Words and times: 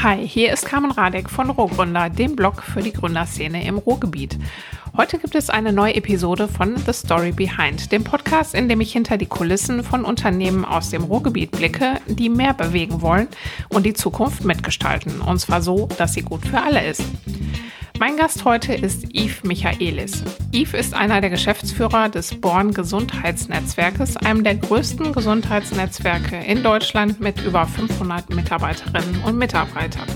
Hi, 0.00 0.28
hier 0.28 0.52
ist 0.52 0.64
Carmen 0.64 0.92
Radek 0.92 1.28
von 1.28 1.50
Rohgründer, 1.50 2.08
dem 2.08 2.36
Blog 2.36 2.62
für 2.62 2.82
die 2.82 2.92
Gründerszene 2.92 3.66
im 3.66 3.78
Ruhrgebiet. 3.78 4.38
Heute 4.96 5.18
gibt 5.18 5.34
es 5.34 5.50
eine 5.50 5.72
neue 5.72 5.96
Episode 5.96 6.46
von 6.46 6.76
The 6.76 6.92
Story 6.92 7.32
Behind, 7.32 7.90
dem 7.90 8.04
Podcast, 8.04 8.54
in 8.54 8.68
dem 8.68 8.80
ich 8.80 8.92
hinter 8.92 9.16
die 9.16 9.26
Kulissen 9.26 9.82
von 9.82 10.04
Unternehmen 10.04 10.64
aus 10.64 10.90
dem 10.90 11.02
Ruhrgebiet 11.02 11.50
blicke, 11.50 12.00
die 12.06 12.28
mehr 12.28 12.54
bewegen 12.54 13.02
wollen 13.02 13.26
und 13.70 13.86
die 13.86 13.92
Zukunft 13.92 14.44
mitgestalten. 14.44 15.20
Und 15.20 15.40
zwar 15.40 15.62
so, 15.62 15.88
dass 15.98 16.14
sie 16.14 16.22
gut 16.22 16.46
für 16.46 16.62
alle 16.62 16.86
ist. 16.86 17.02
Mein 17.98 18.16
Gast 18.16 18.44
heute 18.44 18.74
ist 18.74 19.12
Yves 19.12 19.42
Michaelis. 19.42 20.22
Yves 20.52 20.74
ist 20.74 20.94
einer 20.94 21.20
der 21.20 21.30
Geschäftsführer 21.30 22.08
des 22.08 22.40
Born 22.40 22.72
Gesundheitsnetzwerkes, 22.72 24.16
einem 24.18 24.44
der 24.44 24.54
größten 24.54 25.12
Gesundheitsnetzwerke 25.12 26.36
in 26.36 26.62
Deutschland 26.62 27.20
mit 27.20 27.40
über 27.44 27.66
500 27.66 28.30
Mitarbeiterinnen 28.30 29.20
und 29.24 29.36
Mitarbeitern, 29.36 30.06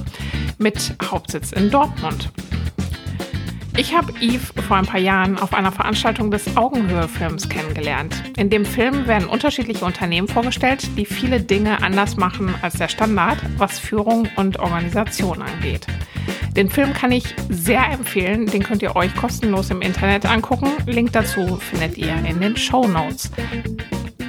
mit 0.59 0.95
Hauptsitz 1.03 1.50
in 1.50 1.72
Dortmund. 1.72 2.31
Ich 3.77 3.96
habe 3.96 4.13
Yves 4.21 4.53
vor 4.69 4.77
ein 4.77 4.86
paar 4.86 5.00
Jahren 5.00 5.36
auf 5.39 5.53
einer 5.53 5.72
Veranstaltung 5.72 6.30
des 6.30 6.57
Augenhöhe-Films 6.57 7.49
kennengelernt. 7.49 8.14
In 8.36 8.49
dem 8.49 8.64
Film 8.64 9.08
werden 9.08 9.27
unterschiedliche 9.27 9.85
Unternehmen 9.85 10.29
vorgestellt, 10.29 10.86
die 10.96 11.07
viele 11.07 11.41
Dinge 11.41 11.83
anders 11.83 12.17
machen 12.17 12.55
als 12.63 12.75
der 12.75 12.89
Standard, 12.89 13.39
was 13.57 13.80
Führung 13.80 14.29
und 14.36 14.61
Organisation 14.61 15.43
angeht. 15.43 15.86
Den 16.57 16.69
Film 16.69 16.93
kann 16.93 17.13
ich 17.13 17.35
sehr 17.49 17.85
empfehlen. 17.91 18.47
Den 18.47 18.63
könnt 18.63 18.83
ihr 18.83 18.95
euch 18.95 19.15
kostenlos 19.15 19.71
im 19.71 19.81
Internet 19.81 20.27
angucken. 20.27 20.69
Link 20.87 21.13
dazu 21.13 21.57
findet 21.57 21.97
ihr 21.97 22.15
in 22.29 22.41
den 22.41 22.57
Show 22.57 22.87
Notes. 22.87 23.31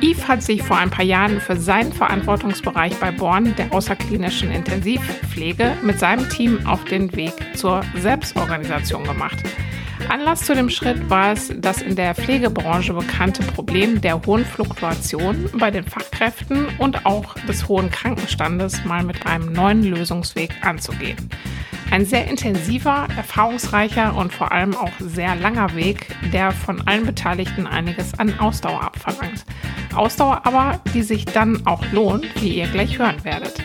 Yves 0.01 0.27
hat 0.27 0.41
sich 0.41 0.63
vor 0.63 0.77
ein 0.77 0.89
paar 0.89 1.05
Jahren 1.05 1.39
für 1.39 1.57
seinen 1.57 1.93
Verantwortungsbereich 1.93 2.95
bei 2.97 3.11
Born, 3.11 3.55
der 3.55 3.73
außerklinischen 3.73 4.51
Intensivpflege, 4.51 5.77
mit 5.81 5.99
seinem 5.99 6.29
Team 6.29 6.65
auf 6.65 6.83
den 6.85 7.13
Weg 7.15 7.33
zur 7.55 7.81
Selbstorganisation 7.97 9.03
gemacht. 9.03 9.43
Anlass 10.09 10.41
zu 10.41 10.53
dem 10.53 10.69
Schritt 10.69 11.09
war 11.09 11.33
es, 11.33 11.51
das 11.57 11.81
in 11.81 11.95
der 11.95 12.15
Pflegebranche 12.15 12.93
bekannte 12.93 13.43
Problem 13.43 14.01
der 14.01 14.21
hohen 14.25 14.45
Fluktuation 14.45 15.49
bei 15.57 15.71
den 15.71 15.83
Fachkräften 15.83 16.67
und 16.77 17.05
auch 17.05 17.35
des 17.47 17.67
hohen 17.67 17.89
Krankenstandes 17.89 18.83
mal 18.85 19.03
mit 19.03 19.25
einem 19.25 19.53
neuen 19.53 19.83
Lösungsweg 19.83 20.51
anzugehen. 20.61 21.29
Ein 21.91 22.05
sehr 22.05 22.27
intensiver, 22.27 23.07
erfahrungsreicher 23.15 24.15
und 24.15 24.33
vor 24.33 24.51
allem 24.51 24.75
auch 24.75 24.91
sehr 24.99 25.35
langer 25.35 25.75
Weg, 25.75 26.07
der 26.31 26.51
von 26.51 26.81
allen 26.87 27.05
Beteiligten 27.05 27.67
einiges 27.67 28.17
an 28.17 28.39
Ausdauer 28.39 28.81
abverlangt. 28.81 29.45
Ausdauer 29.93 30.45
aber, 30.45 30.79
die 30.93 31.03
sich 31.03 31.25
dann 31.25 31.67
auch 31.67 31.83
lohnt, 31.91 32.25
wie 32.41 32.57
ihr 32.57 32.67
gleich 32.67 32.97
hören 32.97 33.23
werdet. 33.23 33.63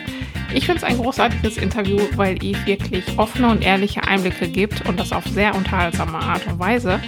Ich 0.54 0.66
finde 0.66 0.78
es 0.78 0.84
ein 0.84 0.96
großartiges 0.96 1.58
Interview, 1.58 1.98
weil 2.16 2.36
Yves 2.42 2.66
wirklich 2.66 3.04
offene 3.18 3.50
und 3.50 3.62
ehrliche 3.62 4.02
Einblicke 4.04 4.48
gibt 4.48 4.88
und 4.88 4.98
das 4.98 5.12
auf 5.12 5.24
sehr 5.26 5.54
unterhaltsame 5.54 6.18
Art 6.18 6.46
und 6.46 6.58
Weise 6.58 7.00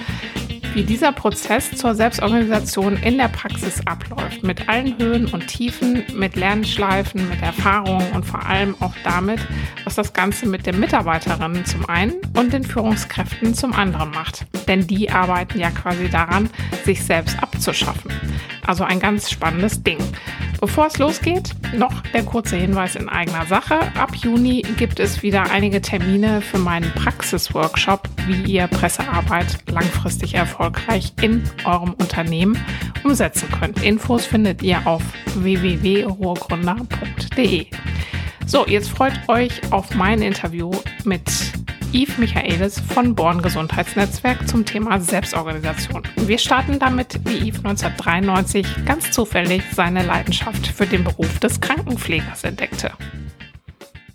wie 0.74 0.84
dieser 0.84 1.12
Prozess 1.12 1.70
zur 1.72 1.94
Selbstorganisation 1.94 2.96
in 3.02 3.18
der 3.18 3.28
Praxis 3.28 3.80
abläuft. 3.86 4.42
Mit 4.42 4.68
allen 4.68 4.96
Höhen 4.98 5.26
und 5.26 5.46
Tiefen, 5.48 6.04
mit 6.14 6.36
Lernschleifen, 6.36 7.28
mit 7.28 7.42
Erfahrungen 7.42 8.06
und 8.12 8.24
vor 8.24 8.46
allem 8.46 8.74
auch 8.80 8.94
damit, 9.02 9.40
was 9.84 9.96
das 9.96 10.12
Ganze 10.12 10.46
mit 10.46 10.66
den 10.66 10.78
Mitarbeiterinnen 10.78 11.64
zum 11.64 11.88
einen 11.88 12.14
und 12.36 12.52
den 12.52 12.64
Führungskräften 12.64 13.54
zum 13.54 13.72
anderen 13.72 14.10
macht. 14.10 14.46
Denn 14.68 14.86
die 14.86 15.10
arbeiten 15.10 15.58
ja 15.58 15.70
quasi 15.70 16.08
daran, 16.08 16.48
sich 16.84 17.02
selbst 17.02 17.42
abzuschaffen. 17.42 18.12
Also 18.66 18.84
ein 18.84 19.00
ganz 19.00 19.30
spannendes 19.30 19.82
Ding. 19.82 19.98
Bevor 20.60 20.86
es 20.86 20.98
losgeht, 20.98 21.54
noch 21.74 22.02
der 22.12 22.22
kurze 22.22 22.56
Hinweis 22.56 22.94
in 22.94 23.08
eigener 23.08 23.46
Sache. 23.46 23.80
Ab 23.96 24.14
Juni 24.14 24.62
gibt 24.76 25.00
es 25.00 25.22
wieder 25.22 25.50
einige 25.50 25.80
Termine 25.80 26.42
für 26.42 26.58
meinen 26.58 26.92
Praxisworkshop, 26.92 28.06
wie 28.26 28.52
ihr 28.52 28.66
Pressearbeit 28.66 29.58
langfristig 29.70 30.34
erfolgreich 30.34 31.14
in 31.22 31.42
eurem 31.64 31.94
Unternehmen 31.94 32.58
umsetzen 33.04 33.48
könnt. 33.58 33.82
Infos 33.82 34.26
findet 34.26 34.62
ihr 34.62 34.86
auf 34.86 35.02
www.ruhrgründer.de. 35.34 37.66
So, 38.46 38.66
jetzt 38.66 38.90
freut 38.90 39.28
euch 39.28 39.50
auf 39.70 39.94
mein 39.94 40.20
Interview 40.22 40.70
mit 41.04 41.30
Yves 41.92 42.18
Michaelis 42.18 42.78
von 42.78 43.16
Born 43.16 43.42
Gesundheitsnetzwerk 43.42 44.46
zum 44.46 44.64
Thema 44.64 45.00
Selbstorganisation. 45.00 46.02
Wir 46.16 46.38
starten 46.38 46.78
damit, 46.78 47.18
wie 47.24 47.48
Yves 47.48 47.64
1993 47.64 48.84
ganz 48.84 49.10
zufällig 49.10 49.62
seine 49.74 50.04
Leidenschaft 50.04 50.68
für 50.68 50.86
den 50.86 51.02
Beruf 51.02 51.40
des 51.40 51.60
Krankenpflegers 51.60 52.44
entdeckte. 52.44 52.92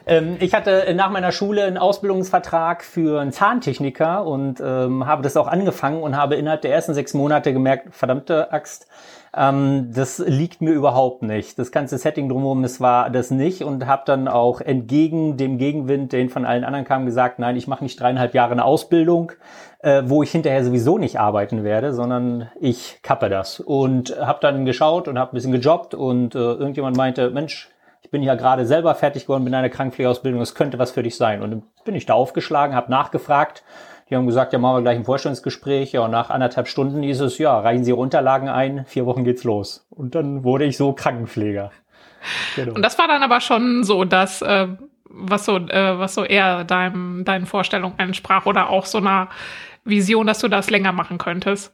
Ähm, 0.08 0.38
ich 0.40 0.54
hatte 0.54 0.94
nach 0.96 1.10
meiner 1.10 1.32
Schule 1.32 1.64
einen 1.64 1.78
Ausbildungsvertrag 1.78 2.84
für 2.84 3.22
einen 3.22 3.32
Zahntechniker 3.32 4.26
und 4.26 4.62
ähm, 4.64 5.06
habe 5.06 5.24
das 5.24 5.36
auch 5.38 5.48
angefangen 5.48 6.02
und 6.02 6.16
habe 6.16 6.36
innerhalb 6.36 6.62
der 6.62 6.74
ersten 6.74 6.94
sechs 6.94 7.14
Monate 7.14 7.54
gemerkt, 7.54 7.96
verdammte 7.96 8.52
Axt, 8.54 8.88
ähm, 9.36 9.92
das 9.94 10.20
liegt 10.20 10.62
mir 10.62 10.72
überhaupt 10.72 11.24
nicht. 11.24 11.58
Das 11.58 11.72
ganze 11.72 11.98
Setting 11.98 12.30
drumherum, 12.30 12.62
das 12.62 12.80
war 12.80 13.10
das 13.10 13.32
nicht 13.32 13.64
und 13.64 13.88
habe 13.88 14.04
dann 14.06 14.28
auch 14.28 14.62
entgegen 14.62 15.38
dem 15.38 15.58
Gegenwind, 15.58 16.14
den 16.14 16.30
von 16.30 16.46
allen 16.46 16.64
anderen 16.64 16.86
kam, 16.86 17.06
gesagt, 17.06 17.40
nein, 17.40 17.56
ich 17.56 17.68
mache 17.68 17.84
nicht 17.84 18.00
dreieinhalb 18.00 18.34
Jahre 18.34 18.52
eine 18.52 18.64
Ausbildung, 18.64 19.32
äh, 19.80 20.04
wo 20.06 20.22
ich 20.24 20.32
hinterher 20.32 20.64
sowieso 20.64 20.98
nicht 20.98 21.20
arbeiten 21.20 21.64
werde, 21.64 21.94
sondern 21.94 22.50
ich 22.60 23.00
kappe 23.02 23.30
das. 23.30 23.60
Und 23.60 24.16
habe 24.20 24.40
dann 24.42 24.66
geschaut 24.66 25.08
und 25.08 25.18
habe 25.18 25.32
ein 25.32 25.36
bisschen 25.36 25.52
gejobbt 25.52 25.96
und 25.96 26.36
äh, 26.36 26.40
irgendjemand 26.40 26.96
meinte, 26.96 27.32
Mensch, 27.32 27.70
ich 28.06 28.12
bin 28.12 28.24
ja 28.24 28.36
gerade 28.36 28.66
selber 28.66 28.96
fertig 28.96 29.24
geworden 29.24 29.44
mit 29.44 29.54
einer 29.54 29.70
Krankenpflegeausbildung, 29.70 30.40
es 30.42 30.56
könnte 30.56 30.80
was 30.80 30.92
für 30.92 31.04
dich 31.04 31.18
sein. 31.18 31.42
Und 31.42 31.52
dann 31.52 31.64
bin 31.84 31.96
ich 31.96 32.06
da 32.06 32.14
aufgeschlagen, 32.14 32.76
habe 32.76 32.92
nachgefragt 32.92 33.64
die 34.10 34.16
haben 34.16 34.28
gesagt, 34.28 34.54
ja, 34.54 34.60
machen 34.60 34.78
wir 34.78 34.82
gleich 34.82 34.98
ein 34.98 35.06
Vorstellungsgespräch. 35.06 35.92
Ja, 35.92 36.02
und 36.02 36.12
nach 36.12 36.30
anderthalb 36.30 36.68
Stunden 36.68 37.02
hieß 37.02 37.22
es, 37.22 37.38
ja, 37.40 37.60
reichen 37.60 37.84
Sie 37.84 37.92
Ihre 37.92 38.00
Unterlagen 38.00 38.50
ein, 38.50 38.86
vier 38.86 39.06
Wochen 39.06 39.24
geht's 39.24 39.44
los. 39.44 39.88
Und 39.90 40.14
dann 40.14 40.44
wurde 40.44 40.66
ich 40.66 40.78
so 40.78 40.94
Krankenpfleger. 40.94 41.72
Genau. 42.56 42.76
Und 42.76 42.84
das 42.84 42.98
war 43.00 43.08
dann 43.08 43.24
aber 43.24 43.42
schon 43.42 43.84
so, 43.84 44.04
dass, 44.06 44.42
äh, 44.44 44.68
was 45.06 45.46
so, 45.46 45.58
äh, 45.58 45.98
was 45.98 46.14
so 46.14 46.24
eher 46.24 46.64
deinem, 46.64 47.26
deinen 47.26 47.46
Vorstellungen 47.48 47.98
entsprach 47.98 48.46
oder 48.46 48.70
auch 48.70 48.86
so 48.86 49.00
einer 49.00 49.30
Vision, 49.84 50.28
dass 50.28 50.40
du 50.40 50.48
das 50.48 50.70
länger 50.70 50.92
machen 50.92 51.18
könntest. 51.18 51.74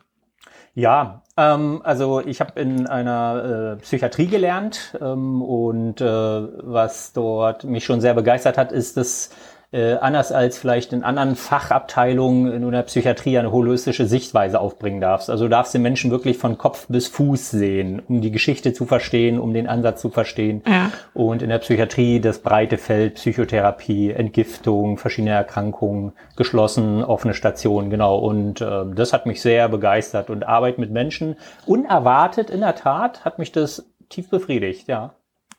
Ja, 0.73 1.23
ähm, 1.35 1.81
also 1.83 2.21
ich 2.21 2.39
habe 2.39 2.59
in 2.59 2.87
einer 2.87 3.75
äh, 3.77 3.81
Psychiatrie 3.81 4.27
gelernt 4.27 4.97
ähm, 5.01 5.41
und 5.41 5.99
äh, 5.99 6.05
was 6.05 7.11
dort 7.11 7.65
mich 7.65 7.83
schon 7.83 7.99
sehr 7.99 8.13
begeistert 8.13 8.57
hat, 8.57 8.71
ist 8.71 8.95
das 8.95 9.31
äh, 9.73 9.93
anders 9.93 10.33
als 10.33 10.57
vielleicht 10.57 10.91
in 10.91 11.03
anderen 11.03 11.35
Fachabteilungen 11.35 12.51
in 12.51 12.71
der 12.71 12.81
Psychiatrie 12.83 13.37
eine 13.37 13.53
holistische 13.53 14.05
Sichtweise 14.05 14.59
aufbringen 14.59 14.99
darfst. 14.99 15.29
Also 15.29 15.45
du 15.45 15.49
darfst 15.49 15.73
den 15.73 15.81
Menschen 15.81 16.11
wirklich 16.11 16.37
von 16.37 16.57
Kopf 16.57 16.87
bis 16.89 17.07
Fuß 17.07 17.51
sehen, 17.51 18.01
um 18.05 18.19
die 18.19 18.31
Geschichte 18.31 18.73
zu 18.73 18.85
verstehen, 18.85 19.39
um 19.39 19.53
den 19.53 19.67
Ansatz 19.67 20.01
zu 20.01 20.09
verstehen. 20.09 20.61
Ja. 20.67 20.91
Und 21.13 21.41
in 21.41 21.49
der 21.49 21.59
Psychiatrie 21.59 22.19
das 22.19 22.39
breite 22.39 22.77
Feld 22.77 23.15
Psychotherapie, 23.15 24.11
Entgiftung, 24.11 24.97
verschiedene 24.97 25.31
Erkrankungen, 25.31 26.11
geschlossen, 26.35 27.03
offene 27.03 27.33
Stationen, 27.33 27.89
genau. 27.89 28.17
Und 28.17 28.59
äh, 28.59 28.83
das 28.93 29.13
hat 29.13 29.25
mich 29.25 29.41
sehr 29.41 29.69
begeistert. 29.69 30.29
Und 30.29 30.45
Arbeit 30.45 30.79
mit 30.79 30.91
Menschen, 30.91 31.37
unerwartet 31.65 32.49
in 32.49 32.59
der 32.59 32.75
Tat, 32.75 33.23
hat 33.23 33.39
mich 33.39 33.53
das 33.53 33.89
tief 34.09 34.29
befriedigt, 34.29 34.89
ja. 34.89 35.13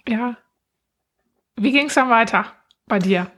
Ja. 0.07 0.37
Wie 1.57 1.73
ging 1.73 1.87
es 1.87 1.95
dann 1.95 2.11
weiter 2.11 2.45
bei 2.87 2.99
dir? 2.99 3.29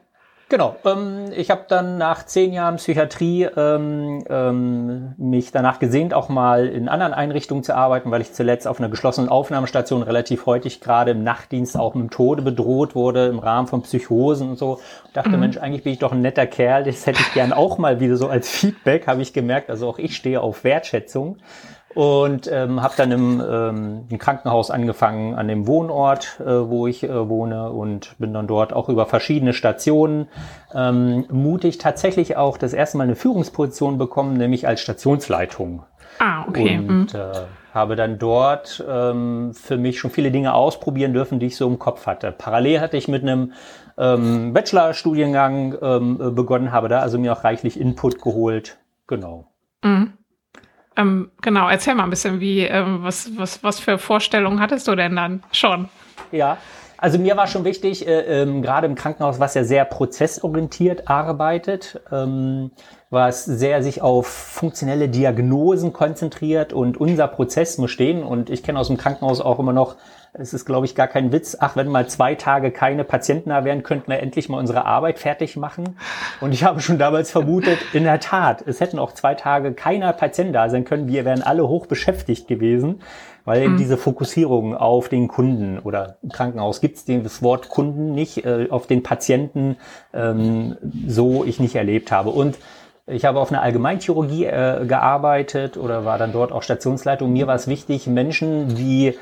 Genau. 0.50 0.76
Ähm, 0.84 1.32
ich 1.34 1.50
habe 1.50 1.64
dann 1.68 1.96
nach 1.96 2.26
zehn 2.26 2.52
Jahren 2.52 2.76
Psychiatrie 2.76 3.44
ähm, 3.56 4.24
ähm, 4.28 5.14
mich 5.16 5.52
danach 5.52 5.78
gesehnt, 5.78 6.12
auch 6.12 6.28
mal 6.28 6.66
in 6.66 6.88
anderen 6.88 7.14
Einrichtungen 7.14 7.64
zu 7.64 7.74
arbeiten, 7.74 8.10
weil 8.10 8.20
ich 8.20 8.32
zuletzt 8.34 8.68
auf 8.68 8.78
einer 8.78 8.90
geschlossenen 8.90 9.30
Aufnahmestation 9.30 10.02
relativ 10.02 10.44
häufig 10.46 10.80
gerade 10.80 11.12
im 11.12 11.24
Nachtdienst 11.24 11.76
auch 11.78 11.94
mit 11.94 12.02
dem 12.02 12.10
Tode 12.10 12.42
bedroht 12.42 12.94
wurde 12.94 13.26
im 13.26 13.38
Rahmen 13.38 13.68
von 13.68 13.82
Psychosen 13.82 14.50
und 14.50 14.58
so. 14.58 14.80
Ich 15.06 15.12
dachte, 15.12 15.30
mhm. 15.30 15.40
Mensch, 15.40 15.56
eigentlich 15.56 15.82
bin 15.82 15.94
ich 15.94 15.98
doch 15.98 16.12
ein 16.12 16.20
netter 16.20 16.46
Kerl, 16.46 16.84
das 16.84 17.06
hätte 17.06 17.20
ich 17.20 17.32
gern 17.32 17.52
auch 17.52 17.78
mal 17.78 18.00
wieder 18.00 18.16
so 18.16 18.28
als 18.28 18.48
Feedback, 18.48 19.06
habe 19.06 19.22
ich 19.22 19.32
gemerkt. 19.32 19.70
Also 19.70 19.88
auch 19.88 19.98
ich 19.98 20.14
stehe 20.14 20.40
auf 20.40 20.62
Wertschätzung 20.62 21.38
und 21.94 22.50
ähm, 22.50 22.82
habe 22.82 22.94
dann 22.96 23.12
im, 23.12 23.42
ähm, 23.48 24.04
im 24.08 24.18
Krankenhaus 24.18 24.70
angefangen 24.70 25.34
an 25.34 25.48
dem 25.48 25.66
Wohnort, 25.66 26.40
äh, 26.40 26.46
wo 26.46 26.86
ich 26.86 27.04
äh, 27.04 27.28
wohne 27.28 27.70
und 27.70 28.16
bin 28.18 28.34
dann 28.34 28.46
dort 28.46 28.72
auch 28.72 28.88
über 28.88 29.06
verschiedene 29.06 29.52
Stationen 29.52 30.28
ähm, 30.74 31.24
mutig 31.30 31.78
tatsächlich 31.78 32.36
auch 32.36 32.58
das 32.58 32.72
erste 32.72 32.98
Mal 32.98 33.04
eine 33.04 33.16
Führungsposition 33.16 33.98
bekommen, 33.98 34.36
nämlich 34.36 34.66
als 34.66 34.80
Stationsleitung. 34.80 35.84
Ah, 36.18 36.44
okay. 36.48 36.78
Und 36.78 37.14
mhm. 37.14 37.20
äh, 37.20 37.32
habe 37.72 37.96
dann 37.96 38.18
dort 38.18 38.84
ähm, 38.88 39.52
für 39.52 39.76
mich 39.76 39.98
schon 39.98 40.10
viele 40.10 40.30
Dinge 40.30 40.54
ausprobieren 40.54 41.12
dürfen, 41.12 41.40
die 41.40 41.46
ich 41.46 41.56
so 41.56 41.66
im 41.66 41.78
Kopf 41.78 42.06
hatte. 42.06 42.32
Parallel 42.32 42.80
hatte 42.80 42.96
ich 42.96 43.08
mit 43.08 43.22
einem 43.22 43.52
ähm, 43.98 44.52
Bachelorstudiengang 44.52 45.76
ähm, 45.80 46.34
begonnen, 46.34 46.72
habe 46.72 46.88
da 46.88 47.00
also 47.00 47.18
mir 47.18 47.32
auch 47.32 47.44
reichlich 47.44 47.78
Input 47.78 48.20
geholt. 48.20 48.78
Genau. 49.06 49.48
Mhm. 49.82 50.12
Ähm, 50.96 51.30
genau, 51.42 51.68
erzähl 51.68 51.94
mal 51.94 52.04
ein 52.04 52.10
bisschen, 52.10 52.40
wie, 52.40 52.60
ähm, 52.60 52.98
was, 53.02 53.30
was, 53.36 53.62
was 53.64 53.80
für 53.80 53.98
Vorstellungen 53.98 54.60
hattest 54.60 54.86
du 54.86 54.94
denn 54.94 55.16
dann 55.16 55.42
schon? 55.52 55.88
Ja, 56.30 56.58
Also 57.04 57.18
mir 57.18 57.36
war 57.36 57.46
schon 57.48 57.64
wichtig, 57.64 58.06
äh, 58.06 58.42
ähm, 58.42 58.62
gerade 58.62 58.86
im 58.86 58.94
Krankenhaus, 58.94 59.38
was 59.38 59.52
ja 59.54 59.64
sehr 59.64 59.84
prozessorientiert 59.84 61.08
arbeitet, 61.08 62.00
ähm, 62.10 62.70
was 63.10 63.44
sehr 63.44 63.82
sich 63.82 64.00
auf 64.00 64.26
funktionelle 64.26 65.08
Diagnosen 65.10 65.92
konzentriert 65.92 66.72
und 66.72 66.96
unser 66.96 67.28
Prozess 67.28 67.76
muss 67.78 67.90
stehen. 67.90 68.22
Und 68.22 68.48
ich 68.48 68.62
kenne 68.62 68.78
aus 68.78 68.88
dem 68.88 68.96
Krankenhaus 68.96 69.40
auch 69.40 69.58
immer 69.58 69.72
noch, 69.74 69.96
es 70.34 70.52
ist, 70.52 70.64
glaube 70.64 70.86
ich, 70.86 70.94
gar 70.94 71.06
kein 71.06 71.32
Witz, 71.32 71.56
ach, 71.58 71.76
wenn 71.76 71.88
mal 71.88 72.08
zwei 72.08 72.34
Tage 72.34 72.70
keine 72.70 73.04
Patienten 73.04 73.50
da 73.50 73.64
wären, 73.64 73.82
könnten 73.82 74.10
wir 74.10 74.20
endlich 74.20 74.48
mal 74.48 74.58
unsere 74.58 74.84
Arbeit 74.84 75.18
fertig 75.18 75.56
machen. 75.56 75.96
Und 76.40 76.52
ich 76.52 76.64
habe 76.64 76.80
schon 76.80 76.98
damals 76.98 77.30
vermutet, 77.30 77.78
in 77.92 78.04
derTat, 78.04 78.66
es 78.66 78.80
hätten 78.80 78.98
auch 78.98 79.12
zwei 79.12 79.34
Tage 79.34 79.72
keiner 79.72 80.12
Patient 80.12 80.54
da 80.54 80.68
sein 80.68 80.84
können, 80.84 81.08
wir 81.08 81.24
wären 81.24 81.42
alle 81.42 81.68
hoch 81.68 81.86
beschäftigt 81.86 82.48
gewesen 82.48 83.00
weil 83.44 83.62
eben 83.62 83.74
mhm. 83.74 83.78
diese 83.78 83.96
Fokussierung 83.96 84.74
auf 84.74 85.08
den 85.08 85.28
Kunden 85.28 85.78
oder 85.78 86.16
im 86.22 86.30
Krankenhaus 86.30 86.80
gibt 86.80 86.96
es 86.96 87.04
das 87.04 87.42
Wort 87.42 87.68
Kunden 87.68 88.14
nicht, 88.14 88.44
äh, 88.44 88.68
auf 88.70 88.86
den 88.86 89.02
Patienten 89.02 89.76
ähm, 90.14 90.76
so 91.06 91.44
ich 91.44 91.60
nicht 91.60 91.74
erlebt 91.74 92.10
habe. 92.10 92.30
Und 92.30 92.56
ich 93.06 93.26
habe 93.26 93.38
auf 93.38 93.52
einer 93.52 93.60
Allgemeinchirurgie 93.60 94.46
äh, 94.46 94.86
gearbeitet 94.86 95.76
oder 95.76 96.06
war 96.06 96.16
dann 96.16 96.32
dort 96.32 96.52
auch 96.52 96.62
Stationsleitung. 96.62 97.32
Mir 97.32 97.46
war 97.46 97.54
es 97.54 97.68
wichtig, 97.68 98.06
Menschen, 98.06 98.74
die 98.76 99.18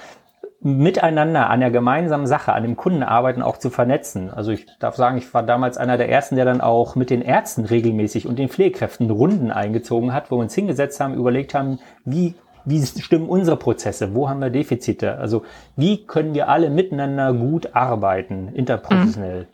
miteinander 0.62 1.50
an 1.50 1.60
der 1.60 1.70
gemeinsamen 1.70 2.26
Sache, 2.26 2.52
an 2.52 2.62
dem 2.62 2.76
Kunden 2.76 3.02
arbeiten, 3.02 3.42
auch 3.42 3.58
zu 3.58 3.70
vernetzen. 3.70 4.30
Also 4.30 4.52
ich 4.52 4.66
darf 4.78 4.96
sagen, 4.96 5.18
ich 5.18 5.32
war 5.34 5.42
damals 5.42 5.76
einer 5.76 5.96
der 5.96 6.08
ersten, 6.08 6.36
der 6.36 6.44
dann 6.44 6.60
auch 6.60 6.94
mit 6.94 7.10
den 7.10 7.22
Ärzten 7.22 7.64
regelmäßig 7.64 8.26
und 8.26 8.38
den 8.38 8.48
Pflegekräften 8.48 9.10
Runden 9.10 9.50
eingezogen 9.50 10.12
hat, 10.12 10.30
wo 10.30 10.36
wir 10.36 10.42
uns 10.42 10.54
hingesetzt 10.54 11.00
haben, 11.00 11.14
überlegt 11.14 11.54
haben, 11.54 11.78
wie 12.04 12.34
wie 12.64 12.80
stimmen 12.84 13.28
unsere 13.28 13.56
Prozesse? 13.56 14.14
Wo 14.14 14.28
haben 14.28 14.40
wir 14.40 14.50
Defizite? 14.50 15.18
Also 15.18 15.44
wie 15.74 16.06
können 16.06 16.32
wir 16.32 16.48
alle 16.48 16.70
miteinander 16.70 17.32
gut 17.32 17.74
arbeiten, 17.74 18.50
interprofessionell? 18.54 19.48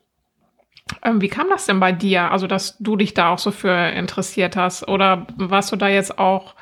Mhm. 1.05 1.21
Wie 1.21 1.29
kam 1.29 1.49
das 1.51 1.67
denn 1.67 1.81
bei 1.81 1.93
dir? 1.93 2.31
Also, 2.31 2.47
dass 2.47 2.79
du 2.79 2.97
dich 2.97 3.15
da 3.15 3.31
auch 3.31 3.39
so 3.39 3.51
für 3.51 3.91
interessiert 3.91 4.57
hast? 4.57 4.89
Oder 4.89 5.27
warst 5.37 5.71
du 5.71 5.77
da 5.77 5.89
jetzt 5.89 6.19
auch 6.19 6.55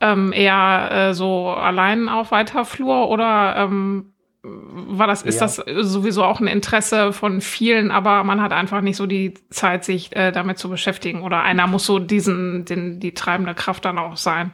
ähm, 0.00 0.32
eher 0.32 0.90
äh, 0.90 1.14
so 1.14 1.48
allein 1.48 2.08
auf 2.08 2.30
weiter 2.30 2.64
Flur 2.64 3.08
oder 3.08 3.56
ähm, 3.56 4.12
war 4.48 5.06
das, 5.06 5.22
ist 5.22 5.40
ja. 5.40 5.46
das 5.46 5.56
sowieso 5.90 6.22
auch 6.22 6.40
ein 6.40 6.46
Interesse 6.46 7.12
von 7.12 7.40
vielen, 7.40 7.90
aber 7.90 8.22
man 8.24 8.40
hat 8.40 8.52
einfach 8.52 8.80
nicht 8.80 8.96
so 8.96 9.06
die 9.06 9.34
Zeit, 9.50 9.84
sich 9.84 10.14
äh, 10.14 10.30
damit 10.30 10.58
zu 10.58 10.68
beschäftigen. 10.68 11.22
Oder 11.22 11.42
einer 11.42 11.66
muss 11.66 11.84
so 11.84 11.98
diesen, 11.98 12.64
den, 12.64 13.00
die 13.00 13.12
treibende 13.12 13.54
Kraft 13.54 13.84
dann 13.84 13.98
auch 13.98 14.16
sein. 14.16 14.52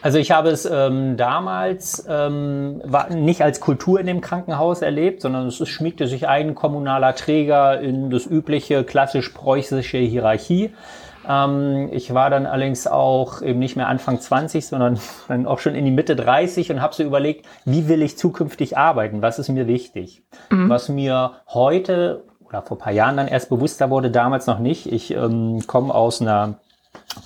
Also 0.00 0.18
ich 0.18 0.30
habe 0.30 0.50
es 0.50 0.66
ähm, 0.66 1.16
damals 1.16 2.06
ähm, 2.08 2.80
war 2.84 3.10
nicht 3.10 3.42
als 3.42 3.60
Kultur 3.60 4.00
in 4.00 4.06
dem 4.06 4.20
Krankenhaus 4.20 4.82
erlebt, 4.82 5.22
sondern 5.22 5.46
es 5.46 5.66
schmiegte 5.68 6.06
sich 6.06 6.28
ein 6.28 6.54
kommunaler 6.54 7.14
Träger 7.14 7.80
in 7.80 8.10
das 8.10 8.26
übliche 8.26 8.84
klassisch 8.84 9.30
preußische 9.30 9.98
Hierarchie. 9.98 10.72
Ähm, 11.28 11.88
ich 11.92 12.12
war 12.14 12.30
dann 12.30 12.46
allerdings 12.46 12.86
auch 12.86 13.42
eben 13.42 13.58
nicht 13.58 13.76
mehr 13.76 13.88
Anfang 13.88 14.20
20, 14.20 14.66
sondern 14.66 14.98
dann 15.28 15.46
auch 15.46 15.58
schon 15.58 15.74
in 15.74 15.84
die 15.84 15.90
Mitte 15.90 16.16
30 16.16 16.70
und 16.70 16.82
habe 16.82 16.94
so 16.94 17.02
überlegt, 17.02 17.46
wie 17.64 17.88
will 17.88 18.02
ich 18.02 18.18
zukünftig 18.18 18.76
arbeiten? 18.76 19.22
Was 19.22 19.38
ist 19.38 19.48
mir 19.48 19.66
wichtig? 19.66 20.22
Mhm. 20.50 20.68
Was 20.68 20.88
mir 20.88 21.32
heute 21.48 22.24
oder 22.46 22.62
vor 22.62 22.78
paar 22.78 22.92
Jahren 22.92 23.16
dann 23.16 23.28
erst 23.28 23.48
bewusster 23.48 23.90
wurde, 23.90 24.10
damals 24.10 24.46
noch 24.46 24.58
nicht. 24.58 24.90
Ich 24.92 25.12
ähm, 25.12 25.62
komme 25.66 25.94
aus 25.94 26.20
einer 26.20 26.58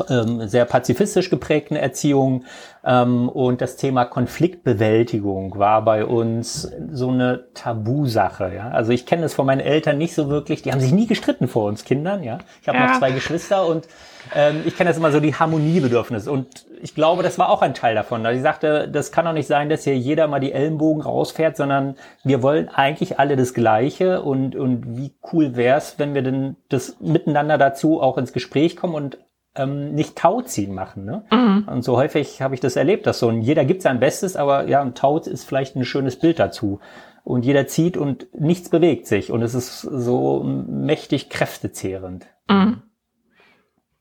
ähm, 0.08 0.48
sehr 0.48 0.64
pazifistisch 0.64 1.30
geprägten 1.30 1.76
Erziehung 1.76 2.44
ähm, 2.84 3.28
und 3.28 3.60
das 3.60 3.76
Thema 3.76 4.04
Konfliktbewältigung 4.04 5.58
war 5.58 5.84
bei 5.84 6.04
uns 6.04 6.70
so 6.90 7.10
eine 7.10 7.44
Tabusache. 7.54 8.52
Ja? 8.54 8.70
Also 8.70 8.92
ich 8.92 9.06
kenne 9.06 9.24
es 9.24 9.34
von 9.34 9.46
meinen 9.46 9.60
Eltern 9.60 9.98
nicht 9.98 10.14
so 10.14 10.28
wirklich. 10.28 10.62
Die 10.62 10.72
haben 10.72 10.80
sich 10.80 10.92
nie 10.92 11.06
gestritten 11.06 11.48
vor 11.48 11.66
uns 11.66 11.84
Kindern. 11.84 12.22
Ja, 12.22 12.38
ich 12.62 12.68
habe 12.68 12.78
ja. 12.78 12.88
noch 12.88 12.98
zwei 12.98 13.12
Geschwister 13.12 13.66
und 13.66 13.88
ähm, 14.34 14.62
ich 14.64 14.76
kenne 14.76 14.90
das 14.90 14.96
immer 14.96 15.12
so 15.12 15.20
die 15.20 15.34
Harmoniebedürfnis 15.34 16.28
und 16.28 16.66
ich 16.80 16.94
glaube, 16.94 17.22
das 17.22 17.38
war 17.38 17.50
auch 17.50 17.62
ein 17.62 17.74
Teil 17.74 17.94
davon. 17.94 18.24
Also 18.24 18.36
ich 18.36 18.42
sagte, 18.42 18.88
das 18.88 19.10
kann 19.10 19.24
doch 19.24 19.32
nicht 19.32 19.48
sein, 19.48 19.68
dass 19.68 19.84
hier 19.84 19.96
jeder 19.96 20.28
mal 20.28 20.40
die 20.40 20.52
Ellenbogen 20.52 21.02
rausfährt, 21.02 21.56
sondern 21.56 21.96
wir 22.24 22.42
wollen 22.42 22.68
eigentlich 22.68 23.18
alle 23.18 23.36
das 23.36 23.54
Gleiche 23.54 24.22
und 24.22 24.54
und 24.54 24.96
wie 24.96 25.12
cool 25.32 25.56
wär's, 25.56 25.98
wenn 25.98 26.14
wir 26.14 26.22
denn 26.22 26.56
das 26.68 26.96
miteinander 27.00 27.58
dazu 27.58 28.00
auch 28.00 28.18
ins 28.18 28.32
Gespräch 28.32 28.76
kommen 28.76 28.94
und 28.94 29.18
ähm, 29.58 29.94
nicht 29.94 30.16
Tauziehen 30.16 30.74
machen. 30.74 31.04
Ne? 31.04 31.24
Mhm. 31.30 31.68
Und 31.68 31.82
so 31.82 31.96
häufig 31.96 32.40
habe 32.40 32.54
ich 32.54 32.60
das 32.60 32.76
erlebt, 32.76 33.06
dass 33.06 33.18
so 33.18 33.28
ein 33.28 33.42
jeder 33.42 33.64
gibt 33.64 33.82
sein 33.82 34.00
Bestes, 34.00 34.36
aber 34.36 34.68
ja, 34.68 34.80
ein 34.80 34.94
Tau 34.94 35.18
ist 35.18 35.44
vielleicht 35.44 35.76
ein 35.76 35.84
schönes 35.84 36.18
Bild 36.18 36.38
dazu. 36.38 36.80
Und 37.24 37.44
jeder 37.44 37.66
zieht 37.66 37.96
und 37.98 38.26
nichts 38.38 38.70
bewegt 38.70 39.06
sich. 39.06 39.30
Und 39.30 39.42
es 39.42 39.54
ist 39.54 39.82
so 39.82 40.42
mächtig 40.42 41.28
kräftezehrend. 41.28 42.26
Mhm. 42.48 42.82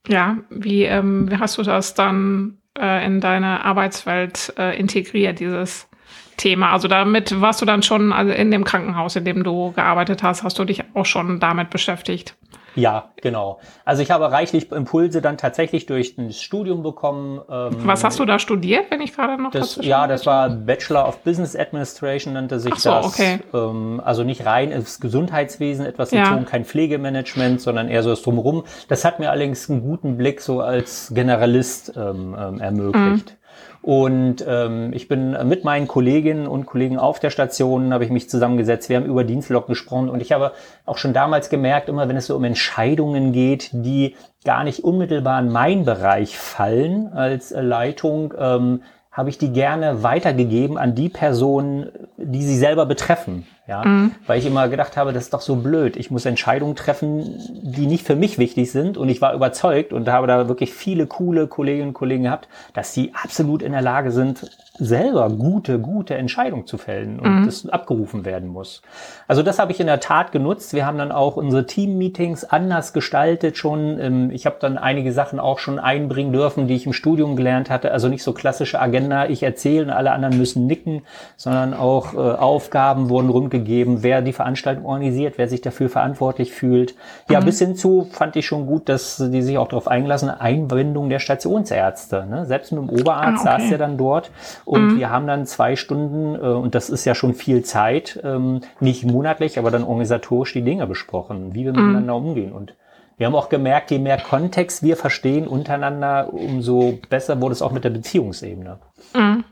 Ja, 0.07 0.37
wie, 0.49 0.83
ähm, 0.83 1.29
wie 1.29 1.37
hast 1.37 1.57
du 1.57 1.63
das 1.63 1.93
dann 1.93 2.59
äh, 2.79 3.05
in 3.05 3.19
deine 3.19 3.65
Arbeitswelt 3.65 4.53
äh, 4.57 4.79
integriert, 4.79 5.39
dieses 5.39 5.89
Thema? 6.37 6.71
Also 6.71 6.87
damit 6.87 7.41
warst 7.41 7.61
du 7.61 7.65
dann 7.65 7.83
schon 7.83 8.13
also 8.13 8.31
in 8.31 8.51
dem 8.51 8.63
Krankenhaus, 8.63 9.17
in 9.17 9.25
dem 9.25 9.43
du 9.43 9.73
gearbeitet 9.73 10.23
hast, 10.23 10.43
hast 10.43 10.57
du 10.59 10.63
dich 10.63 10.83
auch 10.93 11.05
schon 11.05 11.41
damit 11.41 11.69
beschäftigt? 11.69 12.37
Ja, 12.77 13.09
genau. 13.21 13.59
Also 13.85 14.03
ich 14.03 14.11
habe 14.11 14.31
reichlich 14.31 14.71
Impulse 14.71 15.21
dann 15.21 15.37
tatsächlich 15.37 15.87
durch 15.87 16.17
ein 16.17 16.31
Studium 16.31 16.83
bekommen. 16.83 17.41
Ähm, 17.49 17.75
Was 17.85 18.03
hast 18.03 18.19
du 18.19 18.25
da 18.25 18.37
studiert, 18.37 18.91
wenn 18.91 19.01
ich 19.01 19.15
gerade 19.15 19.41
noch 19.41 19.51
das, 19.51 19.79
Ja, 19.81 20.07
das 20.07 20.25
war 20.25 20.49
Bachelor 20.49 21.07
of 21.07 21.23
Business 21.23 21.55
Administration, 21.55 22.33
nannte 22.33 22.59
sich 22.59 22.75
so, 22.75 22.91
das. 22.91 23.05
Okay. 23.07 23.39
Ähm, 23.53 23.99
also 24.03 24.23
nicht 24.23 24.45
rein 24.45 24.71
ins 24.71 24.99
Gesundheitswesen 24.99 25.85
etwas 25.85 26.11
ja. 26.11 26.23
bezogen, 26.23 26.45
kein 26.45 26.65
Pflegemanagement, 26.65 27.61
sondern 27.61 27.89
eher 27.89 28.03
so 28.03 28.11
das 28.11 28.21
Drumherum. 28.21 28.63
Das 28.87 29.03
hat 29.03 29.19
mir 29.19 29.31
allerdings 29.31 29.69
einen 29.69 29.81
guten 29.81 30.17
Blick 30.17 30.41
so 30.41 30.61
als 30.61 31.11
Generalist 31.13 31.93
ähm, 31.97 32.35
ähm 32.39 32.59
ermöglicht. 32.59 33.31
Mhm. 33.31 33.46
Und 33.81 34.43
ähm, 34.47 34.91
ich 34.93 35.07
bin 35.07 35.37
mit 35.47 35.63
meinen 35.63 35.87
Kolleginnen 35.87 36.47
und 36.47 36.65
Kollegen 36.65 36.99
auf 36.99 37.19
der 37.19 37.29
Station, 37.29 37.93
habe 37.93 38.03
ich 38.03 38.09
mich 38.09 38.29
zusammengesetzt. 38.29 38.89
Wir 38.89 38.97
haben 38.97 39.05
über 39.05 39.23
Dienstlog 39.23 39.67
gesprochen 39.67 40.09
und 40.09 40.21
ich 40.21 40.31
habe 40.31 40.51
auch 40.85 40.97
schon 40.97 41.13
damals 41.13 41.49
gemerkt, 41.49 41.89
immer 41.89 42.09
wenn 42.09 42.17
es 42.17 42.27
so 42.27 42.35
um 42.35 42.43
Entscheidungen 42.43 43.31
geht, 43.31 43.69
die 43.71 44.15
gar 44.43 44.63
nicht 44.63 44.83
unmittelbar 44.83 45.39
in 45.41 45.51
meinen 45.51 45.85
Bereich 45.85 46.37
fallen 46.37 47.07
als 47.13 47.51
Leitung, 47.51 48.33
ähm, 48.37 48.81
habe 49.11 49.29
ich 49.29 49.37
die 49.37 49.51
gerne 49.51 50.03
weitergegeben 50.03 50.77
an 50.77 50.93
die 50.93 51.09
Personen, 51.09 51.89
die 52.17 52.43
sie 52.43 52.57
selber 52.57 52.85
betreffen. 52.85 53.47
Ja, 53.67 53.83
mhm. 53.83 54.13
weil 54.25 54.39
ich 54.39 54.45
immer 54.45 54.69
gedacht 54.69 54.95
habe, 54.95 55.11
das 55.11 55.25
ist 55.25 55.33
doch 55.33 55.41
so 55.41 55.57
blöd. 55.57 55.97
Ich 55.97 56.09
muss 56.09 56.25
Entscheidungen 56.25 56.75
treffen, 56.77 57.37
die 57.49 57.85
nicht 57.85 58.07
für 58.07 58.15
mich 58.15 58.37
wichtig 58.37 58.71
sind. 58.71 58.97
Und 58.97 59.09
ich 59.09 59.21
war 59.21 59.33
überzeugt 59.33 59.91
und 59.91 60.07
habe 60.07 60.25
da 60.25 60.47
wirklich 60.47 60.73
viele 60.73 61.05
coole 61.05 61.47
Kolleginnen 61.47 61.89
und 61.89 61.93
Kollegen 61.93 62.23
gehabt, 62.23 62.47
dass 62.73 62.93
sie 62.93 63.11
absolut 63.21 63.61
in 63.61 63.73
der 63.73 63.81
Lage 63.81 64.11
sind, 64.11 64.49
selber 64.79 65.29
gute, 65.29 65.79
gute 65.79 66.15
Entscheidungen 66.15 66.67
zu 66.67 66.77
fällen 66.77 67.19
und 67.19 67.41
mhm. 67.41 67.45
das 67.45 67.67
abgerufen 67.67 68.25
werden 68.25 68.47
muss. 68.47 68.81
Also 69.27 69.43
das 69.43 69.59
habe 69.59 69.71
ich 69.71 69.79
in 69.79 69.87
der 69.87 69.99
Tat 69.99 70.31
genutzt. 70.31 70.73
Wir 70.73 70.85
haben 70.85 70.97
dann 70.97 71.11
auch 71.11 71.35
unsere 71.35 71.65
Team-Meetings 71.65 72.45
anders 72.45 72.93
gestaltet 72.93 73.57
schon. 73.57 73.99
Ähm, 73.99 74.31
ich 74.31 74.45
habe 74.45 74.57
dann 74.59 74.77
einige 74.77 75.11
Sachen 75.11 75.39
auch 75.39 75.59
schon 75.59 75.79
einbringen 75.79 76.31
dürfen, 76.31 76.67
die 76.67 76.75
ich 76.75 76.85
im 76.85 76.93
Studium 76.93 77.35
gelernt 77.35 77.69
hatte. 77.69 77.91
Also 77.91 78.07
nicht 78.07 78.23
so 78.23 78.33
klassische 78.33 78.79
Agenda, 78.79 79.25
ich 79.25 79.43
erzähle 79.43 79.85
und 79.85 79.89
alle 79.89 80.11
anderen 80.11 80.37
müssen 80.37 80.67
nicken, 80.67 81.01
sondern 81.35 81.73
auch 81.73 82.13
äh, 82.13 82.17
Aufgaben 82.17 83.09
wurden 83.09 83.29
rundgegeben, 83.57 84.03
wer 84.03 84.21
die 84.21 84.33
Veranstaltung 84.33 84.85
organisiert, 84.85 85.37
wer 85.37 85.47
sich 85.47 85.61
dafür 85.61 85.89
verantwortlich 85.89 86.51
fühlt. 86.51 86.95
Ja, 87.29 87.41
mhm. 87.41 87.45
bis 87.45 87.59
hin 87.59 87.75
zu 87.75 88.07
fand 88.11 88.35
ich 88.35 88.45
schon 88.45 88.65
gut, 88.65 88.89
dass 88.89 89.17
die 89.17 89.41
sich 89.41 89.57
auch 89.57 89.67
darauf 89.67 89.87
eingelassen, 89.87 90.29
Einbindung 90.29 91.09
der 91.09 91.19
Stationsärzte. 91.19 92.25
Ne? 92.29 92.45
Selbst 92.45 92.71
mit 92.71 92.81
dem 92.81 92.89
Oberarzt 92.89 93.45
ah, 93.45 93.53
okay. 93.53 93.61
saß 93.61 93.69
der 93.69 93.77
dann 93.77 93.97
dort 93.97 94.31
und 94.65 94.93
mhm. 94.93 94.99
wir 94.99 95.09
haben 95.09 95.27
dann 95.27 95.45
zwei 95.45 95.75
Stunden, 95.75 96.35
äh, 96.35 96.39
und 96.39 96.75
das 96.75 96.89
ist 96.89 97.05
ja 97.05 97.15
schon 97.15 97.33
viel 97.33 97.63
Zeit, 97.63 98.19
ähm, 98.23 98.61
nicht 98.79 99.05
monatlich, 99.05 99.59
aber 99.59 99.71
dann 99.71 99.83
organisatorisch 99.83 100.53
die 100.53 100.63
Dinge 100.63 100.87
besprochen, 100.87 101.53
wie 101.53 101.65
wir 101.65 101.73
mhm. 101.73 101.79
miteinander 101.79 102.15
umgehen. 102.15 102.51
Und 102.51 102.75
wir 103.17 103.25
haben 103.25 103.35
auch 103.35 103.49
gemerkt, 103.49 103.89
je 103.89 103.99
mehr 103.99 104.19
Kontext 104.19 104.83
wir 104.83 104.95
verstehen 104.95 105.47
untereinander, 105.47 106.31
umso 106.31 106.99
besser 107.09 107.41
wurde 107.41 107.53
es 107.53 107.63
auch 107.63 107.71
mit 107.71 107.83
der 107.83 107.89
Beziehungsebene. 107.89 108.79
Mhm. 109.15 109.43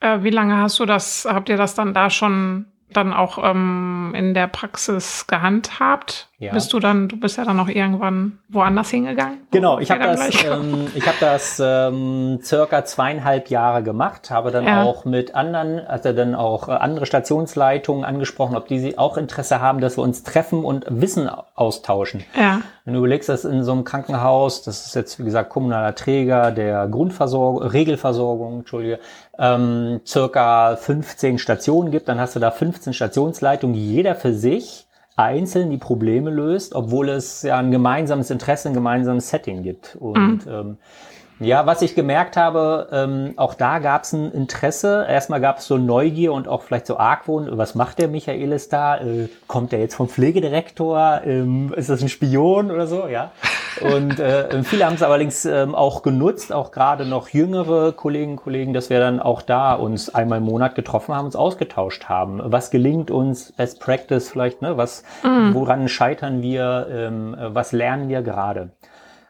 Äh, 0.00 0.22
wie 0.22 0.30
lange 0.30 0.58
hast 0.58 0.78
du 0.80 0.84
das, 0.84 1.26
habt 1.28 1.48
ihr 1.48 1.56
das 1.56 1.74
dann 1.74 1.94
da 1.94 2.10
schon 2.10 2.66
dann 2.92 3.12
auch 3.12 3.38
ähm, 3.42 4.12
in 4.16 4.34
der 4.34 4.46
Praxis 4.46 5.26
gehandhabt? 5.26 6.28
ja. 6.42 6.52
bist 6.52 6.72
du 6.72 6.80
dann, 6.80 7.08
du 7.08 7.18
bist 7.18 7.38
ja 7.38 7.44
dann 7.44 7.56
noch 7.56 7.68
irgendwann 7.68 8.38
woanders 8.48 8.90
hingegangen? 8.90 9.46
Genau, 9.52 9.78
ich 9.78 9.90
habe 9.90 10.02
das, 10.02 10.44
ähm, 10.44 10.88
ich 10.94 11.06
habe 11.06 11.16
das 11.20 11.62
ähm, 11.64 12.40
circa 12.42 12.84
zweieinhalb 12.84 13.48
Jahre 13.48 13.82
gemacht, 13.82 14.30
habe 14.30 14.50
dann 14.50 14.66
ja. 14.66 14.82
auch 14.82 15.04
mit 15.04 15.36
anderen, 15.36 15.78
also 15.86 16.12
dann 16.12 16.34
auch 16.34 16.68
äh, 16.68 16.72
andere 16.72 17.06
Stationsleitungen 17.06 18.04
angesprochen, 18.04 18.56
ob 18.56 18.66
die 18.66 18.98
auch 18.98 19.16
Interesse 19.16 19.60
haben, 19.60 19.80
dass 19.80 19.96
wir 19.96 20.02
uns 20.02 20.24
treffen 20.24 20.64
und 20.64 20.84
Wissen 20.88 21.30
austauschen. 21.54 22.24
Ja. 22.36 22.62
Wenn 22.84 22.94
du 22.94 22.98
überlegst, 22.98 23.28
dass 23.28 23.44
in 23.44 23.62
so 23.62 23.70
einem 23.70 23.84
Krankenhaus, 23.84 24.62
das 24.62 24.86
ist 24.86 24.96
jetzt 24.96 25.20
wie 25.20 25.24
gesagt 25.24 25.50
kommunaler 25.50 25.94
Träger 25.94 26.50
der 26.50 26.88
Grundversorgung, 26.88 27.62
Regelversorgung, 27.62 28.60
Entschuldige, 28.60 28.98
ähm, 29.42 30.00
circa 30.06 30.76
15 30.76 31.38
Stationen 31.38 31.90
gibt, 31.90 32.08
dann 32.08 32.20
hast 32.20 32.36
du 32.36 32.40
da 32.40 32.52
15 32.52 32.92
Stationsleitungen, 32.92 33.74
jeder 33.74 34.14
für 34.14 34.32
sich 34.32 34.86
einzeln 35.16 35.70
die 35.70 35.78
Probleme 35.78 36.30
löst, 36.30 36.74
obwohl 36.74 37.08
es 37.08 37.42
ja 37.42 37.58
ein 37.58 37.72
gemeinsames 37.72 38.30
Interesse, 38.30 38.68
ein 38.68 38.74
gemeinsames 38.74 39.28
Setting 39.28 39.62
gibt. 39.64 39.96
Und 39.96 40.46
mhm. 40.46 40.52
ähm, 40.52 40.76
ja, 41.44 41.66
was 41.66 41.82
ich 41.82 41.94
gemerkt 41.94 42.36
habe, 42.36 42.88
ähm, 42.92 43.34
auch 43.36 43.54
da 43.54 43.78
gab 43.78 44.04
es 44.04 44.12
ein 44.12 44.32
Interesse. 44.32 45.06
Erstmal 45.08 45.40
gab 45.40 45.58
es 45.58 45.66
so 45.66 45.78
Neugier 45.78 46.32
und 46.32 46.48
auch 46.48 46.62
vielleicht 46.62 46.86
so 46.86 46.98
Argwohn. 46.98 47.48
Was 47.58 47.74
macht 47.74 47.98
der 47.98 48.08
Michaelis 48.08 48.68
da? 48.68 48.98
Äh, 48.98 49.28
kommt 49.46 49.72
der 49.72 49.80
jetzt 49.80 49.94
vom 49.94 50.08
Pflegedirektor? 50.08 51.22
Ähm, 51.24 51.72
ist 51.76 51.90
das 51.90 52.02
ein 52.02 52.08
Spion 52.08 52.70
oder 52.70 52.86
so? 52.86 53.06
Ja. 53.06 53.32
Und 53.80 54.20
äh, 54.20 54.62
viele 54.64 54.86
haben 54.86 54.94
es 54.94 55.02
allerdings 55.02 55.44
ähm, 55.44 55.74
auch 55.74 56.02
genutzt, 56.02 56.52
auch 56.52 56.72
gerade 56.72 57.06
noch 57.06 57.28
jüngere 57.30 57.92
Kolleginnen 57.92 58.32
und 58.32 58.42
Kollegen, 58.42 58.72
dass 58.72 58.90
wir 58.90 59.00
dann 59.00 59.18
auch 59.20 59.42
da 59.42 59.74
uns 59.74 60.14
einmal 60.14 60.38
im 60.38 60.44
Monat 60.44 60.74
getroffen 60.74 61.14
haben, 61.14 61.24
uns 61.24 61.36
ausgetauscht 61.36 62.04
haben. 62.08 62.40
Was 62.44 62.70
gelingt 62.70 63.10
uns? 63.10 63.52
Best 63.52 63.80
Practice 63.80 64.28
vielleicht, 64.28 64.62
ne? 64.62 64.76
Was, 64.76 65.04
mhm. 65.22 65.54
woran 65.54 65.88
scheitern 65.88 66.42
wir? 66.42 66.86
Ähm, 66.90 67.36
was 67.38 67.72
lernen 67.72 68.08
wir 68.08 68.22
gerade? 68.22 68.70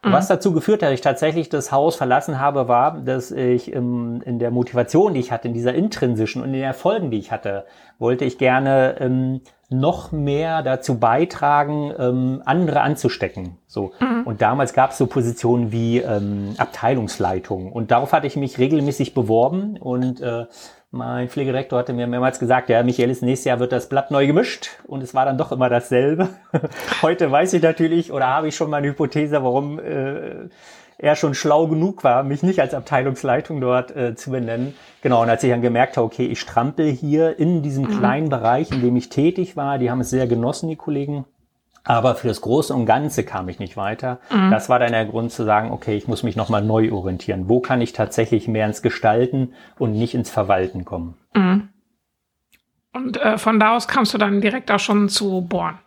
Mhm. 0.05 0.13
Was 0.13 0.27
dazu 0.27 0.53
geführt 0.53 0.83
hat, 0.83 0.89
dass 0.89 0.95
ich 0.95 1.01
tatsächlich 1.01 1.49
das 1.49 1.71
Haus 1.71 1.97
verlassen 1.97 2.41
habe, 2.41 2.67
war, 2.67 3.01
dass 3.01 3.31
ich 3.31 3.73
im, 3.73 4.21
in 4.23 4.39
der 4.39 4.51
Motivation, 4.51 5.15
die 5.15 5.21
ich 5.21 5.31
hatte, 5.31 5.49
in 5.49 5.55
dieser 5.55 5.75
intrinsischen 5.75 6.43
und 6.43 6.49
in 6.49 6.55
den 6.55 6.63
Erfolgen, 6.63 7.11
die 7.11 7.19
ich 7.19 7.31
hatte, 7.31 7.65
wollte 7.99 8.25
ich 8.25 8.37
gerne 8.37 8.97
ähm, 8.99 9.43
noch 9.71 10.13
mehr 10.13 10.63
dazu 10.63 10.99
beitragen, 10.99 11.93
ähm, 11.99 12.43
andere 12.45 12.81
anzustecken. 12.81 13.59
So. 13.67 13.93
Mhm. 14.01 14.25
Und 14.25 14.43
damals 14.43 14.75
gab 14.75 14.91
es 14.91 14.99
so 14.99 15.07
Positionen 15.07 15.73
wie 15.73 15.99
ähm, 15.99 16.55
Abteilungsleitung. 16.59 17.73
Und 17.73 17.91
darauf 17.91 18.13
hatte 18.13 18.27
ich 18.27 18.37
mich 18.37 18.59
regelmäßig 18.59 19.15
beworben 19.15 19.77
und 19.79 20.21
äh, 20.21 20.47
mein 20.93 21.31
Pflegedirektor 21.31 21.79
hatte 21.79 21.95
mir 21.95 22.07
mehrmals 22.07 22.39
gesagt, 22.39 22.69
ja, 22.69 22.83
Michaelis, 22.83 23.23
nächstes 23.23 23.47
Jahr 23.47 23.59
wird 23.59 23.73
das 23.73 23.89
Blatt 23.89 24.11
neu 24.11 24.27
gemischt 24.27 24.69
und 24.87 25.03
es 25.03 25.15
war 25.15 25.25
dann 25.25 25.39
doch 25.39 25.51
immer 25.51 25.71
dasselbe. 25.71 26.29
Heute 27.03 27.31
weiß 27.31 27.55
ich 27.55 27.63
natürlich 27.63 28.13
oder 28.13 28.27
habe 28.27 28.49
ich 28.49 28.57
schon 28.57 28.69
mal 28.69 28.77
eine 28.77 28.89
Hypothese, 28.89 29.43
warum 29.43 29.81
äh, 29.81 30.49
er 30.99 31.17
schon 31.17 31.35
schlau 31.35 31.67
genug 31.67 32.05
war, 32.05 32.23
mich 32.23 32.43
nicht 32.43 32.61
als 32.61 32.75
Abteilungsleitung 32.75 33.63
dort 33.63 33.97
äh, 33.97 34.15
zu 34.15 34.31
benennen. 34.31 34.75
Genau, 35.01 35.23
und 35.23 35.31
als 35.31 35.43
ich 35.43 35.51
dann 35.51 35.63
gemerkt 35.63 35.97
habe, 35.97 36.05
okay, 36.05 36.27
ich 36.27 36.39
strampel 36.39 36.91
hier 36.91 37.39
in 37.39 37.63
diesem 37.63 37.85
mhm. 37.85 37.99
kleinen 37.99 38.29
Bereich, 38.29 38.71
in 38.71 38.83
dem 38.83 38.95
ich 38.95 39.09
tätig 39.09 39.57
war, 39.57 39.79
die 39.79 39.91
haben 39.91 40.03
es 40.03 40.11
sehr 40.11 40.27
genossen, 40.27 40.69
die 40.69 40.77
Kollegen, 40.77 41.25
aber 41.85 42.15
für 42.15 42.29
das 42.29 42.41
Große 42.41 42.73
und 42.75 42.87
Ganze 42.87 43.25
kam 43.25 43.49
ich 43.49 43.59
nicht 43.59 43.77
weiter. 43.77 44.21
Mhm. 44.31 44.51
Das 44.51 44.69
war 44.69 44.79
dann 44.79 44.93
der 44.93 45.05
Grund 45.05 45.33
zu 45.33 45.45
sagen, 45.45 45.71
okay, 45.71 45.97
ich 45.97 46.09
muss 46.09 46.23
mich 46.23 46.37
nochmal 46.37 46.63
neu 46.63 46.93
orientieren. 46.93 47.49
Wo 47.49 47.61
kann 47.61 47.81
ich 47.81 47.93
tatsächlich 47.93 48.49
mehr 48.49 48.67
ins 48.67 48.83
Gestalten 48.83 49.55
und 49.79 49.93
nicht 49.93 50.15
ins 50.15 50.31
Verwalten 50.31 50.85
kommen? 50.85 51.15
Mhm. 51.35 51.69
Und 52.95 53.17
äh, 53.17 53.39
von 53.39 53.59
da 53.59 53.75
aus 53.77 53.89
kamst 53.89 54.13
du 54.15 54.19
dann 54.19 54.41
direkt 54.41 54.71
auch 54.71 54.79
schon 54.79 55.09
zu 55.09 55.41
Born. 55.41 55.79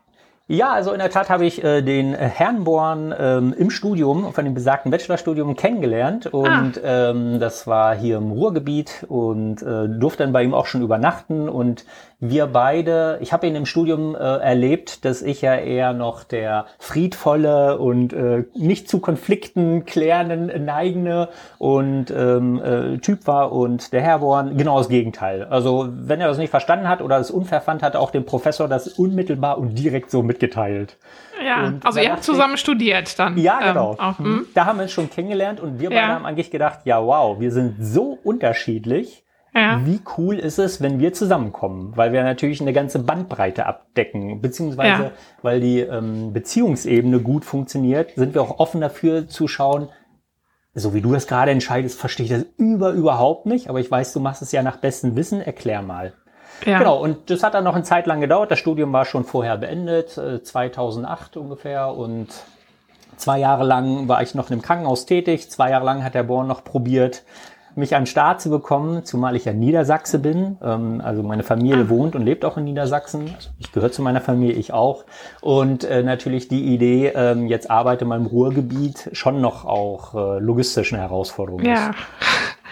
Ja, 0.48 0.74
also 0.74 0.92
in 0.92 1.00
der 1.00 1.10
Tat 1.10 1.32
habe 1.32 1.44
ich 1.46 1.64
äh, 1.64 1.82
den 1.82 2.14
äh, 2.14 2.18
Herrn 2.18 2.66
Born 2.66 3.12
ähm, 3.18 3.56
im 3.58 3.72
Studium, 3.72 4.32
von 4.32 4.46
dem 4.46 4.54
besagten 4.54 4.92
Bachelorstudium 4.92 5.56
kennengelernt 5.56 6.28
und 6.28 6.80
ah. 6.84 7.10
ähm, 7.10 7.40
das 7.40 7.66
war 7.66 7.96
hier 7.96 8.18
im 8.18 8.32
Ruhrgebiet 8.32 9.06
und 9.10 9.64
äh, 9.64 9.90
durfte 9.90 10.22
dann 10.22 10.34
bei 10.34 10.44
ihm 10.44 10.54
auch 10.54 10.68
schon 10.68 10.84
übernachten 10.84 11.50
und 11.50 11.86
wir 12.30 12.48
beide, 12.48 13.18
ich 13.22 13.34
habe 13.34 13.48
ihn 13.48 13.56
im 13.56 13.66
Studium 13.66 14.16
äh, 14.16 14.20
erlebt, 14.20 15.06
dass 15.06 15.22
ich 15.22 15.42
ja 15.42 15.56
eher 15.56 15.94
noch 15.94 16.24
der 16.24 16.66
friedvolle 16.80 17.78
und 17.78 18.14
äh, 18.14 18.46
nicht 18.54 18.90
zu 18.90 19.00
Konflikten 19.00 19.86
klärenden, 19.86 20.66
neigende 20.66 21.30
und 21.58 22.12
ähm, 22.12 22.62
äh, 22.64 22.98
Typ 23.00 23.28
war 23.28 23.52
und 23.52 23.94
der 23.94 24.02
Herr 24.02 24.20
Born 24.20 24.58
genau 24.58 24.78
das 24.78 24.90
Gegenteil. 24.90 25.46
Also 25.46 25.90
wenn 25.92 26.22
er 26.22 26.28
das 26.28 26.38
nicht 26.38 26.50
verstanden 26.50 26.88
hat 26.88 27.02
oder 27.02 27.18
es 27.18 27.32
unfair 27.32 27.62
fand, 27.62 27.84
hat 27.84 27.96
auch 27.96 28.12
dem 28.12 28.26
Professor 28.26 28.68
das 28.68 28.88
unmittelbar 28.88 29.58
und 29.58 29.76
direkt 29.76 30.12
so 30.12 30.24
mitgeteilt. 30.24 30.98
Ja, 31.46 31.68
und 31.68 31.86
also 31.86 32.00
ihr 32.00 32.12
habt 32.12 32.24
zusammen 32.24 32.58
studiert 32.58 33.20
dann. 33.20 33.38
Ja, 33.38 33.60
ähm, 33.62 33.68
genau. 33.68 33.92
Ähm, 33.94 34.00
auch, 34.00 34.20
mhm. 34.20 34.46
Da 34.54 34.66
haben 34.66 34.78
wir 34.78 34.84
uns 34.84 34.92
schon 34.92 35.10
kennengelernt 35.10 35.60
und 35.60 35.80
wir 35.80 35.90
beide 35.90 36.02
ja. 36.02 36.08
haben 36.08 36.26
eigentlich 36.26 36.52
gedacht, 36.52 36.80
ja 36.86 37.04
wow, 37.04 37.40
wir 37.40 37.52
sind 37.52 37.76
so 37.80 38.18
unterschiedlich 38.24 39.25
ja. 39.56 39.80
Wie 39.86 40.02
cool 40.18 40.38
ist 40.38 40.60
es, 40.60 40.82
wenn 40.82 41.00
wir 41.00 41.14
zusammenkommen? 41.14 41.94
Weil 41.96 42.12
wir 42.12 42.24
natürlich 42.24 42.60
eine 42.62 42.74
ganze 42.74 43.00
Bandbreite 43.00 43.66
abdecken, 43.66 44.42
beziehungsweise 44.42 45.04
ja. 45.04 45.12
weil 45.42 45.62
die 45.62 45.80
ähm, 45.80 46.34
Beziehungsebene 46.34 47.22
gut 47.22 47.46
funktioniert, 47.46 48.12
sind 48.16 48.34
wir 48.34 48.42
auch 48.42 48.60
offen 48.60 48.82
dafür 48.82 49.28
zu 49.28 49.48
schauen, 49.48 49.90
so 50.74 50.94
wie 50.94 51.00
du 51.00 51.14
das 51.14 51.26
gerade 51.26 51.52
entscheidest, 51.52 51.98
verstehe 51.98 52.26
ich 52.26 52.32
das 52.32 52.46
über 52.58 52.92
überhaupt 52.92 53.46
nicht, 53.46 53.70
aber 53.70 53.80
ich 53.80 53.90
weiß, 53.90 54.12
du 54.12 54.20
machst 54.20 54.42
es 54.42 54.52
ja 54.52 54.62
nach 54.62 54.78
bestem 54.78 55.16
Wissen, 55.16 55.42
erklär 55.42 55.82
mal. 55.82 56.12
Ja. 56.66 56.80
Genau, 56.80 57.02
und 57.02 57.30
das 57.30 57.44
hat 57.44 57.54
dann 57.54 57.64
noch 57.64 57.76
eine 57.76 57.84
Zeit 57.84 58.08
lang 58.08 58.22
gedauert. 58.22 58.52
Das 58.52 58.60
Studium 58.60 58.92
war 58.94 59.06
schon 59.06 59.24
vorher 59.24 59.58
beendet, 59.58 60.12
2008 60.12 61.36
äh, 61.36 61.40
ungefähr. 61.40 61.94
Und 61.94 62.28
zwei 63.18 63.40
Jahre 63.40 63.64
lang 63.64 64.08
war 64.08 64.22
ich 64.22 64.36
noch 64.36 64.48
in 64.50 64.54
einem 64.54 64.62
Krankenhaus 64.62 65.06
tätig. 65.06 65.50
Zwei 65.50 65.70
Jahre 65.72 65.86
lang 65.86 66.04
hat 66.04 66.14
der 66.14 66.24
Born 66.24 66.48
noch 66.48 66.64
probiert, 66.64 67.24
mich 67.78 67.96
an 67.96 68.02
den 68.02 68.08
Start 68.08 68.42
zu 68.42 68.50
bekommen, 68.50 69.06
zumal 69.06 69.36
ich 69.36 69.46
ja 69.46 69.54
Niedersachse 69.54 70.20
bin. 70.20 70.58
Ähm, 70.64 71.02
also 71.04 71.24
meine 71.24 71.44
Familie 71.44 71.86
ah. 71.86 71.90
wohnt 71.90 72.16
und 72.16 72.24
lebt 72.24 72.46
auch 72.46 72.58
in 72.58 72.66
Niedersachsen. 72.66 73.36
Ich 73.60 73.72
gehöre 73.72 73.92
zu 73.92 74.02
meiner 74.02 74.22
Familie, 74.22 74.56
ich 74.56 74.74
auch. 74.74 75.06
Und 75.42 75.84
äh, 75.84 76.04
natürlich 76.04 76.48
die 76.48 76.74
Idee, 76.74 77.14
ähm, 77.16 77.48
jetzt 77.48 77.70
arbeite 77.70 78.06
mal 78.06 78.20
im 78.20 78.26
Ruhrgebiet, 78.26 79.10
schon 79.14 79.42
noch 79.42 79.66
auch 79.66 80.14
äh, 80.16 80.40
logistischen 80.40 80.98
Herausforderungen 80.98 81.66
ja. 81.66 81.90
ist. 81.90 81.96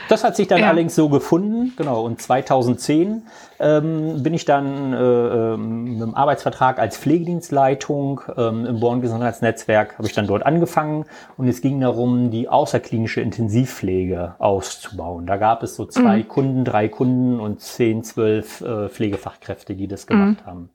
Das 0.10 0.24
hat 0.24 0.36
sich 0.36 0.48
dann 0.48 0.60
ja. 0.60 0.68
allerdings 0.68 0.96
so 0.96 1.10
gefunden, 1.10 1.74
genau. 1.78 2.04
Und 2.04 2.22
2010 2.22 3.24
ähm, 3.60 4.22
bin 4.22 4.34
ich 4.34 4.46
dann 4.46 4.94
äh, 4.94 4.98
ähm, 4.98 5.84
mit 5.84 6.02
einem 6.02 6.16
Arbeitsvertrag 6.16 6.80
als 6.80 6.98
Pflegedienstleitung 6.98 8.22
ähm, 8.36 8.66
im 8.66 8.80
Born 8.80 9.02
Gesundheitsnetzwerk 9.02 9.98
habe 9.98 10.08
ich 10.08 10.14
dann 10.14 10.28
dort 10.28 10.46
angefangen 10.46 11.06
und 11.38 11.48
es 11.48 11.62
ging 11.62 11.80
darum, 11.80 12.32
die 12.32 12.50
außerklinische 12.50 13.22
Intensivpflege 13.22 14.36
auszubauen. 14.40 15.26
Da 15.26 15.38
gab 15.38 15.64
es 15.64 15.76
so 15.76 15.86
zwei 15.86 16.18
mhm. 16.18 16.28
Kunden, 16.28 16.66
drei 16.66 16.90
Kunden 16.90 17.40
und 17.40 17.62
zehn, 17.62 18.04
zwölf 18.04 18.62
äh, 18.62 18.90
Pflegefachkräfte, 18.90 19.76
die 19.76 19.88
das 19.88 20.08
gemacht 20.08 20.42
mhm. 20.46 20.50
haben. 20.50 20.70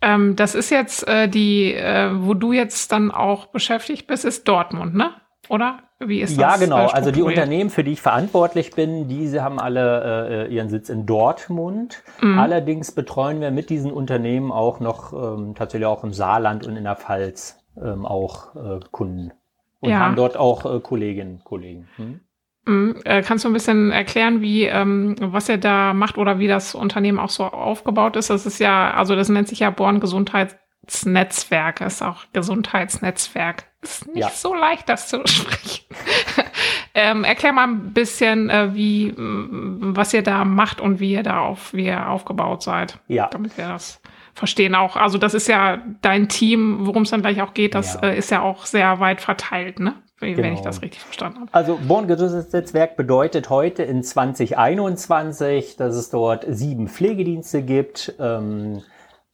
Ähm, 0.00 0.36
das 0.36 0.54
ist 0.54 0.70
jetzt 0.70 1.08
äh, 1.08 1.28
die, 1.28 1.74
äh, 1.74 2.10
wo 2.14 2.34
du 2.34 2.52
jetzt 2.52 2.92
dann 2.92 3.10
auch 3.10 3.46
beschäftigt 3.46 4.06
bist, 4.06 4.24
ist 4.24 4.46
Dortmund, 4.46 4.94
ne? 4.94 5.10
Oder? 5.48 5.78
Wie 5.98 6.20
ist 6.20 6.36
ja, 6.36 6.48
das? 6.48 6.60
Ja, 6.60 6.64
genau. 6.66 6.86
Also 6.86 7.10
die 7.10 7.22
Unternehmen, 7.22 7.70
für 7.70 7.84
die 7.84 7.92
ich 7.92 8.02
verantwortlich 8.02 8.72
bin, 8.72 9.08
diese 9.08 9.42
haben 9.42 9.58
alle 9.58 10.46
äh, 10.48 10.54
ihren 10.54 10.68
Sitz 10.68 10.88
in 10.88 11.06
Dortmund. 11.06 12.02
Mhm. 12.20 12.38
Allerdings 12.38 12.92
betreuen 12.92 13.40
wir 13.40 13.50
mit 13.50 13.70
diesen 13.70 13.90
Unternehmen 13.90 14.52
auch 14.52 14.80
noch 14.80 15.12
ähm, 15.12 15.54
tatsächlich 15.54 15.86
auch 15.86 16.04
im 16.04 16.12
Saarland 16.12 16.66
und 16.66 16.76
in 16.76 16.84
der 16.84 16.96
Pfalz 16.96 17.64
ähm, 17.82 18.06
auch 18.06 18.54
äh, 18.54 18.80
Kunden. 18.90 19.32
Und 19.80 19.90
ja. 19.90 20.00
haben 20.00 20.16
dort 20.16 20.36
auch 20.36 20.64
äh, 20.64 20.80
Kolleginnen 20.80 21.36
und 21.36 21.44
Kollegen. 21.44 21.88
Hm? 21.96 22.20
Mhm. 22.66 22.96
Äh, 23.04 23.22
kannst 23.22 23.44
du 23.44 23.48
ein 23.48 23.54
bisschen 23.54 23.90
erklären, 23.90 24.40
wie 24.40 24.64
ähm, 24.64 25.16
was 25.18 25.48
er 25.48 25.58
da 25.58 25.94
macht 25.94 26.18
oder 26.18 26.38
wie 26.38 26.48
das 26.48 26.74
Unternehmen 26.74 27.18
auch 27.18 27.30
so 27.30 27.44
aufgebaut 27.44 28.16
ist? 28.16 28.30
Das 28.30 28.44
ist 28.44 28.58
ja, 28.58 28.92
also 28.92 29.16
das 29.16 29.28
nennt 29.28 29.48
sich 29.48 29.60
ja 29.60 29.70
Born 29.70 30.00
Gesundheitsnetzwerk, 30.00 31.80
ist 31.80 32.02
auch 32.02 32.24
Gesundheitsnetzwerk. 32.32 33.64
Ist 33.80 34.06
nicht 34.08 34.18
ja. 34.18 34.30
so 34.30 34.54
leicht, 34.54 34.88
das 34.88 35.08
zu 35.08 35.24
sprechen. 35.26 35.84
ähm, 36.94 37.22
erklär 37.22 37.52
mal 37.52 37.68
ein 37.68 37.92
bisschen, 37.92 38.50
äh, 38.50 38.74
wie, 38.74 39.14
was 39.16 40.12
ihr 40.12 40.22
da 40.22 40.44
macht 40.44 40.80
und 40.80 40.98
wie 40.98 41.12
ihr 41.12 41.22
da 41.22 41.40
auf, 41.40 41.72
wie 41.72 41.86
ihr 41.86 42.08
aufgebaut 42.08 42.62
seid. 42.62 42.98
Ja. 43.06 43.28
Damit 43.30 43.56
wir 43.56 43.68
das 43.68 44.00
verstehen 44.34 44.74
auch. 44.74 44.96
Also 44.96 45.18
das 45.18 45.34
ist 45.34 45.48
ja 45.48 45.82
dein 46.00 46.28
Team, 46.28 46.86
worum 46.86 47.02
es 47.02 47.10
dann 47.10 47.20
gleich 47.20 47.42
auch 47.42 47.54
geht, 47.54 47.74
das 47.74 47.94
ja. 47.94 48.08
Äh, 48.08 48.18
ist 48.18 48.30
ja 48.30 48.42
auch 48.42 48.66
sehr 48.66 49.00
weit 49.00 49.20
verteilt, 49.20 49.80
ne? 49.80 49.94
Wenn 50.20 50.34
genau. 50.34 50.54
ich 50.54 50.60
das 50.60 50.82
richtig 50.82 51.00
verstanden 51.00 51.40
habe. 51.40 51.54
Also 51.54 51.78
Born-Gesundheitsnetzwerk 51.86 52.96
bedeutet 52.96 53.50
heute 53.50 53.84
in 53.84 54.02
2021, 54.02 55.76
dass 55.76 55.94
es 55.94 56.10
dort 56.10 56.44
sieben 56.48 56.88
Pflegedienste 56.88 57.62
gibt. 57.62 58.14
Ähm, 58.18 58.82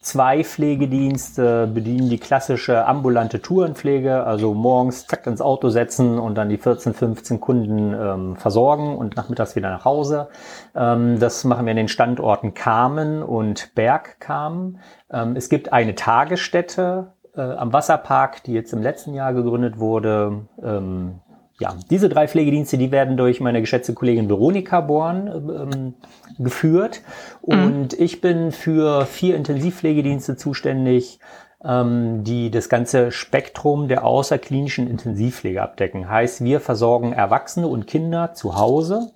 Zwei 0.05 0.45
Pflegedienste 0.45 1.67
bedienen 1.67 2.11
die 2.11 2.19
klassische 2.19 2.87
ambulante 2.87 3.41
Tourenpflege, 3.41 4.23
also 4.25 4.53
morgens 4.53 5.07
zack 5.07 5.27
ins 5.27 5.41
Auto 5.41 5.71
setzen 5.71 6.19
und 6.19 6.35
dann 6.35 6.51
die 6.51 6.59
14, 6.59 6.93
15 6.93 7.41
Kunden 7.41 7.95
ähm, 7.99 8.37
versorgen 8.37 8.99
und 8.99 9.17
nachmittags 9.17 9.57
wieder 9.57 9.71
nach 9.71 9.87
Hause. 9.87 10.29
Ähm, 10.77 11.19
das 11.21 11.45
machen 11.45 11.65
wir 11.65 11.71
in 11.71 11.79
den 11.79 11.89
Standorten 11.89 12.53
Kamen 12.53 13.23
und 13.23 13.75
Bergkamen. 13.75 14.79
Ähm, 15.11 15.37
es 15.37 15.49
gibt 15.49 15.73
eine 15.73 15.95
Tagesstätte 15.95 17.15
äh, 17.35 17.41
am 17.41 17.73
Wasserpark, 17.73 18.43
die 18.43 18.53
jetzt 18.53 18.75
im 18.75 18.83
letzten 18.83 19.15
Jahr 19.15 19.33
gegründet 19.33 19.79
wurde. 19.79 20.43
Ähm, 20.63 21.23
ja, 21.61 21.77
diese 21.89 22.11
drei 22.11 22.29
Pflegedienste, 22.29 22.77
die 22.77 22.93
werden 22.93 23.17
durch 23.17 23.41
meine 23.41 23.63
geschätzte 23.63 23.95
Kollegin 23.95 24.29
Veronika 24.29 24.83
Born 24.83 25.29
ähm, 25.29 25.95
geführt. 26.39 27.03
Und 27.41 27.93
mhm. 27.93 28.05
ich 28.05 28.21
bin 28.21 28.53
für 28.53 29.07
vier 29.07 29.37
Intensivpflegedienste 29.37 30.37
zuständig, 30.37 31.19
ähm, 31.65 32.25
die 32.25 32.51
das 32.51 32.69
ganze 32.69 33.11
Spektrum 33.11 33.89
der 33.89 34.05
außerklinischen 34.05 34.89
Intensivpflege 34.89 35.63
abdecken. 35.63 36.09
Heißt, 36.09 36.45
wir 36.45 36.61
versorgen 36.61 37.13
Erwachsene 37.13 37.67
und 37.67 37.87
Kinder 37.87 38.35
zu 38.35 38.57
Hause 38.57 39.13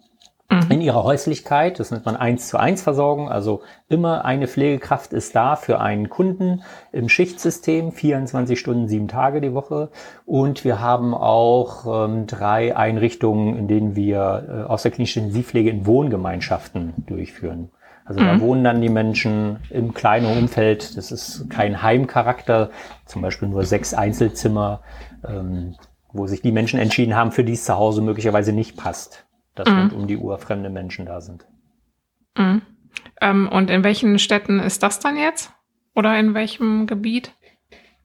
mhm. 0.68 0.74
in 0.74 0.80
ihrer 0.80 1.04
Häuslichkeit. 1.04 1.80
Das 1.80 1.90
nennt 1.90 2.06
man 2.06 2.16
eins 2.16 2.48
zu 2.48 2.58
eins 2.58 2.82
Versorgung. 2.82 3.28
Also 3.28 3.62
immer 3.88 4.24
eine 4.24 4.46
Pflegekraft 4.46 5.12
ist 5.12 5.34
da 5.34 5.56
für 5.56 5.80
einen 5.80 6.08
Kunden 6.08 6.62
im 6.92 7.08
Schichtsystem, 7.08 7.92
24 7.92 8.58
Stunden, 8.58 8.88
sieben 8.88 9.08
Tage 9.08 9.40
die 9.40 9.54
Woche. 9.54 9.90
Und 10.26 10.64
wir 10.64 10.80
haben 10.80 11.14
auch 11.14 12.06
ähm, 12.06 12.26
drei 12.26 12.76
Einrichtungen, 12.76 13.56
in 13.56 13.68
denen 13.68 13.96
wir 13.96 14.46
äh, 14.48 14.70
außerklinische 14.70 15.20
Intensivpflege 15.20 15.70
in 15.70 15.86
Wohngemeinschaften 15.86 16.94
durchführen. 17.06 17.70
Also 18.04 18.20
mhm. 18.20 18.24
da 18.24 18.40
wohnen 18.40 18.64
dann 18.64 18.80
die 18.80 18.88
Menschen 18.88 19.58
im 19.70 19.92
kleinen 19.94 20.26
Umfeld. 20.26 20.96
Das 20.96 21.12
ist 21.12 21.50
kein 21.50 21.82
Heimcharakter, 21.82 22.70
zum 23.04 23.22
Beispiel 23.22 23.48
nur 23.48 23.64
sechs 23.64 23.92
Einzelzimmer, 23.92 24.80
ähm, 25.26 25.74
wo 26.12 26.26
sich 26.26 26.40
die 26.40 26.52
Menschen 26.52 26.80
entschieden 26.80 27.14
haben, 27.14 27.32
für 27.32 27.44
die 27.44 27.52
es 27.52 27.64
zu 27.64 27.76
Hause 27.76 28.00
möglicherweise 28.00 28.52
nicht 28.52 28.78
passt 28.78 29.27
dass 29.58 29.68
mhm. 29.68 29.78
rund 29.78 29.92
um 29.92 30.06
die 30.06 30.16
Uhr 30.16 30.38
fremde 30.38 30.70
Menschen 30.70 31.06
da 31.06 31.20
sind. 31.20 31.46
Mhm. 32.36 32.62
Ähm, 33.20 33.48
und 33.48 33.70
in 33.70 33.84
welchen 33.84 34.18
Städten 34.18 34.60
ist 34.60 34.82
das 34.82 35.00
dann 35.00 35.16
jetzt? 35.16 35.52
Oder 35.94 36.18
in 36.18 36.34
welchem 36.34 36.86
Gebiet? 36.86 37.32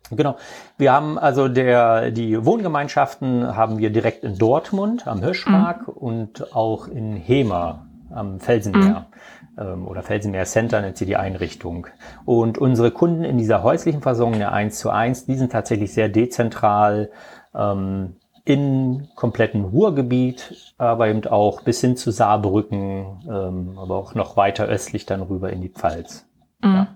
Genau. 0.10 0.36
Wir 0.78 0.92
haben 0.92 1.18
also 1.18 1.48
der, 1.48 2.12
die 2.12 2.44
Wohngemeinschaften 2.46 3.56
haben 3.56 3.78
wir 3.78 3.90
direkt 3.90 4.24
in 4.24 4.38
Dortmund 4.38 5.08
am 5.08 5.22
Hirschmark 5.22 5.88
mhm. 5.88 5.94
und 5.94 6.56
auch 6.56 6.88
in 6.88 7.16
Hema 7.16 7.88
am 8.12 8.40
Felsenmeer 8.40 9.08
mhm. 9.56 9.64
ähm, 9.64 9.88
oder 9.88 10.04
Felsenmeer 10.04 10.46
Center 10.46 10.82
nennt 10.82 10.98
sie 10.98 11.06
die 11.06 11.16
Einrichtung. 11.16 11.88
Und 12.26 12.58
unsere 12.58 12.92
Kunden 12.92 13.24
in 13.24 13.38
dieser 13.38 13.64
häuslichen 13.64 14.02
Versorgung 14.02 14.38
der 14.38 14.52
1 14.52 14.78
zu 14.78 14.90
1, 14.90 15.26
die 15.26 15.36
sind 15.36 15.52
tatsächlich 15.52 15.94
sehr 15.94 16.10
dezentral 16.10 17.10
ähm, 17.56 18.18
in 18.46 19.08
kompletten 19.16 19.64
Ruhrgebiet, 19.64 20.74
aber 20.78 21.08
eben 21.08 21.26
auch 21.26 21.62
bis 21.62 21.80
hin 21.82 21.96
zu 21.96 22.12
Saarbrücken, 22.12 23.22
ähm, 23.30 23.78
aber 23.78 23.96
auch 23.96 24.16
noch 24.16 24.36
weiter 24.36 24.66
östlich 24.66 25.06
dann 25.06 25.22
rüber 25.22 25.52
in 25.52 25.62
die 25.62 25.70
Pfalz. 25.70 26.26
Mhm. 26.62 26.74
Ja. 26.74 26.88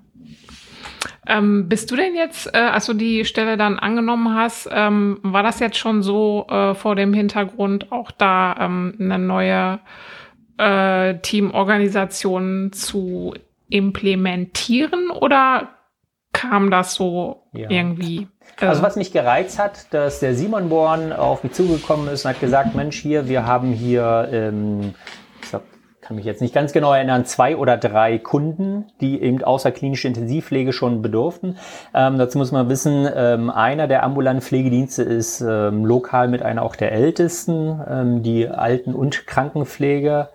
Ähm, 1.26 1.68
bist 1.68 1.92
du 1.92 1.96
denn 1.96 2.16
jetzt, 2.16 2.54
äh, 2.54 2.58
als 2.58 2.86
du 2.86 2.94
die 2.94 3.26
Stelle 3.26 3.58
dann 3.58 3.80
angenommen 3.80 4.34
hast, 4.34 4.70
ähm, 4.72 5.20
war 5.24 5.44
das 5.44 5.60
jetzt 5.60 5.78
schon 5.78 6.02
so 6.02 6.48
äh, 6.50 6.74
vor 6.74 6.96
dem 6.96 7.14
Hintergrund 7.14 7.92
auch 7.92 8.12
da 8.12 8.56
ähm, 8.60 8.96
eine 9.00 9.20
neue 9.20 9.80
äh, 10.58 11.20
Teamorganisation 11.20 12.72
zu 12.72 13.34
implementieren 13.70 15.12
oder 15.12 15.70
kam 16.38 16.70
das 16.70 16.94
so 16.94 17.44
ja. 17.52 17.70
irgendwie? 17.70 18.28
Also 18.60 18.82
was 18.82 18.96
mich 18.96 19.12
gereizt 19.12 19.60
hat, 19.60 19.92
dass 19.92 20.20
der 20.20 20.36
Simon 20.36 20.70
Born 20.70 21.12
auf 21.12 21.44
mich 21.44 21.54
zugekommen 21.54 22.08
ist 22.08 22.26
und 22.26 22.32
hat 22.32 22.40
gesagt, 22.40 22.76
Mensch, 22.76 23.00
hier, 23.00 23.28
wir 23.28 23.46
haben 23.46 23.72
hier, 23.72 24.30
ähm, 24.32 24.94
ich 25.42 25.50
glaub, 25.50 25.64
kann 26.02 26.16
mich 26.16 26.26
jetzt 26.26 26.42
nicht 26.42 26.54
ganz 26.54 26.74
genau 26.74 26.94
erinnern, 26.94 27.26
zwei 27.26 27.58
oder 27.58 27.78
drei 27.78 28.18
Kunden, 28.20 28.86
die 29.02 29.22
eben 29.22 29.44
außerklinische 29.44 30.08
Intensivpflege 30.08 30.74
schon 30.74 31.02
bedurften. 31.02 31.58
Ähm, 31.94 32.18
dazu 32.18 32.38
muss 32.38 32.52
man 32.52 32.70
wissen, 32.70 33.08
ähm, 33.14 33.50
einer 33.50 33.88
der 33.88 34.04
ambulanten 34.04 34.42
Pflegedienste 34.42 35.04
ist 35.04 35.42
ähm, 35.42 35.86
lokal 35.86 36.28
mit 36.28 36.42
einer 36.44 36.62
auch 36.62 36.76
der 36.76 36.92
ältesten, 36.92 37.82
ähm, 37.90 38.24
die 38.24 38.48
Alten- 38.48 38.96
und 38.96 39.28
Krankenpflege 39.28 40.30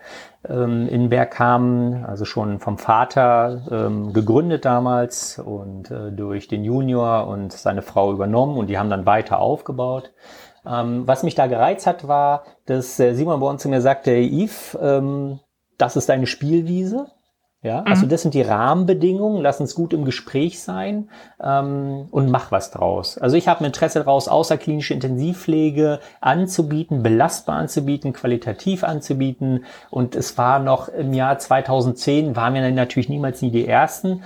ähm, 0.49 0.89
in 0.89 1.09
Bergkamen, 1.09 2.05
also 2.05 2.25
schon 2.25 2.59
vom 2.59 2.79
Vater 2.79 3.63
ähm, 3.71 4.13
gegründet 4.13 4.65
damals 4.65 5.39
und 5.39 5.91
äh, 5.91 6.11
durch 6.13 6.49
den 6.49 6.65
Junior 6.65 7.27
und 7.27 7.53
seine 7.53 7.83
Frau 7.83 8.13
übernommen 8.13 8.59
und 8.59 8.69
die 8.69 8.79
haben 8.79 8.91
dann 8.91 9.07
weiter 9.07 9.39
aufgebaut. 9.39 10.13
Ähm, 10.67 11.07
was 11.07 11.23
mich 11.23 11.35
da 11.35 11.47
gereizt 11.47 11.87
hat, 11.87 12.07
war, 12.07 12.45
dass 12.67 12.99
äh, 13.01 13.15
Simon 13.15 13.41
bei 13.41 13.47
uns 13.47 13.63
zu 13.63 13.69
mir 13.69 13.81
sagte, 13.81 14.13
Yves, 14.13 14.79
ähm, 14.81 15.41
das 15.79 15.97
ist 15.97 16.09
deine 16.09 16.27
Spielwiese. 16.27 17.07
Ja, 17.65 17.85
also 17.85 18.07
mhm. 18.07 18.09
das 18.09 18.23
sind 18.23 18.35
die 18.35 18.43
Rahmenbedingungen. 18.43 19.41
Lass 19.41 19.61
uns 19.61 19.77
gut 19.77 19.93
im 19.93 20.05
Gespräch 20.05 20.61
sein 20.61 21.09
ähm, 21.41 22.09
und 22.11 22.29
mach 22.29 22.51
was 22.51 22.73
draus. 22.73 23.19
Also 23.19 23.37
ich 23.37 23.47
habe 23.47 23.61
ein 23.61 23.67
Interesse 23.67 24.01
daraus, 24.01 24.27
außerklinische 24.27 24.95
Intensivpflege 24.95 26.01
anzubieten, 26.21 27.05
belastbar 27.05 27.57
anzubieten, 27.57 28.13
qualitativ 28.13 28.83
anzubieten. 28.83 29.65
Und 29.91 30.17
es 30.17 30.37
war 30.37 30.59
noch 30.59 30.89
im 30.89 31.13
Jahr 31.13 31.39
2010, 31.39 32.35
waren 32.35 32.55
wir 32.55 32.69
natürlich 32.73 33.09
niemals 33.09 33.41
nie 33.43 33.53
die 33.53 33.69
Ersten. 33.69 34.25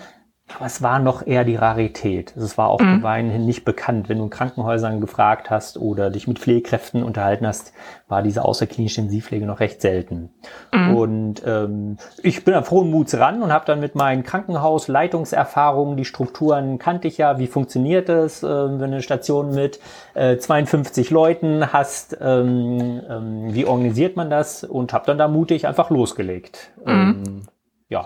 Aber 0.55 0.67
es 0.67 0.81
war 0.81 1.01
noch 1.01 1.27
eher 1.27 1.45
die 1.45 1.57
Rarität. 1.57 2.37
Es 2.37 2.57
war 2.57 2.69
auch 2.69 2.81
mhm. 2.81 3.05
hin 3.05 3.45
nicht 3.45 3.65
bekannt. 3.65 4.09
Wenn 4.09 4.19
du 4.19 4.25
in 4.25 4.31
Krankenhäusern 4.31 5.01
gefragt 5.01 5.51
hast 5.51 5.77
oder 5.77 6.09
dich 6.09 6.29
mit 6.29 6.39
Pflegekräften 6.39 7.03
unterhalten 7.03 7.47
hast, 7.47 7.73
war 8.07 8.23
diese 8.23 8.45
außerklinische 8.45 9.01
Intensivpflege 9.01 9.45
noch 9.45 9.59
recht 9.59 9.81
selten. 9.81 10.31
Mhm. 10.73 10.97
Und 10.97 11.43
ähm, 11.45 11.97
ich 12.23 12.45
bin 12.45 12.55
da 12.55 12.63
frohen 12.63 12.93
Muts 12.93 13.19
ran 13.19 13.43
und 13.43 13.53
habe 13.53 13.67
dann 13.67 13.81
mit 13.81 13.97
meinen 13.97 14.23
Krankenhausleitungserfahrungen, 14.23 15.97
die 15.97 16.05
Strukturen 16.05 16.79
kannte 16.79 17.09
ich 17.09 17.19
ja, 17.19 17.41
wie 17.41 17.49
funktioniert 17.49 18.09
es, 18.09 18.45
äh, 18.45 18.47
wenn 18.47 18.79
du 18.79 18.85
eine 18.85 19.03
Station 19.03 19.53
mit 19.53 19.81
äh, 20.15 20.37
52 20.37 21.11
Leuten 21.11 21.73
hast, 21.73 22.17
ähm, 22.21 23.03
ähm, 23.11 23.55
wie 23.55 23.65
organisiert 23.65 24.17
man 24.17 24.31
das 24.31 24.63
und 24.63 24.93
habe 24.93 25.07
dann 25.07 25.19
da 25.19 25.27
mutig 25.27 25.67
einfach 25.67 25.91
losgelegt. 25.91 26.71
Mhm. 26.85 26.93
Ähm, 26.93 27.43
ja. 27.89 28.05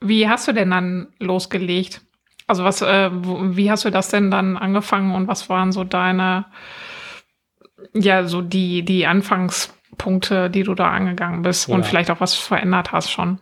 Wie 0.00 0.28
hast 0.28 0.48
du 0.48 0.52
denn 0.52 0.70
dann 0.70 1.08
losgelegt? 1.18 2.02
Also 2.46 2.64
was, 2.64 2.82
äh, 2.82 3.10
wie 3.12 3.70
hast 3.70 3.84
du 3.84 3.90
das 3.90 4.08
denn 4.08 4.30
dann 4.30 4.56
angefangen 4.56 5.14
und 5.14 5.28
was 5.28 5.48
waren 5.48 5.70
so 5.70 5.84
deine, 5.84 6.46
ja, 7.92 8.24
so 8.24 8.40
die, 8.40 8.84
die 8.84 9.06
Anfangspunkte, 9.06 10.48
die 10.48 10.62
du 10.62 10.74
da 10.74 10.90
angegangen 10.90 11.42
bist 11.42 11.68
ja. 11.68 11.74
und 11.74 11.84
vielleicht 11.84 12.10
auch 12.10 12.20
was 12.20 12.34
verändert 12.34 12.92
hast 12.92 13.10
schon? 13.10 13.38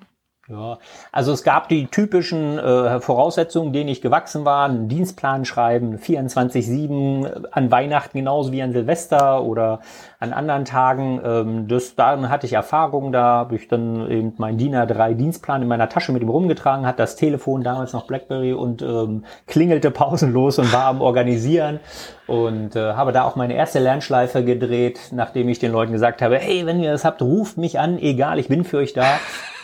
Ja, 0.49 0.79
also 1.11 1.33
es 1.33 1.43
gab 1.43 1.69
die 1.69 1.89
typischen 1.89 2.57
äh, 2.57 3.01
Voraussetzungen, 3.01 3.73
denen 3.73 3.89
ich 3.89 4.01
gewachsen 4.01 4.45
war, 4.45 4.67
einen 4.69 4.87
Dienstplan 4.87 5.45
schreiben, 5.45 5.97
24-7, 5.97 7.27
äh, 7.27 7.49
an 7.51 7.73
Weihnachten 7.73 8.17
genauso 8.17 8.53
wie 8.53 8.63
an 8.63 8.71
Silvester 8.73 9.43
oder 9.43 9.81
an 10.21 10.33
anderen 10.33 10.65
Tagen. 10.65 11.21
Ähm, 11.25 11.67
das, 11.67 11.97
darin 11.97 12.29
hatte 12.29 12.47
ich 12.47 12.53
Erfahrung, 12.53 13.11
da 13.11 13.25
habe 13.25 13.57
ich 13.57 13.67
dann 13.67 14.09
eben 14.09 14.35
mein 14.37 14.57
DIN 14.57 14.77
A3 14.77 15.15
Dienstplan 15.15 15.63
in 15.63 15.69
meiner 15.69 15.89
Tasche 15.89 16.13
mit 16.13 16.23
ihm 16.23 16.29
rumgetragen, 16.29 16.87
hat 16.87 17.01
das 17.01 17.17
Telefon 17.17 17.65
damals 17.65 17.93
noch 17.93 18.07
Blackberry 18.07 18.53
und 18.53 18.83
ähm, 18.83 19.25
klingelte 19.49 19.91
pausenlos 19.97 20.61
und 20.61 20.73
war 20.73 20.85
am 20.85 21.01
Organisieren 21.01 21.81
und 22.29 22.77
äh, 22.77 22.93
habe 22.93 23.11
da 23.11 23.25
auch 23.25 23.35
meine 23.35 23.55
erste 23.55 23.81
Lernschleife 23.81 24.45
gedreht, 24.45 25.11
nachdem 25.11 25.49
ich 25.49 25.59
den 25.59 25.73
Leuten 25.73 25.93
gesagt 25.93 26.23
habe, 26.23 26.39
hey, 26.39 26.67
wenn 26.67 26.81
ihr 26.81 26.93
das 26.93 27.05
habt, 27.05 27.21
ruft 27.21 27.57
mich 27.57 27.81
an, 27.81 27.99
egal, 27.99 28.39
ich 28.39 28.47
bin 28.47 28.63
für 28.63 28.79
euch 28.79 28.93
da. 28.93 29.19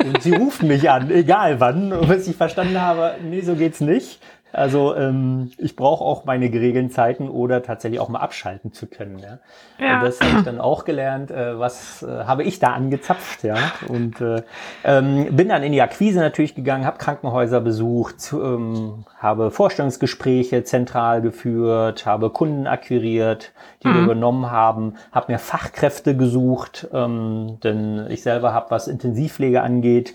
Und 0.04 0.22
sie 0.22 0.34
rufen 0.34 0.68
mich 0.68 0.90
an, 0.90 1.10
egal 1.10 1.60
wann. 1.60 1.92
Und 1.92 2.08
was 2.08 2.26
ich 2.26 2.36
verstanden 2.36 2.80
habe, 2.80 3.16
nee, 3.22 3.40
so 3.40 3.54
geht's 3.54 3.80
nicht. 3.80 4.18
Also 4.52 4.94
ähm, 4.94 5.50
ich 5.56 5.76
brauche 5.76 6.04
auch 6.04 6.24
meine 6.24 6.50
geregelten 6.50 6.90
Zeiten 6.90 7.28
oder 7.28 7.62
tatsächlich 7.62 8.00
auch 8.00 8.08
mal 8.08 8.20
abschalten 8.20 8.72
zu 8.72 8.86
können. 8.86 9.18
Ja? 9.18 9.38
ja. 9.78 9.98
Und 9.98 10.04
das 10.04 10.20
habe 10.20 10.38
ich 10.38 10.44
dann 10.44 10.60
auch 10.60 10.84
gelernt. 10.84 11.30
Äh, 11.30 11.58
was 11.58 12.02
äh, 12.02 12.24
habe 12.24 12.44
ich 12.44 12.58
da 12.58 12.72
angezapft? 12.72 13.44
Ja, 13.44 13.56
und 13.88 14.20
äh, 14.20 14.42
ähm, 14.84 15.34
bin 15.34 15.48
dann 15.48 15.62
in 15.62 15.72
die 15.72 15.80
Akquise 15.80 16.20
natürlich 16.20 16.54
gegangen, 16.54 16.84
habe 16.84 16.98
Krankenhäuser 16.98 17.60
besucht, 17.60 18.32
ähm, 18.32 19.04
habe 19.18 19.50
Vorstellungsgespräche 19.50 20.64
zentral 20.64 21.22
geführt, 21.22 22.04
habe 22.04 22.30
Kunden 22.30 22.66
akquiriert, 22.66 23.52
die 23.82 23.88
mhm. 23.88 23.94
wir 23.94 24.02
übernommen 24.02 24.50
haben, 24.50 24.94
habe 25.12 25.32
mir 25.32 25.38
Fachkräfte 25.38 26.16
gesucht, 26.16 26.88
ähm, 26.92 27.58
denn 27.62 28.06
ich 28.10 28.22
selber 28.22 28.52
habe, 28.52 28.70
was 28.70 28.88
Intensivpflege 28.88 29.62
angeht, 29.62 30.14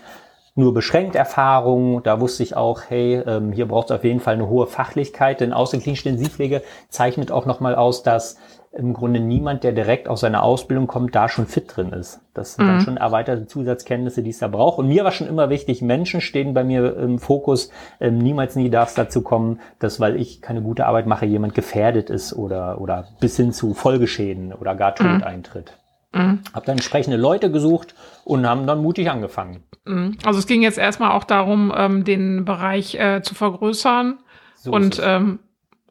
nur 0.58 0.74
beschränkt 0.74 1.14
Erfahrung. 1.14 2.02
Da 2.02 2.20
wusste 2.20 2.42
ich 2.42 2.56
auch, 2.56 2.82
hey, 2.88 3.22
ähm, 3.26 3.52
hier 3.52 3.66
braucht 3.66 3.90
es 3.90 3.96
auf 3.96 4.04
jeden 4.04 4.20
Fall 4.20 4.34
eine 4.34 4.48
hohe 4.48 4.66
Fachlichkeit, 4.66 5.40
denn 5.40 5.52
außerklinische 5.52 6.08
Intensivpflege 6.08 6.62
zeichnet 6.88 7.32
auch 7.32 7.46
nochmal 7.46 7.74
aus, 7.74 8.02
dass 8.02 8.36
im 8.72 8.92
Grunde 8.92 9.20
niemand, 9.20 9.64
der 9.64 9.72
direkt 9.72 10.08
aus 10.08 10.20
seiner 10.20 10.42
Ausbildung 10.42 10.86
kommt, 10.86 11.14
da 11.14 11.28
schon 11.28 11.46
fit 11.46 11.74
drin 11.74 11.92
ist. 11.92 12.20
Das 12.34 12.54
sind 12.54 12.66
mhm. 12.66 12.68
dann 12.68 12.80
schon 12.82 12.96
erweiterte 12.98 13.46
Zusatzkenntnisse, 13.46 14.22
die 14.22 14.30
es 14.30 14.38
da 14.38 14.48
braucht. 14.48 14.78
Und 14.78 14.88
mir 14.88 15.04
war 15.04 15.10
schon 15.10 15.26
immer 15.26 15.48
wichtig, 15.48 15.80
Menschen 15.80 16.20
stehen 16.20 16.52
bei 16.52 16.64
mir 16.64 16.96
im 16.98 17.18
Fokus. 17.18 17.70
Ähm, 17.98 18.18
niemals 18.18 18.56
nie 18.56 18.68
darf 18.68 18.90
es 18.90 18.94
dazu 18.94 19.22
kommen, 19.22 19.60
dass, 19.78 20.00
weil 20.00 20.16
ich 20.16 20.42
keine 20.42 20.60
gute 20.60 20.86
Arbeit 20.86 21.06
mache, 21.06 21.24
jemand 21.24 21.54
gefährdet 21.54 22.10
ist 22.10 22.34
oder, 22.34 22.80
oder 22.80 23.06
bis 23.20 23.36
hin 23.36 23.52
zu 23.52 23.72
Folgeschäden 23.72 24.52
oder 24.52 24.74
gar 24.74 24.94
Tod 24.94 25.06
mhm. 25.06 25.24
eintritt. 25.24 25.77
Mhm. 26.12 26.40
Hab 26.54 26.64
dann 26.64 26.76
entsprechende 26.76 27.16
Leute 27.16 27.50
gesucht 27.50 27.94
und 28.24 28.46
haben 28.46 28.66
dann 28.66 28.82
mutig 28.82 29.10
angefangen. 29.10 29.62
Mhm. 29.84 30.16
Also 30.24 30.38
es 30.38 30.46
ging 30.46 30.62
jetzt 30.62 30.78
erstmal 30.78 31.12
auch 31.12 31.24
darum, 31.24 31.72
ähm, 31.76 32.04
den 32.04 32.44
Bereich 32.44 32.94
äh, 32.94 33.22
zu 33.22 33.34
vergrößern 33.34 34.18
so 34.56 34.72
und 34.72 35.00
ähm, 35.02 35.40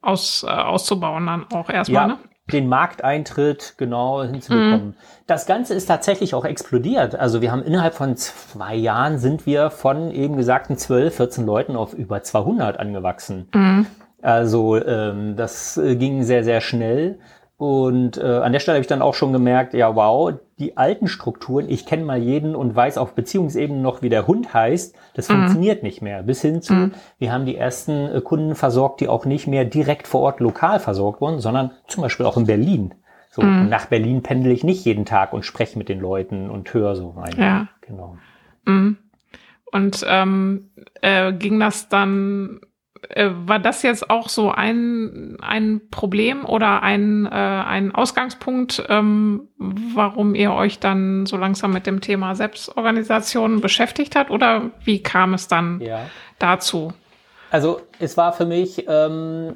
aus, 0.02 0.44
äh, 0.44 0.52
auszubauen 0.52 1.26
dann 1.26 1.46
auch 1.54 1.70
erstmal, 1.70 2.02
ja, 2.02 2.08
ne? 2.08 2.20
Den 2.52 2.70
Markteintritt 2.70 3.74
genau 3.78 4.24
hinzubekommen. 4.24 4.88
Mhm. 4.88 4.96
Das 5.26 5.46
Ganze 5.46 5.74
ist 5.74 5.88
tatsächlich 5.88 6.34
auch 6.34 6.46
explodiert. 6.46 7.14
Also 7.14 7.42
wir 7.42 7.52
haben 7.52 7.62
innerhalb 7.62 7.94
von 7.94 8.16
zwei 8.16 8.74
Jahren 8.74 9.18
sind 9.18 9.46
wir 9.46 9.70
von 9.70 10.12
eben 10.12 10.38
gesagten 10.38 10.78
12, 10.78 11.14
14 11.14 11.46
Leuten 11.46 11.76
auf 11.76 11.94
über 11.94 12.24
200 12.24 12.80
angewachsen. 12.80 13.50
Mhm. 13.54 13.88
Also 14.22 14.78
ähm, 14.82 15.36
das 15.36 15.78
äh, 15.78 15.98
ging 15.98 16.24
sehr, 16.24 16.46
sehr 16.46 16.62
schnell. 16.62 17.20
Und 17.58 18.18
äh, 18.18 18.22
an 18.22 18.54
der 18.54 18.60
Stelle 18.60 18.76
habe 18.76 18.82
ich 18.82 18.88
dann 18.88 19.02
auch 19.02 19.16
schon 19.16 19.34
gemerkt, 19.34 19.74
ja 19.74 19.96
wow, 19.96 20.32
die 20.60 20.78
alten 20.78 21.08
Strukturen, 21.08 21.70
ich 21.70 21.88
kenne 21.88 22.06
mal 22.06 22.20
jeden 22.20 22.56
und 22.56 22.76
weiß 22.76 23.00
auf 23.00 23.14
Beziehungsebene 23.14 23.82
noch, 23.82 24.04
wie 24.04 24.10
der 24.10 24.28
Hund 24.28 24.54
heißt, 24.54 24.96
das 25.16 25.28
mhm. 25.28 25.34
funktioniert 25.34 25.82
nicht 25.82 26.04
mehr. 26.04 26.22
Bis 26.22 26.42
hin 26.42 26.62
zu, 26.62 26.74
mhm. 26.74 26.92
wir 27.18 27.34
haben 27.34 27.46
die 27.46 27.56
ersten 27.56 28.12
äh, 28.12 28.22
Kunden 28.22 28.54
versorgt, 28.54 29.02
die 29.02 29.08
auch 29.08 29.26
nicht 29.26 29.48
mehr 29.48 29.66
direkt 29.66 30.08
vor 30.08 30.22
Ort 30.22 30.40
lokal 30.40 30.80
versorgt 30.80 31.20
wurden, 31.20 31.40
sondern 31.40 31.72
zum 31.88 32.04
Beispiel 32.04 32.28
auch 32.28 32.38
in 32.38 32.46
Berlin. 32.46 32.94
So, 33.32 33.42
mhm. 33.42 33.70
nach 33.70 33.88
Berlin 33.88 34.22
pendel 34.22 34.52
ich 34.52 34.64
nicht 34.64 34.86
jeden 34.86 35.06
Tag 35.06 35.34
und 35.34 35.44
spreche 35.44 35.80
mit 35.80 35.90
den 35.90 36.00
Leuten 36.00 36.52
und 36.52 36.72
höre 36.74 36.96
so 36.96 37.10
rein. 37.10 37.36
Ja. 37.38 37.68
Genau. 37.82 38.18
Mhm. 38.66 38.98
Und 39.72 40.06
ähm, 40.08 40.70
äh, 41.02 41.34
ging 41.34 41.60
das 41.60 41.90
dann 41.90 42.62
war 43.14 43.60
das 43.60 43.84
jetzt 43.84 44.10
auch 44.10 44.30
so 44.30 44.52
ein, 44.52 45.38
ein 45.42 45.82
Problem 45.92 46.46
oder 46.46 46.84
ein, 46.84 47.26
äh, 47.26 47.30
ein 47.30 47.94
Ausgangspunkt, 47.94 48.84
ähm, 48.90 49.50
warum 49.58 50.36
ihr 50.36 50.54
euch 50.54 50.80
dann 50.80 51.26
so 51.26 51.38
langsam 51.38 51.72
mit 51.74 51.88
dem 51.88 52.02
Thema 52.02 52.36
Selbstorganisation 52.36 53.62
beschäftigt 53.62 54.16
habt? 54.16 54.32
Oder 54.32 54.72
wie 54.84 55.02
kam 55.02 55.34
es 55.34 55.48
dann 55.48 55.82
ja. 55.82 56.02
dazu? 56.40 56.94
Also 57.52 57.82
es 58.00 58.18
war 58.18 58.34
für 58.34 58.46
mich 58.46 58.86
ähm, 58.88 59.56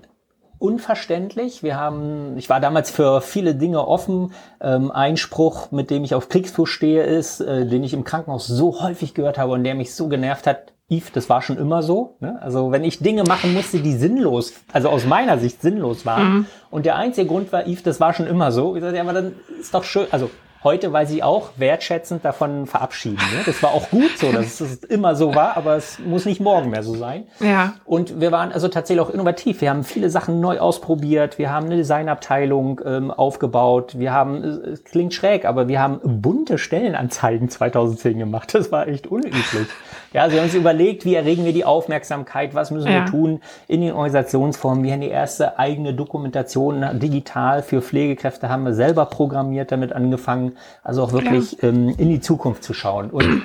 unverständlich. 0.62 1.64
Wir 1.64 1.76
haben, 1.76 2.38
ich 2.38 2.50
war 2.50 2.60
damals 2.60 2.92
für 2.92 3.22
viele 3.22 3.56
Dinge 3.56 3.88
offen. 3.88 4.34
Ähm, 4.62 4.92
ein 4.92 5.18
Spruch, 5.18 5.72
mit 5.72 5.90
dem 5.90 6.04
ich 6.04 6.14
auf 6.14 6.30
Kriegsfuß 6.30 6.70
stehe, 6.70 7.04
ist, 7.04 7.42
äh, 7.42 7.66
den 7.66 7.84
ich 7.84 7.94
im 7.94 8.04
Krankenhaus 8.04 8.46
so 8.46 8.82
häufig 8.82 9.14
gehört 9.14 9.38
habe 9.38 9.54
und 9.54 9.64
der 9.64 9.76
mich 9.76 9.96
so 9.96 10.08
genervt 10.08 10.48
hat. 10.48 10.71
Yves, 10.92 11.12
das 11.14 11.30
war 11.30 11.42
schon 11.42 11.58
immer 11.58 11.82
so. 11.82 12.16
Ne? 12.20 12.38
Also 12.42 12.72
wenn 12.72 12.84
ich 12.84 13.00
Dinge 13.00 13.24
machen 13.24 13.54
musste, 13.54 13.80
die 13.80 13.94
sinnlos, 13.94 14.54
also 14.74 14.90
aus 14.90 15.06
meiner 15.06 15.38
Sicht 15.40 15.62
sinnlos 15.62 16.06
waren. 16.06 16.34
Mhm. 16.34 16.46
Und 16.70 16.86
der 16.86 16.98
einzige 16.98 17.28
Grund 17.28 17.52
war, 17.54 17.66
Yves, 17.66 17.84
das 17.84 18.00
war 18.00 18.14
schon 18.14 18.28
immer 18.28 18.52
so. 18.52 18.76
Ich 18.76 18.82
sagte, 18.82 18.98
ja, 18.98 19.04
aber 19.04 19.14
dann 19.14 19.34
ist 19.60 19.74
doch 19.74 19.86
schön. 19.86 20.08
Also 20.12 20.30
heute 20.64 20.92
weiß 20.92 21.12
ich 21.12 21.24
auch 21.24 21.52
wertschätzend 21.58 22.24
davon 22.26 22.68
verabschieden. 22.68 23.18
Ne? 23.34 23.42
Das 23.46 23.64
war 23.64 23.72
auch 23.72 23.90
gut 23.90 24.18
so, 24.18 24.32
dass 24.32 24.60
es 24.60 24.84
immer 24.84 25.16
so 25.16 25.34
war, 25.34 25.58
aber 25.58 25.76
es 25.76 25.98
muss 26.00 26.26
nicht 26.26 26.42
morgen 26.42 26.70
mehr 26.70 26.84
so 26.84 26.96
sein. 26.96 27.26
Ja. 27.40 27.74
Und 27.86 28.20
wir 28.20 28.32
waren 28.32 28.52
also 28.52 28.68
tatsächlich 28.68 29.06
auch 29.06 29.10
innovativ. 29.10 29.62
Wir 29.62 29.70
haben 29.70 29.84
viele 29.84 30.10
Sachen 30.10 30.40
neu 30.40 30.60
ausprobiert. 30.60 31.38
Wir 31.38 31.52
haben 31.52 31.68
eine 31.68 31.78
Designabteilung 31.78 32.82
ähm, 32.86 33.12
aufgebaut. 33.12 33.98
Wir 33.98 34.12
haben, 34.12 34.44
es 34.44 34.84
klingt 34.84 35.14
schräg, 35.14 35.46
aber 35.46 35.68
wir 35.68 35.82
haben 35.82 36.00
bunte 36.04 36.58
Stellenanzeigen 36.58 37.50
2010 37.50 38.20
gemacht. 38.20 38.54
Das 38.54 38.72
war 38.72 38.88
echt 38.88 39.08
unüblich. 39.08 39.68
Ja, 40.13 40.30
sie 40.30 40.38
haben 40.38 40.43
uns 40.43 40.54
überlegt, 40.56 41.06
wie 41.06 41.15
erregen 41.15 41.45
wir 41.45 41.54
die 41.54 41.63
Aufmerksamkeit, 41.63 42.54
was 42.54 42.69
müssen 42.69 42.91
ja. 42.91 43.00
wir 43.00 43.06
tun 43.06 43.41
in 43.67 43.80
den 43.80 43.93
Organisationsformen. 43.93 44.84
Wir 44.84 44.93
haben 44.93 45.02
die 45.02 45.10
erste 45.10 45.58
eigene 45.58 45.93
Dokumentation 45.93 47.00
digital 47.00 47.63
für 47.63 47.82
Pflegekräfte 47.82 48.50
haben 48.50 48.65
wir 48.65 48.74
selber 48.74 49.06
programmiert, 49.06 49.71
damit 49.71 49.93
angefangen, 49.93 50.58
also 50.84 51.04
auch 51.04 51.13
wirklich 51.13 51.62
ja. 51.62 51.69
ähm, 51.69 51.95
in 51.97 52.10
die 52.10 52.19
Zukunft 52.19 52.63
zu 52.63 52.74
schauen. 52.74 53.10
Und 53.10 53.43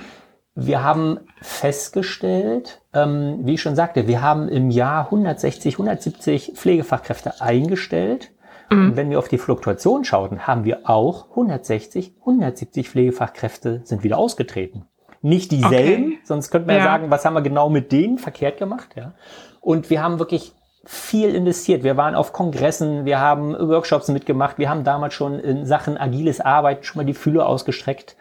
wir 0.57 0.83
haben 0.83 1.21
festgestellt, 1.41 2.81
ähm, 2.95 3.41
wie 3.43 3.55
ich 3.55 3.63
schon 3.63 3.77
sagte, 3.77 4.09
wir 4.09 4.21
haben 4.23 4.49
im 4.49 4.71
Jahr 4.71 5.05
160, 5.05 5.75
170 5.75 6.53
Pflegefachkräfte 6.57 7.41
eingestellt. 7.41 8.33
Mhm. 8.71 8.87
Und 8.87 8.97
wenn 8.97 9.11
wir 9.11 9.21
auf 9.21 9.29
die 9.29 9.39
Fluktuation 9.39 10.05
schauten, 10.05 10.49
haben 10.49 10.65
wir 10.65 10.89
auch 10.91 11.31
160, 11.31 12.15
170 12.21 12.91
Pflegefachkräfte 12.91 13.83
sind 13.85 14.03
wieder 14.03 14.19
ausgetreten. 14.19 14.87
Nicht 15.27 15.51
dieselben, 15.51 16.05
okay. 16.05 16.19
sonst 16.23 16.51
könnte 16.53 16.69
man 16.69 16.77
ja. 16.77 16.85
ja 16.85 16.89
sagen, 16.89 17.11
was 17.11 17.25
haben 17.25 17.35
wir 17.35 17.43
genau 17.43 17.69
mit 17.69 17.91
denen 17.91 18.19
verkehrt 18.19 18.59
gemacht, 18.59 18.91
ja. 18.95 19.13
Und 19.61 19.91
wir 19.91 20.01
haben 20.01 20.21
wirklich 20.21 20.53
viel 20.85 21.35
investiert. 21.35 21.83
Wir 21.83 21.97
waren 21.97 22.15
auf 22.15 22.33
Kongressen, 22.33 23.07
wir 23.07 23.19
haben 23.19 23.53
Workshops 23.59 24.07
mitgemacht, 24.07 24.59
wir 24.59 24.71
haben 24.71 24.85
damals 24.85 25.15
schon 25.15 25.41
in 25.41 25.67
Sachen 25.67 25.99
agiles 25.99 26.41
Arbeiten 26.41 26.85
schon 26.85 27.01
mal 27.01 27.05
die 27.05 27.15
Fühle 27.15 27.45
ausgestreckt. 27.45 28.17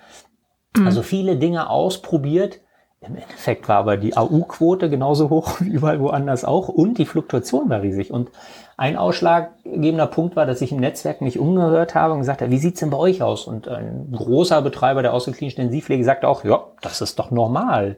Mhm. 0.75 0.87
Also 0.87 1.03
viele 1.03 1.35
Dinge 1.35 1.69
ausprobiert. 1.69 2.61
Im 3.01 3.17
Endeffekt 3.17 3.69
war 3.69 3.77
aber 3.77 3.97
die 3.97 4.17
AU-Quote 4.17 4.89
genauso 4.89 5.29
hoch 5.29 5.57
wie 5.61 5.69
überall 5.69 5.99
woanders 5.99 6.43
auch 6.43 6.69
und 6.69 6.97
die 6.97 7.05
Fluktuation 7.05 7.69
war 7.69 7.83
riesig. 7.83 8.09
Und 8.09 8.31
ein 8.77 8.97
ausschlaggebender 8.97 10.07
Punkt 10.07 10.35
war, 10.35 10.45
dass 10.45 10.61
ich 10.61 10.71
im 10.71 10.79
Netzwerk 10.79 11.21
mich 11.21 11.39
umgehört 11.39 11.95
habe 11.95 12.13
und 12.13 12.19
gesagt 12.19 12.41
habe, 12.41 12.51
wie 12.51 12.57
sieht's 12.57 12.81
denn 12.81 12.89
bei 12.89 12.97
euch 12.97 13.21
aus? 13.21 13.47
Und 13.47 13.67
ein 13.67 14.11
großer 14.11 14.61
Betreiber 14.61 15.01
der 15.01 15.13
außerklinischen 15.13 15.61
Intensivpflege 15.61 16.03
sagte 16.03 16.27
auch, 16.27 16.43
ja, 16.43 16.65
das 16.81 17.01
ist 17.01 17.17
doch 17.17 17.31
normal, 17.31 17.97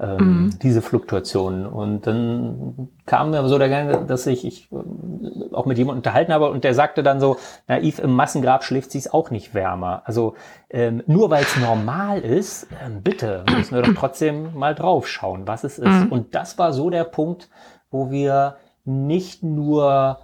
ähm, 0.00 0.16
mhm. 0.18 0.58
diese 0.62 0.82
Fluktuationen. 0.82 1.66
Und 1.66 2.06
dann 2.06 2.88
kam 3.06 3.30
mir 3.30 3.48
so 3.48 3.58
der 3.58 3.70
Gang, 3.70 4.06
dass 4.06 4.26
ich, 4.26 4.44
ich 4.44 4.70
äh, 4.70 5.54
auch 5.54 5.64
mit 5.64 5.78
jemandem 5.78 6.00
unterhalten 6.00 6.32
habe 6.32 6.50
und 6.50 6.62
der 6.62 6.74
sagte 6.74 7.02
dann 7.02 7.20
so, 7.20 7.38
naiv, 7.66 7.98
im 7.98 8.12
Massengrab 8.12 8.64
schläft 8.64 8.90
sich's 8.90 9.08
auch 9.08 9.30
nicht 9.30 9.54
wärmer. 9.54 10.02
Also 10.04 10.34
ähm, 10.68 11.02
nur 11.06 11.30
weil 11.30 11.42
es 11.42 11.56
normal 11.56 12.20
ist, 12.20 12.68
ähm, 12.84 13.02
bitte, 13.02 13.44
müssen 13.56 13.74
wir 13.74 13.82
doch 13.82 13.94
trotzdem 13.94 14.54
mal 14.54 14.74
drauf 14.74 15.08
schauen, 15.08 15.48
was 15.48 15.64
es 15.64 15.78
ist. 15.78 15.88
Mhm. 15.88 16.12
Und 16.12 16.34
das 16.34 16.58
war 16.58 16.74
so 16.74 16.90
der 16.90 17.04
Punkt, 17.04 17.48
wo 17.90 18.10
wir 18.10 18.56
nicht 18.88 19.42
nur 19.42 20.18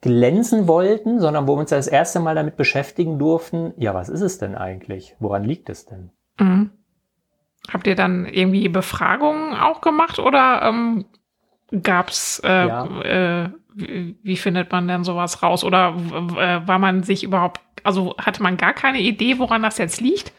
glänzen 0.00 0.68
wollten, 0.68 1.20
sondern 1.20 1.46
wo 1.46 1.56
wir 1.56 1.60
uns 1.60 1.70
das 1.70 1.86
erste 1.86 2.20
Mal 2.20 2.34
damit 2.34 2.56
beschäftigen 2.56 3.18
durften, 3.18 3.72
ja, 3.76 3.94
was 3.94 4.08
ist 4.08 4.20
es 4.20 4.38
denn 4.38 4.54
eigentlich? 4.54 5.16
Woran 5.18 5.44
liegt 5.44 5.68
es 5.70 5.86
denn? 5.86 6.10
Mhm. 6.38 6.70
Habt 7.72 7.86
ihr 7.86 7.96
dann 7.96 8.26
irgendwie 8.26 8.68
Befragungen 8.68 9.54
auch 9.54 9.80
gemacht 9.80 10.18
oder 10.18 10.62
ähm, 10.62 11.06
gab 11.82 12.08
es, 12.08 12.40
äh, 12.44 12.66
ja. 12.66 13.00
äh, 13.02 13.50
wie, 13.74 14.16
wie, 14.22 14.36
findet 14.36 14.72
man 14.72 14.88
denn 14.88 15.04
sowas 15.04 15.42
raus? 15.42 15.64
Oder 15.64 15.94
äh, 16.36 16.66
war 16.66 16.78
man 16.78 17.02
sich 17.02 17.24
überhaupt, 17.24 17.60
also 17.84 18.16
hatte 18.18 18.42
man 18.42 18.56
gar 18.56 18.72
keine 18.72 19.00
Idee, 19.00 19.38
woran 19.38 19.62
das 19.62 19.78
jetzt 19.78 20.00
liegt? 20.00 20.32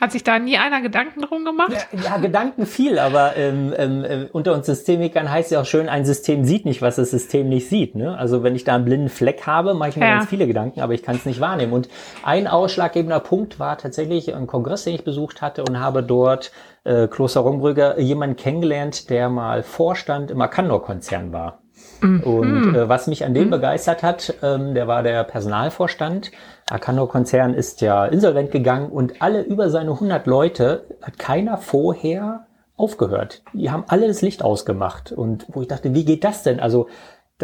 Hat 0.00 0.12
sich 0.12 0.24
da 0.24 0.38
nie 0.38 0.56
einer 0.56 0.80
Gedanken 0.80 1.20
drum 1.20 1.44
gemacht? 1.44 1.72
Ja, 1.92 2.00
ja 2.02 2.16
Gedanken 2.16 2.64
viel, 2.64 2.98
aber 2.98 3.36
ähm, 3.36 3.74
ähm, 3.76 4.04
äh, 4.04 4.28
unter 4.32 4.54
uns 4.54 4.64
Systemikern 4.64 5.30
heißt 5.30 5.50
ja 5.50 5.60
auch 5.60 5.66
schön, 5.66 5.90
ein 5.90 6.06
System 6.06 6.44
sieht 6.44 6.64
nicht, 6.64 6.80
was 6.80 6.96
das 6.96 7.10
System 7.10 7.50
nicht 7.50 7.68
sieht. 7.68 7.94
Ne? 7.94 8.16
Also 8.16 8.42
wenn 8.42 8.56
ich 8.56 8.64
da 8.64 8.76
einen 8.76 8.86
blinden 8.86 9.10
Fleck 9.10 9.46
habe, 9.46 9.74
mache 9.74 9.90
ich 9.90 9.96
mir 9.96 10.06
ja. 10.06 10.16
ganz 10.16 10.30
viele 10.30 10.46
Gedanken, 10.46 10.80
aber 10.80 10.94
ich 10.94 11.02
kann 11.02 11.16
es 11.16 11.26
nicht 11.26 11.40
wahrnehmen. 11.40 11.74
Und 11.74 11.90
ein 12.22 12.46
ausschlaggebender 12.46 13.20
Punkt 13.20 13.58
war 13.58 13.76
tatsächlich 13.76 14.34
ein 14.34 14.46
Kongress, 14.46 14.84
den 14.84 14.94
ich 14.94 15.04
besucht 15.04 15.42
hatte 15.42 15.64
und 15.64 15.78
habe 15.78 16.02
dort 16.02 16.50
äh, 16.84 17.06
Kloster 17.06 17.40
Rombrügger 17.40 18.00
jemanden 18.00 18.36
kennengelernt, 18.36 19.10
der 19.10 19.28
mal 19.28 19.62
Vorstand 19.62 20.30
im 20.30 20.40
Arcandor-Konzern 20.40 21.32
war. 21.34 21.60
Mhm. 22.00 22.20
Und 22.20 22.74
äh, 22.74 22.88
was 22.88 23.06
mich 23.06 23.24
an 23.24 23.34
dem 23.34 23.46
mhm. 23.46 23.50
begeistert 23.50 24.02
hat, 24.02 24.34
ähm, 24.42 24.74
der 24.74 24.88
war 24.88 25.02
der 25.02 25.24
Personalvorstand. 25.24 26.30
Arcano-Konzern 26.70 27.54
ist 27.54 27.80
ja 27.80 28.06
insolvent 28.06 28.50
gegangen 28.50 28.90
und 28.90 29.20
alle 29.20 29.42
über 29.42 29.70
seine 29.70 29.92
100 29.92 30.26
Leute 30.26 30.84
hat 31.02 31.18
keiner 31.18 31.58
vorher 31.58 32.46
aufgehört. 32.76 33.42
Die 33.52 33.70
haben 33.70 33.84
alle 33.88 34.06
das 34.06 34.22
Licht 34.22 34.42
ausgemacht. 34.42 35.12
Und 35.12 35.46
wo 35.48 35.62
ich 35.62 35.68
dachte, 35.68 35.94
wie 35.94 36.04
geht 36.04 36.24
das 36.24 36.42
denn? 36.42 36.60
Also, 36.60 36.88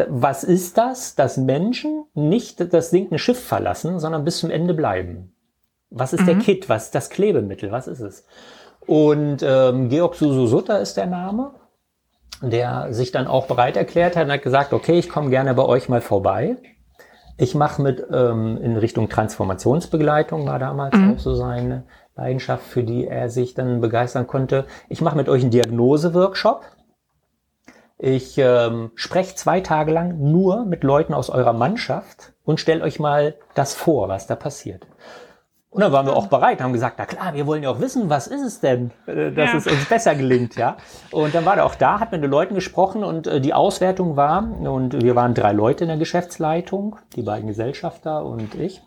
was 0.07 0.43
ist 0.43 0.77
das, 0.77 1.15
dass 1.15 1.37
Menschen 1.37 2.05
nicht 2.13 2.73
das 2.73 2.89
sinkende 2.89 3.19
Schiff 3.19 3.43
verlassen, 3.43 3.99
sondern 3.99 4.23
bis 4.23 4.37
zum 4.39 4.51
Ende 4.51 4.73
bleiben? 4.73 5.33
Was 5.89 6.13
ist 6.13 6.21
mhm. 6.21 6.25
der 6.25 6.35
Kit? 6.35 6.69
Was 6.69 6.85
ist 6.85 6.95
das 6.95 7.09
Klebemittel? 7.09 7.71
Was 7.71 7.87
ist 7.87 8.01
es? 8.01 8.25
Und 8.85 9.43
ähm, 9.43 9.89
Georg 9.89 10.15
Sususutta 10.15 10.77
ist 10.77 10.97
der 10.97 11.07
Name 11.07 11.51
der 12.41 12.93
sich 12.93 13.11
dann 13.11 13.27
auch 13.27 13.47
bereit 13.47 13.77
erklärt 13.77 14.15
hat 14.15 14.25
und 14.25 14.31
hat 14.31 14.43
gesagt, 14.43 14.73
okay, 14.73 14.99
ich 14.99 15.09
komme 15.09 15.29
gerne 15.29 15.53
bei 15.53 15.65
euch 15.65 15.89
mal 15.89 16.01
vorbei. 16.01 16.57
Ich 17.37 17.53
mache 17.53 17.81
mit 17.81 18.05
ähm, 18.11 18.57
in 18.57 18.77
Richtung 18.77 19.09
Transformationsbegleitung, 19.09 20.47
war 20.47 20.57
damals 20.57 20.95
mhm. 20.95 21.13
auch 21.13 21.19
so 21.19 21.35
seine 21.35 21.83
Leidenschaft, 22.15 22.63
für 22.63 22.83
die 22.83 23.05
er 23.05 23.29
sich 23.29 23.53
dann 23.53 23.79
begeistern 23.79 24.25
konnte. 24.25 24.65
Ich 24.89 25.01
mache 25.01 25.15
mit 25.15 25.29
euch 25.29 25.43
einen 25.43 25.51
Diagnose-Workshop. 25.51 26.63
Ich 27.99 28.37
ähm, 28.37 28.91
spreche 28.95 29.35
zwei 29.35 29.61
Tage 29.61 29.91
lang 29.91 30.19
nur 30.19 30.65
mit 30.65 30.83
Leuten 30.83 31.13
aus 31.13 31.29
eurer 31.29 31.53
Mannschaft 31.53 32.33
und 32.43 32.59
stelle 32.59 32.83
euch 32.83 32.99
mal 32.99 33.35
das 33.53 33.73
vor, 33.73 34.09
was 34.09 34.27
da 34.27 34.35
passiert. 34.35 34.87
Und 35.69 35.81
dann 35.81 35.91
waren 35.91 36.05
wir 36.05 36.15
auch 36.15 36.27
bereit, 36.27 36.61
haben 36.61 36.71
gesagt, 36.71 36.95
na 36.97 37.05
klar, 37.05 37.33
wir 37.33 37.45
wollen 37.45 37.61
ja 37.61 37.69
auch 37.69 37.81
wissen, 37.81 38.09
was 38.09 38.27
ist 38.27 38.41
es 38.41 38.59
denn, 38.61 38.91
äh, 39.05 39.31
dass 39.31 39.51
ja. 39.51 39.57
es 39.57 39.67
uns 39.67 39.85
besser 39.85 40.15
gelingt, 40.15 40.55
ja. 40.55 40.77
Und 41.11 41.35
dann 41.35 41.45
war 41.45 41.57
er 41.57 41.65
auch 41.65 41.75
da, 41.75 41.99
hat 41.99 42.13
mit 42.13 42.23
den 42.23 42.31
Leuten 42.31 42.55
gesprochen 42.55 43.03
und 43.03 43.27
äh, 43.27 43.41
die 43.41 43.53
Auswertung 43.53 44.15
war, 44.15 44.43
und 44.43 45.03
wir 45.03 45.15
waren 45.15 45.33
drei 45.33 45.51
Leute 45.51 45.83
in 45.83 45.89
der 45.89 45.97
Geschäftsleitung, 45.97 46.95
die 47.15 47.21
beiden 47.21 47.47
Gesellschafter 47.47 48.23
und 48.25 48.55
ich. 48.55 48.81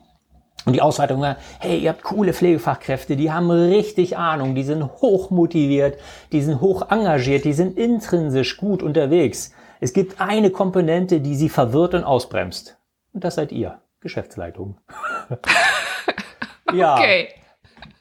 Und 0.65 0.75
die 0.75 0.83
Auswertung 0.83 1.21
war, 1.21 1.37
hey, 1.59 1.79
ihr 1.79 1.91
habt 1.91 2.03
coole 2.03 2.33
Pflegefachkräfte, 2.33 3.17
die 3.17 3.31
haben 3.31 3.51
richtig 3.51 4.17
Ahnung, 4.17 4.55
die 4.55 4.65
sind 4.65 4.83
hoch 4.83 5.31
motiviert, 5.31 5.99
die 6.33 6.43
sind 6.43 6.61
hoch 6.61 6.91
engagiert, 6.91 7.45
die 7.45 7.55
sind 7.55 7.79
intrinsisch 7.79 8.57
gut 8.57 8.83
unterwegs. 8.83 9.53
Es 9.81 9.93
gibt 9.93 10.21
eine 10.21 10.51
Komponente, 10.51 11.21
die 11.21 11.35
sie 11.35 11.49
verwirrt 11.49 11.95
und 11.95 12.05
ausbremst. 12.05 12.79
Und 13.13 13.25
das 13.25 13.37
seid 13.37 13.53
ihr, 13.53 13.81
Geschäftsleitung. 14.01 14.79
ja. 16.75 16.95
Okay. 16.95 17.29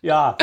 Ja. 0.01 0.37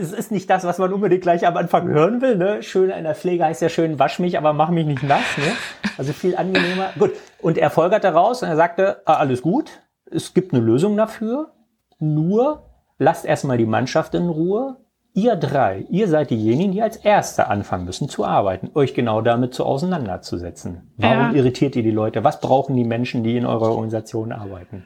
Es 0.00 0.12
ist 0.12 0.32
nicht 0.32 0.50
das, 0.50 0.64
was 0.64 0.78
man 0.78 0.92
unbedingt 0.92 1.22
gleich 1.22 1.46
am 1.46 1.56
Anfang 1.56 1.88
hören 1.88 2.20
will. 2.20 2.36
Ne? 2.36 2.62
Schön 2.62 2.90
in 2.90 3.04
der 3.04 3.14
Pflege 3.14 3.44
heißt 3.44 3.62
ja 3.62 3.68
schön, 3.68 3.98
wasch 3.98 4.18
mich, 4.18 4.36
aber 4.36 4.52
mach 4.52 4.70
mich 4.70 4.86
nicht 4.86 5.02
nass. 5.02 5.38
Ne? 5.38 5.52
Also 5.96 6.12
viel 6.12 6.36
angenehmer. 6.36 6.90
Gut. 6.98 7.12
Und 7.40 7.56
er 7.56 7.70
folgerte 7.70 8.08
raus 8.08 8.42
und 8.42 8.48
er 8.48 8.56
sagte, 8.56 9.02
ah, 9.06 9.14
alles 9.14 9.42
gut. 9.42 9.70
Es 10.10 10.34
gibt 10.34 10.52
eine 10.52 10.62
Lösung 10.62 10.96
dafür. 10.96 11.52
Nur 11.98 12.64
lasst 12.98 13.24
erstmal 13.24 13.58
die 13.58 13.66
Mannschaft 13.66 14.14
in 14.14 14.28
Ruhe. 14.28 14.76
Ihr 15.14 15.34
drei, 15.34 15.86
ihr 15.88 16.08
seid 16.08 16.28
diejenigen, 16.28 16.72
die 16.72 16.82
als 16.82 16.98
Erste 16.98 17.48
anfangen 17.48 17.86
müssen 17.86 18.10
zu 18.10 18.26
arbeiten, 18.26 18.70
euch 18.74 18.92
genau 18.92 19.22
damit 19.22 19.54
zu 19.54 19.64
auseinanderzusetzen. 19.64 20.92
Warum 20.98 21.30
ja. 21.30 21.32
irritiert 21.32 21.74
ihr 21.74 21.82
die 21.82 21.90
Leute? 21.90 22.22
Was 22.22 22.40
brauchen 22.40 22.76
die 22.76 22.84
Menschen, 22.84 23.24
die 23.24 23.38
in 23.38 23.46
eurer 23.46 23.70
Organisation 23.70 24.30
arbeiten? 24.30 24.84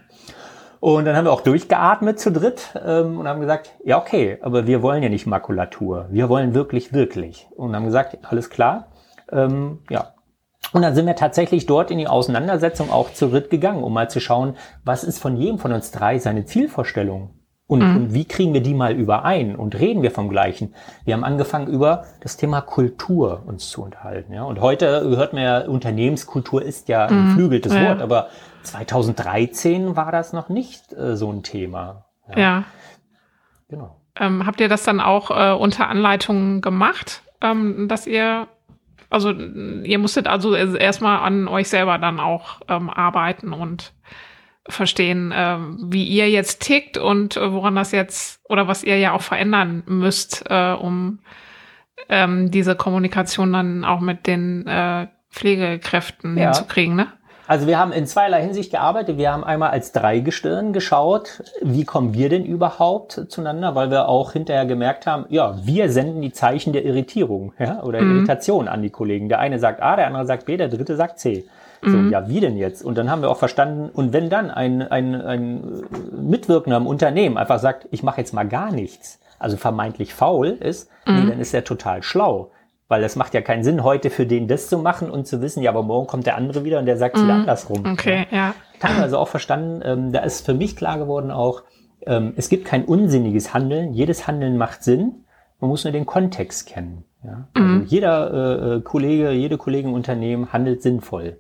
Und 0.81 1.05
dann 1.05 1.15
haben 1.15 1.27
wir 1.27 1.33
auch 1.33 1.43
durchgeatmet 1.43 2.19
zu 2.19 2.33
dritt 2.33 2.75
ähm, 2.85 3.19
und 3.19 3.29
haben 3.29 3.41
gesagt, 3.41 3.73
ja 3.85 3.99
okay, 3.99 4.39
aber 4.41 4.67
wir 4.67 4.83
wollen 4.83 5.03
ja 5.03 5.11
nicht 5.11 5.27
Makulatur, 5.27 6.07
wir 6.11 6.31
wollen 6.31 6.55
wirklich, 6.55 6.95
wirklich. 6.95 7.49
Und 7.55 7.77
haben 7.77 7.85
gesagt, 7.85 8.19
alles 8.23 8.49
klar, 8.49 8.89
ähm, 9.31 9.81
ja. 9.91 10.15
Und 10.73 10.83
dann 10.83 10.95
sind 10.95 11.07
wir 11.07 11.17
tatsächlich 11.17 11.67
dort 11.67 11.91
in 11.91 11.99
die 11.99 12.07
Auseinandersetzung 12.07 12.91
auch 12.91 13.13
zu 13.13 13.29
dritt 13.29 13.51
gegangen, 13.51 13.83
um 13.83 13.93
mal 13.93 14.09
zu 14.09 14.21
schauen, 14.21 14.57
was 14.85 15.05
ist 15.05 15.19
von 15.19 15.37
jedem 15.37 15.59
von 15.59 15.73
uns 15.73 15.91
drei 15.91 16.19
seine 16.19 16.45
Zielvorstellung? 16.45 17.31
Und, 17.67 17.89
mhm. 17.89 17.97
und 17.97 18.15
wie 18.15 18.25
kriegen 18.25 18.53
wir 18.53 18.63
die 18.63 18.75
mal 18.75 18.95
überein 18.95 19.55
und 19.55 19.79
reden 19.79 20.03
wir 20.03 20.11
vom 20.11 20.29
Gleichen? 20.29 20.75
Wir 21.05 21.15
haben 21.15 21.23
angefangen 21.23 21.69
über 21.69 22.05
das 22.21 22.37
Thema 22.37 22.63
Kultur 22.63 23.43
uns 23.47 23.71
zu 23.71 23.83
unterhalten. 23.83 24.33
Ja? 24.33 24.43
Und 24.43 24.61
heute 24.61 25.03
hört 25.03 25.35
man 25.35 25.43
ja, 25.43 25.61
Unternehmenskultur 25.61 26.63
ist 26.63 26.89
ja 26.89 27.07
ein 27.07 27.29
mhm. 27.29 27.35
flügeltes 27.35 27.73
ja. 27.73 27.89
Wort, 27.89 28.03
aber 28.03 28.29
2013 28.63 29.97
war 29.97 30.13
das 30.13 30.33
noch 30.33 30.49
nicht 30.49 30.93
äh, 30.93 31.17
so 31.17 31.33
ein 31.33 31.43
Thema. 31.43 32.05
Ja. 32.29 32.39
ja. 32.39 32.65
Genau. 33.69 33.97
Ähm, 34.17 34.47
habt 34.47 34.61
ihr 34.61 34.69
das 34.69 34.83
dann 34.83 35.01
auch 35.01 35.31
äh, 35.31 35.53
unter 35.53 35.89
Anleitung 35.89 36.61
gemacht, 36.61 37.23
ähm, 37.41 37.89
dass 37.89 38.07
ihr 38.07 38.49
also 39.11 39.33
ihr 39.33 39.99
musstet 39.99 40.29
also 40.29 40.55
erstmal 40.55 41.19
an 41.19 41.49
euch 41.49 41.69
selber 41.69 41.99
dann 41.99 42.21
auch 42.21 42.61
ähm, 42.69 42.89
arbeiten 42.89 43.53
und 43.53 43.93
verstehen, 44.69 45.33
äh, 45.33 45.59
wie 45.83 46.05
ihr 46.05 46.31
jetzt 46.31 46.63
tickt 46.63 46.97
und 46.97 47.37
äh, 47.37 47.53
woran 47.53 47.75
das 47.75 47.91
jetzt 47.91 48.41
oder 48.49 48.69
was 48.69 48.85
ihr 48.85 48.99
ja 48.99 49.13
auch 49.13 49.23
verändern 49.23 49.83
müsst, 49.87 50.45
äh, 50.49 50.73
um 50.73 51.19
ähm, 52.09 52.53
diese 52.53 52.77
Kommunikation 52.77 53.53
dann 53.53 53.85
auch 53.85 54.01
mit 54.01 54.29
den 54.29 54.67
äh, 54.67 55.09
Pflegekräften 55.31 56.37
ja. 56.37 56.45
hinzukriegen, 56.47 56.95
ne? 56.95 57.09
Also 57.51 57.67
wir 57.67 57.81
haben 57.81 57.91
in 57.91 58.07
zweierlei 58.07 58.43
Hinsicht 58.43 58.71
gearbeitet. 58.71 59.19
Wir 59.19 59.33
haben 59.33 59.43
einmal 59.43 59.71
als 59.71 59.91
Dreigestirn 59.91 60.73
geschaut, 60.73 61.43
wie 61.61 61.85
kommen 61.85 62.15
wir 62.15 62.29
denn 62.29 62.45
überhaupt 62.45 63.23
zueinander, 63.27 63.75
weil 63.75 63.91
wir 63.91 64.09
auch 64.09 64.35
hinterher 64.35 64.67
gemerkt 64.67 65.05
haben, 65.05 65.25
ja, 65.31 65.57
wir 65.65 65.91
senden 65.91 66.23
die 66.23 66.31
Zeichen 66.31 66.73
der 66.73 66.85
Irritierung 66.85 67.53
ja, 67.59 67.83
oder 67.83 68.03
mhm. 68.03 68.19
Irritation 68.19 68.69
an 68.69 68.83
die 68.83 68.91
Kollegen. 68.91 69.29
Der 69.29 69.41
eine 69.41 69.59
sagt 69.59 69.83
A, 69.83 69.97
der 69.97 70.07
andere 70.07 70.27
sagt 70.27 70.47
B, 70.47 70.57
der 70.57 70.69
dritte 70.69 70.95
sagt 70.95 71.19
C. 71.19 71.45
So, 71.83 71.89
mhm. 71.89 72.13
ja, 72.13 72.29
wie 72.29 72.39
denn 72.39 72.57
jetzt? 72.57 72.85
Und 72.85 72.97
dann 72.97 73.11
haben 73.11 73.21
wir 73.21 73.29
auch 73.29 73.39
verstanden, 73.39 73.91
und 73.93 74.13
wenn 74.13 74.31
dann 74.31 74.53
ein, 74.53 74.83
ein, 74.83 75.21
ein 75.21 75.83
Mitwirkender 76.23 76.77
im 76.77 76.87
Unternehmen 76.87 77.37
einfach 77.37 77.59
sagt, 77.59 77.89
ich 77.91 78.05
mache 78.05 78.21
jetzt 78.21 78.33
mal 78.33 78.47
gar 78.47 78.71
nichts, 78.71 79.19
also 79.41 79.57
vermeintlich 79.57 80.15
faul 80.15 80.51
ist, 80.51 80.89
mhm. 81.05 81.15
nee, 81.17 81.31
dann 81.31 81.41
ist 81.41 81.53
er 81.53 81.65
total 81.65 82.05
schlau. 82.05 82.53
Weil 82.91 83.05
es 83.05 83.15
macht 83.15 83.35
ja 83.35 83.41
keinen 83.41 83.63
Sinn, 83.63 83.85
heute 83.85 84.11
für 84.11 84.27
den 84.27 84.49
das 84.49 84.69
zu 84.69 84.77
machen 84.77 85.13
und 85.13 85.25
zu 85.25 85.41
wissen, 85.41 85.63
ja, 85.63 85.71
aber 85.71 85.85
morgen 85.85 86.09
kommt 86.09 86.27
der 86.27 86.37
andere 86.37 86.65
wieder 86.65 86.81
und 86.81 86.87
der 86.87 86.97
sagt 86.97 87.15
es 87.15 87.23
mhm. 87.23 87.27
wieder 87.27 87.35
andersrum. 87.37 87.87
Okay, 87.93 88.27
ja. 88.33 88.53
ja. 88.83 89.01
Also 89.01 89.17
auch 89.17 89.29
verstanden, 89.29 89.81
ähm, 89.85 90.13
da 90.13 90.21
ist 90.21 90.45
für 90.45 90.55
mich 90.55 90.75
klar 90.75 90.99
geworden 90.99 91.31
auch, 91.31 91.63
ähm, 92.05 92.33
es 92.37 92.49
gibt 92.49 92.65
kein 92.65 92.85
unsinniges 92.85 93.55
Handeln, 93.55 93.93
jedes 93.93 94.27
Handeln 94.27 94.57
macht 94.57 94.83
Sinn, 94.83 95.25
man 95.61 95.71
muss 95.71 95.85
nur 95.85 95.93
den 95.93 96.05
Kontext 96.05 96.67
kennen. 96.67 97.05
Ja? 97.23 97.47
Also 97.55 97.69
mhm. 97.69 97.85
jeder 97.87 98.33
äh, 98.33 98.77
äh 98.77 98.81
Kollege, 98.81 99.31
jede 99.31 99.57
Kollegin 99.57 99.91
im 99.91 99.95
Unternehmen 99.95 100.53
handelt 100.53 100.83
sinnvoll. 100.83 101.39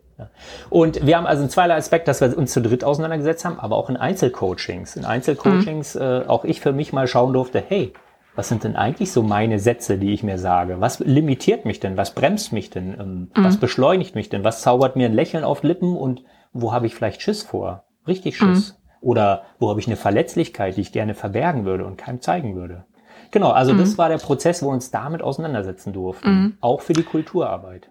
Und 0.68 1.04
wir 1.06 1.16
haben 1.16 1.26
also 1.26 1.42
in 1.42 1.48
zweierlei 1.48 1.76
Aspekt, 1.76 2.06
dass 2.06 2.20
wir 2.20 2.36
uns 2.36 2.52
zu 2.52 2.60
dritt 2.60 2.84
auseinandergesetzt 2.84 3.44
haben, 3.44 3.58
aber 3.58 3.76
auch 3.76 3.88
in 3.88 3.96
Einzelcoachings. 3.96 4.96
In 4.96 5.04
Einzelcoachings 5.04 5.94
mhm. 5.94 6.00
äh, 6.00 6.20
auch 6.26 6.44
ich 6.44 6.60
für 6.60 6.72
mich 6.72 6.92
mal 6.92 7.06
schauen 7.06 7.32
durfte, 7.32 7.62
hey, 7.66 7.92
was 8.40 8.48
sind 8.48 8.64
denn 8.64 8.74
eigentlich 8.74 9.12
so 9.12 9.22
meine 9.22 9.58
Sätze, 9.58 9.98
die 9.98 10.14
ich 10.14 10.22
mir 10.22 10.38
sage? 10.38 10.80
Was 10.80 10.98
limitiert 10.98 11.66
mich 11.66 11.78
denn? 11.78 11.98
Was 11.98 12.14
bremst 12.14 12.54
mich 12.54 12.70
denn? 12.70 12.98
Ähm, 12.98 13.30
mhm. 13.36 13.44
Was 13.44 13.58
beschleunigt 13.58 14.14
mich 14.14 14.30
denn? 14.30 14.44
Was 14.44 14.62
zaubert 14.62 14.96
mir 14.96 15.10
ein 15.10 15.12
Lächeln 15.12 15.44
auf 15.44 15.62
Lippen 15.62 15.94
und 15.94 16.24
wo 16.54 16.72
habe 16.72 16.86
ich 16.86 16.94
vielleicht 16.94 17.20
Schiss 17.20 17.42
vor? 17.42 17.84
Richtig 18.08 18.38
Schiss. 18.38 18.72
Mhm. 18.72 18.76
Oder 19.02 19.42
wo 19.58 19.68
habe 19.68 19.78
ich 19.78 19.88
eine 19.88 19.96
Verletzlichkeit, 19.96 20.78
die 20.78 20.80
ich 20.80 20.90
gerne 20.90 21.12
verbergen 21.12 21.66
würde 21.66 21.84
und 21.84 21.98
keinem 21.98 22.22
zeigen 22.22 22.56
würde? 22.56 22.86
Genau, 23.30 23.50
also 23.50 23.74
mhm. 23.74 23.78
das 23.78 23.98
war 23.98 24.08
der 24.08 24.16
Prozess, 24.16 24.62
wo 24.62 24.68
wir 24.68 24.72
uns 24.72 24.90
damit 24.90 25.20
auseinandersetzen 25.20 25.92
durften. 25.92 26.30
Mhm. 26.30 26.56
Auch 26.62 26.80
für 26.80 26.94
die 26.94 27.02
Kulturarbeit. 27.02 27.90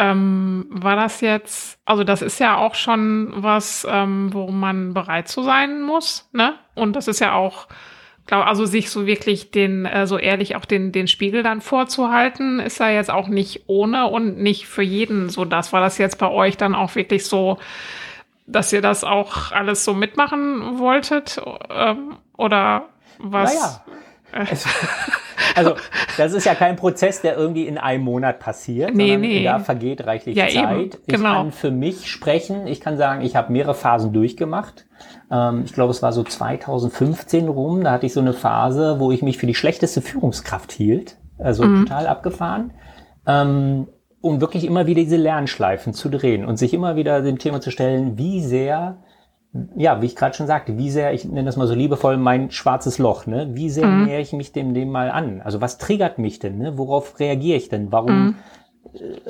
Ähm, 0.00 0.66
war 0.68 0.96
das 0.96 1.20
jetzt, 1.20 1.78
also 1.84 2.02
das 2.02 2.22
ist 2.22 2.40
ja 2.40 2.56
auch 2.56 2.74
schon 2.74 3.32
was, 3.36 3.86
ähm, 3.88 4.34
wo 4.34 4.48
man 4.48 4.94
bereit 4.94 5.28
zu 5.28 5.44
sein 5.44 5.80
muss, 5.82 6.28
ne? 6.32 6.54
Und 6.74 6.96
das 6.96 7.06
ist 7.06 7.20
ja 7.20 7.34
auch, 7.34 7.68
glaube 8.26 8.46
also 8.46 8.66
sich 8.66 8.90
so 8.90 9.06
wirklich 9.06 9.50
den, 9.50 9.86
äh, 9.86 10.06
so 10.06 10.18
ehrlich 10.18 10.56
auch 10.56 10.64
den, 10.64 10.92
den 10.92 11.08
Spiegel 11.08 11.42
dann 11.42 11.60
vorzuhalten, 11.60 12.60
ist 12.60 12.80
ja 12.80 12.90
jetzt 12.90 13.10
auch 13.10 13.28
nicht 13.28 13.64
ohne 13.66 14.06
und 14.08 14.38
nicht 14.38 14.66
für 14.66 14.82
jeden 14.82 15.28
so 15.28 15.44
das. 15.44 15.72
War 15.72 15.80
das 15.80 15.98
jetzt 15.98 16.18
bei 16.18 16.28
euch 16.28 16.56
dann 16.56 16.74
auch 16.74 16.94
wirklich 16.94 17.24
so, 17.24 17.58
dass 18.46 18.72
ihr 18.72 18.82
das 18.82 19.04
auch 19.04 19.52
alles 19.52 19.84
so 19.84 19.94
mitmachen 19.94 20.78
wolltet? 20.78 21.40
Ähm, 21.70 22.16
oder 22.36 22.88
was? 23.18 23.54
Naja. 23.54 24.46
Es, 24.50 24.66
also, 25.54 25.74
das 26.16 26.32
ist 26.32 26.44
ja 26.44 26.54
kein 26.54 26.76
Prozess, 26.76 27.20
der 27.20 27.36
irgendwie 27.36 27.66
in 27.66 27.78
einem 27.78 28.04
Monat 28.04 28.38
passiert, 28.38 28.94
nee, 28.94 29.12
sondern 29.12 29.20
nee. 29.20 29.44
da 29.44 29.58
vergeht 29.58 30.06
reichlich 30.06 30.36
ja, 30.36 30.48
Zeit. 30.48 30.78
Eben. 30.78 30.90
Ich 31.06 31.14
genau. 31.14 31.34
kann 31.34 31.52
für 31.52 31.70
mich 31.70 32.10
sprechen. 32.10 32.66
Ich 32.66 32.80
kann 32.80 32.96
sagen, 32.96 33.22
ich 33.22 33.36
habe 33.36 33.52
mehrere 33.52 33.74
Phasen 33.74 34.12
durchgemacht. 34.12 34.86
Ähm, 35.30 35.62
ich 35.64 35.72
glaube, 35.72 35.90
es 35.90 36.02
war 36.02 36.12
so 36.12 36.22
2015 36.22 37.48
rum. 37.48 37.84
Da 37.84 37.92
hatte 37.92 38.06
ich 38.06 38.12
so 38.12 38.20
eine 38.20 38.32
Phase, 38.32 38.98
wo 38.98 39.12
ich 39.12 39.22
mich 39.22 39.38
für 39.38 39.46
die 39.46 39.54
schlechteste 39.54 40.00
Führungskraft 40.00 40.72
hielt. 40.72 41.16
Also 41.38 41.64
mhm. 41.64 41.84
total 41.84 42.06
abgefahren. 42.06 42.72
Ähm, 43.26 43.88
um 44.20 44.40
wirklich 44.40 44.64
immer 44.64 44.86
wieder 44.86 45.02
diese 45.02 45.16
Lernschleifen 45.16 45.94
zu 45.94 46.08
drehen 46.08 46.44
und 46.44 46.56
sich 46.56 46.74
immer 46.74 46.96
wieder 46.96 47.22
dem 47.22 47.38
Thema 47.38 47.60
zu 47.60 47.70
stellen, 47.70 48.18
wie 48.18 48.42
sehr 48.42 48.98
ja, 49.76 50.00
wie 50.02 50.06
ich 50.06 50.16
gerade 50.16 50.34
schon 50.34 50.46
sagte, 50.46 50.78
wie 50.78 50.90
sehr, 50.90 51.12
ich 51.12 51.24
nenne 51.24 51.44
das 51.44 51.56
mal 51.56 51.66
so 51.66 51.74
liebevoll, 51.74 52.16
mein 52.16 52.50
schwarzes 52.50 52.98
Loch, 52.98 53.26
ne? 53.26 53.48
Wie 53.52 53.70
sehr 53.70 53.86
mhm. 53.86 54.04
nähere 54.04 54.20
ich 54.20 54.32
mich 54.32 54.52
dem, 54.52 54.74
dem 54.74 54.90
mal 54.90 55.10
an? 55.10 55.40
Also 55.42 55.60
was 55.60 55.78
triggert 55.78 56.18
mich 56.18 56.38
denn, 56.38 56.58
ne? 56.58 56.78
Worauf 56.78 57.18
reagiere 57.18 57.56
ich 57.56 57.68
denn? 57.68 57.92
Warum 57.92 58.26
mhm 58.26 58.34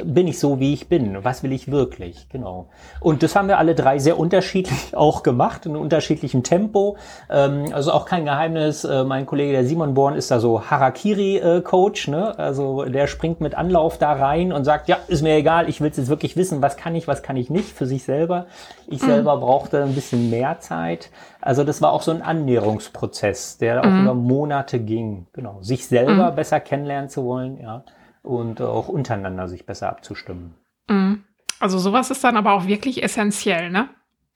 bin 0.05 0.29
ich 0.29 0.39
so, 0.39 0.61
wie 0.61 0.73
ich 0.73 0.89
bin? 0.89 1.25
Was 1.25 1.43
will 1.43 1.53
ich 1.53 1.71
wirklich? 1.71 2.29
Genau. 2.31 2.69
Und 3.01 3.23
das 3.23 3.35
haben 3.35 3.49
wir 3.49 3.59
alle 3.59 3.75
drei 3.75 3.99
sehr 3.99 4.19
unterschiedlich 4.19 4.77
auch 4.97 5.23
gemacht, 5.23 5.67
in 5.67 5.77
unterschiedlichem 5.77 6.43
Tempo. 6.43 6.97
Ähm, 7.31 7.67
also 7.73 7.93
auch 7.93 8.05
kein 8.05 8.25
Geheimnis. 8.25 8.85
Äh, 8.85 9.05
mein 9.05 9.27
Kollege, 9.27 9.53
der 9.53 9.65
Simon 9.65 9.95
Born, 9.95 10.15
ist 10.15 10.31
da 10.31 10.41
so 10.41 10.63
Harakiri-Coach. 10.71 12.09
Ne? 12.09 12.39
Also 12.39 12.85
der 12.85 13.07
springt 13.07 13.41
mit 13.41 13.55
Anlauf 13.55 13.99
da 13.99 14.13
rein 14.13 14.53
und 14.53 14.65
sagt, 14.65 14.89
ja, 14.89 14.99
ist 15.09 15.23
mir 15.23 15.37
egal, 15.37 15.69
ich 15.69 15.81
will 15.81 15.89
jetzt 15.89 16.09
wirklich 16.09 16.37
wissen, 16.37 16.63
was 16.63 16.77
kann 16.77 16.95
ich, 16.95 17.09
was 17.09 17.23
kann 17.23 17.37
ich 17.37 17.51
nicht 17.51 17.69
für 17.69 17.87
sich 17.87 18.05
selber. 18.05 18.47
Ich 18.87 19.03
mhm. 19.03 19.07
selber 19.07 19.37
brauchte 19.39 19.83
ein 19.83 19.95
bisschen 19.95 20.31
mehr 20.31 20.61
Zeit. 20.61 21.11
Also 21.41 21.65
das 21.65 21.81
war 21.81 21.93
auch 21.93 22.03
so 22.03 22.11
ein 22.11 22.23
Annäherungsprozess, 22.23 23.59
der 23.59 23.81
auch 23.81 23.87
mhm. 23.87 24.03
über 24.03 24.15
Monate 24.15 24.79
ging. 24.79 25.27
Genau. 25.33 25.59
Sich 25.61 25.87
selber 25.87 26.31
mhm. 26.31 26.37
besser 26.37 26.61
kennenlernen 26.61 27.09
zu 27.09 27.25
wollen, 27.25 27.61
ja 27.61 27.85
und 28.27 28.61
auch 28.61 28.89
untereinander 28.89 29.49
sich 29.49 29.67
besser 29.67 29.89
abzustimmen. 29.89 30.55
Mhm. 30.89 31.25
Also 31.61 31.79
sowas 31.79 32.11
ist 32.11 32.23
dann 32.25 32.37
aber 32.37 32.53
auch 32.53 32.67
wirklich 32.67 33.03
essentiell, 33.03 33.71
ne? 33.71 33.89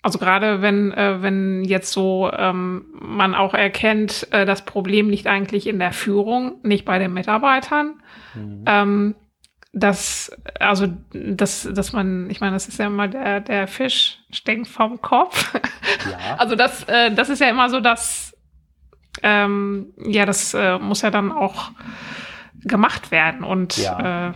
Also 0.03 0.19
gerade 0.19 0.63
wenn, 0.63 0.93
äh, 0.93 1.21
wenn 1.21 1.63
jetzt 1.65 1.93
so 1.93 2.31
ähm, 2.33 2.87
man 2.95 3.35
auch 3.35 3.53
erkennt, 3.53 4.29
äh, 4.31 4.47
das 4.47 4.65
Problem 4.65 5.11
liegt 5.11 5.27
eigentlich 5.27 5.67
in 5.67 5.79
der 5.79 5.93
Führung, 5.93 6.59
nicht 6.63 6.87
bei 6.87 6.99
den 6.99 7.13
Mitarbeitern. 7.13 8.03
Mhm. 8.35 8.65
Ähm, 8.67 9.15
dass, 9.73 10.33
also, 10.59 10.89
dass, 11.13 11.69
dass 11.71 11.93
man, 11.93 12.29
ich 12.31 12.41
meine, 12.41 12.55
das 12.55 12.67
ist 12.67 12.79
ja 12.79 12.87
immer 12.87 13.07
der, 13.09 13.41
der 13.41 13.69
Fisch 13.69 14.19
stinkt 14.31 14.69
vom 14.69 15.01
Kopf. 15.01 15.53
Ja. 15.55 15.61
Also 16.39 16.57
das, 16.57 16.85
äh, 16.85 17.13
das 17.13 17.29
ist 17.29 17.41
ja 17.41 17.51
immer 17.51 17.69
so, 17.69 17.81
dass, 17.81 18.35
ähm, 19.23 19.93
ja, 19.99 20.25
das 20.25 20.55
äh, 20.55 20.79
muss 20.79 21.03
ja 21.03 21.11
dann 21.11 21.31
auch 21.31 21.73
gemacht 22.65 23.11
werden. 23.11 23.45
Und 23.45 23.77
ja. 23.77 24.31
äh, 24.31 24.33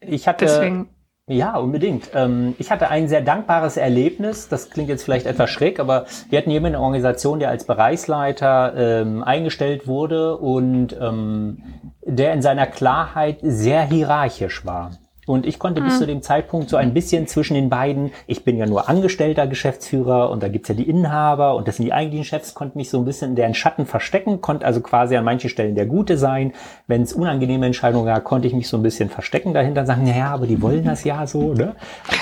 ich 0.00 0.28
hatte, 0.28 0.44
deswegen. 0.44 0.88
Ja, 1.26 1.56
unbedingt. 1.56 2.10
Ähm, 2.14 2.54
ich 2.58 2.70
hatte 2.70 2.90
ein 2.90 3.08
sehr 3.08 3.22
dankbares 3.22 3.78
Erlebnis. 3.78 4.48
Das 4.48 4.68
klingt 4.68 4.90
jetzt 4.90 5.04
vielleicht 5.04 5.24
etwas 5.24 5.48
schräg, 5.48 5.80
aber 5.80 6.04
wir 6.28 6.38
hatten 6.38 6.50
jemanden 6.50 6.74
in 6.74 6.80
der 6.80 6.82
Organisation, 6.82 7.38
der 7.38 7.48
als 7.48 7.64
Bereichsleiter 7.64 8.74
ähm, 8.76 9.24
eingestellt 9.24 9.86
wurde 9.86 10.36
und 10.36 10.94
ähm, 11.00 11.62
der 12.02 12.34
in 12.34 12.42
seiner 12.42 12.66
Klarheit 12.66 13.38
sehr 13.40 13.82
hierarchisch 13.84 14.66
war. 14.66 14.90
Und 15.26 15.46
ich 15.46 15.58
konnte 15.58 15.80
mhm. 15.80 15.86
bis 15.86 15.98
zu 15.98 16.06
dem 16.06 16.22
Zeitpunkt 16.22 16.68
so 16.68 16.76
ein 16.76 16.94
bisschen 16.94 17.26
zwischen 17.26 17.54
den 17.54 17.70
beiden, 17.70 18.12
ich 18.26 18.44
bin 18.44 18.56
ja 18.56 18.66
nur 18.66 18.88
angestellter 18.88 19.46
Geschäftsführer 19.46 20.30
und 20.30 20.42
da 20.42 20.48
gibt's 20.48 20.68
ja 20.68 20.74
die 20.74 20.88
Inhaber 20.88 21.56
und 21.56 21.68
das 21.68 21.76
sind 21.76 21.86
die 21.86 21.92
eigentlichen 21.92 22.24
Chefs, 22.24 22.54
konnte 22.54 22.76
mich 22.76 22.90
so 22.90 22.98
ein 22.98 23.04
bisschen 23.04 23.30
in 23.30 23.36
deren 23.36 23.54
Schatten 23.54 23.86
verstecken, 23.86 24.40
konnte 24.40 24.66
also 24.66 24.80
quasi 24.80 25.16
an 25.16 25.24
manchen 25.24 25.50
Stellen 25.50 25.74
der 25.74 25.86
Gute 25.86 26.18
sein. 26.18 26.52
Wenn 26.86 27.02
es 27.02 27.12
unangenehme 27.12 27.66
Entscheidungen 27.66 28.06
gab, 28.06 28.24
konnte 28.24 28.48
ich 28.48 28.54
mich 28.54 28.68
so 28.68 28.76
ein 28.76 28.82
bisschen 28.82 29.10
verstecken 29.10 29.54
dahinter 29.54 29.82
und 29.82 29.86
sagen, 29.86 30.04
naja, 30.04 30.28
aber 30.28 30.46
die 30.46 30.60
wollen 30.60 30.84
das 30.84 31.04
ja 31.04 31.26
so. 31.26 31.54
Ne? 31.54 31.74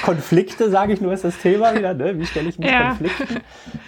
Konflikte, 0.04 0.70
sage 0.70 0.92
ich 0.92 1.00
nur, 1.00 1.12
ist 1.12 1.24
das 1.24 1.38
Thema 1.38 1.74
wieder. 1.74 1.94
Ne? 1.94 2.18
Wie 2.18 2.26
stelle 2.26 2.48
ich 2.48 2.58
mich 2.58 2.70
ja. 2.70 2.90
Konflikten? 2.90 3.40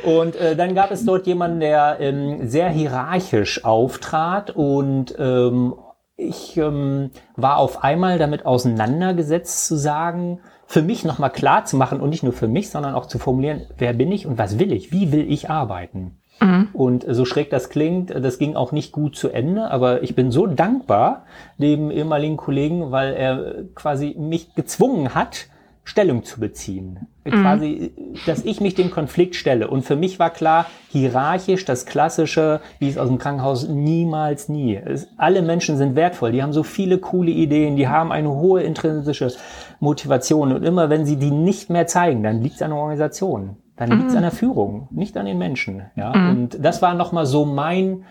Und 0.03 0.37
äh, 0.37 0.57
dann 0.57 0.75
gab 0.75 0.91
es 0.91 1.05
dort 1.05 1.27
jemanden, 1.27 1.61
der 1.61 1.97
ähm, 2.01 2.49
sehr 2.49 2.69
hierarchisch 2.69 3.65
auftrat 3.65 4.51
und 4.51 5.15
ähm, 5.19 5.75
ich 6.17 6.57
ähm, 6.57 7.11
war 7.37 7.59
auf 7.59 7.83
einmal 7.83 8.19
damit 8.19 8.47
auseinandergesetzt 8.47 9.67
zu 9.67 9.77
sagen, 9.77 10.41
für 10.67 10.83
mich 10.83 11.05
nochmal 11.05 11.31
klar 11.31 11.65
zu 11.65 11.77
machen 11.77 12.01
und 12.01 12.11
nicht 12.11 12.23
nur 12.23 12.33
für 12.33 12.49
mich, 12.49 12.71
sondern 12.71 12.95
auch 12.95 13.07
zu 13.07 13.19
formulieren, 13.19 13.67
wer 13.79 13.93
bin 13.93 14.11
ich 14.13 14.27
und 14.27 14.39
was 14.39 14.59
will 14.59 14.73
ich? 14.73 14.93
Wie 14.93 15.13
will 15.13 15.31
ich 15.31 15.51
arbeiten? 15.51 16.19
Mhm. 16.41 16.69
Und 16.73 17.05
so 17.09 17.25
schräg 17.25 17.51
das 17.51 17.69
klingt, 17.69 18.11
das 18.11 18.39
ging 18.39 18.57
auch 18.57 18.73
nicht 18.73 18.93
gut 18.93 19.17
zu 19.17 19.29
Ende, 19.29 19.71
aber 19.71 20.03
ich 20.03 20.15
bin 20.15 20.31
so 20.31 20.47
dankbar 20.47 21.25
dem 21.59 21.91
ehemaligen 21.91 22.37
Kollegen, 22.37 22.91
weil 22.91 23.15
er 23.15 23.65
quasi 23.75 24.17
mich 24.19 24.55
gezwungen 24.55 25.15
hat, 25.15 25.49
Stellung 25.85 26.25
zu 26.25 26.41
beziehen. 26.41 27.07
Mhm. 27.25 27.31
Quasi, 27.31 27.93
dass 28.27 28.45
ich 28.45 28.61
mich 28.61 28.75
dem 28.75 28.91
Konflikt 28.91 29.37
stelle. 29.37 29.69
Und 29.69 29.83
für 29.83 29.97
mich 29.97 30.19
war 30.19 30.31
klar, 30.31 30.67
hierarchisch, 30.89 31.65
das 31.65 31.85
Klassische, 31.85 32.61
wie 32.79 32.89
es 32.89 32.99
aus 32.99 33.09
dem 33.09 33.19
Krankenhaus, 33.19 33.69
niemals 33.69 34.49
nie. 34.49 34.77
Es, 34.77 35.09
alle 35.19 35.43
Menschen 35.43 35.77
sind 35.77 35.95
wertvoll, 35.95 36.33
die 36.33 36.43
haben 36.43 36.55
so 36.55 36.63
viele 36.63 36.99
coole 36.99 37.31
Ideen, 37.31 37.77
die 37.77 37.87
haben 37.87 38.13
eine 38.13 38.31
hohe 38.31 38.63
intrinsische 38.63 39.33
Motivation. 39.79 40.53
Und 40.53 40.65
immer 40.65 40.89
wenn 40.89 41.05
sie 41.05 41.17
die 41.17 41.31
nicht 41.31 41.69
mehr 41.69 41.87
zeigen, 41.87 42.23
dann 42.23 42.41
liegt 42.41 42.57
es 42.57 42.63
an 42.63 42.71
der 42.71 42.79
Organisation. 42.79 43.57
Dann 43.77 43.91
liegt 43.91 44.07
es 44.07 44.13
mhm. 44.13 44.19
an 44.19 44.23
der 44.23 44.33
Führung, 44.33 44.89
nicht 44.91 45.17
an 45.17 45.27
den 45.27 45.39
Menschen. 45.39 45.83
Ja? 45.97 46.17
Mhm. 46.17 46.31
Und 46.31 46.65
das 46.65 46.81
war 46.81 46.95
nochmal 46.95 47.27
so 47.27 47.45
mein, 47.45 48.05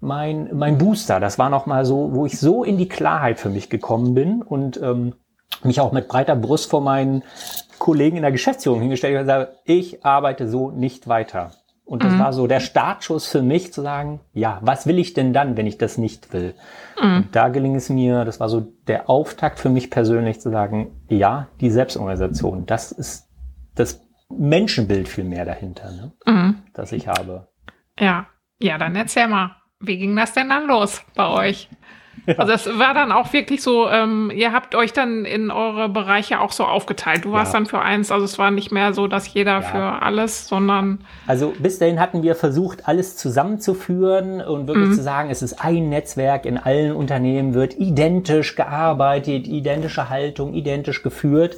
mein, 0.00 0.48
mein 0.54 0.78
Booster. 0.78 1.20
Das 1.20 1.38
war 1.38 1.50
nochmal 1.50 1.84
so, 1.84 2.14
wo 2.14 2.24
ich 2.24 2.38
so 2.38 2.64
in 2.64 2.78
die 2.78 2.88
Klarheit 2.88 3.38
für 3.38 3.50
mich 3.50 3.68
gekommen 3.68 4.14
bin 4.14 4.42
und 4.42 4.80
ähm, 4.82 5.14
mich 5.64 5.80
auch 5.80 5.92
mit 5.92 6.08
breiter 6.08 6.36
Brust 6.36 6.70
vor 6.70 6.80
meinen 6.80 7.22
Kollegen 7.78 8.16
in 8.16 8.22
der 8.22 8.32
Geschäftsführung 8.32 8.80
hingestellt 8.80 9.14
und 9.14 9.22
gesagt, 9.22 9.56
ich 9.64 10.04
arbeite 10.04 10.48
so 10.48 10.70
nicht 10.70 11.08
weiter. 11.08 11.52
Und 11.88 12.04
das 12.04 12.12
mhm. 12.12 12.18
war 12.18 12.32
so 12.34 12.46
der 12.46 12.60
Startschuss 12.60 13.26
für 13.28 13.40
mich 13.40 13.72
zu 13.72 13.80
sagen, 13.80 14.20
ja, 14.34 14.58
was 14.60 14.86
will 14.86 14.98
ich 14.98 15.14
denn 15.14 15.32
dann, 15.32 15.56
wenn 15.56 15.66
ich 15.66 15.78
das 15.78 15.96
nicht 15.96 16.34
will? 16.34 16.54
Mhm. 17.00 17.16
Und 17.16 17.28
da 17.32 17.48
geling 17.48 17.76
es 17.76 17.88
mir, 17.88 18.26
das 18.26 18.40
war 18.40 18.50
so 18.50 18.60
der 18.86 19.08
Auftakt 19.08 19.58
für 19.58 19.70
mich 19.70 19.90
persönlich 19.90 20.38
zu 20.38 20.50
sagen, 20.50 20.90
ja, 21.08 21.48
die 21.62 21.70
Selbstorganisation, 21.70 22.66
das 22.66 22.92
ist 22.92 23.30
das 23.74 24.02
Menschenbild 24.28 25.08
viel 25.08 25.24
mehr 25.24 25.46
dahinter, 25.46 25.90
ne? 25.90 26.12
mhm. 26.26 26.62
das 26.74 26.92
ich 26.92 27.08
habe. 27.08 27.48
Ja, 27.98 28.26
ja, 28.60 28.76
dann 28.76 28.94
erzähl 28.94 29.26
mal, 29.26 29.56
wie 29.80 29.96
ging 29.96 30.14
das 30.14 30.34
denn 30.34 30.50
dann 30.50 30.66
los 30.66 31.02
bei 31.14 31.26
euch? 31.26 31.70
Also 32.36 32.52
es 32.52 32.78
war 32.78 32.94
dann 32.94 33.12
auch 33.12 33.32
wirklich 33.32 33.62
so, 33.62 33.88
ähm, 33.88 34.30
ihr 34.34 34.52
habt 34.52 34.74
euch 34.74 34.92
dann 34.92 35.24
in 35.24 35.50
eure 35.50 35.88
Bereiche 35.88 36.40
auch 36.40 36.52
so 36.52 36.64
aufgeteilt. 36.64 37.24
Du 37.24 37.32
warst 37.32 37.52
ja. 37.52 37.58
dann 37.58 37.66
für 37.66 37.80
eins, 37.80 38.10
also 38.10 38.24
es 38.24 38.38
war 38.38 38.50
nicht 38.50 38.70
mehr 38.70 38.92
so, 38.92 39.06
dass 39.06 39.32
jeder 39.32 39.60
ja. 39.60 39.62
für 39.62 40.02
alles, 40.02 40.48
sondern. 40.48 41.00
Also 41.26 41.54
bis 41.58 41.78
dahin 41.78 42.00
hatten 42.00 42.22
wir 42.22 42.34
versucht, 42.34 42.88
alles 42.88 43.16
zusammenzuführen 43.16 44.40
und 44.40 44.66
wirklich 44.66 44.88
mhm. 44.88 44.94
zu 44.94 45.02
sagen, 45.02 45.30
es 45.30 45.42
ist 45.42 45.64
ein 45.64 45.88
Netzwerk 45.88 46.46
in 46.46 46.58
allen 46.58 46.92
Unternehmen, 46.92 47.54
wird 47.54 47.78
identisch 47.78 48.54
gearbeitet, 48.54 49.46
identische 49.46 50.08
Haltung, 50.08 50.54
identisch 50.54 51.02
geführt. 51.02 51.56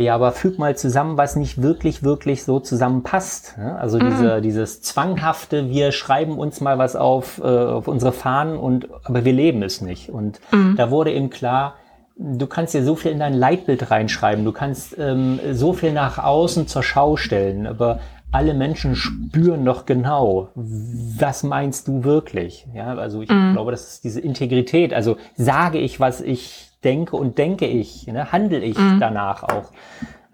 Ja, 0.00 0.14
aber 0.14 0.32
füg 0.32 0.58
mal 0.58 0.76
zusammen, 0.76 1.16
was 1.16 1.36
nicht 1.36 1.62
wirklich, 1.62 2.02
wirklich 2.02 2.44
so 2.44 2.58
zusammenpasst. 2.58 3.56
Ne? 3.58 3.76
Also 3.78 3.98
mhm. 3.98 4.10
diese, 4.10 4.40
dieses 4.40 4.82
zwanghafte, 4.82 5.68
wir 5.68 5.92
schreiben 5.92 6.38
uns 6.38 6.60
mal 6.60 6.78
was 6.78 6.96
auf, 6.96 7.38
äh, 7.38 7.44
auf 7.44 7.86
unsere 7.86 8.12
Fahnen 8.12 8.56
und, 8.56 8.88
aber 9.04 9.24
wir 9.24 9.32
leben 9.32 9.62
es 9.62 9.80
nicht. 9.80 10.10
Und 10.10 10.40
mhm. 10.52 10.76
da 10.76 10.90
wurde 10.90 11.12
eben 11.12 11.30
klar, 11.30 11.74
du 12.16 12.46
kannst 12.46 12.74
dir 12.74 12.84
so 12.84 12.96
viel 12.96 13.12
in 13.12 13.18
dein 13.18 13.34
Leitbild 13.34 13.90
reinschreiben, 13.90 14.44
du 14.44 14.52
kannst 14.52 14.96
ähm, 14.98 15.38
so 15.52 15.72
viel 15.72 15.92
nach 15.92 16.18
außen 16.18 16.66
zur 16.66 16.82
Schau 16.82 17.16
stellen, 17.16 17.66
aber 17.66 18.00
alle 18.32 18.54
Menschen 18.54 18.94
spüren 18.94 19.64
doch 19.64 19.86
genau, 19.86 20.48
was 20.54 21.42
meinst 21.42 21.88
du 21.88 22.04
wirklich? 22.04 22.66
Ja, 22.74 22.94
also 22.94 23.22
ich 23.22 23.30
mhm. 23.30 23.54
glaube, 23.54 23.72
das 23.72 23.94
ist 23.94 24.04
diese 24.04 24.20
Integrität. 24.20 24.94
Also 24.94 25.16
sage 25.36 25.78
ich, 25.78 25.98
was 25.98 26.20
ich 26.20 26.69
denke 26.84 27.16
und 27.16 27.38
denke 27.38 27.66
ich, 27.66 28.06
ne, 28.06 28.32
handle 28.32 28.60
ich 28.60 28.78
mhm. 28.78 28.98
danach 29.00 29.42
auch. 29.42 29.70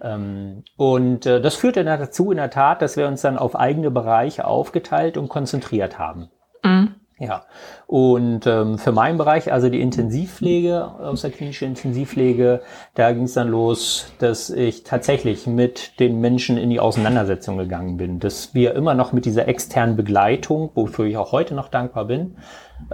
Ähm, 0.00 0.64
und 0.76 1.26
äh, 1.26 1.40
das 1.40 1.56
führte 1.56 1.84
dazu 1.84 2.30
in 2.30 2.36
der 2.36 2.50
Tat, 2.50 2.82
dass 2.82 2.96
wir 2.96 3.08
uns 3.08 3.22
dann 3.22 3.38
auf 3.38 3.56
eigene 3.56 3.90
Bereiche 3.90 4.44
aufgeteilt 4.44 5.16
und 5.16 5.28
konzentriert 5.28 5.98
haben. 5.98 6.28
Mhm. 6.62 6.94
Ja, 7.18 7.46
und 7.86 8.46
ähm, 8.46 8.76
für 8.76 8.92
meinen 8.92 9.16
Bereich, 9.16 9.50
also 9.50 9.70
die 9.70 9.80
Intensivpflege, 9.80 10.84
aus 10.84 11.22
der 11.22 11.30
klinischen 11.30 11.68
Intensivpflege, 11.68 12.60
da 12.94 13.12
ging 13.12 13.22
es 13.22 13.32
dann 13.32 13.48
los, 13.48 14.12
dass 14.18 14.50
ich 14.50 14.84
tatsächlich 14.84 15.46
mit 15.46 15.98
den 15.98 16.20
Menschen 16.20 16.58
in 16.58 16.68
die 16.68 16.78
Auseinandersetzung 16.78 17.56
gegangen 17.56 17.96
bin, 17.96 18.18
dass 18.18 18.52
wir 18.52 18.74
immer 18.74 18.92
noch 18.92 19.14
mit 19.14 19.24
dieser 19.24 19.48
externen 19.48 19.96
Begleitung, 19.96 20.70
wofür 20.74 21.06
ich 21.06 21.16
auch 21.16 21.32
heute 21.32 21.54
noch 21.54 21.68
dankbar 21.68 22.04
bin, 22.04 22.36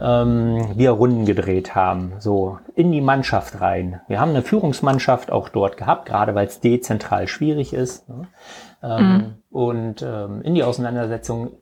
ähm, 0.00 0.68
wir 0.76 0.92
Runden 0.92 1.24
gedreht 1.24 1.74
haben, 1.74 2.12
so 2.20 2.58
in 2.76 2.92
die 2.92 3.00
Mannschaft 3.00 3.60
rein. 3.60 4.02
Wir 4.06 4.20
haben 4.20 4.30
eine 4.30 4.42
Führungsmannschaft 4.42 5.32
auch 5.32 5.48
dort 5.48 5.76
gehabt, 5.76 6.06
gerade 6.06 6.36
weil 6.36 6.46
es 6.46 6.60
dezentral 6.60 7.26
schwierig 7.26 7.72
ist. 7.72 8.08
Ne? 8.08 8.28
Ähm, 8.84 9.06
mhm. 9.06 9.34
Und 9.50 10.02
ähm, 10.02 10.42
in 10.42 10.54
die 10.54 10.62
Auseinandersetzung, 10.62 11.52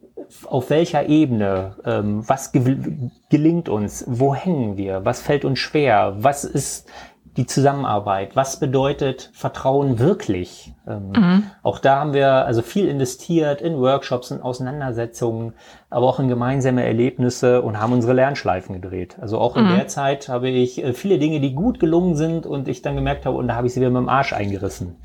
auf 0.47 0.71
welcher 0.71 1.09
Ebene, 1.09 1.77
ähm, 1.85 2.29
was 2.29 2.53
gelingt 2.53 3.69
uns, 3.69 4.05
wo 4.07 4.35
hängen 4.35 4.77
wir, 4.77 5.05
was 5.05 5.21
fällt 5.21 5.45
uns 5.45 5.59
schwer, 5.59 6.15
was 6.19 6.45
ist 6.45 6.89
die 7.37 7.47
Zusammenarbeit. 7.47 8.35
Was 8.35 8.59
bedeutet 8.59 9.31
Vertrauen 9.33 9.99
wirklich? 9.99 10.75
Ähm, 10.87 11.13
mhm. 11.15 11.43
Auch 11.63 11.79
da 11.79 12.01
haben 12.01 12.13
wir 12.13 12.29
also 12.47 12.61
viel 12.63 12.89
investiert 12.89 13.63
in 13.63 13.79
Workshops, 13.79 14.31
in 14.31 14.41
Auseinandersetzungen, 14.41 15.55
aber 15.91 16.07
auch 16.07 16.19
in 16.19 16.29
gemeinsame 16.29 16.85
Erlebnisse 16.85 17.63
und 17.63 17.81
haben 17.81 17.93
unsere 17.93 18.15
Lernschleifen 18.15 18.81
gedreht. 18.81 19.17
Also 19.21 19.39
auch 19.39 19.57
in 19.57 19.65
mhm. 19.65 19.77
der 19.77 19.89
Zeit 19.89 20.29
habe 20.29 20.49
ich 20.49 20.83
äh, 20.83 20.93
viele 20.93 21.19
Dinge, 21.19 21.41
die 21.41 21.55
gut 21.55 21.79
gelungen 21.79 22.17
sind 22.17 22.47
und 22.47 22.69
ich 22.69 22.83
dann 22.83 22.97
gemerkt 22.97 23.27
habe, 23.27 23.37
und 23.37 23.49
da 23.49 23.55
habe 23.55 23.67
ich 23.67 23.75
sie 23.75 23.81
wieder 23.81 23.91
mit 23.91 24.01
dem 24.01 24.09
Arsch 24.09 24.33
eingerissen, 24.33 24.97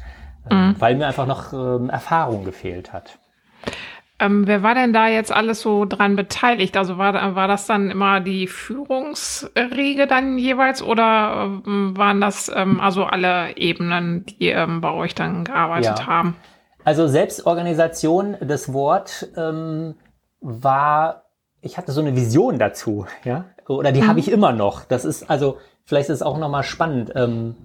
ähm, 0.50 0.70
mhm. 0.70 0.76
weil 0.80 0.96
mir 0.96 1.08
einfach 1.08 1.28
noch 1.28 1.54
ähm, 1.54 1.90
Erfahrung 1.90 2.44
gefehlt 2.44 2.92
hat. 2.92 3.20
Ähm, 4.18 4.48
wer 4.48 4.64
war 4.64 4.76
denn 4.76 4.94
da 4.94 5.10
jetzt 5.10 5.32
alles 5.32 5.62
so 5.62 5.84
dran 5.84 6.16
beteiligt? 6.16 6.78
Also 6.78 6.98
war, 6.98 7.36
war 7.36 7.48
das 7.50 7.68
dann 7.68 7.92
immer 7.92 8.22
die 8.22 8.48
Führungsrege 8.48 10.08
dann 10.08 10.38
jeweils 10.38 10.82
oder 10.82 11.62
ähm, 11.66 11.98
waren 11.98 12.22
das 12.22 12.50
ähm, 12.54 12.80
also 12.80 13.04
alle 13.04 13.58
Ebenen, 13.58 14.26
die 14.26 14.50
ähm, 14.50 14.80
bei 14.80 14.92
euch 14.92 15.16
dann 15.16 15.44
gearbeitet 15.44 16.00
ja. 16.00 16.08
haben? 16.08 16.38
Also 16.86 17.08
Selbstorganisation, 17.08 18.38
das 18.40 18.72
Wort 18.72 19.28
ähm, 19.36 19.96
war, 20.40 21.24
ich 21.62 21.78
hatte 21.78 21.92
so 21.92 22.00
eine 22.00 22.16
Vision 22.16 22.58
dazu, 22.58 23.08
ja, 23.26 23.46
oder 23.68 23.92
die 23.92 24.02
mhm. 24.02 24.08
habe 24.08 24.20
ich 24.20 24.32
immer 24.32 24.54
noch. 24.54 24.86
Das 24.86 25.04
ist 25.04 25.30
also, 25.30 25.58
vielleicht 25.84 26.10
ist 26.10 26.18
es 26.18 26.22
auch 26.22 26.38
nochmal 26.38 26.64
spannend. 26.64 27.12
Ähm, 27.16 27.56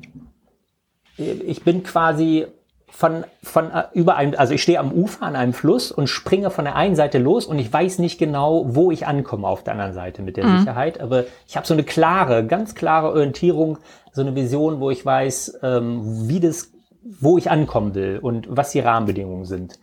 ich 1.17 1.63
bin 1.63 1.83
quasi 1.83 2.47
von, 2.91 3.25
von 3.43 3.71
äh, 3.71 3.85
über 3.95 4.17
einem, 4.17 4.35
also 4.37 4.55
ich 4.55 4.63
stehe 4.63 4.79
am 4.79 4.93
Ufer 4.93 5.23
an 5.23 5.37
einem 5.37 5.53
Fluss 5.53 5.91
und 5.93 6.09
springe 6.09 6.51
von 6.51 6.65
der 6.65 6.77
einen 6.77 6.97
Seite 6.97 7.19
los 7.19 7.47
und 7.47 7.59
ich 7.59 7.73
weiß 7.73 7.99
nicht 7.99 8.19
genau, 8.19 8.67
wo 8.69 8.91
ich 8.91 9.07
ankomme 9.07 9.47
auf 9.47 9.65
der 9.65 9.73
anderen 9.73 9.95
Seite 9.95 10.23
mit 10.23 10.37
der 10.37 10.47
mhm. 10.47 10.59
Sicherheit, 10.59 11.01
aber 11.01 11.25
ich 11.47 11.57
habe 11.57 11.67
so 11.67 11.75
eine 11.75 11.85
klare, 11.85 12.47
ganz 12.47 12.75
klare 12.75 13.09
Orientierung, 13.11 13.79
so 14.13 14.21
eine 14.21 14.35
Vision, 14.35 14.81
wo 14.81 14.91
ich 14.91 15.05
weiß, 15.05 15.61
ähm, 15.63 16.29
wie 16.29 16.41
das, 16.41 16.73
wo 17.03 17.39
ich 17.39 17.51
ankommen 17.51 17.95
will 17.95 18.19
und 18.21 18.47
was 18.51 18.73
die 18.73 18.81
Rahmenbedingungen 18.81 19.45
sind. 19.45 19.79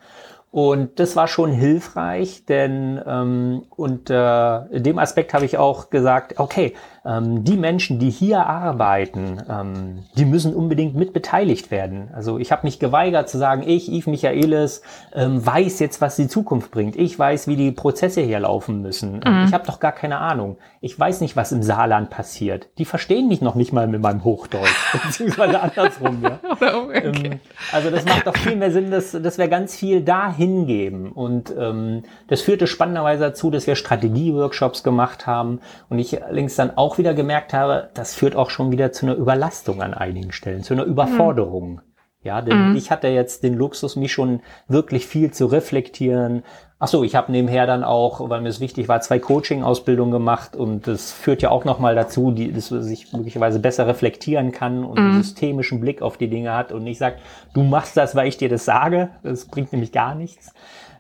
Und 0.52 1.00
das 1.00 1.16
war 1.16 1.28
schon 1.28 1.52
hilfreich, 1.52 2.46
denn 2.46 3.02
ähm, 3.06 3.64
unter 3.76 4.68
dem 4.72 4.98
Aspekt 4.98 5.34
habe 5.34 5.46
ich 5.46 5.58
auch 5.58 5.90
gesagt, 5.90 6.40
okay, 6.40 6.74
ähm, 7.06 7.44
die 7.44 7.58
Menschen, 7.58 8.00
die 8.00 8.10
hier 8.10 8.46
arbeiten, 8.46 9.42
ähm, 9.50 10.00
die 10.18 10.26
müssen 10.26 10.54
unbedingt 10.54 10.96
mit 10.96 11.14
beteiligt 11.14 11.72
werden. 11.72 12.10
Also 12.14 12.40
ich 12.40 12.52
habe 12.52 12.66
mich 12.66 12.80
geweigert 12.80 13.30
zu 13.30 13.38
sagen, 13.38 13.64
ich, 13.66 13.90
Yves 13.90 14.08
Michaelis, 14.08 14.82
ähm, 15.14 15.46
weiß 15.46 15.80
jetzt, 15.80 16.02
was 16.02 16.16
die 16.16 16.28
Zukunft 16.28 16.72
bringt. 16.72 16.96
Ich 16.96 17.18
weiß, 17.18 17.48
wie 17.48 17.56
die 17.56 17.72
Prozesse 17.72 18.22
hier 18.22 18.40
laufen 18.40 18.82
müssen. 18.82 19.22
Ähm, 19.26 19.42
mhm. 19.42 19.46
Ich 19.46 19.54
habe 19.54 19.66
doch 19.66 19.80
gar 19.80 19.92
keine 19.94 20.18
Ahnung. 20.20 20.58
Ich 20.82 21.00
weiß 21.00 21.22
nicht, 21.22 21.36
was 21.36 21.52
im 21.52 21.64
Saarland 21.64 22.10
passiert. 22.10 22.70
Die 22.78 22.86
verstehen 22.86 23.28
mich 23.28 23.42
noch 23.42 23.56
nicht 23.56 23.74
mal 23.74 23.88
mit 23.88 24.02
meinem 24.02 24.24
Hochdeutsch, 24.24 24.94
beziehungsweise 25.06 25.62
andersrum. 25.62 26.24
Ja. 26.24 26.40
okay. 26.52 27.12
Ähm, 27.14 27.40
also 27.72 27.90
das 27.90 28.06
macht 28.06 28.28
doch 28.28 28.36
viel 28.36 28.56
mehr 28.56 28.72
Sinn, 28.72 28.92
dass, 28.92 29.12
dass 29.12 29.38
wir 29.38 29.48
ganz 29.48 29.76
viel 29.76 30.02
dahin 30.02 30.48
hingeben. 30.48 31.12
Und 31.12 31.54
ähm, 31.58 32.04
das 32.28 32.42
führte 32.42 32.68
spannenderweise 32.68 33.24
dazu, 33.24 33.52
dass 33.52 33.68
wir 33.68 33.76
Strategie-Workshops 33.76 34.84
gemacht 34.84 35.28
haben 35.28 35.60
und 35.90 36.00
ich 36.00 36.24
allerdings 36.24 36.56
dann 36.56 36.78
auch 36.78 36.97
wieder 36.98 37.14
gemerkt 37.14 37.54
habe, 37.54 37.90
das 37.94 38.14
führt 38.14 38.36
auch 38.36 38.50
schon 38.50 38.72
wieder 38.72 38.92
zu 38.92 39.06
einer 39.06 39.16
Überlastung 39.16 39.82
an 39.82 39.94
einigen 39.94 40.32
Stellen, 40.32 40.64
zu 40.64 40.74
einer 40.74 40.84
Überforderung. 40.84 41.74
Mhm. 41.74 41.82
Ja, 42.24 42.42
denn 42.42 42.72
mhm. 42.72 42.76
ich 42.76 42.92
hatte 42.92 43.08
jetzt 43.08 43.44
den 43.44 43.54
Luxus, 43.54 43.96
mich 43.96 44.12
schon 44.12 44.42
wirklich 44.68 45.06
viel 45.08 45.32
zu 45.32 45.46
reflektieren, 45.46 46.44
Ach 46.80 46.88
so, 46.88 47.04
ich 47.04 47.16
habe 47.16 47.32
nebenher 47.32 47.66
dann 47.66 47.84
auch, 47.84 48.30
weil 48.30 48.42
mir 48.42 48.50
es 48.50 48.60
wichtig 48.60 48.88
war, 48.88 49.02
zwei 49.02 49.18
Coaching-Ausbildungen 49.18 50.12
gemacht 50.12 50.56
und 50.56 50.86
das 50.86 51.12
führt 51.12 51.42
ja 51.42 51.50
auch 51.50 51.66
nochmal 51.66 51.96
dazu, 51.96 52.30
die, 52.30 52.54
dass 52.54 52.70
man 52.70 52.84
sich 52.84 53.12
möglicherweise 53.14 53.60
besser 53.60 53.88
reflektieren 53.88 54.52
kann 54.52 54.84
und 54.84 55.00
einen 55.00 55.16
mhm. 55.16 55.24
systemischen 55.24 55.82
Blick 55.82 56.04
auf 56.04 56.18
die 56.18 56.30
Dinge 56.30 56.54
hat 56.54 56.72
und 56.72 56.84
nicht 56.84 57.00
sagt, 57.00 57.20
du 57.56 57.64
machst 57.64 57.98
das, 57.98 58.16
weil 58.16 58.28
ich 58.28 58.38
dir 58.38 58.50
das 58.50 58.66
sage. 58.66 59.10
Das 59.24 59.46
bringt 59.46 59.72
nämlich 59.72 59.92
gar 59.92 60.14
nichts. 60.14 60.54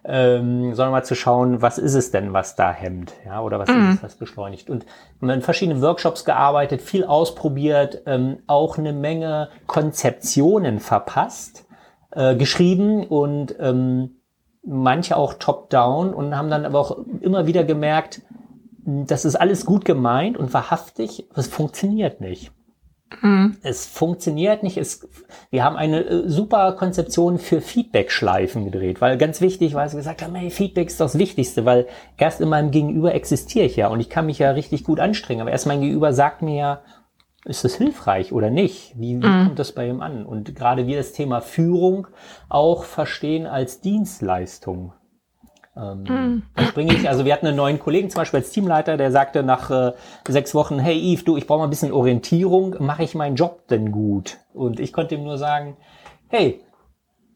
Ähm, 0.10 0.74
sondern 0.74 0.94
mal 0.94 1.04
zu 1.04 1.16
schauen, 1.16 1.62
was 1.62 1.78
ist 1.78 1.94
es 1.94 2.12
denn, 2.12 2.32
was 2.32 2.56
da 2.56 2.72
hemmt, 2.72 3.12
ja, 3.26 3.42
oder 3.42 3.60
was 3.60 3.68
mhm. 3.68 3.90
ist 3.90 3.96
es, 3.96 4.04
was 4.04 4.16
beschleunigt. 4.16 4.70
Und 4.70 4.86
wir 5.20 5.28
haben 5.28 5.40
in 5.40 5.42
verschiedenen 5.42 5.82
Workshops 5.82 6.24
gearbeitet, 6.24 6.82
viel 6.82 7.04
ausprobiert, 7.04 8.04
ähm, 8.06 8.38
auch 8.48 8.78
eine 8.78 8.94
Menge 8.94 9.50
Konzeptionen 9.66 10.80
verpasst, 10.80 11.66
äh, 12.12 12.38
geschrieben 12.38 13.06
und 13.06 13.54
ähm, 13.60 14.22
manche 14.66 15.18
auch 15.18 15.34
top-down 15.34 16.14
und 16.14 16.38
haben 16.38 16.50
dann 16.50 16.66
aber 16.66 16.80
auch 16.80 17.00
immer 17.20 17.46
wieder 17.46 17.66
gemerkt, 17.66 18.22
das 18.86 19.26
ist 19.26 19.36
alles 19.36 19.66
gut 19.66 19.84
gemeint 19.84 20.38
und 20.38 20.54
wahrhaftig, 20.54 21.28
es 21.36 21.48
funktioniert 21.48 22.22
nicht. 22.22 22.54
Mhm. 23.22 23.58
Es 23.62 23.86
funktioniert 23.86 24.64
nicht. 24.64 24.78
Es, 24.78 25.08
wir 25.50 25.64
haben 25.64 25.76
eine 25.76 26.02
äh, 26.04 26.30
super 26.30 26.74
Konzeption 26.74 27.40
für 27.40 27.62
Feedback-Schleifen 27.62 28.66
gedreht, 28.66 29.02
weil 29.02 29.18
ganz 29.18 29.42
wichtig, 29.42 29.74
weil 29.74 29.90
sie 29.90 29.98
gesagt 29.98 30.22
haben, 30.22 30.36
hey, 30.36 30.50
Feedback 30.50 30.88
ist 30.88 31.00
das 31.00 31.18
Wichtigste, 31.18 31.66
weil 31.66 31.88
erst 32.18 32.42
in 32.42 32.50
meinem 32.50 32.72
Gegenüber 32.72 33.14
existiere 33.14 33.66
ich 33.66 33.76
ja 33.76 33.88
und 33.88 34.00
ich 34.00 34.10
kann 34.10 34.26
mich 34.26 34.40
ja 34.40 34.52
richtig 34.52 34.84
gut 34.84 35.00
anstrengen, 35.00 35.42
aber 35.42 35.52
erst 35.52 35.68
mein 35.68 35.82
Gegenüber 35.82 36.14
sagt 36.14 36.42
mir 36.42 36.56
ja, 36.56 36.82
ist 37.46 37.64
das 37.64 37.76
hilfreich 37.76 38.34
oder 38.34 38.50
nicht? 38.50 38.94
Wie, 38.98 39.22
wie 39.22 39.28
mhm. 39.28 39.46
kommt 39.46 39.60
das 39.60 39.72
bei 39.72 39.88
ihm 39.88 40.02
an? 40.02 40.26
Und 40.26 40.54
gerade 40.56 40.86
wir 40.86 40.98
das 40.98 41.14
Thema 41.14 41.40
Führung 41.40 42.08
auch 42.50 42.84
verstehen 42.84 43.48
als 43.48 43.80
Dienstleistung. 43.80 44.94
Ähm. 45.78 46.44
Da 46.56 46.64
springe 46.64 46.94
ich, 46.94 47.08
also 47.08 47.26
wir 47.26 47.34
hatten 47.34 47.48
einen 47.48 47.58
neuen 47.58 47.80
Kollegen 47.80 48.10
zum 48.10 48.22
Beispiel 48.22 48.40
als 48.40 48.52
Teamleiter, 48.52 48.98
der 48.98 49.12
sagte 49.12 49.44
nach 49.44 49.70
äh, 49.70 49.94
sechs 50.28 50.56
Wochen, 50.56 50.80
hey 50.80 50.98
Yves, 50.98 51.24
du, 51.24 51.38
ich 51.38 51.46
brauche 51.46 51.60
mal 51.60 51.66
ein 51.66 51.70
bisschen 51.70 51.92
Orientierung, 51.92 52.76
mache 52.80 53.04
ich 53.04 53.16
meinen 53.16 53.36
Job 53.36 53.68
denn 53.68 53.92
gut? 53.92 54.38
Und 54.54 54.80
ich 54.80 54.94
konnte 54.94 55.16
ihm 55.16 55.24
nur 55.24 55.38
sagen, 55.38 55.78
hey, 56.30 56.62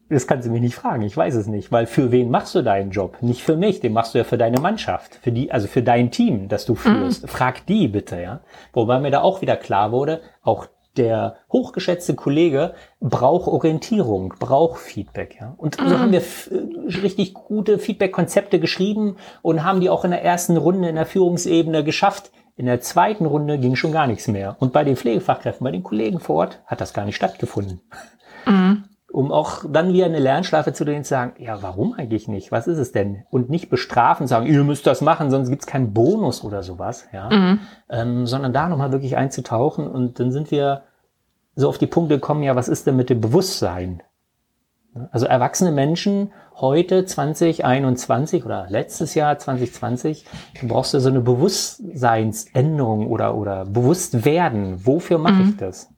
das 0.08 0.26
kannst 0.26 0.46
du 0.46 0.52
mich 0.52 0.60
nicht 0.60 0.74
fragen, 0.74 1.02
ich 1.02 1.16
weiß 1.16 1.34
es 1.34 1.46
nicht, 1.46 1.72
weil 1.72 1.86
für 1.86 2.12
wen 2.12 2.30
machst 2.30 2.54
du 2.54 2.62
deinen 2.62 2.90
Job? 2.90 3.16
Nicht 3.22 3.42
für 3.42 3.56
mich, 3.56 3.80
den 3.80 3.92
machst 3.92 4.14
du 4.14 4.18
ja 4.18 4.24
für 4.24 4.36
deine 4.36 4.60
Mannschaft, 4.60 5.14
für 5.22 5.32
die, 5.32 5.50
also 5.50 5.68
für 5.68 5.82
dein 5.82 6.10
Team, 6.10 6.48
das 6.48 6.66
du 6.66 6.74
führst. 6.74 7.22
Mhm. 7.22 7.28
Frag 7.28 7.66
die 7.66 7.88
bitte, 7.88 8.20
ja. 8.20 8.40
Wobei 8.72 9.00
mir 9.00 9.10
da 9.10 9.22
auch 9.22 9.40
wieder 9.40 9.56
klar 9.56 9.90
wurde, 9.92 10.20
auch 10.42 10.66
der 10.96 11.36
hochgeschätzte 11.50 12.14
Kollege 12.14 12.74
braucht 13.00 13.48
Orientierung, 13.48 14.34
braucht 14.38 14.80
Feedback, 14.80 15.38
ja. 15.40 15.54
Und 15.56 15.76
so 15.76 15.84
mhm. 15.84 15.98
haben 15.98 16.12
wir 16.12 16.20
äh, 16.20 16.98
richtig 17.00 17.34
gute 17.34 17.78
Feedback-Konzepte 17.78 18.60
geschrieben 18.60 19.16
und 19.40 19.64
haben 19.64 19.80
die 19.80 19.90
auch 19.90 20.04
in 20.04 20.10
der 20.10 20.24
ersten 20.24 20.56
Runde 20.56 20.88
in 20.88 20.96
der 20.96 21.06
Führungsebene 21.06 21.84
geschafft. 21.84 22.30
In 22.56 22.66
der 22.66 22.80
zweiten 22.80 23.24
Runde 23.24 23.58
ging 23.58 23.76
schon 23.76 23.92
gar 23.92 24.06
nichts 24.06 24.28
mehr. 24.28 24.56
Und 24.60 24.72
bei 24.72 24.84
den 24.84 24.96
Pflegefachkräften, 24.96 25.64
bei 25.64 25.70
den 25.70 25.82
Kollegen 25.82 26.20
vor 26.20 26.36
Ort 26.36 26.60
hat 26.66 26.80
das 26.80 26.92
gar 26.92 27.06
nicht 27.06 27.16
stattgefunden. 27.16 27.80
Mhm 28.46 28.84
um 29.12 29.30
auch 29.30 29.64
dann 29.68 29.92
wieder 29.92 30.06
eine 30.06 30.18
Lernschleife 30.18 30.72
zu 30.72 30.84
denen 30.84 31.04
zu 31.04 31.10
sagen, 31.10 31.34
ja, 31.38 31.62
warum 31.62 31.92
eigentlich 31.92 32.28
nicht? 32.28 32.50
Was 32.50 32.66
ist 32.66 32.78
es 32.78 32.92
denn? 32.92 33.24
Und 33.30 33.50
nicht 33.50 33.68
bestrafen, 33.68 34.26
sagen, 34.26 34.46
ihr 34.46 34.64
müsst 34.64 34.86
das 34.86 35.02
machen, 35.02 35.30
sonst 35.30 35.50
gibt's 35.50 35.66
keinen 35.66 35.92
Bonus 35.92 36.42
oder 36.42 36.62
sowas, 36.62 37.06
ja. 37.12 37.28
Mhm. 37.30 37.60
Ähm, 37.90 38.26
sondern 38.26 38.52
da 38.52 38.68
nochmal 38.68 38.90
wirklich 38.92 39.16
einzutauchen 39.16 39.86
und 39.86 40.18
dann 40.18 40.32
sind 40.32 40.50
wir 40.50 40.84
so 41.54 41.68
auf 41.68 41.76
die 41.76 41.86
Punkte 41.86 42.14
gekommen, 42.14 42.42
ja, 42.42 42.56
was 42.56 42.68
ist 42.68 42.86
denn 42.86 42.96
mit 42.96 43.10
dem 43.10 43.20
Bewusstsein? 43.20 44.02
Also 45.10 45.26
erwachsene 45.26 45.72
Menschen 45.72 46.32
heute 46.56 47.04
2021 47.04 48.44
oder 48.44 48.66
letztes 48.68 49.14
Jahr 49.14 49.38
2020, 49.38 50.26
du 50.60 50.68
brauchst 50.68 50.92
du 50.94 51.00
so 51.00 51.08
eine 51.08 51.20
Bewusstseinsänderung 51.20 53.06
oder, 53.06 53.34
oder 53.34 53.64
bewusst 53.64 54.24
werden. 54.24 54.86
Wofür 54.86 55.18
mache 55.18 55.42
mhm. 55.42 55.48
ich 55.50 55.56
das? 55.56 55.91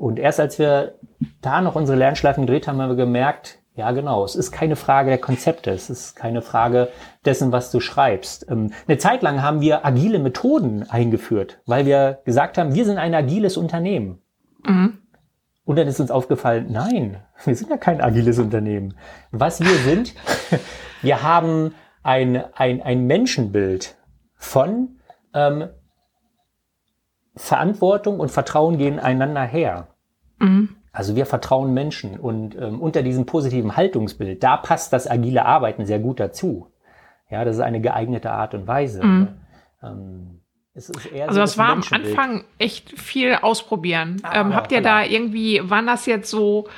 Und 0.00 0.18
erst 0.18 0.40
als 0.40 0.58
wir 0.58 0.94
da 1.42 1.60
noch 1.60 1.74
unsere 1.74 1.98
Lernschleifen 1.98 2.46
gedreht 2.46 2.66
haben, 2.66 2.80
haben 2.80 2.88
wir 2.88 2.96
gemerkt, 2.96 3.58
ja 3.74 3.90
genau, 3.92 4.24
es 4.24 4.34
ist 4.34 4.50
keine 4.50 4.74
Frage 4.74 5.10
der 5.10 5.18
Konzepte, 5.18 5.72
es 5.72 5.90
ist 5.90 6.16
keine 6.16 6.40
Frage 6.40 6.88
dessen, 7.26 7.52
was 7.52 7.70
du 7.70 7.80
schreibst. 7.80 8.50
Ähm, 8.50 8.72
eine 8.88 8.96
Zeit 8.96 9.20
lang 9.20 9.42
haben 9.42 9.60
wir 9.60 9.84
agile 9.84 10.18
Methoden 10.18 10.88
eingeführt, 10.88 11.60
weil 11.66 11.84
wir 11.84 12.20
gesagt 12.24 12.56
haben, 12.56 12.74
wir 12.74 12.86
sind 12.86 12.96
ein 12.96 13.14
agiles 13.14 13.58
Unternehmen. 13.58 14.22
Mhm. 14.64 15.02
Und 15.64 15.76
dann 15.76 15.86
ist 15.86 16.00
uns 16.00 16.10
aufgefallen, 16.10 16.68
nein, 16.70 17.18
wir 17.44 17.54
sind 17.54 17.68
ja 17.68 17.76
kein 17.76 18.00
agiles 18.00 18.38
Unternehmen. 18.38 18.94
Was 19.32 19.60
wir 19.60 19.76
sind, 19.84 20.14
wir 21.02 21.22
haben 21.22 21.74
ein, 22.02 22.42
ein, 22.54 22.80
ein 22.80 23.06
Menschenbild 23.06 23.98
von 24.34 24.96
ähm, 25.34 25.68
Verantwortung 27.40 28.20
und 28.20 28.30
Vertrauen 28.30 28.76
gehen 28.78 29.00
einander 29.00 29.42
her. 29.42 29.88
Mhm. 30.38 30.76
Also 30.92 31.16
wir 31.16 31.24
vertrauen 31.24 31.72
Menschen 31.72 32.18
und 32.18 32.56
ähm, 32.56 32.80
unter 32.80 33.02
diesem 33.02 33.24
positiven 33.24 33.76
Haltungsbild, 33.76 34.42
da 34.42 34.56
passt 34.56 34.92
das 34.92 35.08
agile 35.08 35.46
Arbeiten 35.46 35.86
sehr 35.86 36.00
gut 36.00 36.20
dazu. 36.20 36.66
Ja, 37.30 37.44
das 37.44 37.56
ist 37.56 37.62
eine 37.62 37.80
geeignete 37.80 38.30
Art 38.30 38.54
und 38.54 38.66
Weise. 38.66 39.04
Mhm. 39.04 39.28
Ähm, 39.82 40.40
also 40.74 40.92
so 40.92 41.40
das 41.40 41.58
war 41.58 41.70
am 41.70 41.82
Anfang 41.90 42.44
echt 42.58 42.98
viel 42.98 43.34
ausprobieren. 43.34 44.20
Ah, 44.22 44.40
ähm, 44.40 44.54
habt 44.54 44.72
ihr 44.72 44.80
klar. 44.80 45.02
da 45.02 45.06
irgendwie, 45.06 45.60
waren 45.68 45.86
das 45.86 46.06
jetzt 46.06 46.30
so 46.30 46.68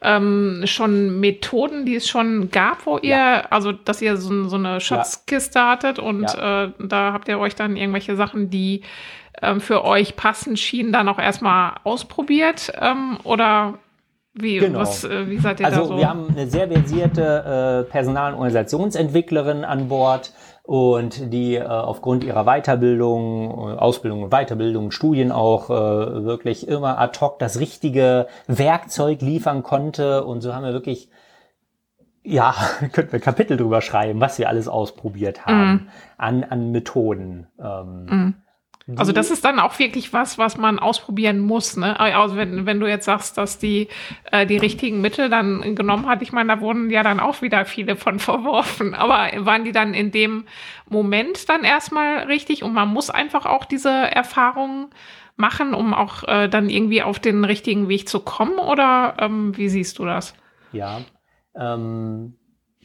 ähm, 0.00 0.62
schon 0.64 1.20
Methoden, 1.20 1.84
die 1.84 1.96
es 1.96 2.08
schon 2.08 2.50
gab, 2.50 2.86
wo 2.86 2.98
ihr, 2.98 3.10
ja. 3.10 3.40
also 3.50 3.72
dass 3.72 4.00
ihr 4.00 4.16
so, 4.16 4.48
so 4.48 4.56
eine 4.56 4.80
Schatzkiste 4.80 5.58
ja. 5.58 5.70
hattet 5.70 5.98
und 5.98 6.22
ja. 6.22 6.64
äh, 6.64 6.72
da 6.78 7.12
habt 7.12 7.28
ihr 7.28 7.38
euch 7.38 7.54
dann 7.54 7.76
irgendwelche 7.76 8.16
Sachen, 8.16 8.50
die 8.50 8.82
ähm, 9.42 9.60
für 9.60 9.84
euch 9.84 10.16
passen 10.16 10.56
schienen, 10.56 10.92
dann 10.92 11.08
auch 11.08 11.18
erstmal 11.18 11.76
ausprobiert? 11.84 12.72
Ähm, 12.80 13.18
oder 13.24 13.74
wie, 14.34 14.58
genau. 14.58 14.80
was, 14.80 15.04
äh, 15.04 15.28
wie 15.28 15.38
seid 15.38 15.60
ihr 15.60 15.66
also 15.66 15.80
da 15.80 15.86
so? 15.86 15.92
Also 15.94 16.02
wir 16.02 16.08
haben 16.08 16.28
eine 16.28 16.46
sehr 16.46 16.68
versierte 16.68 17.84
äh, 17.86 17.90
Personal- 17.90 18.32
und 18.32 18.38
Organisationsentwicklerin 18.38 19.64
an 19.64 19.88
Bord 19.88 20.32
und 20.62 21.32
die 21.32 21.56
äh, 21.56 21.64
aufgrund 21.64 22.24
ihrer 22.24 22.44
Weiterbildung, 22.44 23.50
äh, 23.50 23.78
Ausbildung 23.78 24.22
und 24.22 24.30
Weiterbildung, 24.30 24.90
Studien 24.90 25.32
auch 25.32 25.70
äh, 25.70 26.24
wirklich 26.24 26.68
immer 26.68 26.98
ad 26.98 27.18
hoc 27.20 27.38
das 27.38 27.58
richtige 27.58 28.28
Werkzeug 28.46 29.22
liefern 29.22 29.62
konnte. 29.62 30.24
Und 30.24 30.42
so 30.42 30.54
haben 30.54 30.64
wir 30.64 30.72
wirklich 30.72 31.10
ja, 32.22 32.54
könnten 32.92 33.12
wir 33.12 33.20
Kapitel 33.20 33.56
drüber 33.56 33.80
schreiben, 33.80 34.20
was 34.20 34.38
wir 34.38 34.48
alles 34.48 34.68
ausprobiert 34.68 35.46
haben 35.46 35.72
mm. 35.72 35.88
an, 36.18 36.44
an 36.44 36.70
Methoden. 36.70 37.46
Ähm, 37.58 38.04
mm. 38.04 38.34
Also 38.96 39.12
das 39.12 39.30
ist 39.30 39.44
dann 39.44 39.58
auch 39.58 39.78
wirklich 39.78 40.14
was, 40.14 40.38
was 40.38 40.56
man 40.56 40.78
ausprobieren 40.78 41.40
muss. 41.40 41.76
Ne? 41.76 41.98
Also 42.00 42.36
wenn, 42.36 42.64
wenn 42.64 42.80
du 42.80 42.86
jetzt 42.86 43.04
sagst, 43.04 43.36
dass 43.36 43.58
die 43.58 43.88
äh, 44.32 44.46
die 44.46 44.56
richtigen 44.56 45.02
Mittel 45.02 45.28
dann 45.28 45.74
genommen 45.74 46.06
hat, 46.06 46.22
ich 46.22 46.32
meine, 46.32 46.54
da 46.54 46.60
wurden 46.60 46.88
ja 46.88 47.02
dann 47.02 47.20
auch 47.20 47.42
wieder 47.42 47.66
viele 47.66 47.96
von 47.96 48.18
verworfen. 48.18 48.94
Aber 48.94 49.30
waren 49.44 49.64
die 49.64 49.72
dann 49.72 49.92
in 49.92 50.10
dem 50.10 50.46
Moment 50.88 51.50
dann 51.50 51.64
erstmal 51.64 52.24
richtig? 52.24 52.62
Und 52.62 52.72
man 52.72 52.88
muss 52.88 53.10
einfach 53.10 53.44
auch 53.44 53.66
diese 53.66 53.90
Erfahrungen 53.90 54.86
machen, 55.36 55.74
um 55.74 55.92
auch 55.92 56.24
äh, 56.24 56.48
dann 56.48 56.70
irgendwie 56.70 57.02
auf 57.02 57.18
den 57.18 57.44
richtigen 57.44 57.88
Weg 57.88 58.08
zu 58.08 58.20
kommen? 58.20 58.58
Oder 58.58 59.16
ähm, 59.18 59.54
wie 59.56 59.68
siehst 59.68 59.98
du 59.98 60.06
das? 60.06 60.34
Ja, 60.72 61.02
ähm, 61.54 62.37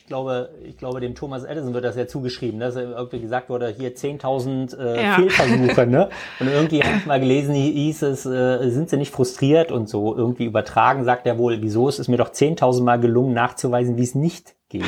ich 0.04 0.08
glaube, 0.08 0.50
ich 0.66 0.78
glaube, 0.78 1.00
dem 1.00 1.16
Thomas 1.16 1.46
Edison 1.46 1.74
wird 1.74 1.86
das 1.86 1.96
ja 1.96 2.06
zugeschrieben, 2.06 2.60
dass 2.60 2.76
irgendwie 2.76 3.22
gesagt 3.22 3.50
wurde, 3.50 3.70
hier 3.70 3.96
10.000 3.96 4.78
äh, 4.78 5.02
ja. 5.02 5.16
Fehlversuche, 5.16 5.88
ne? 5.88 6.10
Und 6.42 6.50
irgendwie 6.50 6.84
habe 6.84 6.98
ich 6.98 7.06
mal 7.06 7.22
gelesen, 7.22 7.56
hieß 7.56 8.02
es, 8.02 8.26
äh, 8.26 8.70
sind 8.70 8.90
sie 8.90 8.98
nicht 8.98 9.14
frustriert 9.14 9.72
und 9.72 9.88
so 9.88 10.14
irgendwie 10.14 10.44
übertragen, 10.44 11.06
sagt 11.06 11.26
er 11.26 11.38
wohl, 11.38 11.62
wieso 11.62 11.88
ist 11.88 12.00
es 12.00 12.10
mir 12.10 12.18
doch 12.18 12.32
10.000 12.32 12.84
Mal 12.84 13.00
gelungen 13.00 13.34
nachzuweisen, 13.34 13.96
wie 13.96 14.04
es 14.04 14.14
nicht 14.14 14.56
geht. 14.68 14.84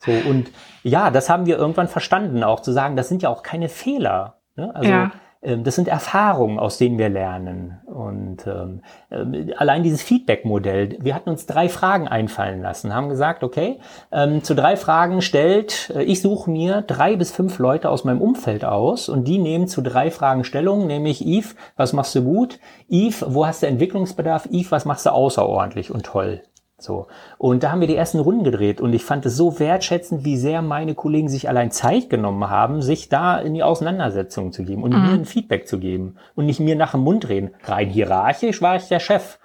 So, 0.00 0.12
und 0.12 0.50
ja, 0.82 1.10
das 1.10 1.30
haben 1.30 1.46
wir 1.46 1.56
irgendwann 1.56 1.88
verstanden, 1.88 2.44
auch 2.44 2.60
zu 2.60 2.72
sagen, 2.72 2.94
das 2.94 3.08
sind 3.08 3.22
ja 3.22 3.30
auch 3.30 3.42
keine 3.42 3.70
Fehler. 3.70 4.42
Ne? 4.54 4.70
Also 4.74 4.90
ja. 4.90 5.12
Ähm, 5.46 5.64
das 5.64 5.76
sind 5.76 5.88
Erfahrungen, 5.88 6.58
aus 6.58 6.76
denen 6.76 6.98
wir 6.98 7.08
lernen. 7.08 7.78
Und 7.86 8.46
ähm, 8.46 8.82
äh, 9.10 9.54
allein 9.54 9.82
dieses 9.82 10.02
Feedback-Modell, 10.02 10.98
wir 11.00 11.14
hatten 11.14 11.30
uns 11.30 11.46
drei 11.46 11.68
Fragen 11.68 12.08
einfallen 12.08 12.60
lassen, 12.60 12.94
haben 12.94 13.08
gesagt, 13.08 13.44
okay, 13.44 13.78
ähm, 14.10 14.42
zu 14.42 14.54
drei 14.54 14.76
Fragen 14.76 15.22
stellt, 15.22 15.92
äh, 15.94 16.02
ich 16.02 16.20
suche 16.20 16.50
mir 16.50 16.82
drei 16.82 17.16
bis 17.16 17.30
fünf 17.30 17.58
Leute 17.58 17.88
aus 17.88 18.04
meinem 18.04 18.20
Umfeld 18.20 18.64
aus 18.64 19.08
und 19.08 19.24
die 19.28 19.38
nehmen 19.38 19.68
zu 19.68 19.82
drei 19.82 20.10
Fragen 20.10 20.44
Stellung, 20.44 20.86
nämlich 20.86 21.24
Yves, 21.24 21.54
was 21.76 21.92
machst 21.92 22.14
du 22.14 22.24
gut? 22.24 22.58
Yves, 22.90 23.24
wo 23.28 23.46
hast 23.46 23.62
du 23.62 23.68
Entwicklungsbedarf? 23.68 24.46
Yves, 24.50 24.72
was 24.72 24.84
machst 24.84 25.06
du 25.06 25.10
außerordentlich 25.10 25.92
und 25.92 26.04
toll? 26.04 26.42
So. 26.78 27.06
Und 27.38 27.62
da 27.62 27.72
haben 27.72 27.80
wir 27.80 27.88
die 27.88 27.96
ersten 27.96 28.18
Runden 28.18 28.44
gedreht 28.44 28.82
und 28.82 28.92
ich 28.92 29.02
fand 29.02 29.24
es 29.24 29.36
so 29.36 29.58
wertschätzend, 29.58 30.24
wie 30.24 30.36
sehr 30.36 30.60
meine 30.60 30.94
Kollegen 30.94 31.28
sich 31.28 31.48
allein 31.48 31.70
Zeit 31.70 32.10
genommen 32.10 32.50
haben, 32.50 32.82
sich 32.82 33.08
da 33.08 33.38
in 33.38 33.54
die 33.54 33.62
Auseinandersetzung 33.62 34.52
zu 34.52 34.62
geben 34.62 34.82
und 34.82 34.92
mhm. 34.92 35.02
mir 35.02 35.12
ein 35.12 35.24
Feedback 35.24 35.66
zu 35.66 35.78
geben 35.78 36.16
und 36.34 36.44
nicht 36.44 36.60
mir 36.60 36.76
nach 36.76 36.92
dem 36.92 37.00
Mund 37.00 37.28
reden. 37.28 37.54
Rein 37.64 37.88
hierarchisch 37.88 38.60
war 38.60 38.76
ich 38.76 38.88
der 38.88 39.00
Chef. 39.00 39.38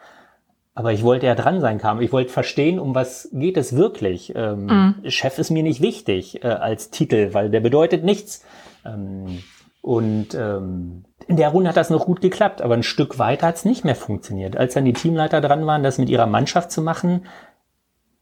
Aber 0.73 0.93
ich 0.93 1.03
wollte 1.03 1.25
ja 1.25 1.35
dran 1.35 1.59
sein, 1.59 1.79
kam. 1.79 2.01
Ich 2.01 2.13
wollte 2.13 2.31
verstehen, 2.31 2.79
um 2.79 2.95
was 2.95 3.29
geht 3.33 3.57
es 3.57 3.75
wirklich. 3.75 4.33
Ähm, 4.35 4.65
mhm. 4.65 4.95
Chef 5.09 5.37
ist 5.37 5.51
mir 5.51 5.63
nicht 5.63 5.81
wichtig 5.81 6.43
äh, 6.43 6.47
als 6.47 6.91
Titel, 6.91 7.33
weil 7.33 7.49
der 7.49 7.59
bedeutet 7.59 8.03
nichts. 8.03 8.45
Ähm, 8.85 9.39
und 9.81 10.35
ähm, 10.35 11.05
in 11.27 11.37
der 11.37 11.49
Runde 11.49 11.69
hat 11.69 11.77
das 11.77 11.89
noch 11.89 12.05
gut 12.05 12.21
geklappt, 12.21 12.61
aber 12.61 12.75
ein 12.75 12.83
Stück 12.83 13.17
weiter 13.17 13.47
hat 13.47 13.55
es 13.55 13.65
nicht 13.65 13.83
mehr 13.83 13.95
funktioniert. 13.95 14.55
Als 14.55 14.75
dann 14.75 14.85
die 14.85 14.93
Teamleiter 14.93 15.41
dran 15.41 15.65
waren, 15.65 15.83
das 15.83 15.97
mit 15.97 16.09
ihrer 16.09 16.27
Mannschaft 16.27 16.71
zu 16.71 16.81
machen, 16.81 17.25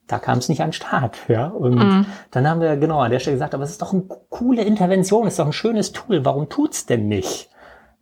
da 0.07 0.19
kam 0.19 0.39
es 0.39 0.49
nicht 0.49 0.61
an 0.61 0.69
den 0.69 0.73
Start. 0.73 1.17
Ja? 1.27 1.47
Und 1.47 1.75
mhm. 1.75 2.05
dann 2.31 2.49
haben 2.49 2.61
wir 2.61 2.77
genau 2.77 2.99
an 2.99 3.11
der 3.11 3.19
Stelle 3.19 3.35
gesagt, 3.35 3.53
aber 3.53 3.63
es 3.63 3.71
ist 3.71 3.81
doch 3.81 3.93
eine 3.93 4.03
coole 4.29 4.63
Intervention, 4.63 5.27
es 5.27 5.33
ist 5.33 5.39
doch 5.39 5.45
ein 5.45 5.53
schönes 5.53 5.91
Tool, 5.91 6.23
warum 6.23 6.49
tut's 6.49 6.85
denn 6.85 7.07
nicht? 7.07 7.49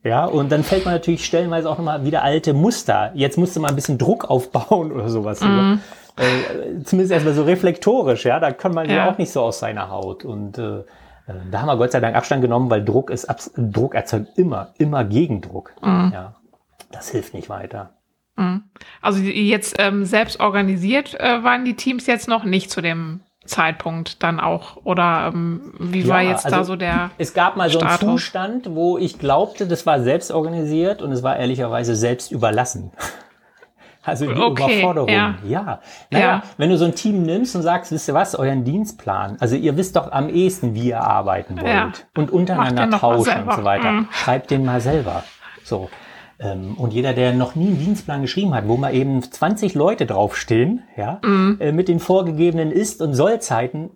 Ja, 0.04 0.26
und 0.26 0.52
dann 0.52 0.64
fällt 0.64 0.86
man 0.86 0.94
natürlich 0.94 1.26
stellenweise 1.26 1.70
auch 1.70 1.78
nochmal 1.78 2.06
wieder 2.06 2.24
alte 2.24 2.54
Muster. 2.54 3.12
Jetzt 3.16 3.38
musste 3.38 3.60
man 3.60 3.72
ein 3.72 3.76
bisschen 3.76 3.98
Druck 3.98 4.30
aufbauen 4.30 4.92
oder 4.94 5.10
sowas. 5.10 5.42
Mhm. 5.42 5.82
Äh, 6.16 6.84
zumindest 6.84 7.12
erstmal 7.12 7.34
so 7.34 7.44
reflektorisch, 7.44 8.26
ja, 8.26 8.40
da 8.40 8.52
kann 8.52 8.74
man 8.74 8.90
ja. 8.90 8.96
ja 8.96 9.12
auch 9.12 9.18
nicht 9.18 9.32
so 9.32 9.42
aus 9.42 9.60
seiner 9.60 9.90
Haut. 9.90 10.24
Und 10.24 10.58
äh, 10.58 10.80
äh, 10.80 10.84
da 11.28 11.62
haben 11.62 11.68
wir 11.68 11.78
Gott 11.78 11.92
sei 11.92 12.00
Dank 12.00 12.16
Abstand 12.16 12.42
genommen, 12.42 12.70
weil 12.70 12.84
Druck 12.84 13.10
ist 13.10 13.28
Druck 13.58 13.96
erzeugt 13.96 14.38
immer, 14.38 14.74
immer 14.78 15.04
Gegendruck. 15.04 15.74
Mhm. 15.82 16.12
Ja, 16.14 16.36
das 16.92 17.10
hilft 17.10 17.34
nicht 17.34 17.50
weiter. 17.50 17.92
Mhm. 18.38 18.64
Also 19.02 19.20
jetzt 19.20 19.76
ähm, 19.80 20.06
selbst 20.06 20.40
organisiert 20.40 21.20
äh, 21.20 21.44
waren 21.44 21.66
die 21.66 21.76
Teams 21.76 22.06
jetzt 22.08 22.28
noch 22.28 22.44
nicht 22.44 22.72
zu 22.72 22.82
dem 22.82 23.22
Zeitpunkt 23.48 24.22
dann 24.24 24.40
auch? 24.40 24.78
Oder 24.84 25.32
ähm, 25.34 25.74
wie 25.80 26.02
ja, 26.02 26.08
war 26.08 26.22
jetzt 26.22 26.46
also 26.46 26.58
da 26.58 26.64
so 26.64 26.76
der. 26.76 27.12
Es 27.18 27.34
gab 27.34 27.58
mal 27.58 27.70
so 27.70 27.80
einen 27.80 27.98
Zustand, 27.98 28.76
wo 28.76 28.98
ich 28.98 29.20
glaubte, 29.20 29.68
das 29.68 29.86
war 29.86 30.02
selbst 30.02 30.32
organisiert 30.32 31.02
und 31.02 31.12
es 31.12 31.24
war 31.24 31.38
ehrlicherweise 31.38 31.96
selbst 31.96 32.32
überlassen. 32.32 32.92
Also 34.08 34.26
die 34.26 34.40
okay, 34.40 34.80
Überforderung. 34.80 35.10
Ja. 35.10 35.36
ja. 35.46 35.80
Naja, 36.12 36.26
ja. 36.26 36.44
wenn 36.58 36.70
du 36.70 36.78
so 36.78 36.86
ein 36.86 36.96
Team 36.96 37.24
nimmst 37.24 37.56
und 37.56 37.62
sagst, 37.62 37.92
wisst 37.92 38.08
ihr 38.08 38.14
was, 38.14 38.36
euren 38.36 38.64
Dienstplan, 38.64 39.38
also 39.40 39.56
ihr 39.56 39.76
wisst 39.76 39.98
doch 39.98 40.12
am 40.12 40.30
ehesten, 40.30 40.74
wie 40.74 40.88
ihr 40.90 41.02
arbeiten 41.02 41.58
wollt 41.58 41.68
ja. 41.68 41.92
und 42.16 42.32
untereinander 42.32 42.98
tauschen 42.98 43.44
und 43.44 43.54
so 43.54 43.64
weiter. 43.66 43.92
Mhm. 43.92 44.08
Schreibt 44.12 44.50
den 44.50 44.64
mal 44.64 44.80
selber. 44.80 45.24
So. 45.64 45.90
Ähm, 46.40 46.76
und 46.78 46.94
jeder, 46.94 47.14
der 47.14 47.34
noch 47.34 47.56
nie 47.56 47.68
einen 47.68 47.80
Dienstplan 47.80 48.22
geschrieben 48.22 48.54
hat, 48.54 48.68
wo 48.68 48.78
mal 48.78 48.94
eben 48.94 49.22
20 49.24 49.74
Leute 49.74 50.06
draufstehen, 50.06 50.84
ja, 50.96 51.20
mhm. 51.24 51.58
Äh, 51.60 51.72
mit 51.72 51.88
den 51.88 52.00
vorgegebenen 52.00 52.72
Ist- 52.72 53.02
und 53.02 53.14
Sollzeiten, 53.14 53.90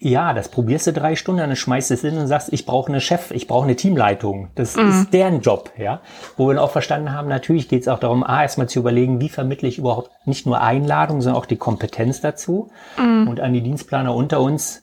ja, 0.00 0.32
das 0.32 0.48
probierst 0.48 0.86
du 0.86 0.92
drei 0.92 1.16
Stunden, 1.16 1.40
dann 1.40 1.56
schmeißt 1.56 1.90
es 1.90 2.02
hin 2.02 2.18
und 2.18 2.28
sagst, 2.28 2.52
ich 2.52 2.66
brauche 2.66 2.88
eine 2.88 3.00
Chef, 3.00 3.32
ich 3.32 3.48
brauche 3.48 3.64
eine 3.64 3.74
Teamleitung. 3.74 4.48
Das 4.54 4.76
mhm. 4.76 4.88
ist 4.90 5.12
deren 5.12 5.40
Job, 5.40 5.72
ja. 5.76 6.00
Wo 6.36 6.46
wir 6.46 6.54
dann 6.54 6.62
auch 6.62 6.70
verstanden 6.70 7.12
haben, 7.12 7.28
natürlich 7.28 7.68
geht 7.68 7.82
es 7.82 7.88
auch 7.88 7.98
darum, 7.98 8.22
A, 8.22 8.42
erstmal 8.42 8.68
zu 8.68 8.78
überlegen, 8.78 9.20
wie 9.20 9.28
vermittle 9.28 9.68
ich 9.68 9.78
überhaupt 9.78 10.10
nicht 10.24 10.46
nur 10.46 10.60
Einladung, 10.60 11.20
sondern 11.20 11.40
auch 11.42 11.46
die 11.46 11.56
Kompetenz 11.56 12.20
dazu. 12.20 12.70
Mhm. 12.96 13.28
Und 13.28 13.40
an 13.40 13.52
die 13.52 13.62
Dienstplaner 13.62 14.14
unter 14.14 14.40
uns, 14.40 14.82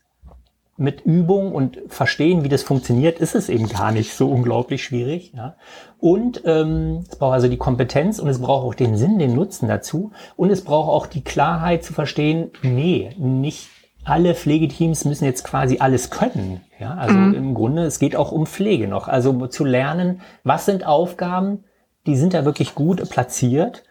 mit 0.78 1.06
Übung 1.06 1.54
und 1.54 1.80
Verstehen, 1.88 2.44
wie 2.44 2.50
das 2.50 2.64
funktioniert, 2.64 3.20
ist 3.20 3.34
es 3.34 3.48
eben 3.48 3.70
gar 3.70 3.92
nicht 3.92 4.14
so 4.14 4.30
unglaublich 4.30 4.84
schwierig. 4.84 5.32
Ja. 5.34 5.56
Und 6.00 6.42
ähm, 6.46 7.06
es 7.10 7.18
braucht 7.18 7.34
also 7.34 7.48
die 7.48 7.58
Kompetenz 7.58 8.20
und 8.20 8.28
es 8.28 8.42
braucht 8.42 8.66
auch 8.66 8.76
den 8.76 8.98
Sinn, 8.98 9.18
den 9.18 9.36
Nutzen 9.36 9.70
dazu. 9.70 10.12
Und 10.36 10.50
es 10.50 10.64
braucht 10.66 10.90
auch 10.90 11.08
die 11.08 11.24
Klarheit 11.24 11.86
zu 11.86 11.94
verstehen, 11.94 12.52
nee, 12.62 13.16
nicht 13.18 13.70
alle 14.06 14.36
Pflegeteams 14.36 15.04
müssen 15.04 15.26
jetzt 15.26 15.44
quasi 15.44 15.80
alles 15.80 16.10
können. 16.10 16.62
Ja, 16.80 16.94
also 16.94 17.16
mhm. 17.16 17.34
im 17.34 17.54
Grunde, 17.54 17.84
es 17.84 18.00
geht 18.00 18.16
auch 18.16 18.32
um 18.32 18.46
Pflege 18.46 18.88
noch. 18.88 19.08
Also 19.08 19.48
zu 19.48 19.66
lernen, 19.66 20.22
was 20.44 20.66
sind 20.66 20.86
Aufgaben, 20.86 21.64
die 22.06 22.16
sind 22.16 22.34
da 22.34 22.46
wirklich 22.46 22.76
gut 22.76 23.10
platziert 23.10 23.84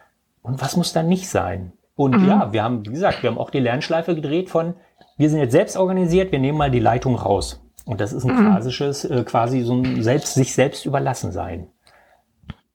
und 0.43 0.63
was 0.63 0.77
muss 0.77 0.93
da 0.93 1.03
nicht 1.03 1.29
sein. 1.29 1.73
Und 1.97 2.17
mhm. 2.17 2.29
ja, 2.29 2.53
wir 2.53 2.63
haben, 2.63 2.87
wie 2.87 2.93
gesagt, 2.93 3.23
wir 3.23 3.31
haben 3.31 3.39
auch 3.39 3.51
die 3.51 3.61
Lernschleife 3.61 4.15
gedreht 4.15 4.51
von, 4.51 4.75
wir 5.17 5.31
sind 5.31 5.41
jetzt 5.41 5.53
selbst 5.53 5.77
organisiert, 5.77 6.33
wir 6.33 6.39
nehmen 6.39 6.59
mal 6.59 6.71
die 6.71 6.81
Leitung 6.81 7.17
raus. 7.17 7.61
Und 7.85 8.01
das 8.01 8.13
ist 8.13 8.25
ein 8.25 8.35
mhm. 8.35 8.51
klassisches, 8.51 9.05
äh, 9.05 9.25
quasi 9.25 9.63
so 9.63 9.75
ein 9.75 10.03
selbst, 10.03 10.35
sich 10.35 10.55
selbst 10.55 10.87
überlassen 10.87 11.33
sein. 11.33 11.69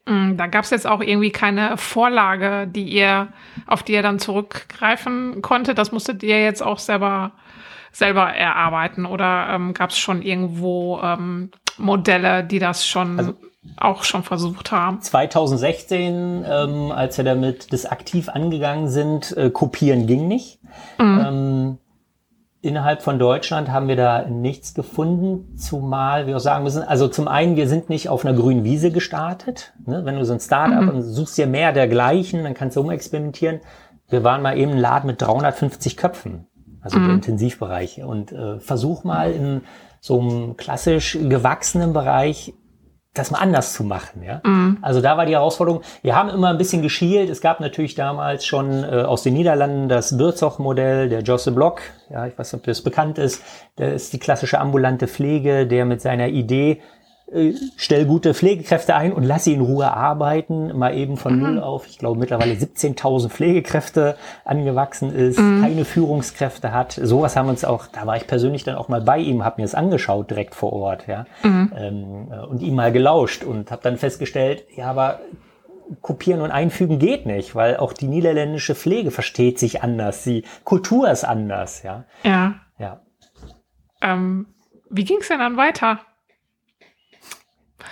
Mhm, 0.08 0.38
da 0.38 0.48
gab 0.48 0.64
es 0.64 0.70
jetzt 0.70 0.88
auch 0.88 1.02
irgendwie 1.02 1.32
keine 1.32 1.78
Vorlage, 1.78 2.68
die 2.68 2.84
ihr, 2.84 3.30
auf 3.68 3.84
die 3.84 3.94
ihr 3.94 4.02
dann 4.02 4.20
zurückgreifen 4.20 5.42
konntet. 5.42 5.78
Das 5.78 5.92
musstet 5.92 6.24
ihr 6.24 6.44
jetzt 6.44 6.62
auch 6.62 6.80
selber, 6.80 7.32
selber 7.92 8.30
erarbeiten 8.30 9.06
oder 9.06 9.50
ähm, 9.52 9.74
gab 9.74 9.92
es 9.92 9.98
schon 9.98 10.22
irgendwo 10.22 11.00
ähm, 11.04 11.52
Modelle, 11.78 12.44
die 12.44 12.60
das 12.60 12.86
schon 12.86 13.20
also, 13.20 13.34
auch 13.78 14.04
schon 14.04 14.24
versucht 14.24 14.72
haben? 14.72 15.02
2016, 15.02 16.46
ähm, 16.48 16.92
als 16.92 17.18
wir 17.18 17.26
damit 17.26 17.74
das 17.74 17.86
aktiv 17.86 18.30
angegangen 18.30 18.90
sind, 18.90 19.36
äh, 19.38 19.50
kopieren 19.50 20.08
ging 20.08 20.28
nicht. 20.28 20.60
Mhm. 20.98 21.78
Innerhalb 22.62 23.02
von 23.02 23.20
Deutschland 23.20 23.72
haben 23.72 23.88
wir 23.88 23.96
da 23.96 24.24
nichts 24.24 24.74
gefunden, 24.74 25.56
zumal 25.56 26.28
wir 26.28 26.36
auch 26.36 26.42
sagen 26.42 26.66
müssen, 26.66 26.84
also 26.84 27.08
zum 27.08 27.30
einen, 27.30 27.56
wir 27.56 27.70
sind 27.70 27.90
nicht 27.90 28.10
auf 28.10 28.26
einer 28.26 28.38
grünen 28.38 28.66
Wiese 28.66 28.92
gestartet. 28.92 29.74
Ne? 29.86 30.04
Wenn 30.04 30.18
du 30.18 30.26
so 30.26 30.34
ein 30.34 30.42
Startup 30.42 30.82
mhm. 30.82 30.90
und 30.90 31.02
suchst 31.04 31.38
dir 31.38 31.48
mehr 31.48 31.72
dergleichen, 31.72 32.44
dann 32.44 32.54
kannst 32.54 32.76
du 32.76 32.82
umexperimentieren. 32.82 33.62
Wir 34.10 34.26
waren 34.26 34.42
mal 34.42 34.58
eben 34.58 34.74
ein 34.74 34.78
Laden 34.78 35.08
mit 35.08 35.22
350 35.22 35.96
Köpfen, 35.96 36.48
also 36.82 37.00
mhm. 37.00 37.06
der 37.06 37.16
Intensivbereich. 37.16 38.04
Und 38.04 38.34
äh, 38.34 38.60
versuch 38.60 39.06
mal 39.06 39.32
in 39.32 39.62
so 40.02 40.20
einem 40.20 40.58
klassisch 40.58 41.18
gewachsenen 41.22 41.94
Bereich 41.94 42.54
das 43.20 43.32
mal 43.32 43.40
anders 43.40 43.74
zu 43.74 43.84
machen. 43.84 44.24
Ja? 44.24 44.42
Mhm. 44.44 44.78
Also 44.82 45.02
da 45.02 45.18
war 45.18 45.26
die 45.26 45.34
Herausforderung. 45.34 45.82
Wir 46.02 46.16
haben 46.16 46.30
immer 46.30 46.50
ein 46.50 46.58
bisschen 46.58 46.82
geschielt. 46.82 47.30
Es 47.30 47.42
gab 47.42 47.60
natürlich 47.60 47.96
damals 47.96 48.46
schon 48.46 48.84
äh, 48.84 49.04
aus 49.04 49.24
den 49.24 49.34
Niederlanden 49.34 49.90
das 49.90 50.18
Würzoch-Modell, 50.18 51.10
der 51.10 51.22
Josse 51.22 51.52
Block. 51.52 51.82
Ja, 52.10 52.26
ich 52.26 52.38
weiß 52.38 52.54
nicht, 52.54 52.62
ob 52.62 52.66
das 52.66 52.82
bekannt 52.82 53.18
ist. 53.18 53.44
Der 53.78 53.94
ist 53.94 54.14
die 54.14 54.20
klassische 54.20 54.60
ambulante 54.60 55.08
Pflege, 55.08 55.68
der 55.68 55.86
mit 55.86 56.02
seiner 56.02 56.28
Idee 56.28 56.82
stell 57.76 58.06
gute 58.06 58.34
Pflegekräfte 58.34 58.96
ein 58.96 59.14
und 59.14 59.24
lass 59.24 59.44
sie 59.44 59.54
in 59.54 59.62
Ruhe 59.62 59.92
arbeiten, 59.92 60.76
mal 60.78 60.96
eben 60.96 61.18
von 61.18 61.36
mhm. 61.36 61.42
null 61.42 61.60
auf, 61.60 61.88
ich 61.88 62.00
glaube 62.00 62.20
mittlerweile 62.20 62.54
17.000 62.54 63.30
Pflegekräfte 63.30 64.16
angewachsen 64.46 65.14
ist, 65.14 65.40
mhm. 65.40 65.62
keine 65.62 65.86
Führungskräfte 65.86 66.74
hat. 66.74 67.00
Sowas 67.02 67.36
haben 67.36 67.46
wir 67.48 67.52
uns 67.52 67.66
auch, 67.66 67.88
da 67.88 68.08
war 68.08 68.18
ich 68.18 68.26
persönlich 68.26 68.64
dann 68.64 68.76
auch 68.76 68.88
mal 68.88 69.02
bei 69.02 69.20
ihm, 69.20 69.44
habe 69.46 69.62
mir 69.62 69.66
das 69.66 69.76
angeschaut 69.76 70.32
direkt 70.32 70.56
vor 70.56 70.74
Ort, 70.74 71.08
ja, 71.08 71.26
mhm. 71.44 71.72
ähm, 71.78 72.28
äh, 72.32 72.46
und 72.46 72.62
ihm 72.62 72.76
mal 72.76 72.92
gelauscht 72.92 73.44
und 73.44 73.72
habe 73.72 73.82
dann 73.84 73.98
festgestellt, 73.98 74.66
ja, 74.76 74.90
aber 74.90 75.20
kopieren 76.02 76.42
und 76.42 76.52
einfügen 76.52 77.00
geht 77.00 77.26
nicht, 77.26 77.56
weil 77.56 77.78
auch 77.78 77.94
die 77.94 78.08
niederländische 78.08 78.76
Pflege 78.76 79.12
versteht 79.12 79.60
sich 79.60 79.84
anders, 79.84 80.24
die 80.24 80.44
Kultur 80.64 81.10
ist 81.10 81.24
anders, 81.24 81.84
ja. 81.84 82.06
Ja. 82.24 82.56
Ja. 82.78 83.02
Ähm, 84.02 84.48
wie 84.90 85.04
ging 85.04 85.18
es 85.22 85.28
denn 85.28 85.40
dann 85.40 85.58
weiter? 85.58 86.00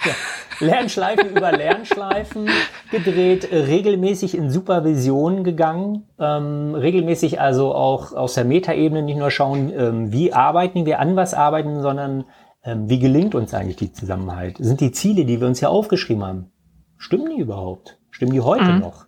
Ja. 0.08 0.14
Lernschleifen 0.60 1.30
über 1.30 1.52
Lernschleifen 1.52 2.50
gedreht, 2.92 3.50
regelmäßig 3.52 4.36
in 4.36 4.50
Supervision 4.50 5.44
gegangen, 5.44 6.08
ähm, 6.20 6.74
regelmäßig 6.74 7.40
also 7.40 7.76
auch 7.76 8.14
aus 8.14 8.34
der 8.34 8.46
Metaebene 8.46 9.04
nicht 9.04 9.18
nur 9.18 9.30
schauen, 9.30 9.72
ähm, 9.78 10.12
wie 10.12 10.34
arbeiten 10.34 10.86
wir, 10.86 11.00
an 11.00 11.16
was 11.16 11.34
arbeiten, 11.34 11.82
sondern 11.82 12.26
ähm, 12.64 12.90
wie 12.90 13.00
gelingt 13.00 13.36
uns 13.36 13.54
eigentlich 13.54 13.78
die 13.78 13.94
Zusammenhalt? 13.94 14.58
Sind 14.60 14.82
die 14.82 14.92
Ziele, 14.92 15.26
die 15.26 15.40
wir 15.40 15.48
uns 15.48 15.62
ja 15.62 15.70
aufgeschrieben 15.70 16.24
haben, 16.24 16.52
stimmen 16.98 17.30
die 17.36 17.42
überhaupt? 17.42 18.00
Stimmen 18.10 18.34
die 18.34 18.42
heute 18.42 18.64
mhm. 18.64 18.80
noch? 18.80 19.06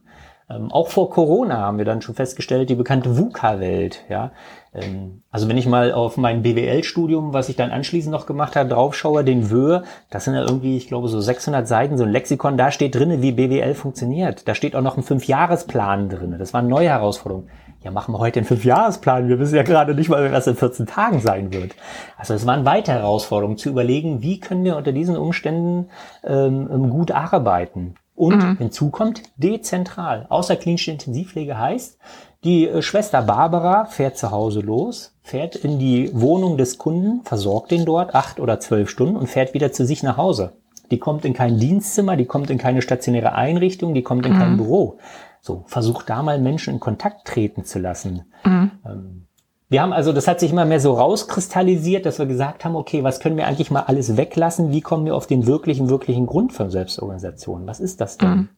Ähm, 0.49 0.71
auch 0.71 0.87
vor 0.87 1.09
Corona 1.09 1.57
haben 1.57 1.77
wir 1.77 1.85
dann 1.85 2.01
schon 2.01 2.15
festgestellt, 2.15 2.69
die 2.69 2.75
bekannte 2.75 3.17
VUCA-Welt, 3.17 4.05
ja. 4.09 4.31
Ähm, 4.73 5.23
also 5.31 5.47
wenn 5.47 5.57
ich 5.57 5.65
mal 5.65 5.91
auf 5.91 6.17
mein 6.17 6.41
BWL-Studium, 6.41 7.33
was 7.33 7.49
ich 7.49 7.55
dann 7.55 7.71
anschließend 7.71 8.11
noch 8.11 8.25
gemacht 8.25 8.55
habe, 8.55 8.69
draufschaue, 8.69 9.23
den 9.23 9.49
WÖ, 9.51 9.81
das 10.09 10.25
sind 10.25 10.35
ja 10.35 10.41
irgendwie, 10.41 10.77
ich 10.77 10.87
glaube, 10.87 11.07
so 11.07 11.19
600 11.19 11.67
Seiten, 11.67 11.97
so 11.97 12.03
ein 12.03 12.11
Lexikon, 12.11 12.57
da 12.57 12.71
steht 12.71 12.95
drinne, 12.95 13.21
wie 13.21 13.31
BWL 13.31 13.73
funktioniert. 13.73 14.47
Da 14.47 14.55
steht 14.55 14.75
auch 14.75 14.81
noch 14.81 14.97
ein 14.97 15.03
Fünfjahresplan 15.03 16.09
drinne. 16.09 16.37
Das 16.37 16.53
war 16.53 16.59
eine 16.59 16.69
neue 16.69 16.89
Herausforderung. 16.89 17.47
Ja, 17.83 17.91
machen 17.91 18.13
wir 18.13 18.19
heute 18.19 18.39
einen 18.39 18.47
Fünfjahresplan. 18.47 19.29
Wir 19.29 19.39
wissen 19.39 19.55
ja 19.55 19.63
gerade 19.63 19.95
nicht 19.95 20.09
mal, 20.09 20.31
was 20.33 20.47
in 20.47 20.57
14 20.57 20.85
Tagen 20.85 21.21
sein 21.21 21.53
wird. 21.53 21.75
Also 22.17 22.33
es 22.33 22.45
waren 22.45 22.65
weitere 22.65 22.97
Herausforderungen, 22.97 23.57
zu 23.57 23.69
überlegen, 23.69 24.21
wie 24.21 24.39
können 24.39 24.65
wir 24.65 24.75
unter 24.75 24.91
diesen 24.91 25.15
Umständen 25.15 25.87
ähm, 26.25 26.89
gut 26.89 27.11
arbeiten. 27.11 27.95
Und 28.19 28.35
mhm. 28.35 28.57
hinzu 28.57 28.89
kommt 28.89 29.23
dezentral. 29.37 30.25
Außerklinische 30.27 30.91
Intensivpflege 30.91 31.57
heißt, 31.57 31.97
die 32.43 32.67
äh, 32.67 32.81
Schwester 32.81 33.21
Barbara 33.21 33.85
fährt 33.85 34.17
zu 34.17 34.31
Hause 34.31 34.61
los, 34.61 35.13
fährt 35.21 35.55
in 35.55 35.79
die 35.79 36.09
Wohnung 36.13 36.57
des 36.57 36.77
Kunden, 36.77 37.21
versorgt 37.23 37.71
den 37.71 37.85
dort 37.85 38.15
acht 38.15 38.39
oder 38.39 38.59
zwölf 38.59 38.89
Stunden 38.89 39.17
und 39.17 39.27
fährt 39.27 39.53
wieder 39.53 39.71
zu 39.71 39.85
sich 39.85 40.03
nach 40.03 40.17
Hause. 40.17 40.53
Die 40.91 40.99
kommt 40.99 41.25
in 41.25 41.33
kein 41.33 41.59
Dienstzimmer, 41.59 42.15
die 42.15 42.25
kommt 42.25 42.49
in 42.49 42.57
keine 42.57 42.81
stationäre 42.81 43.33
Einrichtung, 43.33 43.93
die 43.93 44.01
kommt 44.01 44.25
in 44.25 44.33
mhm. 44.33 44.37
kein 44.37 44.57
Büro. 44.57 44.97
So, 45.41 45.63
versuch 45.67 46.03
da 46.03 46.23
mal 46.23 46.39
Menschen 46.39 46.75
in 46.75 46.79
Kontakt 46.79 47.27
treten 47.27 47.63
zu 47.63 47.79
lassen. 47.79 48.25
Mhm. 48.43 48.71
Ähm, 48.85 49.25
wir 49.71 49.83
haben 49.83 49.93
also, 49.93 50.13
das 50.13 50.27
hat 50.27 50.39
sich 50.39 50.51
immer 50.51 50.65
mehr 50.65 50.79
so 50.79 50.93
rauskristallisiert, 50.93 52.07
dass 52.07 52.17
wir 52.17 52.25
gesagt 52.25 52.65
haben, 52.65 52.75
okay, 52.75 53.03
was 53.03 53.19
können 53.19 53.37
wir 53.37 53.45
eigentlich 53.45 53.69
mal 53.69 53.83
alles 53.83 54.17
weglassen? 54.17 54.71
Wie 54.71 54.81
kommen 54.81 55.05
wir 55.05 55.15
auf 55.15 55.27
den 55.27 55.45
wirklichen, 55.45 55.89
wirklichen 55.89 56.25
Grund 56.25 56.53
von 56.53 56.71
Selbstorganisation? 56.71 57.67
Was 57.67 57.79
ist 57.79 58.01
das 58.01 58.17
denn? 58.17 58.29
Mhm. 58.29 58.49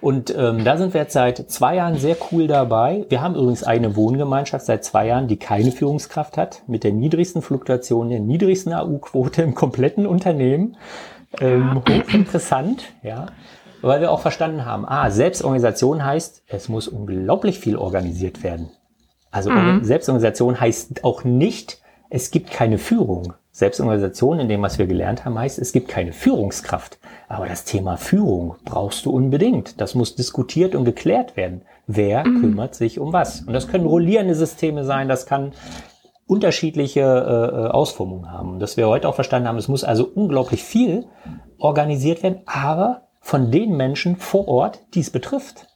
Und 0.00 0.34
ähm, 0.34 0.64
da 0.64 0.78
sind 0.78 0.94
wir 0.94 1.02
jetzt 1.02 1.12
seit 1.12 1.50
zwei 1.50 1.76
Jahren 1.76 1.98
sehr 1.98 2.16
cool 2.30 2.46
dabei. 2.46 3.04
Wir 3.10 3.20
haben 3.20 3.34
übrigens 3.34 3.64
eine 3.64 3.96
Wohngemeinschaft 3.96 4.64
seit 4.64 4.84
zwei 4.84 5.06
Jahren, 5.06 5.28
die 5.28 5.36
keine 5.36 5.72
Führungskraft 5.72 6.38
hat, 6.38 6.62
mit 6.66 6.84
der 6.84 6.92
niedrigsten 6.92 7.42
Fluktuation, 7.42 8.08
der 8.08 8.20
niedrigsten 8.20 8.72
AU-Quote 8.72 9.42
im 9.42 9.54
kompletten 9.54 10.06
Unternehmen. 10.06 10.76
Ähm, 11.38 11.82
hochinteressant, 11.86 12.84
ja. 13.02 13.26
Weil 13.82 14.00
wir 14.00 14.10
auch 14.10 14.20
verstanden 14.20 14.64
haben, 14.64 14.86
ah, 14.86 15.10
Selbstorganisation 15.10 16.04
heißt, 16.04 16.44
es 16.48 16.68
muss 16.68 16.88
unglaublich 16.88 17.58
viel 17.58 17.76
organisiert 17.76 18.42
werden. 18.42 18.70
Also 19.30 19.50
mhm. 19.50 19.84
Selbstorganisation 19.84 20.60
heißt 20.60 21.04
auch 21.04 21.24
nicht, 21.24 21.80
es 22.10 22.30
gibt 22.30 22.50
keine 22.50 22.78
Führung. 22.78 23.34
Selbstorganisation 23.60 24.40
in 24.40 24.48
dem, 24.48 24.62
was 24.62 24.78
wir 24.78 24.86
gelernt 24.86 25.24
haben, 25.24 25.38
heißt, 25.38 25.58
es 25.58 25.72
gibt 25.72 25.88
keine 25.88 26.12
Führungskraft. 26.12 26.98
Aber 27.28 27.46
das 27.46 27.64
Thema 27.64 27.96
Führung 27.96 28.56
brauchst 28.64 29.04
du 29.04 29.10
unbedingt. 29.10 29.80
Das 29.80 29.94
muss 29.94 30.16
diskutiert 30.16 30.74
und 30.74 30.84
geklärt 30.84 31.36
werden. 31.36 31.62
Wer 31.86 32.26
mhm. 32.26 32.40
kümmert 32.40 32.74
sich 32.74 32.98
um 32.98 33.12
was? 33.12 33.42
Und 33.42 33.52
das 33.52 33.68
können 33.68 33.86
rollierende 33.86 34.34
Systeme 34.34 34.84
sein, 34.84 35.08
das 35.08 35.26
kann 35.26 35.52
unterschiedliche 36.26 37.00
äh, 37.00 37.04
äh 37.04 37.70
Ausformungen 37.70 38.32
haben. 38.32 38.60
Dass 38.60 38.76
wir 38.76 38.88
heute 38.88 39.08
auch 39.08 39.14
verstanden 39.14 39.48
haben, 39.48 39.58
es 39.58 39.68
muss 39.68 39.84
also 39.84 40.10
unglaublich 40.12 40.62
viel 40.62 41.04
organisiert 41.58 42.22
werden, 42.22 42.40
aber 42.46 43.08
von 43.20 43.50
den 43.50 43.76
Menschen 43.76 44.16
vor 44.16 44.48
Ort, 44.48 44.80
die 44.94 45.00
es 45.00 45.10
betrifft. 45.10 45.66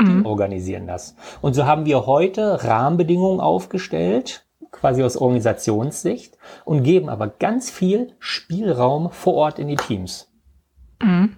Die 0.00 0.04
mhm. 0.04 0.26
organisieren 0.26 0.86
das. 0.86 1.16
Und 1.40 1.54
so 1.54 1.66
haben 1.66 1.84
wir 1.84 2.06
heute 2.06 2.62
Rahmenbedingungen 2.62 3.40
aufgestellt, 3.40 4.47
quasi 4.80 5.02
aus 5.02 5.16
Organisationssicht, 5.16 6.36
und 6.64 6.82
geben 6.82 7.08
aber 7.08 7.28
ganz 7.28 7.70
viel 7.70 8.12
Spielraum 8.18 9.10
vor 9.10 9.34
Ort 9.34 9.58
in 9.58 9.68
die 9.68 9.76
Teams. 9.76 10.30
Mhm. 11.02 11.36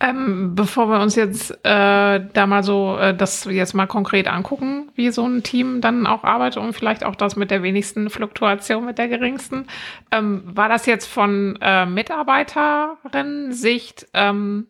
Ähm, 0.00 0.54
bevor 0.54 0.88
wir 0.88 1.00
uns 1.00 1.14
jetzt 1.14 1.50
äh, 1.62 2.20
da 2.32 2.46
mal 2.46 2.62
so 2.62 2.96
äh, 2.98 3.14
das 3.14 3.44
jetzt 3.44 3.74
mal 3.74 3.86
konkret 3.86 4.28
angucken, 4.28 4.90
wie 4.94 5.10
so 5.10 5.26
ein 5.26 5.42
Team 5.42 5.82
dann 5.82 6.06
auch 6.06 6.24
arbeitet 6.24 6.62
und 6.62 6.72
vielleicht 6.72 7.04
auch 7.04 7.16
das 7.16 7.36
mit 7.36 7.50
der 7.50 7.62
wenigsten 7.62 8.08
Fluktuation, 8.08 8.86
mit 8.86 8.96
der 8.98 9.08
geringsten, 9.08 9.66
ähm, 10.10 10.42
war 10.46 10.70
das 10.70 10.86
jetzt 10.86 11.06
von 11.06 11.58
äh, 11.60 11.84
Mitarbeiterin-Sicht 11.86 14.08
ähm, 14.14 14.68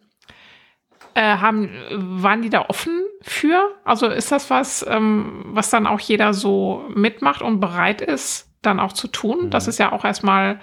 äh, 1.15 1.37
haben, 1.37 1.71
waren 1.91 2.43
die 2.43 2.51
da 2.51 2.67
offen 2.69 3.03
für? 3.23 3.63
Also 3.85 4.07
ist 4.07 4.33
das 4.33 4.51
was, 4.51 4.85
ähm, 4.89 5.45
was 5.47 5.71
dann 5.71 5.87
auch 5.87 6.01
jeder 6.01 6.35
so 6.35 6.85
mitmacht 6.95 7.43
und 7.43 7.61
bereit 7.61 8.01
ist, 8.01 8.49
dann 8.63 8.81
auch 8.81 8.93
zu 8.93 9.09
tun? 9.09 9.47
Mhm. 9.47 9.51
Das 9.51 9.69
ist 9.69 9.79
ja 9.79 9.93
auch 9.93 10.05
erstmal 10.05 10.61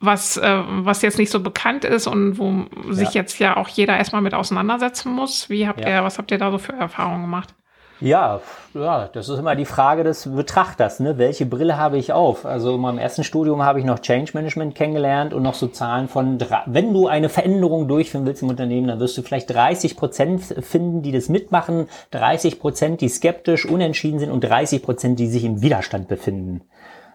was, 0.00 0.36
äh, 0.36 0.62
was 0.66 1.02
jetzt 1.02 1.18
nicht 1.18 1.30
so 1.30 1.40
bekannt 1.40 1.84
ist 1.84 2.06
und 2.06 2.38
wo 2.38 2.66
sich 2.92 3.14
ja. 3.14 3.22
jetzt 3.22 3.38
ja 3.38 3.56
auch 3.56 3.68
jeder 3.68 3.96
erstmal 3.96 4.22
mit 4.22 4.34
auseinandersetzen 4.34 5.12
muss. 5.12 5.48
Wie 5.50 5.66
habt 5.66 5.80
ja. 5.80 5.88
ihr, 5.88 6.04
was 6.04 6.18
habt 6.18 6.30
ihr 6.30 6.38
da 6.38 6.50
so 6.50 6.58
für 6.58 6.72
Erfahrungen 6.72 7.22
gemacht? 7.22 7.54
Ja, 8.00 8.40
ja, 8.74 9.08
das 9.12 9.28
ist 9.28 9.38
immer 9.38 9.54
die 9.54 9.64
Frage 9.64 10.02
des 10.02 10.28
Betrachters. 10.28 10.98
Ne? 10.98 11.16
Welche 11.16 11.46
Brille 11.46 11.78
habe 11.78 11.96
ich 11.96 12.12
auf? 12.12 12.44
Also 12.44 12.74
in 12.74 12.80
meinem 12.80 12.98
ersten 12.98 13.22
Studium 13.22 13.62
habe 13.62 13.78
ich 13.78 13.84
noch 13.84 14.00
Change 14.00 14.32
Management 14.34 14.74
kennengelernt 14.74 15.32
und 15.32 15.44
noch 15.44 15.54
so 15.54 15.68
Zahlen 15.68 16.08
von, 16.08 16.38
wenn 16.66 16.92
du 16.92 17.06
eine 17.06 17.28
Veränderung 17.28 17.86
durchführen 17.86 18.26
willst 18.26 18.42
im 18.42 18.48
Unternehmen, 18.48 18.88
dann 18.88 18.98
wirst 18.98 19.16
du 19.16 19.22
vielleicht 19.22 19.48
30 19.54 19.96
Prozent 19.96 20.42
finden, 20.42 21.02
die 21.02 21.12
das 21.12 21.28
mitmachen, 21.28 21.88
30 22.10 22.58
Prozent, 22.58 23.00
die 23.00 23.08
skeptisch, 23.08 23.64
unentschieden 23.64 24.18
sind 24.18 24.32
und 24.32 24.42
30 24.42 24.82
Prozent, 24.82 25.20
die 25.20 25.28
sich 25.28 25.44
im 25.44 25.62
Widerstand 25.62 26.08
befinden. 26.08 26.62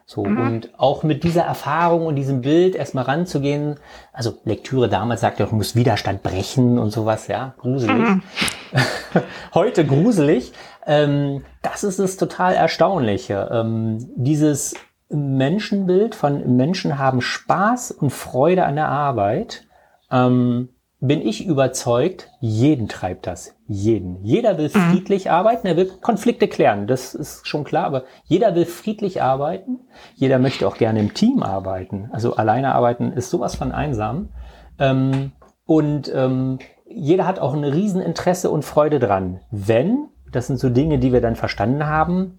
So, 0.10 0.26
mhm. 0.26 0.40
und 0.40 0.70
auch 0.80 1.04
mit 1.04 1.24
dieser 1.24 1.44
Erfahrung 1.44 2.08
und 2.08 2.16
diesem 2.16 2.42
Bild 2.42 2.76
erstmal 2.76 3.04
ranzugehen, 3.04 3.76
also 4.12 4.40
Lektüre 4.44 4.90
damals 4.90 5.22
sagte, 5.22 5.46
du 5.46 5.56
musst 5.56 5.76
Widerstand 5.76 6.24
brechen 6.24 6.80
und 6.80 6.90
sowas, 6.90 7.28
ja, 7.28 7.54
gruselig. 7.60 7.96
Mhm. 7.96 8.24
Heute 9.54 9.86
gruselig. 9.86 10.52
Ähm, 10.88 11.44
das 11.62 11.84
ist 11.84 12.00
das 12.00 12.18
total 12.18 12.56
Erstaunliche. 12.56 13.50
Ähm, 13.52 14.10
dieses 14.16 14.74
Menschenbild 15.10 16.16
von 16.16 16.56
Menschen 16.56 16.98
haben 16.98 17.22
Spaß 17.22 17.92
und 17.92 18.10
Freude 18.10 18.66
an 18.66 18.78
der 18.78 18.90
Arbeit. 18.90 19.68
Ähm, 20.10 20.70
bin 21.02 21.26
ich 21.26 21.46
überzeugt, 21.46 22.30
jeden 22.42 22.90
treibt 22.90 23.26
das. 23.26 23.56
Jeden. 23.68 24.24
Jeder 24.24 24.58
will 24.58 24.70
mhm. 24.74 24.92
friedlich 24.92 25.32
arbeiten, 25.32 25.68
er 25.68 25.78
will 25.78 25.90
Konflikte 26.02 26.48
klären, 26.48 26.88
das 26.88 27.16
ist 27.16 27.48
schon 27.48 27.64
klar, 27.64 27.86
aber 27.86 28.04
jeder 28.26 28.54
will 28.56 28.66
friedlich 28.66 29.22
arbeiten, 29.22 29.80
jeder 30.16 30.40
möchte 30.40 30.68
auch 30.68 30.78
gerne 30.78 31.00
im 31.00 31.14
Team 31.14 31.42
arbeiten. 31.42 32.10
Also 32.12 32.36
alleine 32.36 32.76
arbeiten 32.76 33.14
ist 33.14 33.30
sowas 33.30 33.56
von 33.56 33.72
einsam. 33.72 34.30
Ähm, 34.78 35.32
und 35.66 36.12
ähm, 36.14 36.60
jeder 36.90 37.26
hat 37.26 37.40
auch 37.40 37.54
ein 37.54 37.64
Rieseninteresse 37.64 38.50
und 38.50 38.66
Freude 38.66 39.00
dran, 39.00 39.40
wenn, 39.52 40.08
das 40.32 40.48
sind 40.48 40.60
so 40.60 40.70
Dinge, 40.70 41.00
die 41.00 41.14
wir 41.14 41.22
dann 41.22 41.36
verstanden 41.36 41.86
haben, 41.86 42.39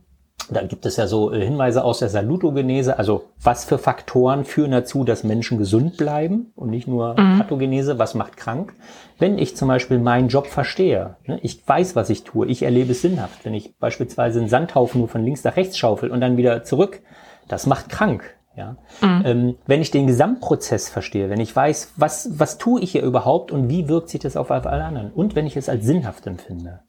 da 0.51 0.63
gibt 0.63 0.87
es 0.87 0.97
ja 0.97 1.07
so 1.07 1.33
äh, 1.33 1.45
Hinweise 1.45 1.85
aus 1.85 1.99
der 1.99 2.09
Salutogenese, 2.09 2.99
also 2.99 3.25
was 3.41 3.65
für 3.65 3.79
Faktoren 3.79 4.45
führen 4.45 4.71
dazu, 4.71 5.05
dass 5.05 5.25
Menschen 5.25 5.59
gesund 5.59 5.97
bleiben 5.97 6.53
und 6.57 6.71
nicht 6.71 6.89
nur 6.89 7.21
mhm. 7.21 7.39
Pathogenese, 7.39 7.99
was 7.99 8.15
macht 8.15 8.37
krank. 8.37 8.75
Wenn 9.19 9.39
ich 9.39 9.57
zum 9.57 9.69
Beispiel 9.69 9.99
meinen 9.99 10.29
Job 10.29 10.47
verstehe, 10.47 11.17
ne, 11.27 11.39
ich 11.43 11.67
weiß, 11.67 11.97
was 11.97 12.11
ich 12.11 12.25
tue, 12.25 12.47
ich 12.47 12.63
erlebe 12.63 12.93
es 12.93 13.03
sinnhaft. 13.03 13.45
Wenn 13.45 13.55
ich 13.55 13.77
beispielsweise 13.79 14.41
einen 14.41 14.49
Sandhaufen 14.49 15.01
nur 15.01 15.09
von 15.09 15.25
links 15.25 15.45
nach 15.45 15.57
rechts 15.57 15.77
schaufel 15.77 16.11
und 16.11 16.21
dann 16.21 16.37
wieder 16.37 16.65
zurück, 16.65 17.01
das 17.49 17.67
macht 17.67 17.89
krank. 17.89 18.37
Ja? 18.57 18.77
Mhm. 19.01 19.23
Ähm, 19.25 19.57
wenn 19.67 19.81
ich 19.81 19.91
den 19.91 20.07
Gesamtprozess 20.07 20.89
verstehe, 20.89 21.31
wenn 21.31 21.41
ich 21.41 21.55
weiß, 21.55 21.93
was, 21.97 22.39
was 22.39 22.59
tue 22.59 22.81
ich 22.81 22.93
hier 22.93 23.03
überhaupt 23.03 23.53
und 23.53 23.69
wie 23.69 23.89
wirkt 23.89 24.09
sich 24.09 24.21
das 24.21 24.37
auf 24.37 24.51
alle 24.51 24.85
anderen 24.85 25.13
und 25.13 25.35
wenn 25.35 25.47
ich 25.47 25.57
es 25.57 25.69
als 25.69 25.85
sinnhaft 25.85 26.27
empfinde. 26.27 26.81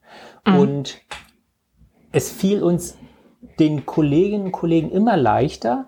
Mhm. 0.46 0.56
Und 0.56 0.98
es 2.12 2.30
fiel 2.30 2.62
uns 2.62 2.96
den 3.58 3.86
Kolleginnen 3.86 4.46
und 4.46 4.52
Kollegen 4.52 4.90
immer 4.90 5.16
leichter, 5.16 5.86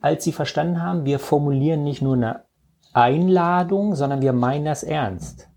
als 0.00 0.24
sie 0.24 0.32
verstanden 0.32 0.82
haben, 0.82 1.04
wir 1.04 1.18
formulieren 1.18 1.82
nicht 1.84 2.02
nur 2.02 2.14
eine 2.14 2.44
Einladung, 2.92 3.94
sondern 3.94 4.22
wir 4.22 4.32
meinen 4.32 4.64
das 4.64 4.82
ernst. 4.82 5.48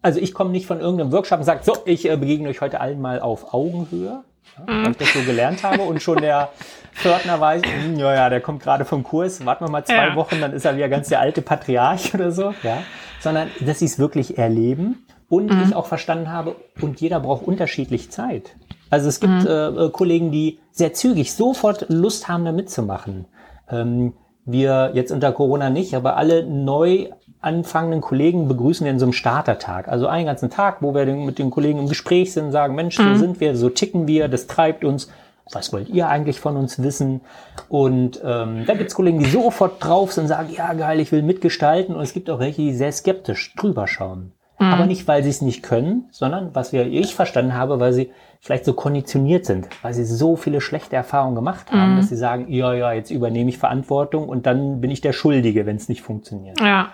Also 0.00 0.18
ich 0.18 0.34
komme 0.34 0.50
nicht 0.50 0.66
von 0.66 0.80
irgendeinem 0.80 1.12
Workshop 1.12 1.38
und 1.38 1.44
sage, 1.44 1.60
so, 1.62 1.76
ich 1.84 2.08
äh, 2.08 2.16
begegne 2.16 2.48
euch 2.48 2.60
heute 2.60 2.80
allen 2.80 3.00
mal 3.00 3.20
auf 3.20 3.54
Augenhöhe, 3.54 4.24
ja, 4.58 4.66
weil 4.66 4.90
ich 4.90 4.96
das 4.96 5.12
so 5.12 5.20
gelernt 5.20 5.62
habe 5.62 5.82
und 5.82 6.02
schon 6.02 6.18
der 6.18 6.50
Pförtner 6.92 7.40
weiß, 7.40 7.62
hm, 7.62 7.98
ja, 7.98 8.12
ja, 8.12 8.28
der 8.28 8.40
kommt 8.40 8.62
gerade 8.62 8.84
vom 8.84 9.04
Kurs, 9.04 9.44
warten 9.46 9.64
wir 9.64 9.70
mal 9.70 9.84
zwei 9.84 10.08
ja. 10.08 10.16
Wochen, 10.16 10.40
dann 10.40 10.52
ist 10.52 10.64
er 10.64 10.76
wieder 10.76 10.88
ganz 10.88 11.08
der 11.08 11.20
alte 11.20 11.40
Patriarch 11.40 12.14
oder 12.14 12.32
so, 12.32 12.52
ja, 12.62 12.82
sondern 13.20 13.48
dass 13.60 13.78
sie 13.78 13.84
es 13.84 13.98
wirklich 13.98 14.38
erleben 14.38 15.06
und 15.28 15.52
mhm. 15.52 15.62
ich 15.68 15.74
auch 15.74 15.86
verstanden 15.86 16.30
habe, 16.30 16.56
und 16.80 17.00
jeder 17.00 17.20
braucht 17.20 17.46
unterschiedlich 17.46 18.10
Zeit. 18.10 18.56
Also 18.92 19.08
es 19.08 19.20
gibt 19.20 19.44
mhm. 19.44 19.48
äh, 19.48 19.88
Kollegen, 19.88 20.30
die 20.30 20.58
sehr 20.70 20.92
zügig 20.92 21.32
sofort 21.32 21.86
Lust 21.88 22.28
haben, 22.28 22.44
da 22.44 22.52
mitzumachen. 22.52 23.24
Ähm, 23.70 24.12
wir 24.44 24.90
jetzt 24.92 25.10
unter 25.10 25.32
Corona 25.32 25.70
nicht, 25.70 25.94
aber 25.94 26.18
alle 26.18 26.44
neu 26.44 27.08
anfangenden 27.40 28.02
Kollegen 28.02 28.48
begrüßen 28.48 28.84
wir 28.84 28.92
in 28.92 28.98
so 28.98 29.06
einem 29.06 29.14
Startertag. 29.14 29.88
Also 29.88 30.08
einen 30.08 30.26
ganzen 30.26 30.50
Tag, 30.50 30.82
wo 30.82 30.94
wir 30.94 31.06
mit 31.06 31.38
den 31.38 31.50
Kollegen 31.50 31.78
im 31.78 31.88
Gespräch 31.88 32.34
sind, 32.34 32.52
sagen, 32.52 32.74
Mensch, 32.74 32.98
so 32.98 33.02
mhm. 33.02 33.16
sind 33.16 33.40
wir, 33.40 33.56
so 33.56 33.70
ticken 33.70 34.06
wir, 34.06 34.28
das 34.28 34.46
treibt 34.46 34.84
uns. 34.84 35.08
Was 35.50 35.72
wollt 35.72 35.88
ihr 35.88 36.08
eigentlich 36.08 36.38
von 36.38 36.58
uns 36.58 36.82
wissen? 36.82 37.22
Und 37.70 38.20
ähm, 38.22 38.64
da 38.66 38.74
gibt's 38.74 38.94
Kollegen, 38.94 39.20
die 39.20 39.30
sofort 39.30 39.82
drauf 39.82 40.12
sind 40.12 40.24
und 40.24 40.28
sagen, 40.28 40.52
ja 40.54 40.74
geil, 40.74 41.00
ich 41.00 41.12
will 41.12 41.22
mitgestalten. 41.22 41.96
Und 41.96 42.02
es 42.02 42.12
gibt 42.12 42.28
auch 42.28 42.40
welche, 42.40 42.60
die 42.60 42.74
sehr 42.74 42.92
skeptisch 42.92 43.54
drüber 43.56 43.88
schauen. 43.88 44.32
Mhm. 44.58 44.66
Aber 44.66 44.84
nicht, 44.84 45.08
weil 45.08 45.22
sie 45.22 45.30
es 45.30 45.40
nicht 45.40 45.62
können, 45.62 46.08
sondern 46.10 46.54
was 46.54 46.74
wir, 46.74 46.86
ich 46.86 47.14
verstanden 47.14 47.54
habe, 47.54 47.80
weil 47.80 47.94
sie 47.94 48.10
vielleicht 48.42 48.64
so 48.64 48.72
konditioniert 48.74 49.46
sind, 49.46 49.68
weil 49.82 49.94
sie 49.94 50.04
so 50.04 50.34
viele 50.34 50.60
schlechte 50.60 50.96
Erfahrungen 50.96 51.36
gemacht 51.36 51.70
haben, 51.70 51.92
mhm. 51.92 51.96
dass 51.98 52.08
sie 52.08 52.16
sagen, 52.16 52.52
ja, 52.52 52.74
ja, 52.74 52.92
jetzt 52.92 53.10
übernehme 53.10 53.48
ich 53.48 53.56
Verantwortung 53.56 54.28
und 54.28 54.46
dann 54.46 54.80
bin 54.80 54.90
ich 54.90 55.00
der 55.00 55.12
Schuldige, 55.12 55.64
wenn 55.64 55.76
es 55.76 55.88
nicht 55.88 56.02
funktioniert. 56.02 56.60
Ja. 56.60 56.88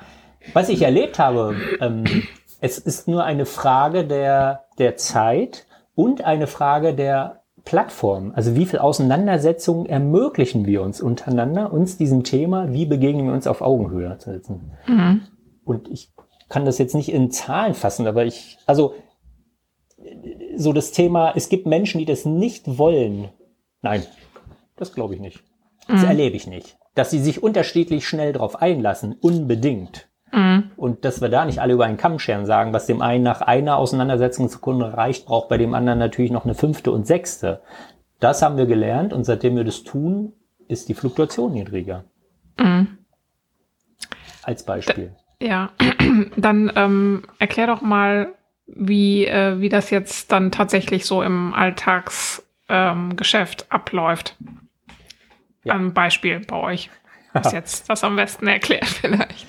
Was 0.53 0.69
ich 0.69 0.83
erlebt 0.83 1.19
habe, 1.19 1.57
ähm, 1.81 2.05
es 2.61 2.79
ist 2.79 3.09
nur 3.09 3.25
eine 3.25 3.47
Frage 3.47 4.05
der, 4.05 4.65
der 4.77 4.97
Zeit 4.97 5.67
und 5.95 6.23
eine 6.23 6.47
Frage 6.47 6.95
der 6.95 7.41
Plattform. 7.65 8.33
Also 8.35 8.55
wie 8.55 8.67
viel 8.67 8.79
Auseinandersetzungen 8.79 9.87
ermöglichen 9.87 10.67
wir 10.67 10.83
uns 10.83 11.01
untereinander, 11.01 11.73
uns 11.73 11.97
diesem 11.97 12.25
Thema, 12.25 12.73
wie 12.75 12.85
begegnen 12.85 13.27
wir 13.27 13.33
uns 13.33 13.47
auf 13.47 13.63
Augenhöhe 13.63 14.19
zu 14.19 14.33
setzen. 14.33 14.73
Mhm. 14.87 15.23
Und 15.65 15.89
ich 15.89 16.13
kann 16.51 16.67
das 16.67 16.77
jetzt 16.77 16.95
nicht 16.95 17.11
in 17.11 17.31
Zahlen 17.31 17.75
fassen, 17.75 18.07
aber 18.07 18.27
ich, 18.27 18.59
also 18.67 18.95
so 20.59 20.73
das 20.73 20.91
Thema, 20.91 21.33
es 21.35 21.49
gibt 21.49 21.67
Menschen, 21.67 21.99
die 21.99 22.05
das 22.05 22.25
nicht 22.25 22.79
wollen. 22.79 23.29
Nein, 23.81 24.03
das 24.77 24.93
glaube 24.93 25.15
ich 25.15 25.21
nicht. 25.21 25.43
Das 25.87 26.03
mhm. 26.03 26.09
erlebe 26.09 26.37
ich 26.37 26.47
nicht. 26.47 26.77
Dass 26.95 27.11
sie 27.11 27.21
sich 27.21 27.43
unterschiedlich 27.43 28.07
schnell 28.07 28.33
darauf 28.33 28.61
einlassen, 28.61 29.15
unbedingt. 29.21 30.09
Mhm. 30.33 30.73
Und 30.77 31.05
dass 31.05 31.21
wir 31.21 31.29
da 31.29 31.45
nicht 31.45 31.61
alle 31.61 31.75
über 31.75 31.85
einen 31.85 31.97
Kamm 31.97 32.19
scheren 32.19 32.45
sagen, 32.45 32.73
was 32.73 32.87
dem 32.87 33.01
einen 33.01 33.23
nach 33.23 33.41
einer 33.41 33.77
Auseinandersetzungssekunde 33.77 34.97
reicht, 34.97 35.27
braucht 35.27 35.49
bei 35.49 35.59
dem 35.59 35.75
anderen 35.75 35.99
natürlich 35.99 36.33
noch 36.33 36.45
eine 36.45 36.55
fünfte 36.55 36.91
und 36.91 37.07
sechste. 37.07 37.63
Das 38.21 38.43
haben 38.43 38.57
wir 38.57 38.67
gelernt 38.67 39.13
und 39.13 39.25
seitdem 39.25 39.57
wir 39.57 39.65
das 39.65 39.85
tun, 39.85 40.33
ist 40.67 40.89
die 40.89 40.95
Fluktuation 40.95 41.53
niedriger. 41.53 42.05
Mhm. 42.59 42.99
Als 44.43 44.65
Beispiel. 44.65 45.13
Da, 45.39 45.47
ja, 45.47 45.71
dann 46.37 46.73
ähm, 46.75 47.23
erklär 47.39 47.69
doch 47.69 47.81
mal, 47.81 48.35
wie, 48.69 49.27
äh, 49.27 49.61
wie 49.61 49.69
das 49.69 49.91
jetzt 49.91 50.33
dann 50.33 50.51
tatsächlich 50.51 51.07
so 51.07 51.23
im 51.23 51.55
Alltagsgeschäft 51.55 53.63
ähm, 53.63 53.67
abläuft. 53.71 54.37
Ja. 55.65 55.75
Ein 55.75 55.93
Beispiel 55.93 56.41
bei 56.41 56.57
euch. 56.57 56.91
Ist 57.35 57.53
jetzt 57.53 57.91
das 57.91 58.05
am 58.05 58.17
besten 58.17 58.47
erklärt 58.47 58.85
vielleicht. 58.87 59.47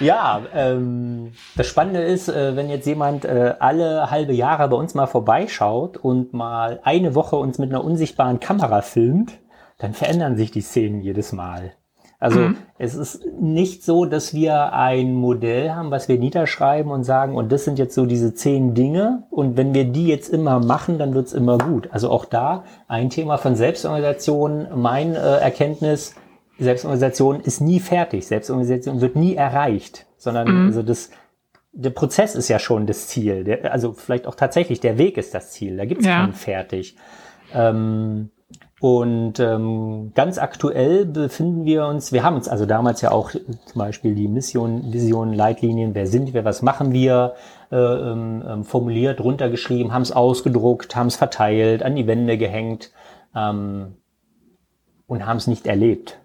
Ja, 0.00 0.42
ähm, 0.54 1.32
das 1.56 1.68
Spannende 1.68 2.02
ist, 2.02 2.28
äh, 2.28 2.56
wenn 2.56 2.70
jetzt 2.70 2.86
jemand 2.86 3.24
äh, 3.24 3.54
alle 3.58 4.10
halbe 4.10 4.32
Jahre 4.32 4.68
bei 4.68 4.76
uns 4.76 4.94
mal 4.94 5.06
vorbeischaut 5.06 5.96
und 5.96 6.32
mal 6.32 6.80
eine 6.84 7.14
Woche 7.14 7.36
uns 7.36 7.58
mit 7.58 7.70
einer 7.70 7.84
unsichtbaren 7.84 8.40
Kamera 8.40 8.82
filmt, 8.82 9.38
dann 9.78 9.94
verändern 9.94 10.36
sich 10.36 10.50
die 10.50 10.60
Szenen 10.60 11.00
jedes 11.00 11.32
Mal. 11.32 11.72
Also 12.20 12.40
mhm. 12.40 12.56
es 12.78 12.94
ist 12.94 13.24
nicht 13.40 13.82
so, 13.82 14.04
dass 14.04 14.34
wir 14.34 14.74
ein 14.74 15.14
Modell 15.14 15.70
haben, 15.70 15.90
was 15.90 16.06
wir 16.06 16.18
niederschreiben 16.18 16.92
und 16.92 17.02
sagen, 17.02 17.34
und 17.34 17.50
das 17.50 17.64
sind 17.64 17.78
jetzt 17.78 17.94
so 17.94 18.04
diese 18.04 18.34
zehn 18.34 18.74
Dinge 18.74 19.24
und 19.30 19.56
wenn 19.56 19.72
wir 19.72 19.86
die 19.86 20.06
jetzt 20.06 20.28
immer 20.28 20.60
machen, 20.60 20.98
dann 20.98 21.14
wird's 21.14 21.32
immer 21.32 21.56
gut. 21.56 21.88
Also 21.92 22.10
auch 22.10 22.26
da 22.26 22.64
ein 22.88 23.08
Thema 23.08 23.38
von 23.38 23.56
Selbstorganisation, 23.56 24.68
mein 24.76 25.14
äh, 25.14 25.38
Erkenntnis, 25.38 26.14
Selbstorganisation 26.58 27.40
ist 27.40 27.62
nie 27.62 27.80
fertig, 27.80 28.26
Selbstorganisation 28.26 29.00
wird 29.00 29.16
nie 29.16 29.34
erreicht, 29.34 30.04
sondern 30.18 30.48
mhm. 30.48 30.66
also 30.66 30.82
das 30.82 31.10
der 31.72 31.90
Prozess 31.90 32.34
ist 32.34 32.48
ja 32.48 32.58
schon 32.58 32.86
das 32.86 33.06
Ziel. 33.06 33.44
Der, 33.44 33.72
also 33.72 33.92
vielleicht 33.92 34.26
auch 34.26 34.34
tatsächlich 34.34 34.80
der 34.80 34.98
Weg 34.98 35.16
ist 35.16 35.34
das 35.34 35.52
Ziel. 35.52 35.76
Da 35.76 35.84
gibt's 35.84 36.04
ja. 36.04 36.20
keinen 36.20 36.32
fertig. 36.32 36.96
Ähm, 37.54 38.30
und 38.80 39.38
ähm, 39.40 40.12
ganz 40.14 40.38
aktuell 40.38 41.04
befinden 41.04 41.66
wir 41.66 41.86
uns, 41.86 42.12
wir 42.12 42.22
haben 42.22 42.36
uns 42.36 42.48
also 42.48 42.64
damals 42.64 43.02
ja 43.02 43.10
auch 43.10 43.30
zum 43.30 43.78
Beispiel 43.78 44.14
die 44.14 44.26
Mission, 44.26 44.90
Vision, 44.90 45.34
Leitlinien, 45.34 45.94
wer 45.94 46.06
sind 46.06 46.32
wir, 46.32 46.46
was 46.46 46.62
machen 46.62 46.92
wir, 46.92 47.34
äh, 47.70 47.76
ähm, 47.76 48.42
ähm 48.48 48.64
formuliert, 48.64 49.20
runtergeschrieben, 49.20 49.92
haben 49.92 50.00
es 50.00 50.12
ausgedruckt, 50.12 50.96
haben 50.96 51.08
es 51.08 51.16
verteilt, 51.16 51.82
an 51.82 51.94
die 51.94 52.06
Wände 52.06 52.38
gehängt 52.38 52.90
ähm, 53.36 53.96
und 55.06 55.26
haben 55.26 55.36
es 55.36 55.46
nicht 55.46 55.66
erlebt. 55.66 56.18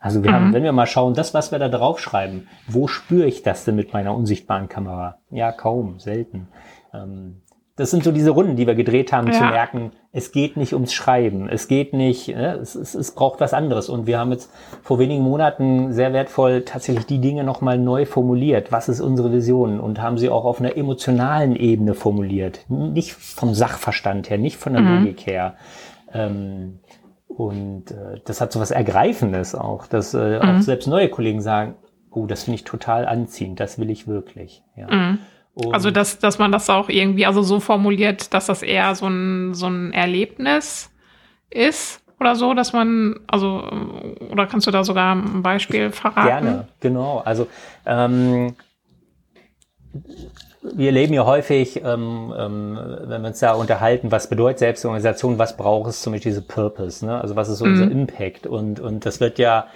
Also 0.00 0.22
wir 0.22 0.30
mhm. 0.30 0.34
haben, 0.34 0.52
wenn 0.54 0.62
wir 0.62 0.72
mal 0.72 0.86
schauen, 0.86 1.12
das, 1.12 1.34
was 1.34 1.52
wir 1.52 1.58
da 1.58 1.68
draufschreiben, 1.68 2.48
wo 2.66 2.86
spüre 2.86 3.26
ich 3.26 3.42
das 3.42 3.66
denn 3.66 3.76
mit 3.76 3.92
meiner 3.92 4.14
unsichtbaren 4.14 4.70
Kamera? 4.70 5.18
Ja, 5.30 5.52
kaum, 5.52 5.98
selten. 6.00 6.48
Ähm, 6.94 7.42
das 7.76 7.90
sind 7.90 8.04
so 8.04 8.12
diese 8.12 8.30
Runden, 8.30 8.54
die 8.54 8.68
wir 8.68 8.76
gedreht 8.76 9.12
haben, 9.12 9.26
ja. 9.26 9.32
zu 9.32 9.44
merken, 9.44 9.90
es 10.12 10.30
geht 10.30 10.56
nicht 10.56 10.74
ums 10.74 10.92
Schreiben, 10.92 11.48
es 11.48 11.66
geht 11.66 11.92
nicht, 11.92 12.28
ne, 12.28 12.54
es, 12.54 12.76
es, 12.76 12.94
es 12.94 13.10
braucht 13.12 13.40
was 13.40 13.52
anderes. 13.52 13.88
Und 13.88 14.06
wir 14.06 14.18
haben 14.20 14.30
jetzt 14.30 14.52
vor 14.82 15.00
wenigen 15.00 15.24
Monaten 15.24 15.92
sehr 15.92 16.12
wertvoll 16.12 16.62
tatsächlich 16.62 17.06
die 17.06 17.20
Dinge 17.20 17.42
nochmal 17.42 17.78
neu 17.78 18.06
formuliert. 18.06 18.70
Was 18.70 18.88
ist 18.88 19.00
unsere 19.00 19.32
Vision? 19.32 19.80
Und 19.80 20.00
haben 20.00 20.18
sie 20.18 20.28
auch 20.28 20.44
auf 20.44 20.60
einer 20.60 20.76
emotionalen 20.76 21.56
Ebene 21.56 21.94
formuliert. 21.94 22.60
Nicht 22.68 23.12
vom 23.12 23.54
Sachverstand 23.54 24.30
her, 24.30 24.38
nicht 24.38 24.56
von 24.56 24.74
der 24.74 24.82
mhm. 24.82 24.98
Logik 24.98 25.26
her. 25.26 25.54
Ähm, 26.12 26.78
und 27.26 27.90
äh, 27.90 28.20
das 28.24 28.40
hat 28.40 28.52
so 28.52 28.60
was 28.60 28.70
Ergreifendes 28.70 29.56
auch, 29.56 29.88
dass 29.88 30.14
äh, 30.14 30.38
mhm. 30.38 30.42
auch 30.42 30.60
selbst 30.62 30.86
neue 30.86 31.08
Kollegen 31.08 31.40
sagen, 31.40 31.74
oh, 32.12 32.26
das 32.26 32.44
finde 32.44 32.54
ich 32.56 32.64
total 32.64 33.04
anziehend, 33.04 33.58
das 33.58 33.80
will 33.80 33.90
ich 33.90 34.06
wirklich. 34.06 34.62
Ja. 34.76 34.86
Mhm. 34.88 35.18
Also, 35.70 35.90
dass, 35.90 36.18
dass 36.18 36.38
man 36.38 36.50
das 36.50 36.68
auch 36.68 36.88
irgendwie 36.88 37.26
also 37.26 37.42
so 37.42 37.60
formuliert, 37.60 38.34
dass 38.34 38.46
das 38.46 38.62
eher 38.62 38.94
so 38.94 39.06
ein, 39.06 39.54
so 39.54 39.66
ein 39.66 39.92
Erlebnis 39.92 40.90
ist 41.50 42.02
oder 42.18 42.34
so, 42.34 42.54
dass 42.54 42.72
man, 42.72 43.20
also, 43.26 43.62
oder 44.30 44.46
kannst 44.46 44.66
du 44.66 44.70
da 44.70 44.82
sogar 44.82 45.14
ein 45.14 45.42
Beispiel 45.42 45.90
verraten? 45.92 46.26
Gerne, 46.26 46.68
genau. 46.80 47.22
Also, 47.24 47.46
ähm, 47.86 48.56
wir 50.62 50.92
leben 50.92 51.12
ja 51.12 51.24
häufig, 51.24 51.82
ähm, 51.84 52.34
ähm, 52.36 52.78
wenn 53.02 53.22
wir 53.22 53.28
uns 53.28 53.38
da 53.38 53.52
unterhalten, 53.52 54.10
was 54.10 54.28
bedeutet 54.28 54.60
Selbstorganisation, 54.60 55.38
was 55.38 55.56
braucht 55.56 55.90
es 55.90 56.00
zum 56.00 56.14
Beispiel 56.14 56.32
diese 56.32 56.42
Purpose, 56.42 57.04
ne? 57.04 57.20
also 57.20 57.36
was 57.36 57.48
ist 57.48 57.58
so 57.58 57.66
mhm. 57.66 57.72
unser 57.72 57.90
Impact 57.90 58.46
und, 58.46 58.80
und 58.80 59.04
das 59.04 59.20
wird 59.20 59.38
ja 59.38 59.66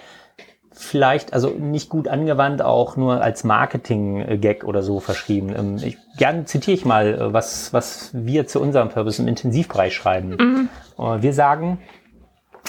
vielleicht, 0.79 1.33
also 1.33 1.49
nicht 1.49 1.89
gut 1.89 2.07
angewandt, 2.07 2.61
auch 2.61 2.97
nur 2.97 3.21
als 3.21 3.43
Marketing-Gag 3.43 4.63
oder 4.63 4.81
so 4.81 4.99
verschrieben. 4.99 5.53
Ähm, 5.57 5.77
ich, 5.77 5.97
gern 6.17 6.45
zitiere 6.45 6.75
ich 6.75 6.85
mal, 6.85 7.13
äh, 7.13 7.33
was, 7.33 7.73
was 7.73 8.11
wir 8.13 8.47
zu 8.47 8.61
unserem 8.61 8.89
Purpose 8.89 9.21
im 9.21 9.27
Intensivbereich 9.27 9.93
schreiben. 9.93 10.29
Mhm. 10.29 10.69
Äh, 10.97 11.21
wir 11.21 11.33
sagen, 11.33 11.79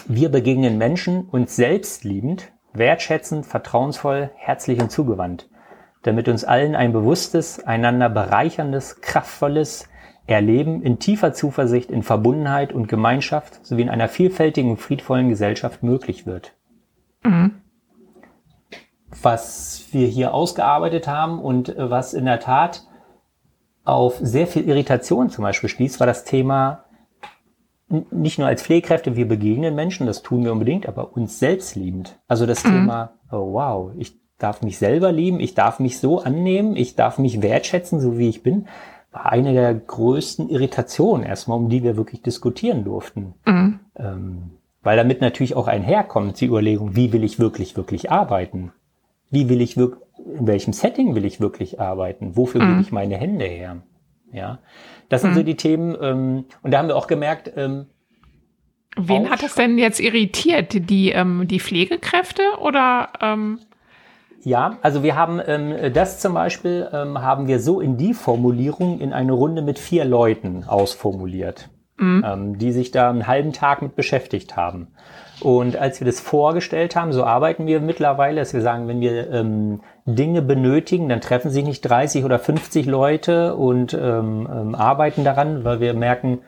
wir 0.07 0.31
begegnen 0.31 0.79
Menschen 0.79 1.27
uns 1.31 1.57
selbst 1.57 2.05
liebend, 2.05 2.53
wertschätzend, 2.73 3.47
vertrauensvoll, 3.47 4.31
herzlich 4.37 4.81
und 4.81 4.91
zugewandt 4.91 5.49
damit 6.03 6.29
uns 6.29 6.45
allen 6.45 6.75
ein 6.75 6.93
bewusstes, 6.93 7.63
einander 7.65 8.09
bereicherndes, 8.09 9.01
kraftvolles 9.01 9.89
Erleben 10.27 10.83
in 10.83 10.99
tiefer 10.99 11.33
Zuversicht, 11.33 11.91
in 11.91 12.03
Verbundenheit 12.03 12.73
und 12.73 12.89
Gemeinschaft 12.89 13.65
sowie 13.67 13.83
in 13.83 13.89
einer 13.89 14.09
vielfältigen 14.09 14.71
und 14.71 14.77
friedvollen 14.77 15.29
Gesellschaft 15.29 15.83
möglich 15.83 16.27
wird. 16.27 16.55
Mhm. 17.25 17.60
Was 19.23 19.85
wir 19.93 20.07
hier 20.07 20.35
ausgearbeitet 20.35 21.07
haben 21.07 21.41
und 21.41 21.75
was 21.77 22.15
in 22.15 22.25
der 22.25 22.41
Tat 22.41 22.85
auf 23.85 24.19
sehr 24.21 24.47
viel 24.47 24.69
Irritation 24.69 25.31
zum 25.31 25.43
Beispiel 25.43 25.69
schließt, 25.69 26.01
war 26.01 26.07
das 26.07 26.25
Thema 26.25 26.85
nicht 28.11 28.39
nur 28.39 28.47
als 28.47 28.63
Pflegekräfte, 28.63 29.17
wir 29.17 29.27
begegnen 29.27 29.75
Menschen, 29.75 30.07
das 30.07 30.23
tun 30.23 30.45
wir 30.45 30.53
unbedingt, 30.53 30.89
aber 30.89 31.17
uns 31.17 31.39
selbst 31.39 31.75
liebend. 31.75 32.19
Also 32.29 32.47
das 32.47 32.65
mhm. 32.65 32.69
Thema, 32.71 33.13
oh 33.33 33.53
wow, 33.53 33.93
ich 33.99 34.15
darf 34.39 34.63
mich 34.63 34.79
selber 34.79 35.13
lieben, 35.13 35.41
ich 35.41 35.55
darf 35.55 35.81
mich 35.81 35.99
so 35.99 36.21
annehmen, 36.21 36.77
ich 36.77 36.95
darf 36.95 37.19
mich 37.19 37.43
wertschätzen, 37.43 38.01
so 38.01 38.17
wie 38.17 38.29
ich 38.29 38.43
bin, 38.43 38.69
war 39.11 39.27
eine 39.27 39.53
der 39.53 39.75
größten 39.75 40.49
Irritationen 40.49 41.27
erstmal, 41.27 41.59
um 41.59 41.69
die 41.69 41.83
wir 41.83 41.97
wirklich 41.97 42.23
diskutieren 42.23 42.85
durften. 42.85 43.35
Mhm. 43.45 43.81
Ähm, 43.97 44.51
weil 44.83 44.97
damit 44.97 45.21
natürlich 45.21 45.57
auch 45.57 45.67
einherkommt 45.67 46.41
die 46.41 46.47
Überlegung, 46.47 46.95
wie 46.95 47.13
will 47.13 47.25
ich 47.25 47.39
wirklich, 47.39 47.77
wirklich 47.77 48.11
arbeiten? 48.11 48.73
Wie 49.31 49.49
will 49.49 49.61
ich 49.61 49.77
wirklich, 49.77 50.03
in 50.39 50.47
welchem 50.47 50.73
Setting 50.73 51.15
will 51.15 51.25
ich 51.25 51.41
wirklich 51.41 51.81
arbeiten? 51.81 52.37
Wofür 52.37 52.63
mhm. 52.63 52.69
gebe 52.69 52.81
ich 52.83 52.93
meine 52.93 53.17
Hände 53.17 53.45
her? 53.45 53.83
Ja, 54.33 54.59
das 55.09 55.23
sind 55.23 55.33
mhm. 55.33 55.37
so 55.37 55.43
die 55.43 55.57
Themen. 55.57 55.97
Ähm, 56.01 56.45
und 56.63 56.71
da 56.71 56.79
haben 56.79 56.89
wir 56.89 56.97
auch 56.97 57.07
gemerkt, 57.07 57.53
ähm, 57.57 57.87
Wen 58.97 59.31
hat 59.31 59.43
das 59.43 59.55
denn 59.55 59.79
jetzt 59.79 60.01
irritiert? 60.01 60.91
Die, 60.91 61.11
ähm, 61.13 61.47
die 61.47 61.61
Pflegekräfte 61.61 62.43
oder 62.61 63.09
ähm, 63.21 63.61
ja, 64.43 64.79
also 64.83 65.03
wir 65.03 65.17
haben 65.17 65.41
ähm, 65.47 65.93
das 65.93 66.19
zum 66.19 66.35
Beispiel 66.35 66.89
ähm, 66.93 67.21
haben 67.21 67.47
wir 67.47 67.61
so 67.61 67.81
in 67.81 67.97
die 67.97 68.15
Formulierung 68.15 69.01
in 69.01 69.13
eine 69.13 69.33
Runde 69.33 69.63
mit 69.63 69.79
vier 69.79 70.05
Leuten 70.05 70.65
ausformuliert, 70.65 71.69
mhm. 71.99 72.25
ähm, 72.27 72.59
die 72.59 72.73
sich 72.73 72.91
da 72.91 73.11
einen 73.11 73.27
halben 73.27 73.53
Tag 73.53 73.83
mit 73.83 73.97
beschäftigt 73.97 74.57
haben. 74.57 74.89
Und 75.41 75.77
als 75.77 76.01
wir 76.01 76.07
das 76.07 76.21
vorgestellt 76.21 76.97
haben, 76.97 77.13
so 77.13 77.25
arbeiten 77.25 77.67
wir 77.67 77.81
mittlerweile, 77.81 78.41
dass 78.41 78.53
wir 78.53 78.61
sagen, 78.61 78.89
wenn 78.89 79.01
wir 79.01 79.31
ähm, 79.33 79.81
Dinge 80.05 80.43
benötigen, 80.43 81.09
dann 81.09 81.21
treffen 81.21 81.51
sich 81.51 81.65
nicht 81.65 81.83
30 81.83 82.25
oder 82.25 82.39
50 82.39 82.87
Leute 82.87 83.55
und 83.57 83.95
ähm, 83.95 84.49
ähm, 84.51 84.75
arbeiten 84.75 85.25
daran, 85.25 85.65
weil 85.65 85.81
wir 85.81 85.95
merken, 85.95 86.41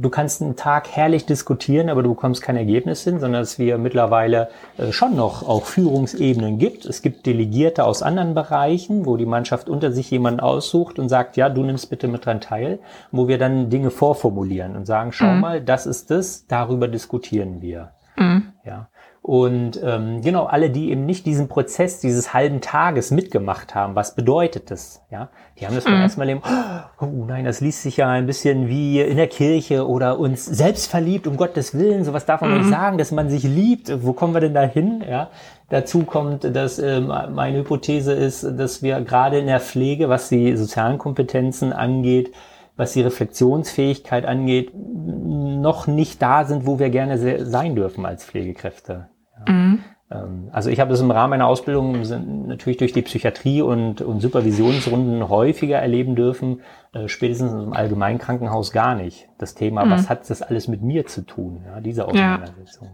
du 0.00 0.10
kannst 0.10 0.42
einen 0.42 0.56
Tag 0.56 0.88
herrlich 0.88 1.26
diskutieren, 1.26 1.88
aber 1.88 2.02
du 2.02 2.10
bekommst 2.14 2.42
kein 2.42 2.56
Ergebnis 2.56 3.04
hin, 3.04 3.20
sondern 3.20 3.42
dass 3.42 3.58
wir 3.58 3.78
mittlerweile 3.78 4.48
äh, 4.78 4.92
schon 4.92 5.16
noch 5.16 5.48
auch 5.48 5.64
Führungsebenen 5.66 6.58
gibt. 6.58 6.84
Es 6.84 7.02
gibt 7.02 7.26
Delegierte 7.26 7.84
aus 7.84 8.02
anderen 8.02 8.34
Bereichen, 8.34 9.06
wo 9.06 9.16
die 9.16 9.26
Mannschaft 9.26 9.68
unter 9.68 9.92
sich 9.92 10.10
jemanden 10.10 10.40
aussucht 10.40 10.98
und 10.98 11.08
sagt, 11.08 11.36
ja, 11.36 11.48
du 11.48 11.62
nimmst 11.62 11.90
bitte 11.90 12.08
mit 12.08 12.26
dran 12.26 12.40
teil, 12.40 12.78
wo 13.10 13.28
wir 13.28 13.38
dann 13.38 13.70
Dinge 13.70 13.90
vorformulieren 13.90 14.76
und 14.76 14.86
sagen, 14.86 15.12
schau 15.12 15.32
mhm. 15.32 15.40
mal, 15.40 15.60
das 15.60 15.86
ist 15.86 16.10
das, 16.10 16.46
darüber 16.46 16.88
diskutieren 16.88 17.60
wir. 17.60 17.92
Mhm. 18.16 18.52
Ja. 18.64 18.88
Und 19.24 19.80
ähm, 19.84 20.20
genau, 20.20 20.46
alle, 20.46 20.68
die 20.68 20.90
eben 20.90 21.06
nicht 21.06 21.26
diesen 21.26 21.46
Prozess 21.46 22.00
dieses 22.00 22.34
halben 22.34 22.60
Tages 22.60 23.12
mitgemacht 23.12 23.72
haben, 23.72 23.94
was 23.94 24.16
bedeutet 24.16 24.72
das? 24.72 25.00
Ja, 25.12 25.28
die 25.60 25.64
haben 25.64 25.76
das 25.76 25.84
beim 25.84 25.94
mhm. 25.94 26.00
ersten 26.00 26.18
Mal 26.18 26.28
eben, 26.28 26.42
oh 27.00 27.24
nein, 27.28 27.44
das 27.44 27.60
liest 27.60 27.84
sich 27.84 27.98
ja 27.98 28.10
ein 28.10 28.26
bisschen 28.26 28.66
wie 28.66 29.00
in 29.00 29.16
der 29.16 29.28
Kirche 29.28 29.86
oder 29.86 30.18
uns 30.18 30.44
selbst 30.44 30.90
verliebt, 30.90 31.28
um 31.28 31.36
Gottes 31.36 31.78
Willen, 31.78 32.02
sowas 32.02 32.26
darf 32.26 32.40
man 32.40 32.50
mhm. 32.50 32.58
nicht 32.58 32.70
sagen, 32.70 32.98
dass 32.98 33.12
man 33.12 33.30
sich 33.30 33.44
liebt. 33.44 34.04
Wo 34.04 34.12
kommen 34.12 34.34
wir 34.34 34.40
denn 34.40 34.54
da 34.54 34.62
hin? 34.62 35.04
Ja, 35.08 35.30
dazu 35.68 36.02
kommt, 36.02 36.42
dass 36.42 36.80
äh, 36.80 37.00
meine 37.00 37.58
Hypothese 37.58 38.14
ist, 38.14 38.42
dass 38.42 38.82
wir 38.82 39.00
gerade 39.02 39.38
in 39.38 39.46
der 39.46 39.60
Pflege, 39.60 40.08
was 40.08 40.30
die 40.30 40.56
sozialen 40.56 40.98
Kompetenzen 40.98 41.72
angeht, 41.72 42.32
was 42.76 42.94
die 42.94 43.02
Reflexionsfähigkeit 43.02 44.26
angeht, 44.26 44.72
noch 44.74 45.86
nicht 45.86 46.20
da 46.20 46.44
sind, 46.44 46.66
wo 46.66 46.80
wir 46.80 46.90
gerne 46.90 47.46
sein 47.46 47.76
dürfen 47.76 48.04
als 48.04 48.24
Pflegekräfte. 48.24 49.11
Mhm. 49.46 49.80
Ähm, 50.12 50.48
also 50.52 50.70
ich 50.70 50.80
habe 50.80 50.90
das 50.90 51.00
im 51.00 51.10
Rahmen 51.10 51.30
meiner 51.30 51.46
Ausbildung 51.46 52.00
natürlich 52.46 52.76
durch 52.76 52.92
die 52.92 53.02
Psychiatrie 53.02 53.62
und, 53.62 54.00
und 54.00 54.20
Supervisionsrunden 54.20 55.28
häufiger 55.28 55.78
erleben 55.78 56.14
dürfen, 56.14 56.60
äh, 56.92 57.08
spätestens 57.08 57.52
im 57.52 57.72
Allgemeinkrankenhaus 57.72 58.72
gar 58.72 58.94
nicht. 58.94 59.28
Das 59.38 59.54
Thema, 59.54 59.84
mhm. 59.84 59.90
was 59.90 60.08
hat 60.08 60.28
das 60.28 60.42
alles 60.42 60.68
mit 60.68 60.82
mir 60.82 61.06
zu 61.06 61.22
tun, 61.22 61.62
ja, 61.66 61.80
diese 61.80 62.06
Auseinandersetzung. 62.06 62.88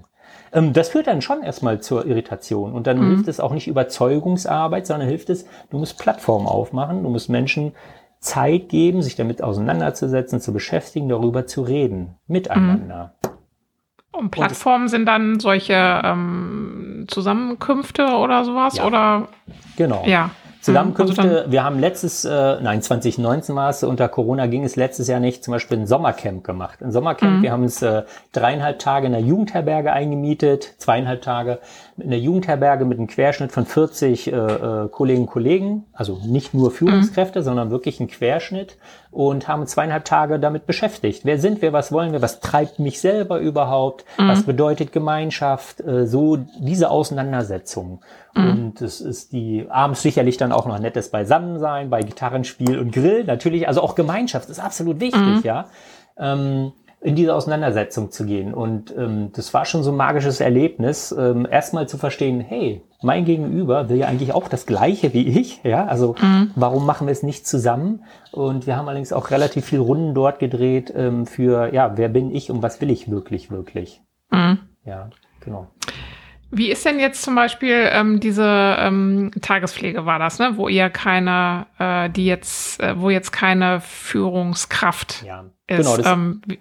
Ja. 0.53 0.59
Ähm, 0.59 0.73
das 0.73 0.91
führt 0.91 1.07
dann 1.07 1.23
schon 1.23 1.43
erstmal 1.43 1.81
zur 1.81 2.07
Irritation 2.07 2.73
und 2.73 2.87
dann 2.87 2.99
mhm. 2.99 3.09
hilft 3.09 3.29
es 3.29 3.41
auch 3.41 3.53
nicht 3.53 3.69
Überzeugungsarbeit, 3.69 4.87
sondern 4.87 5.09
hilft 5.09 5.31
es, 5.31 5.47
du 5.71 5.79
musst 5.79 5.99
Plattformen 5.99 6.47
aufmachen, 6.47 7.03
du 7.03 7.11
musst 7.11 7.29
Menschen 7.29 7.73
Zeit 8.21 8.69
geben, 8.69 9.03
sich 9.03 9.15
damit 9.15 9.43
auseinanderzusetzen, 9.43 10.41
zu 10.41 10.53
beschäftigen, 10.53 11.09
darüber 11.09 11.47
zu 11.47 11.63
reden, 11.63 12.17
miteinander. 12.27 13.15
Mhm. 13.23 13.38
Und 14.19 14.31
Plattformen 14.31 14.89
sind 14.89 15.07
dann 15.07 15.39
solche 15.39 16.03
ähm, 16.05 17.05
Zusammenkünfte 17.07 18.05
oder 18.05 18.45
sowas? 18.45 18.79
Ja. 18.79 18.87
Oder? 18.87 19.29
Genau. 19.77 20.05
Ja. 20.07 20.31
Zusammenkünfte, 20.61 21.23
also 21.23 21.53
wir 21.53 21.63
haben 21.63 21.79
letztes, 21.79 22.25
äh, 22.25 22.61
nein, 22.61 22.83
2019 22.83 23.55
war 23.55 23.71
es, 23.71 23.85
unter 23.85 24.09
Corona 24.09 24.47
ging 24.47 24.65
es 24.65 24.75
letztes 24.75 25.07
Jahr 25.07 25.21
nicht, 25.21 25.45
zum 25.45 25.53
Beispiel 25.53 25.79
ein 25.79 25.87
Sommercamp 25.87 26.43
gemacht. 26.43 26.83
Ein 26.83 26.91
Sommercamp, 26.91 27.39
mhm. 27.39 27.43
wir 27.43 27.53
haben 27.53 27.63
uns 27.63 27.81
äh, 27.81 28.03
dreieinhalb 28.33 28.81
Tage 28.81 29.07
in 29.07 29.13
der 29.13 29.21
Jugendherberge 29.21 29.93
eingemietet, 29.93 30.75
zweieinhalb 30.79 31.23
Tage 31.23 31.61
in 32.01 32.11
der 32.11 32.19
Jugendherberge 32.19 32.85
mit 32.85 32.99
einem 32.99 33.07
Querschnitt 33.07 33.53
von 33.53 33.67
40 33.67 34.33
äh, 34.33 34.37
äh, 34.37 34.89
Kolleginnen 34.89 35.27
und 35.27 35.33
Kollegen, 35.33 35.85
also 35.93 36.21
nicht 36.25 36.55
nur 36.55 36.71
Führungskräfte, 36.71 37.41
mhm. 37.41 37.45
sondern 37.45 37.71
wirklich 37.71 38.01
ein 38.01 38.09
Querschnitt 38.09 38.77
und 39.11 39.49
haben 39.49 39.67
zweieinhalb 39.67 40.05
Tage 40.05 40.39
damit 40.39 40.67
beschäftigt. 40.67 41.25
Wer 41.25 41.39
sind 41.39 41.63
wir, 41.63 41.73
was 41.73 41.93
wollen 41.93 42.13
wir, 42.13 42.23
was 42.23 42.41
treibt 42.41 42.79
mich 42.79 43.01
selber 43.01 43.39
überhaupt, 43.41 44.05
mhm. 44.19 44.29
was 44.29 44.43
bedeutet 44.43 44.93
Gemeinschaft, 44.93 45.81
äh, 45.81 46.07
so 46.07 46.37
diese 46.37 46.91
Auseinandersetzung. 46.91 48.01
Mhm. 48.35 48.51
Und 48.51 48.83
es 48.83 49.01
ist 49.01 49.33
die 49.33 49.67
abends 49.69 50.03
sicherlich 50.03 50.37
dann 50.37 50.53
auch 50.53 50.67
noch 50.67 50.79
nettes 50.79 51.11
Beisammensein, 51.11 51.91
bei 51.91 52.03
Gitarrenspiel 52.03 52.79
und 52.79 52.93
Grill. 52.93 53.25
Natürlich, 53.25 53.67
also 53.67 53.83
auch 53.83 53.95
Gemeinschaft 53.95 54.49
ist 54.49 54.61
absolut 54.61 55.01
wichtig, 55.01 55.21
mhm. 55.21 55.41
ja. 55.43 55.67
Ähm, 56.17 56.73
in 57.01 57.15
diese 57.15 57.35
Auseinandersetzung 57.35 58.11
zu 58.11 58.27
gehen. 58.27 58.53
Und 58.53 58.95
ähm, 58.97 59.31
das 59.33 59.55
war 59.55 59.65
schon 59.65 59.83
so 59.83 59.93
ein 59.93 59.97
magisches 59.97 60.41
Erlebnis, 60.41 61.15
ähm, 61.17 61.47
erstmal 61.49 61.89
zu 61.89 61.97
verstehen, 61.97 62.41
hey, 62.41 62.83
mein 63.03 63.25
Gegenüber 63.25 63.89
will 63.89 63.99
ja 63.99 64.09
eigentlich 64.09 64.33
auch 64.33 64.49
das 64.49 64.67
Gleiche 64.67 65.15
wie 65.15 65.29
ich, 65.29 65.63
ja, 65.63 65.87
also 65.87 66.17
mhm. 66.21 66.51
warum 66.57 66.85
machen 66.85 67.07
wir 67.07 67.13
es 67.13 67.23
nicht 67.23 67.47
zusammen? 67.47 68.05
Und 68.33 68.67
wir 68.67 68.77
haben 68.77 68.89
allerdings 68.89 69.13
auch 69.13 69.31
relativ 69.31 69.67
viel 69.67 69.79
Runden 69.79 70.15
dort 70.15 70.41
gedreht 70.41 70.93
ähm, 70.97 71.27
für, 71.27 71.73
ja, 71.73 71.97
wer 71.97 72.09
bin 72.09 72.35
ich 72.35 72.51
und 72.51 72.63
was 72.63 72.81
will 72.81 72.91
ich 72.91 73.09
wirklich, 73.09 73.51
wirklich? 73.51 74.03
Mhm. 74.31 74.59
Ja, 74.85 75.11
genau. 75.41 75.69
Wie 76.51 76.71
ist 76.71 76.85
denn 76.87 76.99
jetzt 76.99 77.23
zum 77.23 77.35
Beispiel 77.35 77.89
ähm, 77.93 78.21
diese 78.21 78.77
ähm, 78.79 79.31
Tagespflege 79.43 80.07
war 80.07 80.19
das, 80.19 80.39
ne? 80.39 80.53
wo 80.57 80.69
ihr 80.69 80.89
keine, 80.89 81.67
äh, 81.79 82.09
die 82.09 82.25
jetzt, 82.25 82.81
äh, 82.81 82.99
wo 82.99 83.11
jetzt 83.11 83.33
keine 83.33 83.81
Führungskraft 83.81 85.25
ja, 85.27 85.45
ist? 85.67 85.97
Genau, 85.97 86.09
ähm, 86.09 86.41
wie, 86.47 86.59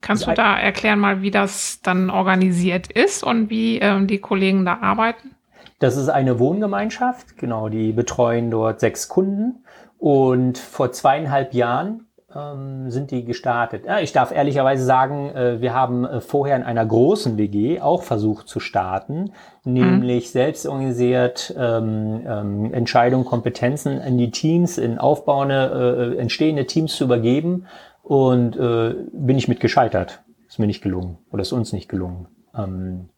kannst 0.00 0.26
du 0.26 0.32
da 0.32 0.58
erklären 0.58 0.98
mal, 0.98 1.22
wie 1.22 1.30
das 1.30 1.80
dann 1.80 2.10
organisiert 2.10 2.90
ist 2.90 3.22
und 3.22 3.50
wie 3.50 3.78
ähm, 3.78 4.08
die 4.08 4.18
Kollegen 4.18 4.64
da 4.64 4.78
arbeiten? 4.80 5.36
Das 5.78 5.96
ist 5.96 6.08
eine 6.08 6.40
Wohngemeinschaft, 6.40 7.36
genau, 7.36 7.68
die 7.68 7.92
betreuen 7.92 8.50
dort 8.50 8.80
sechs 8.80 9.08
Kunden 9.08 9.64
und 9.96 10.58
vor 10.58 10.90
zweieinhalb 10.90 11.54
Jahren 11.54 12.07
ähm, 12.34 12.90
sind 12.90 13.10
die 13.10 13.24
gestartet? 13.24 13.84
Ja, 13.86 14.00
ich 14.00 14.12
darf 14.12 14.32
ehrlicherweise 14.32 14.84
sagen, 14.84 15.30
äh, 15.30 15.60
wir 15.60 15.74
haben 15.74 16.04
äh, 16.04 16.20
vorher 16.20 16.56
in 16.56 16.62
einer 16.62 16.84
großen 16.84 17.38
WG 17.38 17.80
auch 17.80 18.02
versucht 18.02 18.48
zu 18.48 18.60
starten, 18.60 19.32
nämlich 19.64 20.26
mhm. 20.26 20.30
selbst 20.30 20.66
organisiert 20.66 21.54
ähm, 21.58 22.22
ähm, 22.26 22.74
Entscheidungen, 22.74 23.24
Kompetenzen 23.24 24.00
in 24.00 24.18
die 24.18 24.30
Teams, 24.30 24.78
in 24.78 24.98
aufbauende, 24.98 26.14
äh, 26.16 26.20
entstehende 26.20 26.66
Teams 26.66 26.96
zu 26.96 27.04
übergeben 27.04 27.66
und 28.02 28.56
äh, 28.56 28.94
bin 29.12 29.38
ich 29.38 29.48
mit 29.48 29.60
gescheitert. 29.60 30.22
Ist 30.46 30.58
mir 30.58 30.66
nicht 30.66 30.82
gelungen 30.82 31.18
oder 31.30 31.42
ist 31.42 31.52
uns 31.52 31.72
nicht 31.72 31.88
gelungen. 31.88 32.26
Ähm, 32.54 33.10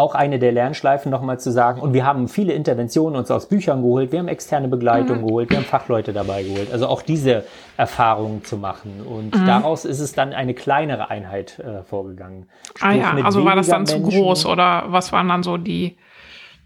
auch 0.00 0.14
eine 0.14 0.38
der 0.38 0.52
Lernschleifen 0.52 1.10
nochmal 1.10 1.38
zu 1.38 1.52
sagen. 1.52 1.80
Und 1.80 1.92
wir 1.92 2.04
haben 2.04 2.26
viele 2.28 2.52
Interventionen 2.52 3.16
uns 3.16 3.30
aus 3.30 3.46
Büchern 3.46 3.82
geholt, 3.82 4.12
wir 4.12 4.18
haben 4.18 4.28
externe 4.28 4.68
Begleitung 4.68 5.18
mhm. 5.18 5.26
geholt, 5.26 5.50
wir 5.50 5.58
haben 5.58 5.64
Fachleute 5.64 6.12
dabei 6.12 6.42
geholt. 6.42 6.72
Also 6.72 6.88
auch 6.88 7.02
diese 7.02 7.44
Erfahrungen 7.76 8.44
zu 8.44 8.56
machen. 8.56 9.02
Und 9.06 9.38
mhm. 9.38 9.46
daraus 9.46 9.84
ist 9.84 10.00
es 10.00 10.12
dann 10.12 10.32
eine 10.32 10.54
kleinere 10.54 11.10
Einheit 11.10 11.58
äh, 11.58 11.82
vorgegangen. 11.84 12.48
Sprich, 12.74 12.82
ah 12.82 12.92
ja, 12.92 13.24
also 13.24 13.44
war 13.44 13.56
das 13.56 13.68
dann 13.68 13.82
Menschen. 13.82 14.10
zu 14.10 14.10
groß 14.10 14.46
oder 14.46 14.84
was 14.88 15.12
waren 15.12 15.28
dann 15.28 15.42
so 15.42 15.56
die 15.56 15.96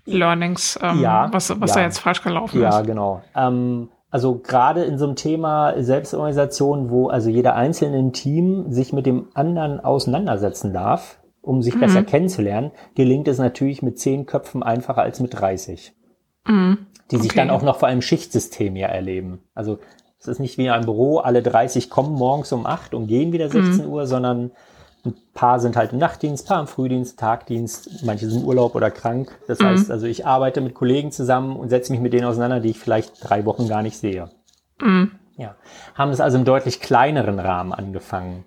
Learnings, 0.07 0.79
ähm, 0.83 1.01
ja, 1.01 1.29
was, 1.33 1.61
was 1.61 1.71
ja. 1.71 1.77
da 1.77 1.83
jetzt 1.83 1.99
falsch 1.99 2.23
gelaufen 2.23 2.61
ja, 2.61 2.69
ist? 2.69 2.75
Ja, 2.75 2.81
genau. 2.83 3.23
Ähm, 3.35 3.89
also 4.11 4.37
gerade 4.39 4.85
in 4.85 4.97
so 4.97 5.07
einem 5.07 5.17
Thema 5.17 5.75
Selbstorganisation, 5.77 6.89
wo 6.91 7.09
also 7.09 7.31
jeder 7.31 7.57
einzelne 7.57 7.99
im 7.99 8.13
Team 8.13 8.71
sich 8.71 8.93
mit 8.93 9.07
dem 9.07 9.27
anderen 9.35 9.81
auseinandersetzen 9.81 10.73
darf, 10.73 11.19
um 11.45 11.63
sich 11.63 11.75
mhm. 11.77 11.81
besser 11.81 12.03
kennenzulernen, 12.03 12.73
gelingt 12.95 13.29
es 13.29 13.39
natürlich 13.39 13.83
mit 13.83 13.99
zehn 13.99 14.27
Köpfen 14.27 14.63
einfacher 14.63 15.03
als 15.03 15.21
mit 15.21 15.39
30. 15.39 15.93
Mhm. 16.47 16.87
Die 17.11 17.17
sich 17.17 17.31
okay. 17.31 17.41
dann 17.41 17.51
auch 17.51 17.63
noch 17.63 17.79
vor 17.79 17.89
einem 17.89 18.03
Schichtsystem 18.03 18.77
ja 18.77 18.89
erleben. 18.89 19.41
Also 19.55 19.79
es 20.19 20.27
ist 20.27 20.39
nicht 20.39 20.57
wie 20.57 20.71
ein 20.71 20.87
Büro, 20.87 21.19
alle 21.19 21.43
30 21.43 21.91
kommen 21.91 22.15
morgens 22.15 22.51
um 22.53 22.65
8 22.65 22.95
und 22.95 23.07
gehen 23.07 23.33
wieder 23.33 23.51
16 23.51 23.87
mhm. 23.87 23.93
Uhr, 23.93 24.07
sondern 24.07 24.53
ein 25.05 25.15
paar 25.35 25.61
sind 25.61 25.77
halt 25.77 25.93
im 25.93 25.99
Nachtdienst, 25.99 26.47
ein 26.47 26.49
paar 26.49 26.61
im 26.61 26.67
Frühdienst, 26.67 27.19
Tagdienst, 27.19 28.05
manche 28.05 28.27
sind 28.27 28.41
im 28.41 28.49
Urlaub 28.49 28.75
oder 28.75 28.91
krank. 28.91 29.39
Das 29.47 29.59
mhm. 29.59 29.67
heißt, 29.67 29.91
also 29.91 30.07
ich 30.07 30.25
arbeite 30.25 30.63
mit 30.63 30.75
Kollegen 30.75 31.13
zusammen 31.13 31.57
und 31.57 31.69
setze 31.69 31.93
mich 31.93 32.01
mit 32.01 32.15
denen 32.15 32.25
auseinander, 32.25 32.61
die 32.61 32.71
ich 32.71 32.79
vielleicht 32.79 33.29
drei 33.29 33.45
Wochen 33.45 33.69
gar 33.69 33.83
nicht 33.83 33.99
sehe. 33.99 34.31
Mhm. 34.81 35.11
Ja. 35.37 35.57
Haben 35.95 36.11
es 36.11 36.21
also 36.21 36.39
im 36.39 36.47
deutlich 36.47 36.81
kleineren 36.81 37.39
Rahmen 37.39 37.73
angefangen 37.73 38.47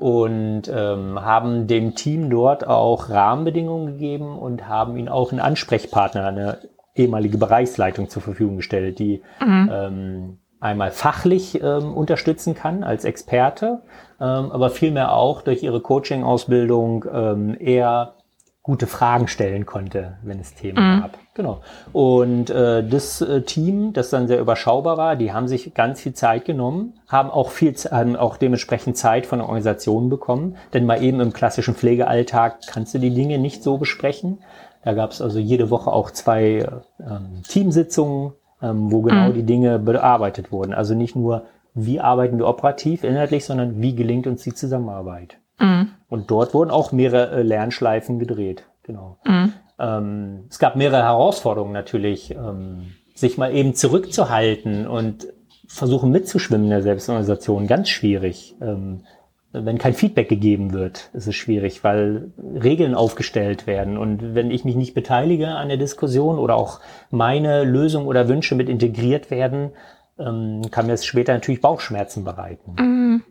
und 0.00 0.62
ähm, 0.74 1.20
haben 1.20 1.66
dem 1.66 1.94
Team 1.94 2.30
dort 2.30 2.66
auch 2.66 3.10
Rahmenbedingungen 3.10 3.86
gegeben 3.86 4.38
und 4.38 4.66
haben 4.66 4.96
ihnen 4.96 5.10
auch 5.10 5.30
einen 5.30 5.40
Ansprechpartner, 5.40 6.26
eine 6.26 6.58
ehemalige 6.94 7.36
Bereichsleitung 7.36 8.08
zur 8.08 8.22
Verfügung 8.22 8.56
gestellt, 8.56 8.98
die 8.98 9.22
mhm. 9.44 9.70
ähm, 9.70 10.38
einmal 10.58 10.90
fachlich 10.90 11.62
ähm, 11.62 11.92
unterstützen 11.94 12.54
kann 12.54 12.82
als 12.82 13.04
Experte, 13.04 13.82
ähm, 14.18 14.50
aber 14.50 14.70
vielmehr 14.70 15.12
auch 15.12 15.42
durch 15.42 15.62
ihre 15.62 15.80
Coaching-Ausbildung 15.80 17.04
ähm, 17.12 17.56
eher 17.60 18.14
gute 18.62 18.86
Fragen 18.86 19.26
stellen 19.26 19.64
konnte, 19.64 20.18
wenn 20.22 20.38
es 20.38 20.54
Themen 20.54 20.96
mhm. 20.96 21.00
gab. 21.00 21.18
Genau. 21.34 21.62
Und 21.92 22.50
äh, 22.50 22.86
das 22.86 23.22
äh, 23.22 23.42
Team, 23.42 23.94
das 23.94 24.10
dann 24.10 24.28
sehr 24.28 24.38
überschaubar 24.38 24.98
war, 24.98 25.16
die 25.16 25.32
haben 25.32 25.48
sich 25.48 25.72
ganz 25.72 26.00
viel 26.00 26.12
Zeit 26.12 26.44
genommen, 26.44 26.94
haben 27.08 27.30
auch 27.30 27.50
viel, 27.50 27.74
haben 27.74 28.16
auch 28.16 28.36
dementsprechend 28.36 28.98
Zeit 28.98 29.24
von 29.24 29.38
der 29.38 29.48
Organisation 29.48 30.10
bekommen, 30.10 30.56
denn 30.74 30.84
mal 30.84 31.02
eben 31.02 31.20
im 31.20 31.32
klassischen 31.32 31.74
Pflegealltag 31.74 32.66
kannst 32.66 32.92
du 32.92 32.98
die 32.98 33.14
Dinge 33.14 33.38
nicht 33.38 33.62
so 33.62 33.78
besprechen. 33.78 34.40
Da 34.84 34.92
gab 34.92 35.10
es 35.10 35.22
also 35.22 35.38
jede 35.38 35.70
Woche 35.70 35.90
auch 35.90 36.10
zwei 36.10 36.66
ähm, 37.00 37.42
Teamsitzungen, 37.48 38.32
ähm, 38.60 38.92
wo 38.92 39.00
genau 39.00 39.30
mhm. 39.30 39.34
die 39.34 39.44
Dinge 39.44 39.78
bearbeitet 39.78 40.52
wurden. 40.52 40.74
Also 40.74 40.94
nicht 40.94 41.16
nur, 41.16 41.44
wie 41.72 42.00
arbeiten 42.00 42.38
wir 42.38 42.46
operativ, 42.46 43.04
inhaltlich, 43.04 43.46
sondern 43.46 43.80
wie 43.80 43.94
gelingt 43.94 44.26
uns 44.26 44.42
die 44.42 44.54
Zusammenarbeit. 44.54 45.38
Mhm. 45.58 45.92
Und 46.10 46.30
dort 46.30 46.52
wurden 46.52 46.70
auch 46.70 46.92
mehrere 46.92 47.38
äh, 47.38 47.42
Lernschleifen 47.42 48.18
gedreht. 48.18 48.64
Genau. 48.82 49.16
Mhm. 49.24 49.52
Ähm, 49.78 50.44
es 50.50 50.58
gab 50.58 50.76
mehrere 50.76 51.02
Herausforderungen 51.02 51.72
natürlich, 51.72 52.32
ähm, 52.32 52.92
sich 53.14 53.38
mal 53.38 53.54
eben 53.54 53.74
zurückzuhalten 53.74 54.86
und 54.86 55.28
versuchen 55.66 56.10
mitzuschwimmen 56.10 56.64
in 56.64 56.70
der 56.70 56.82
Selbstorganisation. 56.82 57.66
Ganz 57.66 57.88
schwierig. 57.88 58.56
Ähm, 58.60 59.04
wenn 59.52 59.78
kein 59.78 59.94
Feedback 59.94 60.28
gegeben 60.28 60.72
wird, 60.72 61.10
ist 61.12 61.26
es 61.26 61.34
schwierig, 61.34 61.82
weil 61.82 62.32
Regeln 62.38 62.94
aufgestellt 62.94 63.66
werden. 63.66 63.96
Und 63.96 64.34
wenn 64.34 64.50
ich 64.50 64.64
mich 64.64 64.76
nicht 64.76 64.94
beteilige 64.94 65.48
an 65.48 65.68
der 65.68 65.76
Diskussion 65.76 66.38
oder 66.38 66.56
auch 66.56 66.80
meine 67.10 67.64
Lösung 67.64 68.06
oder 68.06 68.28
Wünsche 68.28 68.54
mit 68.54 68.68
integriert 68.68 69.30
werden, 69.30 69.72
ähm, 70.18 70.62
kann 70.70 70.86
mir 70.86 70.92
es 70.92 71.04
später 71.04 71.32
natürlich 71.32 71.60
Bauchschmerzen 71.60 72.24
bereiten. 72.24 72.74
Mhm. 72.78 73.22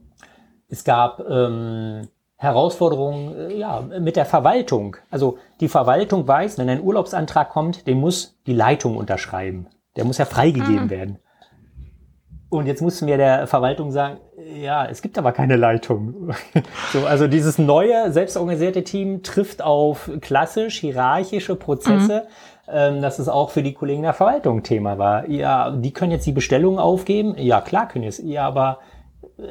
Es 0.67 0.83
gab 0.83 1.21
ähm, 1.29 2.07
Herausforderungen 2.39 3.35
äh, 3.35 3.57
ja, 3.57 3.81
mit 3.81 4.15
der 4.15 4.25
Verwaltung. 4.25 4.95
Also 5.11 5.37
die 5.59 5.67
Verwaltung 5.67 6.25
weiß, 6.25 6.57
wenn 6.57 6.69
ein 6.69 6.81
Urlaubsantrag 6.81 7.49
kommt, 7.49 7.85
den 7.85 7.99
muss 7.99 8.39
die 8.47 8.53
Leitung 8.53 8.95
unterschreiben. 8.95 9.67
Der 9.97 10.05
muss 10.05 10.17
ja 10.17 10.25
freigegeben 10.25 10.85
mhm. 10.85 10.89
werden. 10.89 11.19
Und 12.47 12.65
jetzt 12.65 12.81
mussten 12.81 13.07
wir 13.07 13.17
der 13.17 13.45
Verwaltung 13.45 13.91
sagen, 13.91 14.17
ja, 14.55 14.85
es 14.85 15.01
gibt 15.01 15.17
aber 15.17 15.33
keine 15.33 15.57
Leitung. 15.57 16.33
so, 16.93 17.05
also 17.05 17.27
dieses 17.27 17.59
neue, 17.59 18.11
selbstorganisierte 18.11 18.83
Team 18.85 19.21
trifft 19.21 19.61
auf 19.61 20.09
klassisch 20.21 20.79
hierarchische 20.79 21.57
Prozesse, 21.57 22.25
mhm. 22.67 22.73
ähm, 22.73 23.01
dass 23.01 23.19
es 23.19 23.27
auch 23.27 23.49
für 23.49 23.61
die 23.61 23.73
Kollegen 23.73 24.03
der 24.03 24.13
Verwaltung 24.13 24.63
Thema 24.63 24.97
war. 24.97 25.27
Ja, 25.27 25.71
die 25.71 25.91
können 25.91 26.13
jetzt 26.13 26.25
die 26.25 26.31
Bestellung 26.31 26.79
aufgeben. 26.79 27.35
Ja, 27.37 27.59
klar 27.59 27.89
können 27.89 28.05
es. 28.05 28.17
Ja, 28.17 28.47
aber 28.47 28.79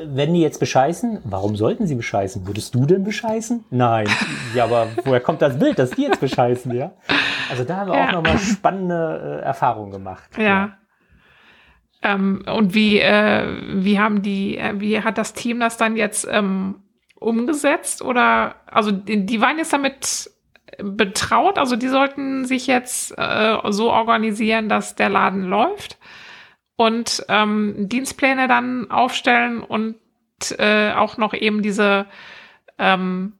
wenn 0.04 0.34
die 0.34 0.40
jetzt 0.40 0.60
bescheißen, 0.60 1.20
warum 1.24 1.56
sollten 1.56 1.86
sie 1.86 1.94
bescheißen? 1.94 2.46
Würdest 2.46 2.74
du 2.74 2.84
denn 2.86 3.04
bescheißen? 3.04 3.64
Nein. 3.70 4.06
Ja, 4.54 4.64
aber 4.64 4.88
woher 5.04 5.20
kommt 5.20 5.42
das 5.42 5.58
Bild, 5.58 5.78
dass 5.78 5.90
die 5.90 6.02
jetzt 6.02 6.20
bescheißen, 6.20 6.74
ja? 6.74 6.92
Also 7.50 7.64
da 7.64 7.78
haben 7.78 7.90
wir 7.90 7.98
ja. 7.98 8.08
auch 8.08 8.12
nochmal 8.12 8.38
spannende 8.38 9.40
äh, 9.42 9.44
Erfahrungen 9.44 9.90
gemacht. 9.90 10.30
Ja. 10.36 10.42
ja. 10.42 10.78
Ähm, 12.02 12.44
und 12.46 12.74
wie, 12.74 12.98
äh, 12.98 13.46
wie 13.82 13.98
haben 13.98 14.22
die, 14.22 14.58
äh, 14.58 14.74
wie 14.78 15.02
hat 15.02 15.18
das 15.18 15.32
Team 15.32 15.60
das 15.60 15.76
dann 15.76 15.96
jetzt 15.96 16.28
ähm, 16.30 16.82
umgesetzt? 17.16 18.02
Oder 18.02 18.56
also 18.66 18.90
die, 18.92 19.24
die 19.24 19.40
waren 19.40 19.58
jetzt 19.58 19.72
damit 19.72 20.30
betraut, 20.78 21.58
also 21.58 21.76
die 21.76 21.88
sollten 21.88 22.44
sich 22.44 22.66
jetzt 22.66 23.14
äh, 23.16 23.56
so 23.70 23.90
organisieren, 23.90 24.68
dass 24.68 24.94
der 24.94 25.08
Laden 25.08 25.42
läuft 25.42 25.98
und 26.78 27.24
ähm, 27.28 27.88
Dienstpläne 27.88 28.46
dann 28.46 28.88
aufstellen 28.88 29.60
und 29.60 29.96
äh, 30.58 30.92
auch 30.92 31.16
noch 31.16 31.34
eben 31.34 31.60
diese 31.60 32.06
ähm, 32.78 33.32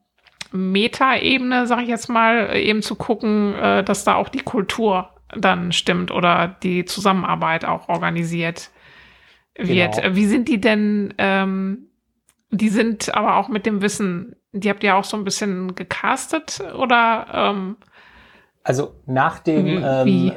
Meta-Ebene, 0.51 1.65
sag 1.65 1.81
ich 1.81 1.87
jetzt 1.87 2.09
mal, 2.09 2.53
eben 2.57 2.81
zu 2.81 2.95
gucken, 2.95 3.55
äh, 3.55 3.81
dass 3.81 4.03
da 4.03 4.15
auch 4.15 4.27
die 4.27 4.41
Kultur 4.41 5.11
dann 5.33 5.71
stimmt 5.71 6.11
oder 6.11 6.57
die 6.61 6.83
Zusammenarbeit 6.83 7.63
auch 7.63 7.87
organisiert 7.87 8.71
wird. 9.57 9.95
Genau. 9.95 10.15
Wie 10.15 10.25
sind 10.25 10.49
die 10.49 10.59
denn? 10.59 11.13
Ähm, 11.17 11.85
die 12.51 12.69
sind 12.69 13.15
aber 13.15 13.37
auch 13.37 13.47
mit 13.47 13.65
dem 13.65 13.81
Wissen, 13.81 14.35
die 14.51 14.69
habt 14.69 14.83
ihr 14.83 14.97
auch 14.97 15.05
so 15.05 15.15
ein 15.15 15.23
bisschen 15.23 15.75
gecastet 15.75 16.61
oder? 16.75 17.27
Ähm, 17.31 17.77
also 18.63 18.91
nach 19.05 19.39
dem, 19.39 19.83
ähm, 19.83 20.31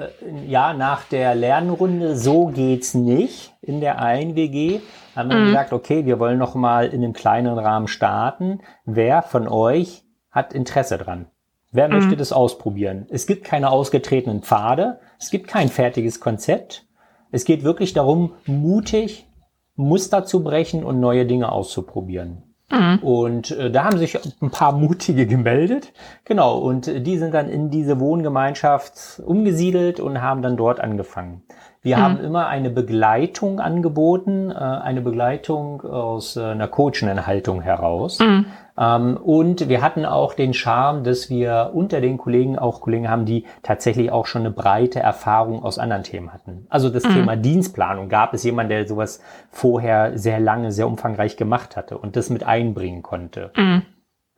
ja, 0.47 0.75
nach 0.75 1.05
der 1.05 1.35
Lernrunde, 1.35 2.17
so 2.17 2.47
geht's 2.47 2.95
nicht 2.95 3.53
in 3.61 3.81
der 3.81 4.01
einen 4.01 4.37
WG, 4.37 4.81
haben 5.15 5.29
wir 5.29 5.37
mhm. 5.37 5.47
gesagt, 5.47 5.73
okay, 5.73 6.07
wir 6.07 6.19
wollen 6.19 6.39
noch 6.39 6.55
mal 6.55 6.87
in 6.87 7.03
einem 7.03 7.13
kleineren 7.13 7.59
Rahmen 7.59 7.89
starten. 7.89 8.61
Wer 8.85 9.23
von 9.23 9.49
euch 9.49 10.05
hat 10.31 10.55
Interesse 10.55 10.99
dran? 10.99 11.27
Wer 11.73 11.89
mhm. 11.89 11.95
möchte 11.95 12.17
das 12.17 12.33
ausprobieren? 12.33 13.07
Es 13.11 13.27
gibt 13.27 13.45
keine 13.45 13.71
ausgetretenen 13.71 14.43
Pfade, 14.43 15.01
es 15.19 15.31
gibt 15.31 15.49
kein 15.49 15.69
fertiges 15.69 16.21
Konzept. 16.21 16.87
Es 17.31 17.45
geht 17.45 17.65
wirklich 17.65 17.93
darum, 17.93 18.35
mutig 18.47 19.27
Muster 19.75 20.25
zu 20.25 20.45
brechen 20.45 20.85
und 20.85 21.01
neue 21.01 21.27
Dinge 21.27 21.51
auszuprobieren. 21.51 22.52
Mhm. 22.73 22.99
Und 23.01 23.51
äh, 23.51 23.71
da 23.71 23.85
haben 23.85 23.99
sich 23.99 24.19
ein 24.41 24.51
paar 24.51 24.73
Mutige 24.73 25.27
gemeldet. 25.27 25.93
Genau, 26.25 26.59
und 26.59 26.89
äh, 26.89 27.01
die 27.01 27.19
sind 27.19 27.35
dann 27.35 27.49
in 27.49 27.71
diese 27.71 28.01
Wohngemeinschaft 28.01 29.21
umgesiedelt 29.25 30.01
und 30.01 30.23
haben 30.23 30.43
dann 30.43 30.57
dort 30.57 30.81
angefangen. 30.81 31.43
Wir 31.83 31.97
mhm. 31.97 32.01
haben 32.01 32.21
immer 32.21 32.47
eine 32.47 32.71
Begleitung 32.71 33.59
angeboten, 33.59 34.51
äh, 34.51 34.55
eine 34.55 35.01
Begleitung 35.01 35.83
aus 35.83 36.37
äh, 36.37 36.43
einer 36.43 36.69
coachenden 36.69 37.27
Haltung 37.27 37.61
heraus. 37.61 38.21
Mhm. 38.21 38.47
Ähm, 38.79 39.17
und 39.17 39.69
wir 39.69 39.83
hatten 39.83 40.07
auch 40.07 40.35
den 40.35 40.55
Charme, 40.55 41.03
dass 41.03 41.29
wir 41.29 41.73
unter 41.75 42.01
den 42.01 42.19
Kollegen 42.19 42.57
auch 42.57 42.81
Kollegen 42.81 43.11
haben, 43.11 43.27
die 43.27 43.45
tatsächlich 43.65 44.13
auch 44.13 44.27
schon 44.27 44.43
eine 44.43 44.53
breite 44.53 45.01
Erfahrung 45.01 45.65
aus 45.65 45.79
anderen 45.79 46.05
Themen 46.05 46.33
hatten. 46.33 46.67
Also 46.71 46.89
das 46.89 47.05
mhm. 47.05 47.15
Thema 47.15 47.37
Dienstplanung. 47.37 48.09
Gab 48.09 48.33
es 48.33 48.45
jemanden, 48.45 48.71
der 48.71 48.87
sowas 48.87 49.21
vorher 49.51 50.17
sehr 50.17 50.39
lange, 50.39 50.71
sehr 50.71 50.87
umfangreich 50.87 51.37
gemacht 51.37 51.77
hatte 51.77 51.99
und 51.99 52.15
das 52.15 52.31
mit 52.31 52.45
einbringen 52.45 53.03
konnte? 53.03 53.51
Mhm. 53.57 53.83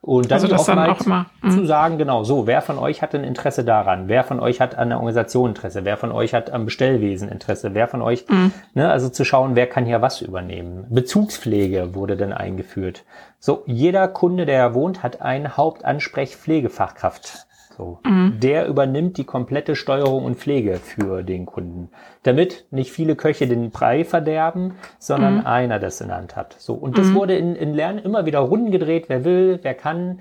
Und 0.05 0.31
dann, 0.31 0.37
also 0.37 0.49
das 0.49 0.61
auch, 0.61 0.67
dann 0.67 0.91
auch 0.91 1.27
mhm. 1.41 1.51
zu 1.51 1.65
sagen, 1.65 1.97
genau 1.97 2.25
so, 2.25 2.47
wer 2.47 2.61
von 2.61 2.79
euch 2.79 3.01
hat 3.01 3.15
ein 3.15 3.25
Interesse 3.25 3.65
daran? 3.65 4.07
Wer 4.07 4.23
von 4.23 4.39
euch 4.39 4.61
hat 4.61 4.77
an 4.77 4.91
der 4.91 4.99
Organisation 4.99 5.49
Interesse? 5.49 5.87
Wer 5.87 5.97
von 5.97 6.13
euch 6.13 6.35
hat 6.35 6.51
am 6.51 6.67
Bestellwesen 6.67 7.31
Interesse? 7.31 7.73
Wer 7.73 7.89
von 7.89 8.03
euch, 8.03 8.27
mhm. 8.29 8.53
ne, 8.75 8.91
also 8.91 9.09
zu 9.09 9.25
schauen, 9.25 9.57
wer 9.57 9.67
kann 9.67 9.87
hier 9.87 10.03
was 10.03 10.21
übernehmen? 10.21 10.85
Bezugspflege 10.91 11.95
wurde 11.95 12.19
dann 12.19 12.35
eingeführt. 12.35 13.05
So, 13.39 13.63
jeder 13.65 14.07
Kunde, 14.09 14.45
der 14.45 14.75
wohnt, 14.75 15.03
hat 15.03 15.23
einen 15.23 15.57
Hauptansprechpflegefachkraft. 15.57 17.47
So. 17.77 17.99
Mhm. 18.05 18.39
Der 18.41 18.67
übernimmt 18.69 19.17
die 19.17 19.25
komplette 19.25 19.75
Steuerung 19.75 20.25
und 20.25 20.37
Pflege 20.37 20.77
für 20.77 21.23
den 21.23 21.47
Kunden. 21.47 21.91
Damit 22.23 22.67
nicht 22.71 22.93
viele 22.93 23.17
Köche 23.17 23.49
den 23.49 23.71
Brei 23.71 24.05
verderben, 24.05 24.75
sondern 24.99 25.39
mhm. 25.39 25.47
einer 25.47 25.79
das 25.81 26.01
in 26.01 26.09
der 26.09 26.19
Hand 26.19 26.37
hat. 26.37 26.55
So. 26.59 26.75
Und 26.75 26.99
das 26.99 27.09
mhm. 27.09 27.15
wurde 27.15 27.37
in, 27.37 27.57
in 27.57 27.75
Lernen 27.75 27.99
immer 27.99 28.27
wieder 28.27 28.41
Runden 28.41 28.71
gedreht. 28.71 29.07
Wer 29.09 29.25
will, 29.25 29.59
wer 29.63 29.75
kann, 29.75 30.21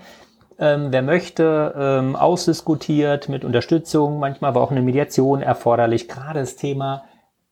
ähm, 0.57 0.87
wer 0.89 1.03
möchte, 1.03 1.73
ähm, 1.77 2.15
ausdiskutiert 2.15 3.29
mit 3.29 3.45
Unterstützung. 3.45 4.19
Manchmal 4.19 4.55
war 4.55 4.61
auch 4.61 4.71
eine 4.71 4.81
Mediation 4.81 5.41
erforderlich. 5.41 6.07
Gerade 6.07 6.39
das 6.39 6.55
Thema 6.55 7.03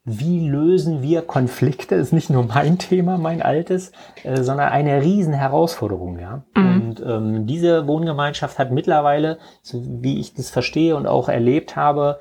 wie 0.04 0.48
lösen 0.50 1.04
wir 1.04 1.22
Konflikte, 1.22 1.96
ist 1.96 2.12
nicht 2.12 2.30
nur 2.30 2.46
mein 2.46 2.80
Thema, 2.80 3.18
mein 3.18 3.42
altes, 3.42 3.92
äh, 4.24 4.42
sondern 4.42 4.70
eine 4.70 5.02
riesen 5.02 5.34
Herausforderung, 5.34 6.18
ja. 6.18 6.44
Mhm. 6.56 6.82
Und 6.82 7.04
ähm, 7.06 7.46
diese 7.46 7.86
Wohngemeinschaft 7.86 8.58
hat 8.58 8.72
mittlerweile, 8.72 9.38
so 9.62 9.84
wie 9.86 10.20
ich 10.20 10.34
das 10.34 10.50
verstehe 10.50 10.96
und 10.96 11.06
auch 11.06 11.30
erlebt 11.30 11.76
habe, 11.76 12.20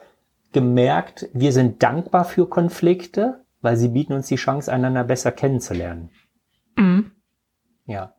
gemerkt, 0.53 1.29
wir 1.33 1.53
sind 1.53 1.83
dankbar 1.83 2.25
für 2.25 2.49
Konflikte, 2.49 3.45
weil 3.63 3.77
sie 3.77 3.89
bieten 3.89 4.13
uns 4.13 4.27
die 4.27 4.37
Chance, 4.37 4.71
einander 4.71 5.05
besser 5.05 5.33
kennenzulernen. 5.33 6.11
Mhm. 6.77 7.13
Ja. 7.87 8.13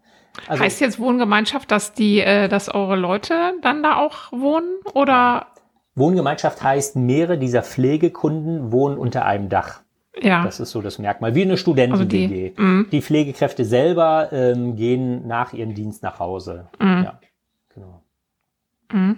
Also, 0.47 0.63
heißt 0.63 0.81
jetzt 0.81 0.99
Wohngemeinschaft, 0.99 1.69
dass 1.71 1.93
die, 1.93 2.19
äh, 2.19 2.47
dass 2.47 2.69
eure 2.69 2.95
Leute 2.95 3.53
dann 3.61 3.83
da 3.83 3.97
auch 3.97 4.31
wohnen 4.31 4.79
oder 4.93 5.47
Wohngemeinschaft 5.95 6.63
heißt, 6.63 6.95
mehrere 6.95 7.37
dieser 7.37 7.63
Pflegekunden 7.63 8.71
wohnen 8.71 8.97
unter 8.97 9.25
einem 9.25 9.49
Dach. 9.49 9.81
Ja. 10.19 10.43
Das 10.43 10.59
ist 10.59 10.71
so 10.71 10.81
das 10.81 10.99
Merkmal. 10.99 11.35
Wie 11.35 11.43
eine 11.43 11.57
Studenten-WG. 11.57 12.23
Also 12.23 12.55
die, 12.55 12.61
mhm. 12.61 12.87
die, 12.91 13.01
Pflegekräfte 13.01 13.65
selber 13.65 14.29
ähm, 14.31 14.75
gehen 14.75 15.27
nach 15.27 15.53
ihrem 15.53 15.73
Dienst 15.73 16.03
nach 16.03 16.19
Hause. 16.19 16.67
Mhm. 16.79 17.03
Ja, 17.03 17.19
genau. 17.73 18.03
Mhm. 18.91 19.17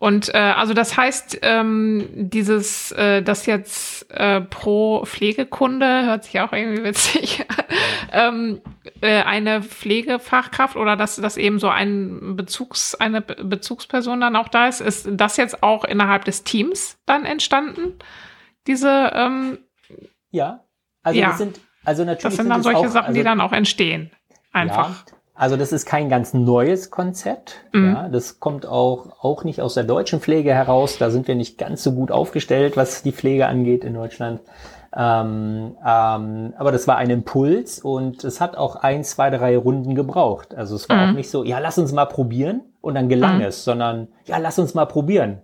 Und 0.00 0.32
äh, 0.32 0.38
also 0.38 0.74
das 0.74 0.96
heißt, 0.96 1.40
ähm, 1.42 2.08
dieses, 2.14 2.92
äh, 2.92 3.20
das 3.20 3.46
jetzt 3.46 4.08
äh, 4.10 4.40
pro 4.40 5.04
Pflegekunde, 5.04 6.06
hört 6.06 6.24
sich 6.24 6.38
auch 6.40 6.52
irgendwie 6.52 6.84
witzig, 6.84 7.44
ähm, 8.12 8.60
äh, 9.00 9.22
eine 9.22 9.60
Pflegefachkraft 9.62 10.76
oder 10.76 10.94
dass 10.94 11.16
das 11.16 11.36
eben 11.36 11.58
so 11.58 11.68
ein 11.68 12.36
Bezugs, 12.36 12.94
eine 12.94 13.22
Bezugsperson 13.22 14.20
dann 14.20 14.36
auch 14.36 14.46
da 14.46 14.68
ist, 14.68 14.80
ist 14.80 15.08
das 15.10 15.36
jetzt 15.36 15.64
auch 15.64 15.84
innerhalb 15.84 16.24
des 16.24 16.44
Teams 16.44 17.00
dann 17.04 17.24
entstanden? 17.24 17.98
Diese 18.68 19.10
ähm, 19.14 19.58
Ja, 20.30 20.64
also 21.02 21.18
ja. 21.18 21.28
das 21.30 21.38
sind 21.38 21.60
also 21.84 22.04
natürlich. 22.04 22.22
Das 22.22 22.36
sind 22.36 22.50
dann 22.50 22.62
solche 22.62 22.80
auch, 22.80 22.86
Sachen, 22.88 23.06
also, 23.06 23.18
die 23.18 23.24
dann 23.24 23.40
auch 23.40 23.52
entstehen. 23.52 24.12
Einfach. 24.52 25.06
Ja. 25.06 25.17
Also 25.38 25.56
das 25.56 25.72
ist 25.72 25.86
kein 25.86 26.08
ganz 26.08 26.34
neues 26.34 26.90
Konzept. 26.90 27.60
Mhm. 27.72 27.94
Ja, 27.94 28.08
das 28.08 28.40
kommt 28.40 28.66
auch, 28.66 29.22
auch 29.22 29.44
nicht 29.44 29.60
aus 29.60 29.74
der 29.74 29.84
deutschen 29.84 30.20
Pflege 30.20 30.52
heraus. 30.52 30.98
Da 30.98 31.10
sind 31.10 31.28
wir 31.28 31.36
nicht 31.36 31.58
ganz 31.58 31.84
so 31.84 31.92
gut 31.92 32.10
aufgestellt, 32.10 32.76
was 32.76 33.04
die 33.04 33.12
Pflege 33.12 33.46
angeht 33.46 33.84
in 33.84 33.94
Deutschland. 33.94 34.40
Ähm, 34.96 35.76
ähm, 35.86 36.54
aber 36.58 36.72
das 36.72 36.88
war 36.88 36.96
ein 36.96 37.10
Impuls 37.10 37.78
und 37.78 38.24
es 38.24 38.40
hat 38.40 38.56
auch 38.56 38.76
ein, 38.76 39.04
zwei, 39.04 39.30
drei 39.30 39.56
Runden 39.56 39.94
gebraucht. 39.94 40.56
Also 40.56 40.74
es 40.74 40.88
war 40.88 40.96
mhm. 40.96 41.10
auch 41.10 41.14
nicht 41.14 41.30
so, 41.30 41.44
ja, 41.44 41.60
lass 41.60 41.78
uns 41.78 41.92
mal 41.92 42.06
probieren 42.06 42.62
und 42.80 42.96
dann 42.96 43.08
gelang 43.08 43.36
mhm. 43.36 43.44
es, 43.44 43.62
sondern 43.62 44.08
ja, 44.24 44.38
lass 44.38 44.58
uns 44.58 44.74
mal 44.74 44.86
probieren. 44.86 45.42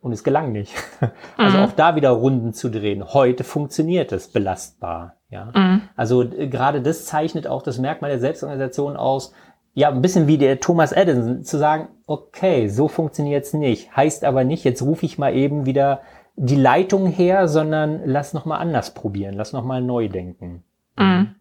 Und 0.00 0.12
es 0.12 0.24
gelang 0.24 0.52
nicht. 0.52 0.72
Also 1.36 1.58
mhm. 1.58 1.64
auch 1.64 1.72
da 1.72 1.96
wieder 1.96 2.10
Runden 2.10 2.54
zu 2.54 2.70
drehen. 2.70 3.04
Heute 3.12 3.44
funktioniert 3.44 4.12
es 4.12 4.28
belastbar. 4.28 5.16
Ja. 5.34 5.50
Mhm. 5.54 5.82
Also 5.96 6.22
äh, 6.22 6.46
gerade 6.46 6.80
das 6.80 7.06
zeichnet 7.06 7.46
auch 7.46 7.62
das 7.62 7.78
Merkmal 7.78 8.10
der 8.10 8.20
Selbstorganisation 8.20 8.96
aus. 8.96 9.32
Ja, 9.74 9.88
ein 9.88 10.02
bisschen 10.02 10.28
wie 10.28 10.38
der 10.38 10.60
Thomas 10.60 10.92
Edison, 10.92 11.42
zu 11.42 11.58
sagen, 11.58 11.88
okay, 12.06 12.68
so 12.68 12.86
funktioniert's 12.86 13.52
nicht. 13.52 13.94
Heißt 13.96 14.24
aber 14.24 14.44
nicht, 14.44 14.62
jetzt 14.62 14.82
rufe 14.82 15.04
ich 15.04 15.18
mal 15.18 15.34
eben 15.34 15.66
wieder 15.66 16.02
die 16.36 16.56
Leitung 16.56 17.08
her, 17.08 17.48
sondern 17.48 18.02
lass 18.04 18.34
noch 18.34 18.44
mal 18.44 18.58
anders 18.58 18.94
probieren, 18.94 19.34
lass 19.34 19.52
noch 19.52 19.64
mal 19.64 19.82
neu 19.82 20.08
denken. 20.08 20.62
Mhm. 20.96 21.34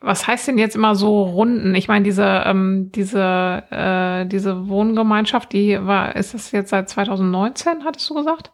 Was 0.00 0.26
heißt 0.26 0.48
denn 0.48 0.58
jetzt 0.58 0.74
immer 0.76 0.94
so 0.94 1.22
Runden? 1.22 1.74
Ich 1.74 1.88
meine, 1.88 2.04
diese, 2.04 2.24
ähm, 2.24 2.90
diese, 2.94 3.62
äh, 3.70 4.26
diese 4.26 4.68
Wohngemeinschaft, 4.68 5.52
die 5.52 5.78
war, 5.86 6.16
ist 6.16 6.32
das 6.32 6.50
jetzt 6.52 6.70
seit 6.70 6.88
2019, 6.88 7.84
hattest 7.84 8.08
du 8.08 8.14
gesagt? 8.14 8.52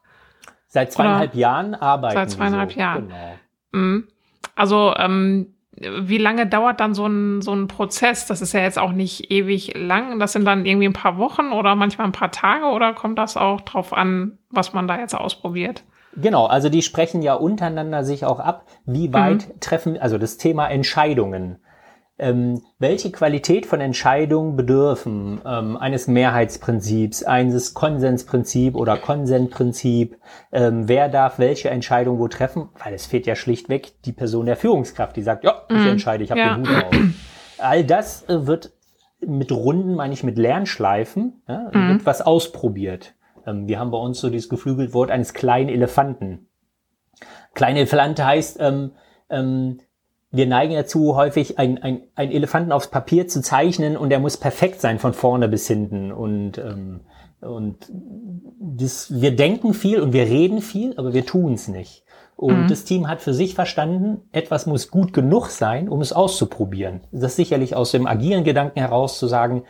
Seit 0.67 0.93
zweieinhalb 0.93 1.33
Oder? 1.33 1.41
Jahren 1.41 1.75
arbeiten 1.75 2.15
Seit 2.15 2.31
zweieinhalb 2.31 2.73
so. 2.73 2.81
Jahren. 2.81 3.09
Genau. 3.09 3.35
Mhm. 3.73 4.09
Also, 4.55 4.95
ähm, 4.97 5.55
wie 5.81 6.19
lange 6.19 6.47
dauert 6.47 6.81
dann 6.81 6.95
so 6.95 7.07
ein, 7.07 7.41
so 7.43 7.55
ein 7.55 7.69
Prozess? 7.69 8.27
Das 8.27 8.43
ist 8.43 8.53
ja 8.53 8.61
jetzt 8.61 8.79
auch 8.79 8.93
nicht 8.93 9.31
ewig 9.31 9.77
lang. 9.77 10.19
Das 10.19 10.33
sind 10.33 10.45
dann 10.45 10.67
irgendwie 10.67 10.87
ein 10.87 10.93
paar 10.93 11.17
Wochen 11.17 11.53
oder 11.53 11.75
manchmal 11.75 12.07
ein 12.07 12.13
paar 12.13 12.31
Tage 12.31 12.67
oder 12.67 12.93
kommt 12.93 13.19
das 13.19 13.37
auch 13.37 13.63
drauf 13.63 13.93
an, 13.93 14.39
was 14.51 14.73
man 14.73 14.89
da 14.89 14.99
jetzt 14.99 15.15
ausprobiert? 15.15 15.85
Genau, 16.17 16.47
also 16.47 16.69
die 16.69 16.83
sprechen 16.83 17.23
ja 17.23 17.35
untereinander 17.35 18.05
sich 18.05 18.25
auch 18.25 18.41
ab, 18.41 18.67
wie 18.85 19.13
weit 19.13 19.49
mhm. 19.49 19.61
treffen, 19.61 19.99
also 19.99 20.19
das 20.19 20.39
Thema 20.39 20.69
Entscheidungen. 20.69 21.59
Ähm, 22.21 22.63
welche 22.79 23.11
Qualität 23.11 23.65
von 23.65 23.81
Entscheidungen 23.81 24.55
bedürfen 24.55 25.41
ähm, 25.45 25.77
eines 25.79 26.07
Mehrheitsprinzips, 26.07 27.25
eines 27.25 27.73
Konsensprinzip 27.73 28.77
oder 28.77 28.99
Konsentprinzip, 28.99 30.19
ähm, 30.53 30.87
wer 30.87 31.09
darf 31.09 31.39
welche 31.39 31.71
Entscheidung 31.71 32.19
wo 32.19 32.29
treffen, 32.29 32.69
weil 32.85 32.93
es 32.93 33.07
fehlt 33.07 33.27
ja 33.27 33.35
schlichtweg 33.35 34.03
die 34.05 34.13
Person 34.13 34.45
der 34.45 34.57
Führungskraft, 34.57 35.17
die 35.17 35.23
sagt, 35.23 35.45
ja, 35.45 35.63
ich 35.71 35.77
mhm. 35.77 35.89
entscheide, 35.89 36.23
ich 36.23 36.31
habe 36.31 36.41
ja. 36.41 36.57
den 36.57 36.69
Hut 36.69 36.85
auf. 36.85 36.95
All 37.59 37.85
das 37.85 38.29
äh, 38.29 38.47
wird 38.47 38.73
mit 39.27 39.51
Runden, 39.51 39.95
meine 39.95 40.13
ich 40.13 40.23
mit 40.23 40.37
Lernschleifen, 40.37 41.43
ja, 41.49 41.71
mhm. 41.73 41.89
wird 41.93 42.07
was 42.07 42.21
ausprobiert. 42.21 43.15
Ähm, 43.47 43.67
wir 43.67 43.79
haben 43.79 43.91
bei 43.91 43.99
uns 43.99 44.21
so 44.21 44.29
dieses 44.29 44.51
geflügelt 44.51 44.93
Wort 44.93 45.11
eines 45.11 45.33
kleinen 45.33 45.71
Elefanten. 45.71 46.49
Kleine 47.55 47.81
Elefante 47.81 48.27
heißt, 48.27 48.59
ähm, 48.61 48.93
ähm, 49.31 49.79
wir 50.33 50.47
neigen 50.47 50.75
dazu, 50.75 51.17
häufig 51.17 51.59
ein, 51.59 51.83
ein, 51.83 52.03
ein 52.15 52.31
Elefanten 52.31 52.73
aufs 52.73 52.89
Papier 52.89 53.27
zu 53.27 53.43
zeichnen 53.43 53.97
und 53.97 54.11
der 54.11 54.21
muss 54.21 54.37
perfekt 54.37 54.81
sein 54.81 54.99
von 54.99 55.13
vorne 55.13 55.49
bis 55.49 55.67
hinten. 55.67 56.13
Und, 56.13 56.59
ähm, 56.59 57.01
und 57.41 57.91
das, 58.61 59.21
wir 59.21 59.35
denken 59.35 59.75
viel 59.75 60.01
und 60.01 60.13
wir 60.13 60.25
reden 60.25 60.61
viel, 60.61 60.95
aber 60.97 61.15
wir 61.15 61.27
tun 61.27 61.55
es 61.55 61.67
nicht. 61.67 62.05
Und 62.37 62.65
mhm. 62.65 62.69
das 62.69 62.85
Team 62.85 63.09
hat 63.09 63.21
für 63.21 63.35
sich 63.35 63.55
verstanden, 63.55 64.23
etwas 64.33 64.67
muss 64.67 64.91
gut 64.91 65.13
genug 65.13 65.49
sein, 65.49 65.89
um 65.89 66.01
es 66.01 66.13
auszuprobieren. 66.13 67.01
Das 67.11 67.33
ist 67.33 67.37
sicherlich 67.37 67.75
aus 67.75 67.91
dem 67.91 68.07
agilen 68.07 68.45
Gedanken 68.45 68.79
heraus 68.79 69.19
zu 69.19 69.27
sagen, 69.27 69.65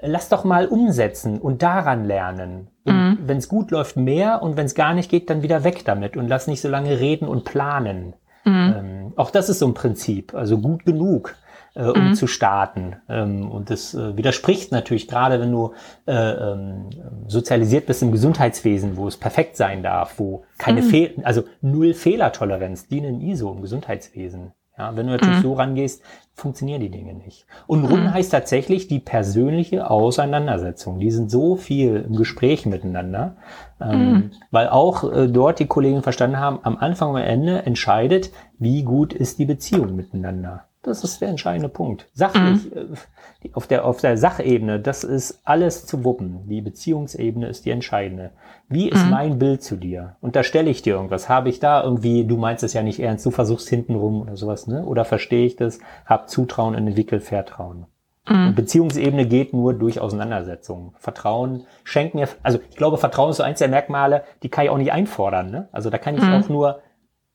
lass 0.00 0.28
doch 0.28 0.44
mal 0.44 0.66
umsetzen 0.66 1.38
und 1.38 1.62
daran 1.62 2.04
lernen. 2.04 2.68
Mhm. 2.84 3.18
Wenn 3.24 3.36
es 3.36 3.48
gut 3.48 3.70
läuft, 3.70 3.96
mehr 3.96 4.42
und 4.42 4.56
wenn 4.56 4.66
es 4.66 4.74
gar 4.74 4.94
nicht 4.94 5.10
geht, 5.10 5.28
dann 5.30 5.42
wieder 5.42 5.62
weg 5.62 5.84
damit 5.84 6.16
und 6.16 6.26
lass 6.26 6.46
nicht 6.46 6.62
so 6.62 6.68
lange 6.68 6.98
reden 7.00 7.28
und 7.28 7.44
planen. 7.44 8.14
Mhm. 8.46 8.74
Ähm, 8.78 9.12
auch 9.16 9.30
das 9.30 9.48
ist 9.48 9.58
so 9.58 9.66
ein 9.66 9.74
Prinzip, 9.74 10.32
also 10.32 10.58
gut 10.58 10.84
genug, 10.86 11.34
äh, 11.74 11.82
um 11.82 12.10
mhm. 12.10 12.14
zu 12.14 12.28
starten. 12.28 12.96
Ähm, 13.08 13.50
und 13.50 13.70
das 13.70 13.92
äh, 13.92 14.16
widerspricht 14.16 14.70
natürlich 14.70 15.08
gerade, 15.08 15.40
wenn 15.40 15.50
du 15.50 15.72
äh, 16.06 16.12
ähm, 16.12 16.90
sozialisiert 17.26 17.86
bist 17.86 18.02
im 18.02 18.12
Gesundheitswesen, 18.12 18.96
wo 18.96 19.08
es 19.08 19.16
perfekt 19.16 19.56
sein 19.56 19.82
darf, 19.82 20.18
wo 20.18 20.44
keine 20.58 20.82
mhm. 20.82 20.86
Fehl, 20.86 21.14
also 21.24 21.42
null 21.60 21.92
Fehlertoleranz, 21.92 22.86
die 22.86 22.98
in 22.98 23.20
ISO 23.20 23.52
im 23.52 23.62
Gesundheitswesen. 23.62 24.52
Ja, 24.78 24.94
wenn 24.94 25.06
du 25.06 25.12
natürlich 25.12 25.38
mhm. 25.38 25.42
so 25.42 25.54
rangehst, 25.54 26.02
funktionieren 26.34 26.82
die 26.82 26.90
Dinge 26.90 27.14
nicht. 27.14 27.46
Und 27.66 27.86
Runden 27.86 28.08
mhm. 28.08 28.12
heißt 28.12 28.30
tatsächlich 28.30 28.88
die 28.88 28.98
persönliche 28.98 29.90
Auseinandersetzung. 29.90 31.00
Die 31.00 31.10
sind 31.10 31.30
so 31.30 31.56
viel 31.56 32.04
im 32.06 32.16
Gespräch 32.16 32.66
miteinander, 32.66 33.36
ähm, 33.80 34.12
mhm. 34.12 34.30
weil 34.50 34.68
auch 34.68 35.10
äh, 35.10 35.28
dort 35.28 35.60
die 35.60 35.66
Kollegen 35.66 36.02
verstanden 36.02 36.38
haben, 36.38 36.58
am 36.62 36.76
Anfang 36.76 37.10
und 37.10 37.16
am 37.16 37.22
Ende 37.22 37.64
entscheidet, 37.64 38.32
wie 38.58 38.82
gut 38.82 39.14
ist 39.14 39.38
die 39.38 39.46
Beziehung 39.46 39.96
miteinander. 39.96 40.65
Das 40.86 41.02
ist 41.02 41.20
der 41.20 41.28
entscheidende 41.28 41.68
Punkt. 41.68 42.08
Sachlich, 42.14 42.72
mhm. 42.72 42.94
äh, 43.42 43.48
auf, 43.52 43.66
der, 43.66 43.84
auf 43.84 44.00
der 44.00 44.16
Sachebene, 44.16 44.78
das 44.78 45.02
ist 45.02 45.40
alles 45.44 45.84
zu 45.84 46.04
wuppen. 46.04 46.48
Die 46.48 46.60
Beziehungsebene 46.60 47.48
ist 47.48 47.66
die 47.66 47.70
entscheidende. 47.70 48.30
Wie 48.68 48.88
ist 48.88 49.04
mhm. 49.04 49.10
mein 49.10 49.38
Bild 49.38 49.64
zu 49.64 49.76
dir? 49.76 50.16
Und 50.20 50.36
da 50.36 50.44
stelle 50.44 50.70
ich 50.70 50.82
dir 50.82 50.94
irgendwas. 50.94 51.28
Habe 51.28 51.48
ich 51.48 51.58
da 51.58 51.82
irgendwie, 51.82 52.24
du 52.24 52.36
meinst 52.36 52.62
es 52.62 52.72
ja 52.72 52.82
nicht 52.82 53.00
ernst, 53.00 53.26
du 53.26 53.32
versuchst 53.32 53.68
hintenrum 53.68 54.22
oder 54.22 54.36
sowas, 54.36 54.68
ne? 54.68 54.84
Oder 54.84 55.04
verstehe 55.04 55.44
ich 55.44 55.56
das? 55.56 55.80
Hab 56.06 56.30
Zutrauen 56.30 56.76
und 56.76 56.86
entwickel 56.86 57.20
Vertrauen. 57.20 57.86
Mhm. 58.28 58.54
Beziehungsebene 58.54 59.26
geht 59.26 59.52
nur 59.52 59.74
durch 59.74 60.00
Auseinandersetzungen. 60.00 60.92
Vertrauen 60.98 61.64
schenkt 61.82 62.14
mir, 62.14 62.28
also 62.44 62.60
ich 62.70 62.76
glaube, 62.76 62.96
Vertrauen 62.96 63.30
ist 63.30 63.36
so 63.38 63.42
eins 63.42 63.58
der 63.58 63.68
Merkmale, 63.68 64.22
die 64.42 64.48
kann 64.48 64.64
ich 64.64 64.70
auch 64.70 64.78
nicht 64.78 64.92
einfordern. 64.92 65.50
Ne? 65.50 65.68
Also 65.72 65.90
da 65.90 65.98
kann 65.98 66.16
ich 66.16 66.22
mhm. 66.22 66.32
auch 66.32 66.48
nur 66.48 66.80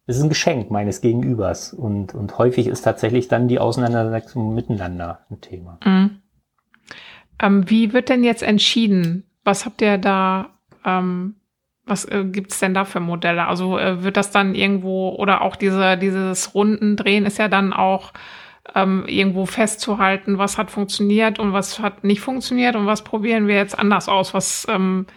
es 0.08 0.18
ist 0.18 0.24
ein 0.24 0.30
Geschenk 0.30 0.72
meines 0.72 1.02
Gegenübers 1.02 1.74
und, 1.74 2.14
und 2.14 2.38
häufig 2.38 2.68
ist 2.68 2.82
tatsächlich 2.82 3.28
dann 3.28 3.48
die 3.48 3.60
Auseinandersetzung 3.60 4.54
miteinander 4.54 5.26
ein 5.30 5.42
Thema. 5.42 5.80
Mhm. 5.86 6.22
Ähm, 7.42 7.70
wie 7.70 7.94
wird 7.94 8.10
denn 8.10 8.24
jetzt 8.24 8.44
entschieden? 8.44 9.26
Was 9.44 9.66
habt 9.66 9.82
ihr 9.82 9.98
da, 9.98 10.50
ähm, 10.86 11.36
was 11.86 12.06
äh, 12.06 12.24
gibt's 12.26 12.60
denn 12.60 12.74
da 12.74 12.86
für 12.86 13.00
Modelle? 13.00 13.48
Also 13.48 13.78
äh, 13.78 14.04
wird 14.04 14.18
das 14.18 14.32
dann 14.32 14.56
irgendwo 14.56 15.10
oder 15.10 15.42
auch 15.42 15.56
diese, 15.56 15.98
dieses 15.98 16.54
Rundendrehen 16.54 17.26
ist 17.26 17.38
ja 17.38 17.48
dann 17.48 17.74
auch 17.74 18.14
ähm, 18.76 19.06
irgendwo 19.08 19.46
festzuhalten, 19.46 20.38
was 20.38 20.58
hat 20.58 20.72
funktioniert 20.72 21.40
und 21.40 21.54
was 21.54 21.80
hat 21.80 22.04
nicht 22.04 22.22
funktioniert 22.22 22.76
und 22.76 22.86
was 22.86 23.04
probieren 23.04 23.48
wir 23.48 23.56
jetzt 23.56 23.78
anders 23.78 24.08
aus? 24.08 24.34
Was 24.34 24.68
ähm, 24.70 25.08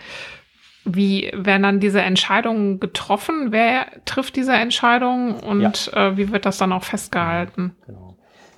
wie 0.85 1.30
werden 1.35 1.62
dann 1.62 1.80
diese 1.80 2.03
Entscheidungen 2.03 2.80
getroffen? 2.80 3.49
Wer 3.51 3.87
trifft 4.05 4.37
diese 4.37 4.53
Entscheidungen 4.53 5.35
und 5.35 5.87
ja. 5.87 6.09
äh, 6.09 6.16
wie 6.16 6.30
wird 6.32 6.47
das 6.47 6.59
dann 6.59 6.72
auch 6.72 6.85
festgehalten? 6.85 7.74
Genau. 7.87 8.14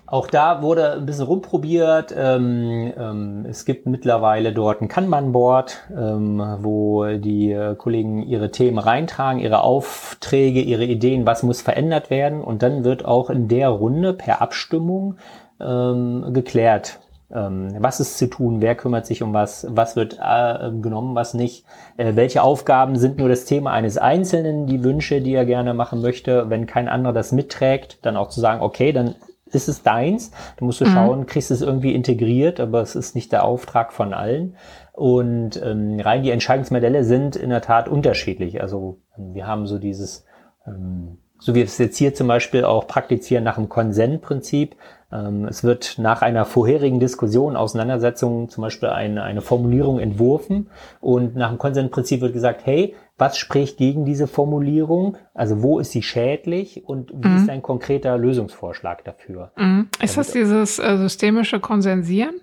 Auch 0.08 0.28
da 0.28 0.62
wurde 0.62 0.92
ein 0.92 1.06
bisschen 1.06 1.26
rumprobiert. 1.26 2.14
Ähm, 2.16 2.92
ähm, 2.96 3.46
es 3.48 3.64
gibt 3.64 3.86
mittlerweile 3.86 4.52
dort 4.52 4.80
ein 4.80 4.86
Kanban-Board, 4.86 5.88
ähm, 5.90 6.40
wo 6.60 7.04
die 7.16 7.50
äh, 7.50 7.74
Kollegen 7.74 8.22
ihre 8.22 8.52
Themen 8.52 8.78
reintragen, 8.78 9.40
ihre 9.40 9.62
Aufträge, 9.62 10.60
ihre 10.60 10.84
Ideen, 10.84 11.26
was 11.26 11.42
muss 11.42 11.60
verändert 11.60 12.08
werden. 12.08 12.40
Und 12.40 12.62
dann 12.62 12.84
wird 12.84 13.04
auch 13.04 13.30
in 13.30 13.48
der 13.48 13.68
Runde 13.68 14.12
per 14.12 14.40
Abstimmung 14.40 15.16
ähm, 15.60 16.32
geklärt, 16.32 17.00
was 17.28 17.98
ist 17.98 18.18
zu 18.18 18.28
tun, 18.28 18.60
wer 18.60 18.76
kümmert 18.76 19.06
sich 19.06 19.22
um 19.22 19.34
was, 19.34 19.66
was 19.68 19.96
wird 19.96 20.18
äh, 20.22 20.70
genommen, 20.80 21.16
was 21.16 21.34
nicht, 21.34 21.64
äh, 21.96 22.14
welche 22.14 22.42
Aufgaben 22.42 22.96
sind 22.96 23.18
nur 23.18 23.28
das 23.28 23.44
Thema 23.46 23.72
eines 23.72 23.98
Einzelnen, 23.98 24.66
die 24.66 24.84
Wünsche, 24.84 25.20
die 25.20 25.34
er 25.34 25.44
gerne 25.44 25.74
machen 25.74 26.00
möchte, 26.02 26.50
wenn 26.50 26.66
kein 26.66 26.88
anderer 26.88 27.12
das 27.12 27.32
mitträgt, 27.32 27.98
dann 28.06 28.16
auch 28.16 28.28
zu 28.28 28.40
sagen, 28.40 28.62
okay, 28.62 28.92
dann 28.92 29.16
ist 29.46 29.68
es 29.68 29.82
deins, 29.82 30.30
du 30.56 30.64
musst 30.64 30.80
du 30.80 30.86
mhm. 30.86 30.92
schauen, 30.92 31.26
kriegst 31.26 31.50
es 31.50 31.62
irgendwie 31.62 31.94
integriert, 31.94 32.60
aber 32.60 32.80
es 32.80 32.94
ist 32.94 33.14
nicht 33.14 33.32
der 33.32 33.44
Auftrag 33.44 33.92
von 33.92 34.12
allen. 34.12 34.56
Und 34.92 35.60
ähm, 35.62 36.00
rein 36.00 36.22
die 36.22 36.30
Entscheidungsmodelle 36.30 37.04
sind 37.04 37.36
in 37.36 37.50
der 37.50 37.60
Tat 37.60 37.88
unterschiedlich. 37.88 38.62
Also 38.62 38.98
wir 39.16 39.46
haben 39.46 39.66
so 39.66 39.78
dieses 39.78 40.24
ähm, 40.66 41.18
so 41.38 41.52
wie 41.52 41.58
wir 41.58 41.64
es 41.64 41.78
jetzt 41.78 41.96
hier 41.96 42.14
zum 42.14 42.28
Beispiel 42.28 42.64
auch 42.64 42.86
praktizieren 42.86 43.44
nach 43.44 43.56
dem 43.56 43.68
Konsentprinzip, 43.68 44.76
ähm, 45.12 45.46
es 45.46 45.62
wird 45.62 45.98
nach 45.98 46.22
einer 46.22 46.44
vorherigen 46.44 46.98
Diskussion, 46.98 47.56
Auseinandersetzung 47.56 48.48
zum 48.48 48.62
Beispiel 48.62 48.88
eine, 48.88 49.22
eine 49.22 49.40
Formulierung 49.40 50.00
entworfen 50.00 50.68
und 51.00 51.36
nach 51.36 51.50
dem 51.50 51.58
Konsensprinzip 51.58 52.20
wird 52.20 52.32
gesagt, 52.32 52.62
hey, 52.64 52.94
was 53.18 53.38
spricht 53.38 53.78
gegen 53.78 54.04
diese 54.04 54.26
Formulierung? 54.26 55.16
Also 55.32 55.62
wo 55.62 55.78
ist 55.78 55.92
sie 55.92 56.02
schädlich 56.02 56.84
und 56.86 57.12
wie 57.14 57.28
mhm. 57.28 57.36
ist 57.36 57.48
ein 57.48 57.62
konkreter 57.62 58.18
Lösungsvorschlag 58.18 59.04
dafür? 59.04 59.52
Mhm. 59.56 59.88
Ist 60.02 60.18
das 60.18 60.32
dieses 60.32 60.78
äh, 60.78 60.96
systemische 60.98 61.60
Konsensieren? 61.60 62.40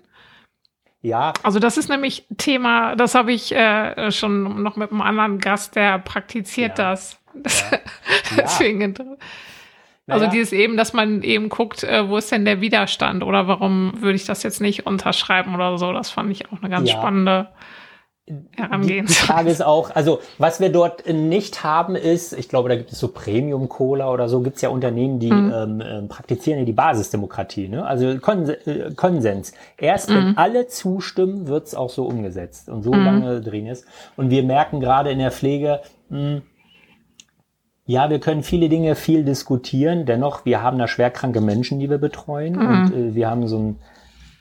Ja. 1.02 1.34
Also 1.42 1.58
das 1.58 1.76
ist 1.76 1.90
nämlich 1.90 2.26
Thema, 2.38 2.96
das 2.96 3.14
habe 3.14 3.32
ich 3.32 3.54
äh, 3.54 4.10
schon 4.10 4.62
noch 4.62 4.76
mit 4.76 4.90
einem 4.90 5.02
anderen 5.02 5.38
Gast, 5.38 5.76
der 5.76 5.98
praktiziert 5.98 6.78
ja. 6.78 6.92
das. 6.92 7.18
Ja. 8.36 8.42
Deswegen 8.42 8.80
ja. 8.80 10.14
Also 10.14 10.26
dieses 10.26 10.52
eben, 10.52 10.76
dass 10.76 10.92
man 10.92 11.22
eben 11.22 11.48
guckt, 11.48 11.82
äh, 11.82 12.08
wo 12.08 12.18
ist 12.18 12.30
denn 12.30 12.44
der 12.44 12.60
Widerstand 12.60 13.22
oder 13.22 13.48
warum 13.48 13.94
würde 14.00 14.16
ich 14.16 14.24
das 14.24 14.42
jetzt 14.42 14.60
nicht 14.60 14.86
unterschreiben 14.86 15.54
oder 15.54 15.78
so. 15.78 15.92
Das 15.92 16.10
fand 16.10 16.30
ich 16.30 16.52
auch 16.52 16.60
eine 16.60 16.68
ganz 16.68 16.90
ja. 16.90 16.98
spannende 16.98 17.48
Herangehensweise. 18.52 19.20
Die 19.20 19.26
Frage 19.26 19.50
ist 19.50 19.62
auch, 19.62 19.94
also 19.94 20.20
was 20.38 20.58
wir 20.58 20.70
dort 20.70 21.06
nicht 21.06 21.62
haben 21.62 21.94
ist, 21.94 22.32
ich 22.32 22.48
glaube, 22.48 22.70
da 22.70 22.76
gibt 22.76 22.90
es 22.90 22.98
so 22.98 23.08
Premium-Cola 23.08 24.10
oder 24.10 24.30
so, 24.30 24.40
gibt 24.40 24.56
es 24.56 24.62
ja 24.62 24.70
Unternehmen, 24.70 25.18
die 25.18 25.30
mhm. 25.30 25.52
ähm, 25.54 25.82
ähm, 25.86 26.08
praktizieren 26.08 26.64
die 26.64 26.72
Basisdemokratie, 26.72 27.68
ne? 27.68 27.84
also 27.84 28.18
Kons 28.18 28.48
äh, 28.48 28.92
Konsens. 28.96 29.52
Erst 29.76 30.08
mhm. 30.08 30.14
wenn 30.14 30.38
alle 30.38 30.68
zustimmen, 30.68 31.48
wird 31.48 31.66
es 31.66 31.74
auch 31.74 31.90
so 31.90 32.06
umgesetzt 32.06 32.70
und 32.70 32.82
so 32.82 32.92
mhm. 32.92 33.04
lange 33.04 33.40
drin 33.42 33.66
ist. 33.66 33.86
Und 34.16 34.30
wir 34.30 34.42
merken 34.42 34.80
gerade 34.80 35.10
in 35.10 35.18
der 35.18 35.30
Pflege, 35.30 35.80
mh, 36.08 36.18
hm, 36.18 36.42
ja, 37.86 38.08
wir 38.08 38.18
können 38.18 38.42
viele 38.42 38.68
Dinge 38.68 38.94
viel 38.94 39.24
diskutieren. 39.24 40.06
Dennoch, 40.06 40.44
wir 40.44 40.62
haben 40.62 40.78
da 40.78 40.88
schwerkranke 40.88 41.40
Menschen, 41.40 41.78
die 41.78 41.90
wir 41.90 41.98
betreuen. 41.98 42.54
Mhm. 42.54 42.66
Und 42.66 42.94
äh, 42.94 43.14
wir 43.14 43.30
haben 43.30 43.46
so 43.46 43.58
ein 43.58 43.76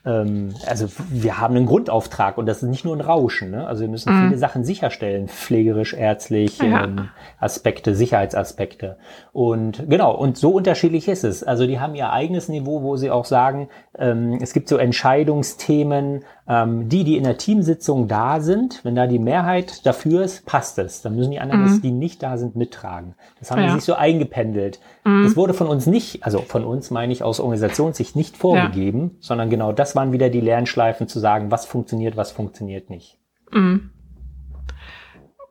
ähm, 0.05 0.53
also 0.67 0.87
wir 1.09 1.39
haben 1.39 1.55
einen 1.55 1.65
Grundauftrag 1.65 2.37
und 2.37 2.45
das 2.45 2.57
ist 2.57 2.69
nicht 2.69 2.83
nur 2.83 2.95
ein 2.95 3.01
Rauschen. 3.01 3.51
Ne? 3.51 3.65
Also 3.65 3.81
wir 3.81 3.89
müssen 3.89 4.13
mhm. 4.13 4.27
viele 4.27 4.37
Sachen 4.37 4.63
sicherstellen, 4.63 5.27
pflegerisch, 5.27 5.93
ärztlich, 5.93 6.59
ja. 6.59 6.83
ähm, 6.83 7.09
Aspekte, 7.39 7.95
Sicherheitsaspekte. 7.95 8.97
Und 9.31 9.89
genau, 9.89 10.13
und 10.15 10.37
so 10.37 10.51
unterschiedlich 10.51 11.07
ist 11.07 11.23
es. 11.23 11.43
Also 11.43 11.67
die 11.67 11.79
haben 11.79 11.95
ihr 11.95 12.11
eigenes 12.11 12.49
Niveau, 12.49 12.81
wo 12.83 12.97
sie 12.97 13.11
auch 13.11 13.25
sagen, 13.25 13.69
ähm, 13.97 14.39
es 14.41 14.53
gibt 14.53 14.67
so 14.67 14.77
Entscheidungsthemen, 14.77 16.23
ähm, 16.47 16.89
die, 16.89 17.03
die 17.03 17.17
in 17.17 17.23
der 17.23 17.37
Teamsitzung 17.37 18.07
da 18.07 18.41
sind, 18.41 18.83
wenn 18.83 18.95
da 18.95 19.07
die 19.07 19.19
Mehrheit 19.19 19.85
dafür 19.85 20.23
ist, 20.23 20.45
passt 20.45 20.77
es. 20.77 21.01
Dann 21.01 21.15
müssen 21.15 21.31
die 21.31 21.39
anderen, 21.39 21.63
mhm. 21.63 21.81
die 21.81 21.91
nicht 21.91 22.21
da 22.21 22.37
sind, 22.37 22.55
mittragen. 22.55 23.15
Das 23.39 23.51
haben 23.51 23.61
ja. 23.61 23.69
sie 23.69 23.75
sich 23.75 23.85
so 23.85 23.93
eingependelt. 23.93 24.79
Mhm. 25.05 25.23
Das 25.23 25.37
wurde 25.37 25.53
von 25.53 25.67
uns 25.67 25.87
nicht, 25.87 26.25
also 26.25 26.39
von 26.39 26.65
uns 26.65 26.91
meine 26.91 27.13
ich 27.13 27.23
aus 27.23 27.39
Organisationssicht 27.39 28.15
nicht 28.15 28.35
vorgegeben, 28.35 29.11
ja. 29.13 29.17
sondern 29.21 29.49
genau 29.49 29.71
das 29.71 29.95
waren 29.95 30.11
wieder 30.11 30.29
die 30.29 30.41
Lernschleifen 30.41 31.07
zu 31.07 31.19
sagen, 31.19 31.49
was 31.51 31.65
funktioniert, 31.65 32.17
was 32.17 32.31
funktioniert 32.31 32.89
nicht. 32.89 33.17
Mhm. 33.51 33.91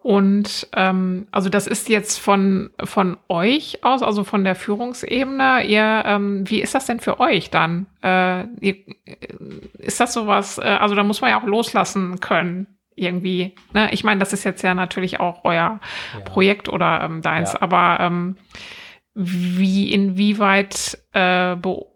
Und 0.02 0.66
ähm, 0.74 1.28
also 1.30 1.48
das 1.48 1.68
ist 1.68 1.88
jetzt 1.88 2.18
von, 2.18 2.70
von 2.82 3.16
euch 3.28 3.84
aus, 3.84 4.02
also 4.02 4.24
von 4.24 4.42
der 4.42 4.56
Führungsebene. 4.56 5.64
Ihr, 5.64 6.02
ähm, 6.04 6.48
wie 6.50 6.60
ist 6.60 6.74
das 6.74 6.86
denn 6.86 6.98
für 6.98 7.20
euch 7.20 7.50
dann? 7.50 7.86
Äh, 8.02 8.46
ihr, 8.60 8.76
ist 9.78 10.00
das 10.00 10.12
sowas, 10.12 10.58
äh, 10.58 10.62
also 10.62 10.96
da 10.96 11.04
muss 11.04 11.20
man 11.20 11.30
ja 11.30 11.40
auch 11.40 11.46
loslassen 11.46 12.18
können, 12.18 12.66
irgendwie. 12.96 13.54
Ne? 13.74 13.92
Ich 13.92 14.02
meine, 14.02 14.18
das 14.18 14.32
ist 14.32 14.42
jetzt 14.42 14.62
ja 14.62 14.74
natürlich 14.74 15.20
auch 15.20 15.44
euer 15.44 15.78
ja. 16.14 16.20
Projekt 16.24 16.68
oder 16.68 17.02
ähm, 17.02 17.22
deins, 17.22 17.52
ja. 17.52 17.62
aber 17.62 17.98
ähm, 18.00 18.36
wie, 19.14 19.92
inwieweit 19.92 20.98
äh, 21.12 21.54
be 21.54 21.86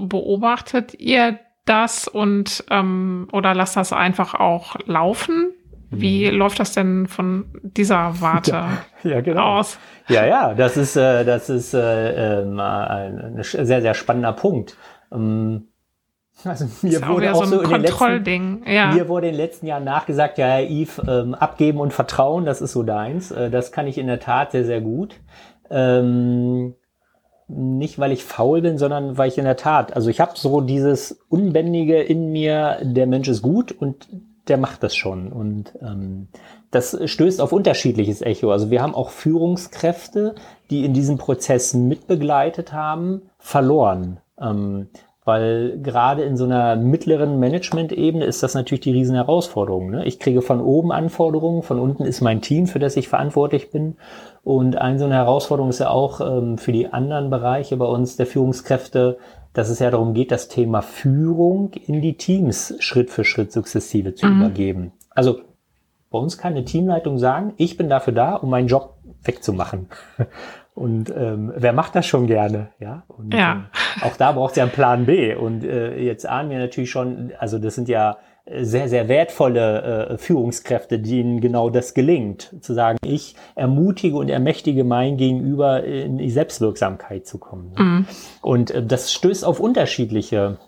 beobachtet 0.00 0.94
ihr 0.98 1.38
das 1.64 2.08
und 2.08 2.64
ähm, 2.70 3.28
oder 3.32 3.54
lasst 3.54 3.76
das 3.76 3.92
einfach 3.92 4.34
auch 4.34 4.76
laufen? 4.86 5.52
Wie 6.00 6.30
mhm. 6.30 6.38
läuft 6.38 6.60
das 6.60 6.72
denn 6.72 7.06
von 7.06 7.46
dieser 7.62 8.20
Warte 8.20 8.50
ja, 9.02 9.10
ja, 9.10 9.20
genau. 9.20 9.58
aus? 9.58 9.78
Ja, 10.08 10.26
ja, 10.26 10.54
das 10.54 10.76
ist, 10.76 10.96
äh, 10.96 11.24
das 11.24 11.48
ist 11.48 11.74
äh, 11.74 12.40
äh, 12.40 12.44
ein 12.44 13.38
sehr, 13.42 13.82
sehr 13.82 13.94
spannender 13.94 14.32
Punkt. 14.32 14.76
Ähm, 15.12 15.68
also 16.44 16.66
mir 16.82 16.98
ist 16.98 17.08
wurde 17.08 17.32
auch, 17.32 17.42
auch 17.42 17.44
so, 17.44 17.60
ein 17.60 17.66
Kontrollding. 17.66 18.64
Ja. 18.66 18.92
Mir 18.92 19.08
wurde 19.08 19.28
in 19.28 19.34
den 19.34 19.40
letzten 19.40 19.66
Jahren 19.66 19.84
nachgesagt, 19.84 20.38
ja, 20.38 20.60
Yves, 20.60 21.00
ähm, 21.06 21.34
abgeben 21.34 21.80
und 21.80 21.92
vertrauen, 21.92 22.44
das 22.44 22.60
ist 22.60 22.72
so 22.72 22.82
deins. 22.82 23.30
Äh, 23.30 23.50
das 23.50 23.72
kann 23.72 23.86
ich 23.86 23.98
in 23.98 24.06
der 24.06 24.20
Tat 24.20 24.52
sehr, 24.52 24.64
sehr 24.64 24.80
gut. 24.80 25.20
Ähm, 25.70 26.74
nicht, 27.46 27.98
weil 27.98 28.12
ich 28.12 28.24
faul 28.24 28.62
bin, 28.62 28.78
sondern 28.78 29.18
weil 29.18 29.28
ich 29.28 29.38
in 29.38 29.44
der 29.44 29.56
Tat, 29.56 29.94
also 29.94 30.08
ich 30.08 30.20
habe 30.20 30.32
so 30.34 30.60
dieses 30.60 31.24
Unbändige 31.28 32.00
in 32.00 32.32
mir, 32.32 32.78
der 32.82 33.06
Mensch 33.06 33.28
ist 33.28 33.42
gut 33.42 33.70
und 33.72 34.08
der 34.48 34.58
macht 34.58 34.82
das 34.82 34.94
schon. 34.94 35.32
Und 35.32 35.74
ähm, 35.80 36.28
das 36.70 36.98
stößt 37.04 37.40
auf 37.40 37.52
unterschiedliches 37.52 38.22
Echo. 38.22 38.50
Also 38.50 38.70
wir 38.70 38.82
haben 38.82 38.94
auch 38.94 39.10
Führungskräfte, 39.10 40.34
die 40.70 40.84
in 40.84 40.92
diesem 40.92 41.18
Prozess 41.18 41.74
mitbegleitet 41.74 42.72
haben, 42.72 43.22
verloren. 43.38 44.18
Ähm, 44.40 44.88
weil 45.24 45.78
gerade 45.82 46.22
in 46.22 46.36
so 46.36 46.44
einer 46.44 46.76
mittleren 46.76 47.38
Management-Ebene 47.38 48.26
ist 48.26 48.42
das 48.42 48.52
natürlich 48.52 48.82
die 48.82 48.92
riesen 48.92 49.14
Herausforderung. 49.14 49.90
Ne? 49.90 50.04
Ich 50.04 50.18
kriege 50.18 50.42
von 50.42 50.60
oben 50.60 50.92
Anforderungen, 50.92 51.62
von 51.62 51.80
unten 51.80 52.04
ist 52.04 52.20
mein 52.20 52.42
Team, 52.42 52.66
für 52.66 52.78
das 52.78 52.96
ich 52.96 53.08
verantwortlich 53.08 53.70
bin. 53.70 53.96
Und 54.42 54.76
eine 54.76 54.98
so 54.98 55.06
eine 55.06 55.14
Herausforderung 55.14 55.70
ist 55.70 55.78
ja 55.78 55.88
auch 55.88 56.20
ähm, 56.20 56.58
für 56.58 56.72
die 56.72 56.92
anderen 56.92 57.30
Bereiche 57.30 57.78
bei 57.78 57.86
uns 57.86 58.16
der 58.16 58.26
Führungskräfte, 58.26 59.16
dass 59.54 59.70
es 59.70 59.78
ja 59.78 59.90
darum 59.90 60.12
geht, 60.12 60.30
das 60.30 60.48
Thema 60.48 60.82
Führung 60.82 61.72
in 61.86 62.02
die 62.02 62.16
Teams 62.16 62.74
Schritt 62.80 63.10
für 63.10 63.24
Schritt 63.24 63.52
sukzessive 63.52 64.14
zu 64.14 64.26
mhm. 64.26 64.40
übergeben. 64.40 64.92
Also 65.10 65.40
bei 66.10 66.18
uns 66.18 66.36
kann 66.36 66.52
eine 66.52 66.64
Teamleitung 66.64 67.18
sagen, 67.18 67.54
ich 67.56 67.76
bin 67.76 67.88
dafür 67.88 68.12
da, 68.12 68.34
um 68.34 68.50
meinen 68.50 68.68
Job 68.68 68.98
wegzumachen. 69.22 69.88
Und 70.74 71.14
ähm, 71.16 71.52
wer 71.56 71.72
macht 71.72 71.94
das 71.94 72.04
schon 72.04 72.26
gerne? 72.26 72.70
Ja. 72.80 73.04
Und 73.06 73.32
ja. 73.32 73.66
Äh, 74.00 74.06
auch 74.06 74.16
da 74.16 74.32
braucht 74.32 74.50
es 74.50 74.56
ja 74.56 74.64
einen 74.64 74.72
Plan 74.72 75.06
B. 75.06 75.34
Und 75.34 75.64
äh, 75.64 75.96
jetzt 75.98 76.26
ahnen 76.26 76.50
wir 76.50 76.58
natürlich 76.58 76.90
schon, 76.90 77.32
also 77.38 77.58
das 77.60 77.76
sind 77.76 77.88
ja 77.88 78.16
sehr, 78.46 78.88
sehr 78.88 79.08
wertvolle 79.08 80.08
äh, 80.10 80.18
Führungskräfte, 80.18 80.98
denen 80.98 81.40
genau 81.40 81.70
das 81.70 81.94
gelingt. 81.94 82.54
Zu 82.60 82.74
sagen, 82.74 82.98
ich 83.04 83.36
ermutige 83.54 84.16
und 84.16 84.28
ermächtige 84.28 84.84
mein 84.84 85.16
Gegenüber 85.16 85.82
in 85.82 86.18
die 86.18 86.30
Selbstwirksamkeit 86.30 87.26
zu 87.26 87.38
kommen. 87.38 87.72
Mhm. 87.78 88.06
Und 88.42 88.70
äh, 88.70 88.84
das 88.84 89.12
stößt 89.12 89.44
auf 89.44 89.60
unterschiedliche 89.60 90.58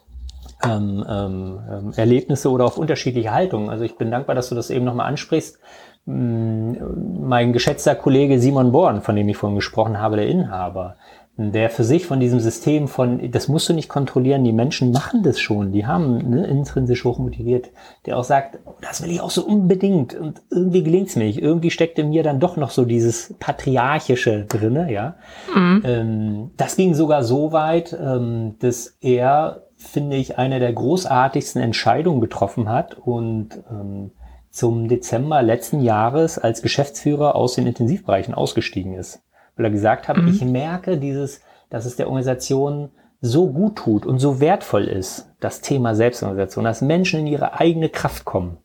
ähm, 0.65 1.05
ähm, 1.09 1.93
Erlebnisse 1.97 2.51
oder 2.51 2.65
auf 2.65 2.78
unterschiedliche 2.78 3.32
Haltungen. 3.32 3.69
Also 3.69 3.85
ich 3.85 3.98
bin 3.98 4.11
dankbar, 4.11 4.35
dass 4.35 4.48
du 4.48 4.55
das 4.55 4.70
eben 4.70 4.86
nochmal 4.86 5.09
ansprichst. 5.09 5.59
Mein 6.07 7.53
geschätzter 7.53 7.97
Kollege 7.97 8.39
Simon 8.39 8.70
Born, 8.70 9.03
von 9.03 9.16
dem 9.16 9.28
ich 9.28 9.36
vorhin 9.36 9.57
gesprochen 9.57 10.01
habe, 10.01 10.15
der 10.15 10.28
Inhaber, 10.28 10.94
der 11.38 11.68
für 11.68 11.84
sich 11.84 12.06
von 12.06 12.18
diesem 12.18 12.40
System 12.40 12.88
von, 12.88 13.30
das 13.30 13.48
musst 13.48 13.68
du 13.68 13.74
nicht 13.74 13.90
kontrollieren, 13.90 14.44
die 14.44 14.52
Menschen 14.52 14.90
machen 14.90 15.22
das 15.22 15.38
schon, 15.38 15.70
die 15.70 15.86
haben 15.86 16.30
ne, 16.30 16.46
intrinsisch 16.46 17.04
hoch 17.04 17.18
motiviert, 17.18 17.68
der 18.06 18.16
auch 18.16 18.24
sagt, 18.24 18.58
oh, 18.64 18.72
das 18.80 19.02
will 19.02 19.10
ich 19.10 19.20
auch 19.20 19.30
so 19.30 19.44
unbedingt 19.44 20.14
und 20.14 20.40
irgendwie 20.50 20.82
gelingt's 20.82 21.14
mir 21.14 21.24
nicht, 21.24 21.42
irgendwie 21.42 21.70
steckt 21.70 21.98
in 21.98 22.08
mir 22.08 22.22
dann 22.22 22.40
doch 22.40 22.56
noch 22.56 22.70
so 22.70 22.86
dieses 22.86 23.34
Patriarchische 23.38 24.46
drinne, 24.46 24.90
ja. 24.90 25.16
Mhm. 25.54 25.82
Ähm, 25.84 26.50
das 26.56 26.76
ging 26.76 26.94
sogar 26.94 27.22
so 27.22 27.52
weit, 27.52 27.94
ähm, 28.00 28.54
dass 28.60 28.96
er, 29.02 29.64
finde 29.76 30.16
ich, 30.16 30.38
eine 30.38 30.58
der 30.58 30.72
großartigsten 30.72 31.60
Entscheidungen 31.60 32.22
getroffen 32.22 32.70
hat 32.70 32.96
und 32.96 33.62
ähm, 33.70 34.12
zum 34.48 34.88
Dezember 34.88 35.42
letzten 35.42 35.82
Jahres 35.82 36.38
als 36.38 36.62
Geschäftsführer 36.62 37.34
aus 37.34 37.56
den 37.56 37.66
Intensivbereichen 37.66 38.32
ausgestiegen 38.32 38.94
ist 38.94 39.20
weil 39.57 39.66
er 39.66 39.70
gesagt 39.70 40.09
hat, 40.09 40.19
mhm. 40.19 40.28
ich 40.28 40.45
merke 40.45 40.99
dieses, 40.99 41.41
dass 41.70 41.87
es 41.87 41.97
der 41.97 42.07
Organisation 42.07 42.91
so 43.20 43.51
gut 43.51 43.77
tut 43.77 44.07
und 44.07 44.19
so 44.19 44.41
wertvoll 44.41 44.85
ist, 44.85 45.33
das 45.41 45.61
Thema 45.61 45.95
Selbstorganisation, 45.95 46.65
dass 46.65 46.83
Menschen 46.83 47.20
in 47.20 47.27
ihre 47.27 47.59
eigene 47.59 47.89
Kraft 47.89 48.24
kommen. 48.24 48.59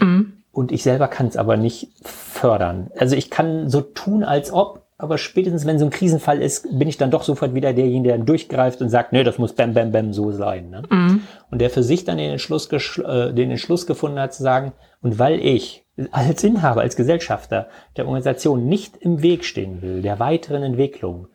Mhm. 0.00 0.32
Und 0.50 0.72
ich 0.72 0.82
selber 0.82 1.08
kann 1.08 1.26
es 1.26 1.36
aber 1.36 1.56
nicht 1.56 1.92
fördern. 2.02 2.90
Also 2.96 3.14
ich 3.14 3.30
kann 3.30 3.68
so 3.68 3.80
tun, 3.80 4.24
als 4.24 4.52
ob, 4.52 4.86
aber 4.96 5.18
spätestens 5.18 5.66
wenn 5.66 5.78
so 5.78 5.84
ein 5.84 5.90
Krisenfall 5.90 6.42
ist, 6.42 6.66
bin 6.76 6.88
ich 6.88 6.96
dann 6.96 7.12
doch 7.12 7.22
sofort 7.22 7.54
wieder 7.54 7.72
derjenige, 7.72 8.08
der 8.08 8.16
dann 8.16 8.26
durchgreift 8.26 8.80
und 8.80 8.88
sagt, 8.88 9.12
nee, 9.12 9.22
das 9.22 9.38
muss 9.38 9.54
bam, 9.54 9.74
bam, 9.74 9.92
bam 9.92 10.12
so 10.12 10.32
sein. 10.32 10.70
Ne? 10.70 10.82
Mhm. 10.90 11.22
Und 11.50 11.60
der 11.60 11.70
für 11.70 11.84
sich 11.84 12.04
dann 12.04 12.18
den 12.18 12.32
Entschluss, 12.32 12.68
äh, 12.72 13.32
den 13.32 13.50
Entschluss 13.50 13.86
gefunden 13.86 14.18
hat 14.18 14.34
zu 14.34 14.42
sagen, 14.42 14.72
und 15.00 15.18
weil 15.20 15.38
ich 15.38 15.86
als 16.10 16.44
Inhaber, 16.44 16.82
als 16.82 16.96
Gesellschafter 16.96 17.68
der 17.96 18.06
Organisation 18.06 18.66
nicht 18.66 18.96
im 18.96 19.22
Weg 19.22 19.44
stehen 19.44 19.82
will, 19.82 20.02
der 20.02 20.18
weiteren 20.18 20.62
Entwicklung, 20.62 21.28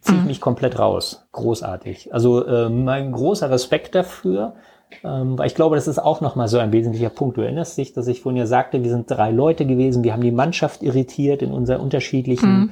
ziehe 0.00 0.16
ich 0.16 0.22
mhm. 0.22 0.28
mich 0.28 0.40
komplett 0.40 0.78
raus. 0.78 1.26
Großartig. 1.32 2.12
Also 2.12 2.44
äh, 2.44 2.68
mein 2.68 3.12
großer 3.12 3.50
Respekt 3.50 3.94
dafür, 3.94 4.54
ähm, 5.02 5.38
weil 5.38 5.46
ich 5.46 5.54
glaube, 5.54 5.76
das 5.76 5.88
ist 5.88 5.98
auch 5.98 6.20
nochmal 6.20 6.48
so 6.48 6.58
ein 6.58 6.72
wesentlicher 6.72 7.08
Punkt. 7.08 7.38
Du 7.38 7.40
erinnerst 7.40 7.78
dich, 7.78 7.92
dass 7.92 8.06
ich 8.06 8.20
vorhin 8.20 8.38
ja 8.38 8.46
sagte, 8.46 8.82
wir 8.82 8.90
sind 8.90 9.10
drei 9.10 9.30
Leute 9.30 9.66
gewesen, 9.66 10.04
wir 10.04 10.12
haben 10.12 10.22
die 10.22 10.30
Mannschaft 10.30 10.82
irritiert 10.82 11.42
in 11.42 11.52
unseren 11.52 11.80
unterschiedlichen, 11.80 12.50
mhm. 12.50 12.70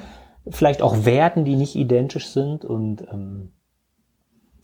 vielleicht 0.50 0.82
auch 0.82 1.04
Werten, 1.04 1.44
die 1.44 1.56
nicht 1.56 1.74
identisch 1.74 2.28
sind 2.28 2.64
und 2.64 3.02
ähm, 3.10 3.52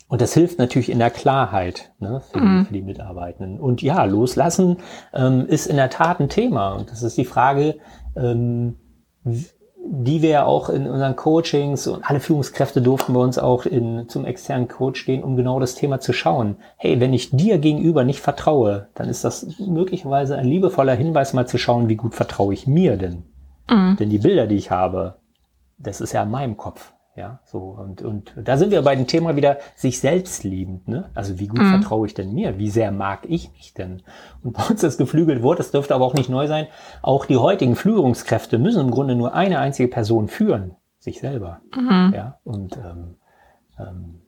und 0.09 0.23
das 0.23 0.33
hilft 0.33 0.59
natürlich 0.59 0.91
in 0.91 0.99
der 0.99 1.11
Klarheit 1.11 1.93
ne, 2.01 2.21
für, 2.33 2.41
mhm. 2.41 2.61
die, 2.61 2.65
für 2.67 2.73
die 2.73 2.83
Mitarbeitenden. 2.83 3.61
Und 3.61 3.83
ja, 3.83 4.05
loslassen 4.05 4.79
ähm, 5.13 5.47
ist 5.47 5.67
in 5.67 5.77
der 5.77 5.91
Tat 5.91 6.19
ein 6.19 6.31
Thema. 6.31 6.73
Und 6.73 6.91
das 6.91 7.03
ist 7.03 7.19
die 7.19 7.27
Frage, 7.27 7.77
ähm, 8.17 8.77
die 9.91 10.23
wir 10.23 10.31
ja 10.31 10.45
auch 10.45 10.71
in 10.71 10.89
unseren 10.89 11.15
Coachings 11.15 11.87
und 11.87 12.09
alle 12.09 12.21
Führungskräfte 12.21 12.81
durften 12.81 13.13
bei 13.13 13.21
uns 13.21 13.39
auch 13.39 13.67
in, 13.67 14.09
zum 14.09 14.25
externen 14.25 14.69
Coach 14.69 15.05
gehen, 15.05 15.23
um 15.23 15.37
genau 15.37 15.61
das 15.61 15.75
Thema 15.75 16.01
zu 16.01 16.15
schauen. 16.15 16.57
Hey, 16.77 17.01
wenn 17.01 17.13
ich 17.13 17.31
dir 17.31 17.59
gegenüber 17.59 18.05
nicht 18.05 18.21
vertraue, 18.21 18.89
dann 18.95 19.09
ist 19.11 19.25
das 19.25 19.59
möglicherweise 19.59 20.37
ein 20.37 20.47
liebevoller 20.47 20.95
Hinweis, 20.95 21.35
mal 21.35 21.47
zu 21.47 21.59
schauen, 21.59 21.89
wie 21.89 21.97
gut 21.97 22.15
vertraue 22.15 22.55
ich 22.55 22.67
mir 22.67 22.97
denn. 22.97 23.25
Mhm. 23.71 23.97
Denn 23.99 24.09
die 24.09 24.19
Bilder, 24.19 24.47
die 24.47 24.57
ich 24.57 24.71
habe, 24.71 25.17
das 25.77 26.01
ist 26.01 26.13
ja 26.13 26.23
in 26.23 26.31
meinem 26.31 26.57
Kopf. 26.57 26.93
Ja, 27.19 27.41
so. 27.45 27.59
Und, 27.59 28.01
und 28.03 28.33
da 28.37 28.57
sind 28.57 28.71
wir 28.71 28.81
bei 28.83 28.95
dem 28.95 29.09
Thema 29.09 29.35
wieder 29.35 29.59
sich 29.75 29.99
selbst 29.99 30.45
liebend, 30.45 30.87
ne? 30.87 31.11
Also 31.15 31.41
wie 31.41 31.49
gut 31.49 31.59
mhm. 31.59 31.71
vertraue 31.71 32.07
ich 32.07 32.15
denn 32.15 32.33
mir? 32.33 32.59
Wie 32.59 32.71
sehr 32.71 32.93
mag 32.93 33.27
ich 33.29 33.51
mich 33.55 33.75
denn? 33.75 34.03
Und 34.45 34.53
bei 34.53 34.63
uns 34.71 34.83
das 34.83 34.99
geflügelt 34.99 35.43
Wort, 35.43 35.59
das 35.59 35.73
dürfte 35.73 35.97
aber 35.97 36.05
auch 36.05 36.15
nicht 36.15 36.31
neu 36.31 36.47
sein. 36.47 36.69
Auch 37.03 37.27
die 37.27 37.37
heutigen 37.37 37.75
Führungskräfte 37.75 38.59
müssen 38.59 38.83
im 38.83 38.93
Grunde 38.93 39.17
nur 39.17 39.35
eine 39.35 39.59
einzige 39.59 39.89
Person 39.89 40.29
führen. 40.29 40.77
Sich 41.01 41.19
selber. 41.19 41.61
Mhm. 41.77 42.13
Ja, 42.15 42.39
und, 42.45 42.77
ähm, 42.77 43.17
ähm, 43.81 44.21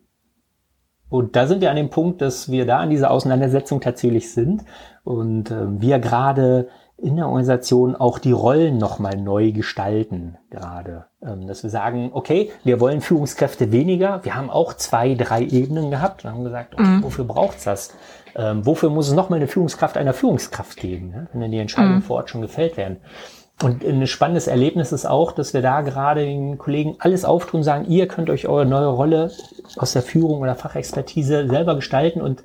und 1.08 1.36
da 1.36 1.46
sind 1.46 1.60
wir 1.60 1.70
an 1.70 1.76
dem 1.76 1.90
Punkt, 1.90 2.20
dass 2.20 2.50
wir 2.50 2.66
da 2.66 2.78
an 2.78 2.90
dieser 2.90 3.12
Auseinandersetzung 3.12 3.80
tatsächlich 3.80 4.32
sind 4.32 4.64
und 5.04 5.52
ähm, 5.52 5.80
wir 5.80 6.00
gerade 6.00 6.68
in 7.02 7.16
der 7.16 7.26
Organisation 7.26 7.96
auch 7.96 8.18
die 8.18 8.32
Rollen 8.32 8.78
nochmal 8.78 9.16
neu 9.16 9.52
gestalten 9.52 10.36
gerade. 10.50 11.06
Ähm, 11.22 11.46
dass 11.46 11.62
wir 11.62 11.70
sagen, 11.70 12.10
okay, 12.12 12.50
wir 12.64 12.80
wollen 12.80 13.00
Führungskräfte 13.00 13.72
weniger. 13.72 14.24
Wir 14.24 14.34
haben 14.34 14.50
auch 14.50 14.74
zwei, 14.74 15.14
drei 15.14 15.42
Ebenen 15.42 15.90
gehabt 15.90 16.24
und 16.24 16.30
haben 16.30 16.44
gesagt, 16.44 16.74
okay, 16.74 16.84
mhm. 16.84 17.02
wofür 17.02 17.24
braucht's 17.24 17.64
das? 17.64 17.94
Ähm, 18.36 18.64
wofür 18.66 18.90
muss 18.90 19.08
es 19.08 19.14
nochmal 19.14 19.38
eine 19.38 19.48
Führungskraft 19.48 19.96
einer 19.96 20.12
Führungskraft 20.12 20.78
geben, 20.78 21.10
ne? 21.10 21.28
wenn 21.32 21.40
dann 21.40 21.50
die 21.50 21.58
Entscheidungen 21.58 21.96
mhm. 21.96 22.02
vor 22.02 22.16
Ort 22.16 22.30
schon 22.30 22.42
gefällt 22.42 22.76
werden? 22.76 22.98
Und 23.62 23.84
ein 23.84 24.06
spannendes 24.06 24.46
Erlebnis 24.46 24.90
ist 24.92 25.04
auch, 25.04 25.32
dass 25.32 25.52
wir 25.52 25.60
da 25.60 25.82
gerade 25.82 26.24
den 26.24 26.56
Kollegen 26.56 26.96
alles 26.98 27.26
auftun, 27.26 27.62
sagen, 27.62 27.86
ihr 27.88 28.08
könnt 28.08 28.30
euch 28.30 28.48
eure 28.48 28.64
neue 28.64 28.86
Rolle 28.86 29.30
aus 29.76 29.92
der 29.92 30.00
Führung 30.00 30.40
oder 30.40 30.54
Fachexpertise 30.54 31.46
selber 31.46 31.74
gestalten 31.74 32.22
und, 32.22 32.42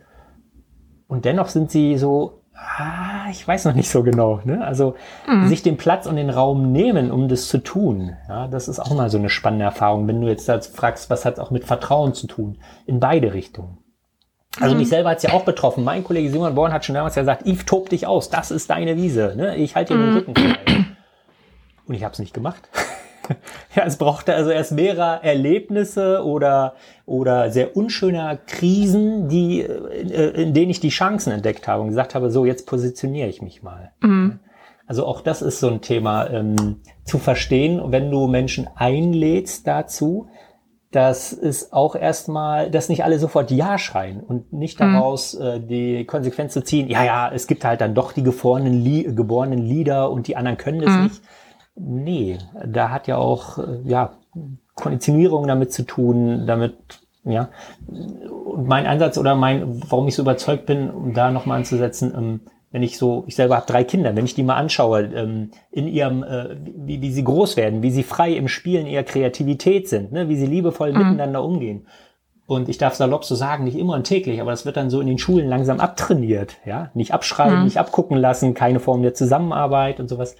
und 1.07 1.23
dennoch 1.23 1.47
sind 1.47 1.71
sie 1.71 1.97
so 1.97 2.41
Ah, 2.57 3.29
ich 3.29 3.45
weiß 3.45 3.65
noch 3.65 3.73
nicht 3.73 3.89
so 3.89 4.01
genau. 4.03 4.39
Ne? 4.45 4.65
Also 4.65 4.95
mhm. 5.27 5.47
sich 5.47 5.61
den 5.61 5.77
Platz 5.77 6.07
und 6.07 6.15
den 6.15 6.29
Raum 6.29 6.71
nehmen, 6.71 7.11
um 7.11 7.27
das 7.27 7.47
zu 7.47 7.57
tun. 7.57 8.15
Ja, 8.29 8.47
das 8.47 8.67
ist 8.67 8.79
auch 8.79 8.93
mal 8.93 9.09
so 9.09 9.17
eine 9.17 9.29
spannende 9.29 9.65
Erfahrung, 9.65 10.07
wenn 10.07 10.21
du 10.21 10.27
jetzt 10.27 10.49
fragst, 10.75 11.09
was 11.09 11.25
hat 11.25 11.39
auch 11.39 11.51
mit 11.51 11.65
Vertrauen 11.65 12.13
zu 12.13 12.27
tun? 12.27 12.57
In 12.85 12.99
beide 12.99 13.33
Richtungen. 13.33 13.79
Also 14.59 14.73
mhm. 14.73 14.79
mich 14.79 14.89
selber 14.89 15.09
hat 15.09 15.17
es 15.17 15.23
ja 15.23 15.33
auch 15.33 15.43
betroffen. 15.43 15.83
Mein 15.83 16.03
Kollege 16.03 16.29
Simon 16.29 16.55
Born 16.55 16.71
hat 16.71 16.85
schon 16.85 16.95
damals 16.95 17.15
ja 17.15 17.23
gesagt, 17.23 17.45
Yves, 17.45 17.65
tob 17.65 17.89
dich 17.89 18.07
aus, 18.07 18.29
das 18.29 18.51
ist 18.51 18.69
deine 18.69 18.95
Wiese. 18.95 19.33
Ne? 19.35 19.57
Ich 19.57 19.75
halte 19.75 19.93
dir 19.93 19.99
mhm. 19.99 20.05
den 20.05 20.15
Rücken 20.15 20.35
frei. 20.35 20.85
Und 21.87 21.95
ich 21.95 22.03
habe 22.03 22.13
es 22.13 22.19
nicht 22.19 22.33
gemacht. 22.33 22.69
Ja, 23.75 23.83
es 23.85 23.97
brauchte 23.97 24.33
also 24.33 24.49
erst 24.49 24.71
mehrere 24.71 25.23
Erlebnisse 25.23 26.23
oder, 26.23 26.75
oder 27.05 27.51
sehr 27.51 27.75
unschöner 27.75 28.37
Krisen, 28.37 29.29
die, 29.29 29.61
äh, 29.61 30.41
in 30.41 30.53
denen 30.53 30.71
ich 30.71 30.79
die 30.79 30.89
Chancen 30.89 31.31
entdeckt 31.31 31.67
habe 31.67 31.81
und 31.81 31.89
gesagt 31.89 32.15
habe, 32.15 32.29
so, 32.29 32.45
jetzt 32.45 32.67
positioniere 32.67 33.27
ich 33.27 33.41
mich 33.41 33.63
mal. 33.63 33.91
Mhm. 34.01 34.39
Also 34.87 35.05
auch 35.05 35.21
das 35.21 35.41
ist 35.41 35.59
so 35.59 35.67
ein 35.67 35.81
Thema 35.81 36.29
ähm, 36.29 36.81
zu 37.03 37.17
verstehen, 37.17 37.81
wenn 37.87 38.11
du 38.11 38.27
Menschen 38.27 38.67
einlädst 38.75 39.65
dazu, 39.65 40.27
dass 40.91 41.33
es 41.33 41.73
auch 41.73 41.95
erstmal, 41.95 42.71
dass 42.71 42.87
nicht 42.87 43.03
alle 43.03 43.19
sofort 43.19 43.51
Ja 43.51 43.77
schreien 43.77 44.21
und 44.21 44.53
nicht 44.53 44.79
mhm. 44.79 44.93
daraus 44.93 45.33
äh, 45.33 45.59
die 45.59 46.05
Konsequenz 46.05 46.53
zu 46.53 46.63
ziehen, 46.63 46.87
ja, 46.87 47.03
ja, 47.03 47.31
es 47.33 47.47
gibt 47.47 47.65
halt 47.65 47.81
dann 47.81 47.95
doch 47.95 48.13
die 48.13 48.23
geborenen, 48.23 49.15
geborenen 49.15 49.59
Lieder 49.59 50.09
und 50.09 50.27
die 50.27 50.37
anderen 50.37 50.57
können 50.57 50.81
das 50.81 50.93
mhm. 50.93 51.03
nicht. 51.03 51.21
Nee, 51.75 52.37
da 52.65 52.89
hat 52.89 53.07
ja 53.07 53.17
auch, 53.17 53.57
äh, 53.57 53.81
ja, 53.83 54.13
Konditionierung 54.75 55.47
damit 55.47 55.73
zu 55.73 55.83
tun, 55.83 56.45
damit, 56.47 56.75
ja. 57.23 57.49
Und 57.87 58.67
mein 58.67 58.85
Ansatz 58.85 59.17
oder 59.17 59.35
mein, 59.35 59.81
warum 59.89 60.07
ich 60.07 60.15
so 60.15 60.21
überzeugt 60.21 60.65
bin, 60.65 60.89
um 60.89 61.13
da 61.13 61.31
nochmal 61.31 61.59
anzusetzen, 61.59 62.13
ähm, 62.15 62.39
wenn 62.71 62.83
ich 62.83 62.97
so, 62.97 63.23
ich 63.27 63.35
selber 63.35 63.55
habe 63.55 63.67
drei 63.67 63.85
Kinder, 63.85 64.15
wenn 64.15 64.25
ich 64.25 64.35
die 64.35 64.43
mal 64.43 64.55
anschaue, 64.55 65.03
ähm, 65.03 65.51
in 65.71 65.87
ihrem, 65.87 66.23
äh, 66.23 66.57
wie, 66.61 67.01
wie 67.01 67.11
sie 67.11 67.23
groß 67.23 67.55
werden, 67.55 67.81
wie 67.81 67.91
sie 67.91 68.03
frei 68.03 68.33
im 68.33 68.49
Spielen 68.49 68.85
ihrer 68.85 69.03
Kreativität 69.03 69.87
sind, 69.87 70.11
ne, 70.11 70.27
wie 70.27 70.35
sie 70.35 70.45
liebevoll 70.45 70.91
mhm. 70.91 70.97
miteinander 70.97 71.43
umgehen. 71.43 71.87
Und 72.47 72.69
ich 72.69 72.77
darf 72.77 72.93
salopp 72.93 73.25
so 73.25 73.33
sagen, 73.33 73.63
nicht 73.63 73.77
immer 73.77 73.95
und 73.95 74.03
täglich, 74.03 74.39
aber 74.39 74.51
das 74.51 74.67
wird 74.67 74.77
dann 74.77 74.91
so 74.91 75.01
in 75.01 75.07
den 75.07 75.17
Schulen 75.17 75.47
langsam 75.47 75.79
abtrainiert, 75.79 76.57
ja. 76.63 76.91
Nicht 76.93 77.11
abschreiben, 77.11 77.59
mhm. 77.59 77.63
nicht 77.63 77.79
abgucken 77.79 78.17
lassen, 78.17 78.53
keine 78.53 78.79
Form 78.79 79.01
der 79.01 79.15
Zusammenarbeit 79.15 79.99
und 79.99 80.09
sowas. 80.09 80.35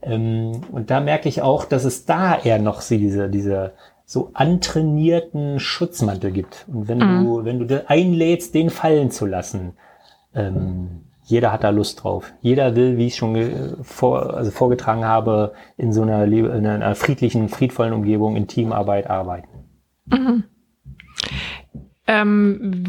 Ähm, 0.00 0.62
und 0.72 0.90
da 0.90 1.00
merke 1.00 1.28
ich 1.28 1.42
auch, 1.42 1.66
dass 1.66 1.84
es 1.84 2.06
da 2.06 2.38
eher 2.38 2.58
noch 2.58 2.82
diese, 2.82 3.28
diese 3.28 3.72
so 4.06 4.30
antrainierten 4.32 5.60
Schutzmantel 5.60 6.30
gibt. 6.30 6.64
Und 6.66 6.88
wenn 6.88 6.98
mhm. 6.98 7.24
du, 7.24 7.44
wenn 7.44 7.68
du 7.68 7.88
einlädst, 7.88 8.54
den 8.54 8.70
fallen 8.70 9.10
zu 9.10 9.26
lassen, 9.26 9.74
ähm, 10.34 11.02
jeder 11.24 11.52
hat 11.52 11.62
da 11.62 11.70
Lust 11.70 12.02
drauf. 12.02 12.32
Jeder 12.40 12.74
will, 12.74 12.96
wie 12.96 13.06
ich 13.06 13.16
schon 13.16 13.76
vor, 13.82 14.34
also 14.34 14.50
vorgetragen 14.50 15.04
habe, 15.04 15.52
in 15.76 15.92
so 15.92 16.02
einer, 16.02 16.24
in 16.24 16.66
einer 16.66 16.94
friedlichen, 16.94 17.48
friedvollen 17.48 17.92
Umgebung 17.92 18.34
in 18.34 18.48
Teamarbeit 18.48 19.08
arbeiten. 19.08 19.48
Mhm. 20.06 20.44
Ähm, 22.10 22.84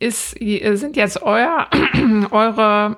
ist, 0.00 0.30
sind 0.30 0.96
jetzt 0.96 1.22
euer, 1.22 1.68
eure 2.30 2.96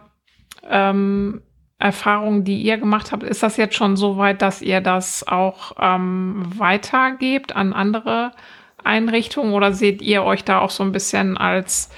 ähm, 0.69 1.43
Erfahrungen, 1.79 2.45
die 2.45 2.63
ihr 2.63 2.79
gemacht 2.79 3.13
habt, 3.13 3.23
ist 3.23 3.43
das 3.43 3.57
jetzt 3.57 3.75
schon 3.75 3.97
so 3.97 4.17
weit, 4.17 4.43
dass 4.43 4.63
ihr 4.63 4.81
das 4.81 5.27
auch 5.27 5.73
ähm, 5.79 6.43
weitergebt 6.57 7.55
an 7.55 7.73
andere 7.73 8.33
Einrichtungen 8.83 9.53
oder 9.53 9.73
seht 9.73 10.01
ihr 10.01 10.23
euch 10.25 10.45
da 10.45 10.61
auch 10.61 10.71
so 10.71 10.83
ein 10.83 10.93
bisschen 10.93 11.37
als 11.37 11.91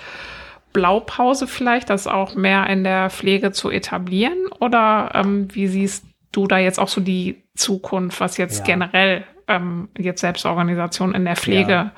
Blaupause 0.73 1.47
vielleicht, 1.47 1.91
das 1.91 2.07
auch 2.07 2.35
mehr 2.35 2.67
in 2.69 2.83
der 2.83 3.11
Pflege 3.11 3.53
zu 3.53 3.71
etablieren? 3.71 4.47
Oder 4.61 5.11
ähm, 5.15 5.49
wie 5.53 5.69
siehst 5.69 6.05
du 6.33 6.47
da 6.47 6.59
jetzt 6.59 6.81
auch 6.81 6.89
so 6.89 7.01
die 7.01 7.45
Zukunft, 7.55 8.21
was 8.21 8.39
jetzt 8.39 8.61
ja. 8.61 8.65
generell 8.65 9.25
ähm, 9.49 9.89
jetzt 9.99 10.21
Selbstorganisation 10.21 11.15
in 11.15 11.25
der 11.25 11.37
Pflege 11.37 11.73
ja. 11.73 11.93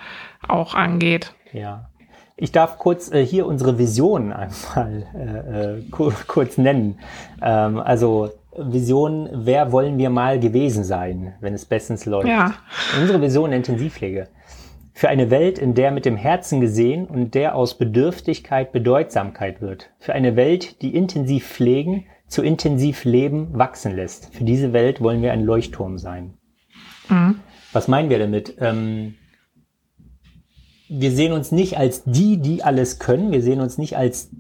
Auch 0.49 0.75
angeht? 0.75 1.35
Ja. 1.53 1.91
Ich 2.37 2.51
darf 2.51 2.79
kurz 2.79 3.13
äh, 3.13 3.25
hier 3.25 3.47
unsere 3.47 3.79
Vision 3.79 4.33
einmal 4.33 5.07
äh, 5.15 5.77
äh 5.79 5.83
kurz 6.27 6.59
nennen. 6.59 6.99
Ähm, 7.41 7.79
also 7.79 8.31
Vision, 8.57 9.29
wer 9.33 9.73
wollen 9.73 9.99
wir 9.99 10.11
mal 10.11 10.39
gewesen 10.39 10.85
sein, 10.85 11.35
wenn 11.41 11.55
es 11.55 11.65
bestens 11.65 12.07
läuft? 12.07 12.29
Ja. 12.29 12.55
Unsere 13.01 13.21
Vision 13.21 13.53
Intensivpflege. 13.53 14.29
Für 14.93 15.09
eine 15.09 15.31
Welt, 15.31 15.59
in 15.59 15.75
der 15.75 15.91
mit 15.91 16.05
dem 16.05 16.17
Herzen 16.17 16.61
gesehen 16.61 17.07
und 17.07 17.35
der 17.35 17.57
aus 17.57 17.77
Bedürftigkeit 17.77 18.71
Bedeutsamkeit 18.71 19.61
wird. 19.61 19.91
Für 19.99 20.13
eine 20.13 20.37
Welt, 20.37 20.83
die 20.83 20.95
intensiv 20.95 21.49
pflegen, 21.49 22.07
zu 22.29 22.43
intensiv 22.43 23.05
leben, 23.05 23.49
wachsen 23.53 23.95
lässt. 23.95 24.35
Für 24.35 24.45
diese 24.45 24.73
Welt 24.73 25.01
wollen 25.01 25.21
wir 25.21 25.33
ein 25.33 25.45
Leuchtturm 25.45 25.99
sein. 25.99 26.35
Mhm. 27.09 27.41
Was 27.73 27.89
meinen 27.89 28.09
wir 28.09 28.21
damit? 28.21 28.57
Ähm, 28.61 29.17
wir 31.01 31.11
sehen 31.13 31.33
uns 31.33 31.53
nicht 31.53 31.79
als 31.79 32.03
die, 32.05 32.39
die 32.39 32.63
alles 32.63 32.99
können. 32.99 33.33
Wir 33.33 33.43
sehen 33.43 33.61
uns 33.61 33.79
nicht 33.79 33.97
als 33.97 34.31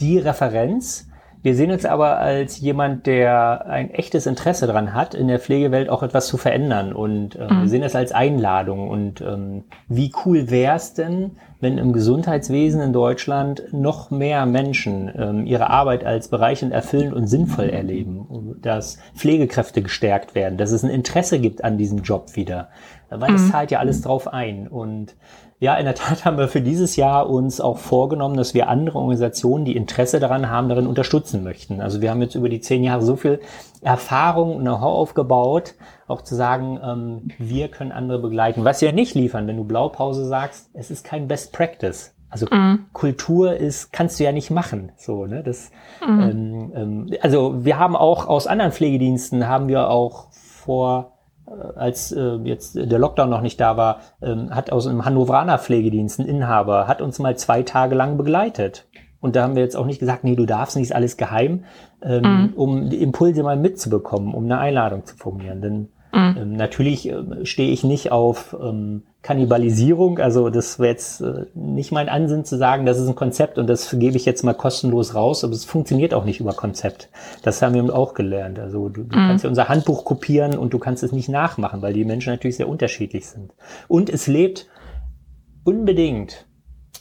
die 0.00 0.18
Referenz, 0.18 1.08
wir 1.46 1.54
sehen 1.54 1.70
uns 1.70 1.84
aber 1.84 2.18
als 2.18 2.58
jemand, 2.58 3.06
der 3.06 3.66
ein 3.66 3.92
echtes 3.92 4.26
Interesse 4.26 4.66
daran 4.66 4.94
hat, 4.94 5.14
in 5.14 5.28
der 5.28 5.38
Pflegewelt 5.38 5.88
auch 5.88 6.02
etwas 6.02 6.26
zu 6.26 6.38
verändern. 6.38 6.92
Und 6.92 7.36
ähm, 7.36 7.46
mhm. 7.48 7.60
wir 7.62 7.68
sehen 7.68 7.82
das 7.82 7.94
als 7.94 8.10
Einladung. 8.10 8.88
Und 8.88 9.20
ähm, 9.20 9.62
wie 9.86 10.12
cool 10.24 10.50
wäre 10.50 10.74
es 10.74 10.94
denn, 10.94 11.36
wenn 11.60 11.78
im 11.78 11.92
Gesundheitswesen 11.92 12.80
in 12.80 12.92
Deutschland 12.92 13.62
noch 13.70 14.10
mehr 14.10 14.44
Menschen 14.44 15.08
ähm, 15.16 15.46
ihre 15.46 15.70
Arbeit 15.70 16.04
als 16.04 16.26
bereichernd, 16.26 16.72
erfüllend 16.72 17.14
und 17.14 17.28
sinnvoll 17.28 17.70
erleben, 17.70 18.56
dass 18.60 18.98
Pflegekräfte 19.14 19.82
gestärkt 19.82 20.34
werden, 20.34 20.58
dass 20.58 20.72
es 20.72 20.82
ein 20.82 20.90
Interesse 20.90 21.38
gibt 21.38 21.62
an 21.62 21.78
diesem 21.78 22.02
Job 22.02 22.34
wieder, 22.34 22.70
weil 23.08 23.30
mhm. 23.30 23.34
das 23.34 23.50
zahlt 23.52 23.70
ja 23.70 23.78
alles 23.78 24.02
drauf 24.02 24.26
ein. 24.26 24.66
Und 24.66 25.14
ja, 25.58 25.74
in 25.76 25.86
der 25.86 25.94
Tat 25.94 26.24
haben 26.24 26.36
wir 26.36 26.48
für 26.48 26.60
dieses 26.60 26.96
Jahr 26.96 27.30
uns 27.30 27.60
auch 27.60 27.78
vorgenommen, 27.78 28.36
dass 28.36 28.52
wir 28.52 28.68
andere 28.68 28.98
Organisationen, 28.98 29.64
die 29.64 29.76
Interesse 29.76 30.20
daran 30.20 30.50
haben, 30.50 30.68
darin 30.68 30.86
unterstützen 30.86 31.42
möchten. 31.42 31.80
Also 31.80 32.00
wir 32.02 32.10
haben 32.10 32.20
jetzt 32.20 32.34
über 32.34 32.48
die 32.48 32.60
zehn 32.60 32.84
Jahre 32.84 33.02
so 33.02 33.16
viel 33.16 33.40
Erfahrung 33.80 34.56
und 34.56 34.62
Know-how 34.62 34.82
aufgebaut, 34.82 35.74
auch 36.08 36.22
zu 36.22 36.34
sagen, 36.34 36.78
ähm, 36.82 37.28
wir 37.38 37.68
können 37.68 37.92
andere 37.92 38.18
begleiten. 38.18 38.64
Was 38.64 38.82
wir 38.82 38.92
nicht 38.92 39.14
liefern, 39.14 39.46
wenn 39.46 39.56
du 39.56 39.64
Blaupause 39.64 40.26
sagst, 40.26 40.70
es 40.74 40.90
ist 40.90 41.04
kein 41.04 41.26
Best 41.26 41.52
Practice. 41.52 42.14
Also 42.28 42.46
mhm. 42.50 42.86
Kultur 42.92 43.56
ist, 43.56 43.92
kannst 43.92 44.20
du 44.20 44.24
ja 44.24 44.32
nicht 44.32 44.50
machen. 44.50 44.92
So, 44.98 45.26
ne? 45.26 45.42
Das, 45.42 45.70
mhm. 46.06 46.20
ähm, 46.20 46.72
ähm, 46.74 47.06
also 47.22 47.64
wir 47.64 47.78
haben 47.78 47.96
auch 47.96 48.26
aus 48.26 48.46
anderen 48.46 48.72
Pflegediensten 48.72 49.48
haben 49.48 49.68
wir 49.68 49.88
auch 49.88 50.28
vor 50.32 51.15
als 51.76 52.12
äh, 52.12 52.36
jetzt 52.44 52.74
der 52.74 52.98
Lockdown 52.98 53.30
noch 53.30 53.40
nicht 53.40 53.60
da 53.60 53.76
war, 53.76 54.00
ähm, 54.22 54.54
hat 54.54 54.72
aus 54.72 54.86
einem 54.86 55.04
Hannoveraner 55.04 55.58
Pflegedienst 55.58 56.18
ein 56.18 56.26
Inhaber, 56.26 56.88
hat 56.88 57.00
uns 57.00 57.18
mal 57.18 57.36
zwei 57.36 57.62
Tage 57.62 57.94
lang 57.94 58.16
begleitet. 58.16 58.86
Und 59.20 59.34
da 59.34 59.42
haben 59.42 59.56
wir 59.56 59.62
jetzt 59.62 59.76
auch 59.76 59.86
nicht 59.86 59.98
gesagt, 59.98 60.24
nee, 60.24 60.36
du 60.36 60.46
darfst 60.46 60.76
nicht, 60.76 60.90
ist 60.90 60.94
alles 60.94 61.16
geheim, 61.16 61.64
ähm, 62.02 62.22
mhm. 62.22 62.52
um 62.54 62.90
die 62.90 63.02
Impulse 63.02 63.42
mal 63.42 63.56
mitzubekommen, 63.56 64.34
um 64.34 64.44
eine 64.44 64.58
Einladung 64.58 65.04
zu 65.04 65.16
formulieren. 65.16 65.62
Denn 65.62 65.88
Mhm. 66.16 66.36
Ähm, 66.38 66.52
natürlich 66.54 67.08
äh, 67.10 67.44
stehe 67.44 67.70
ich 67.70 67.84
nicht 67.84 68.10
auf 68.10 68.56
ähm, 68.60 69.02
Kannibalisierung, 69.26 70.20
also 70.20 70.50
das 70.50 70.78
wäre 70.78 70.92
jetzt 70.92 71.20
äh, 71.20 71.46
nicht 71.52 71.90
mein 71.90 72.08
Ansinn 72.08 72.44
zu 72.44 72.56
sagen, 72.56 72.86
das 72.86 72.96
ist 73.00 73.08
ein 73.08 73.16
Konzept 73.16 73.58
und 73.58 73.66
das 73.66 73.90
gebe 73.90 74.16
ich 74.16 74.24
jetzt 74.24 74.44
mal 74.44 74.54
kostenlos 74.54 75.16
raus, 75.16 75.42
aber 75.42 75.52
es 75.52 75.64
funktioniert 75.64 76.14
auch 76.14 76.24
nicht 76.24 76.38
über 76.38 76.52
Konzept. 76.52 77.08
Das 77.42 77.60
haben 77.60 77.74
wir 77.74 77.92
auch 77.92 78.14
gelernt. 78.14 78.60
Also 78.60 78.88
du, 78.88 79.02
du 79.02 79.18
mhm. 79.18 79.26
kannst 79.26 79.42
ja 79.42 79.50
unser 79.50 79.68
Handbuch 79.68 80.04
kopieren 80.04 80.56
und 80.56 80.72
du 80.72 80.78
kannst 80.78 81.02
es 81.02 81.10
nicht 81.10 81.28
nachmachen, 81.28 81.82
weil 81.82 81.92
die 81.92 82.04
Menschen 82.04 82.32
natürlich 82.32 82.56
sehr 82.56 82.68
unterschiedlich 82.68 83.26
sind. 83.26 83.52
Und 83.88 84.10
es 84.10 84.28
lebt 84.28 84.68
unbedingt, 85.64 86.46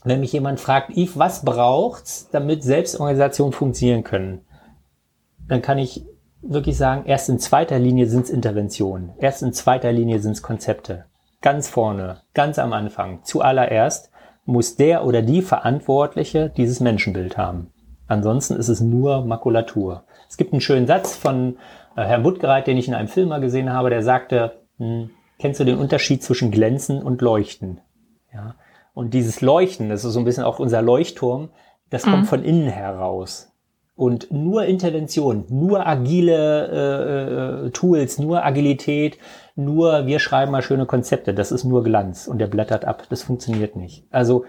wenn 0.04 0.20
mich 0.20 0.34
jemand 0.34 0.60
fragt, 0.60 0.98
Yves, 0.98 1.20
was 1.20 1.46
braucht's, 1.46 2.30
damit 2.32 2.64
Selbstorganisationen 2.64 3.54
funktionieren 3.54 4.04
können? 4.04 4.42
Dann 5.48 5.62
kann 5.62 5.78
ich 5.78 6.04
wirklich 6.42 6.76
sagen, 6.76 7.06
erst 7.06 7.30
in 7.30 7.38
zweiter 7.38 7.78
Linie 7.78 8.08
sind 8.08 8.24
es 8.24 8.30
Interventionen, 8.32 9.12
erst 9.20 9.44
in 9.44 9.54
zweiter 9.54 9.92
Linie 9.92 10.18
sind 10.18 10.32
es 10.32 10.42
Konzepte. 10.42 11.06
Ganz 11.46 11.70
vorne, 11.70 12.22
ganz 12.34 12.58
am 12.58 12.74
Anfang, 12.74 13.20
zuallererst 13.22 14.10
muss 14.46 14.78
der 14.78 15.06
oder 15.06 15.22
die 15.22 15.44
Verantwortliche 15.44 16.50
dieses 16.50 16.80
Menschenbild 16.80 17.38
haben. 17.38 17.72
Ansonsten 18.08 18.56
ist 18.56 18.68
es 18.68 18.82
nur 18.82 19.24
Makulatur. 19.24 20.06
Es 20.28 20.38
gibt 20.38 20.54
einen 20.54 20.62
schönen 20.62 20.88
Satz 20.88 21.16
von 21.16 21.58
äh, 21.96 22.02
Herrn 22.02 22.24
Buttgereit, 22.24 22.66
den 22.66 22.78
ich 22.78 22.88
in 22.88 22.96
einem 22.96 23.10
Film 23.10 23.30
mal 23.30 23.42
gesehen 23.42 23.72
habe, 23.72 23.92
der 23.92 24.02
sagte, 24.02 24.64
hm, 24.80 25.12
kennst 25.38 25.60
du 25.60 25.66
den 25.66 25.78
Unterschied 25.78 26.24
zwischen 26.24 26.50
Glänzen 26.50 27.04
und 27.04 27.22
Leuchten? 27.22 27.80
Ja. 28.34 28.56
Und 28.96 29.14
dieses 29.14 29.42
Leuchten, 29.42 29.90
das 29.90 30.04
ist 30.04 30.14
so 30.14 30.20
ein 30.20 30.26
bisschen 30.26 30.46
auch 30.46 30.58
unser 30.58 30.82
Leuchtturm, 30.82 31.50
das 31.92 32.08
mhm. 32.08 32.10
kommt 32.10 32.28
von 32.28 32.44
innen 32.44 32.70
heraus. 32.70 33.52
Und 33.94 34.32
nur 34.32 34.66
Intervention, 34.66 35.46
nur 35.50 35.86
agile 35.86 36.68
äh, 37.64 37.68
äh, 37.68 37.70
Tools, 37.70 38.18
nur 38.18 38.44
Agilität, 38.44 39.20
nur 39.56 40.06
wir 40.06 40.20
schreiben 40.20 40.52
mal 40.52 40.62
schöne 40.62 40.86
Konzepte, 40.86 41.34
das 41.34 41.52
ist 41.52 41.64
nur 41.64 41.84
Glanz 41.84 42.28
und 42.28 42.40
der 42.40 42.48
blättert 42.48 42.86
ab. 42.86 43.04
Das 43.10 43.24
funktioniert 43.24 43.76
nicht. 43.76 44.06
Also 44.12 44.46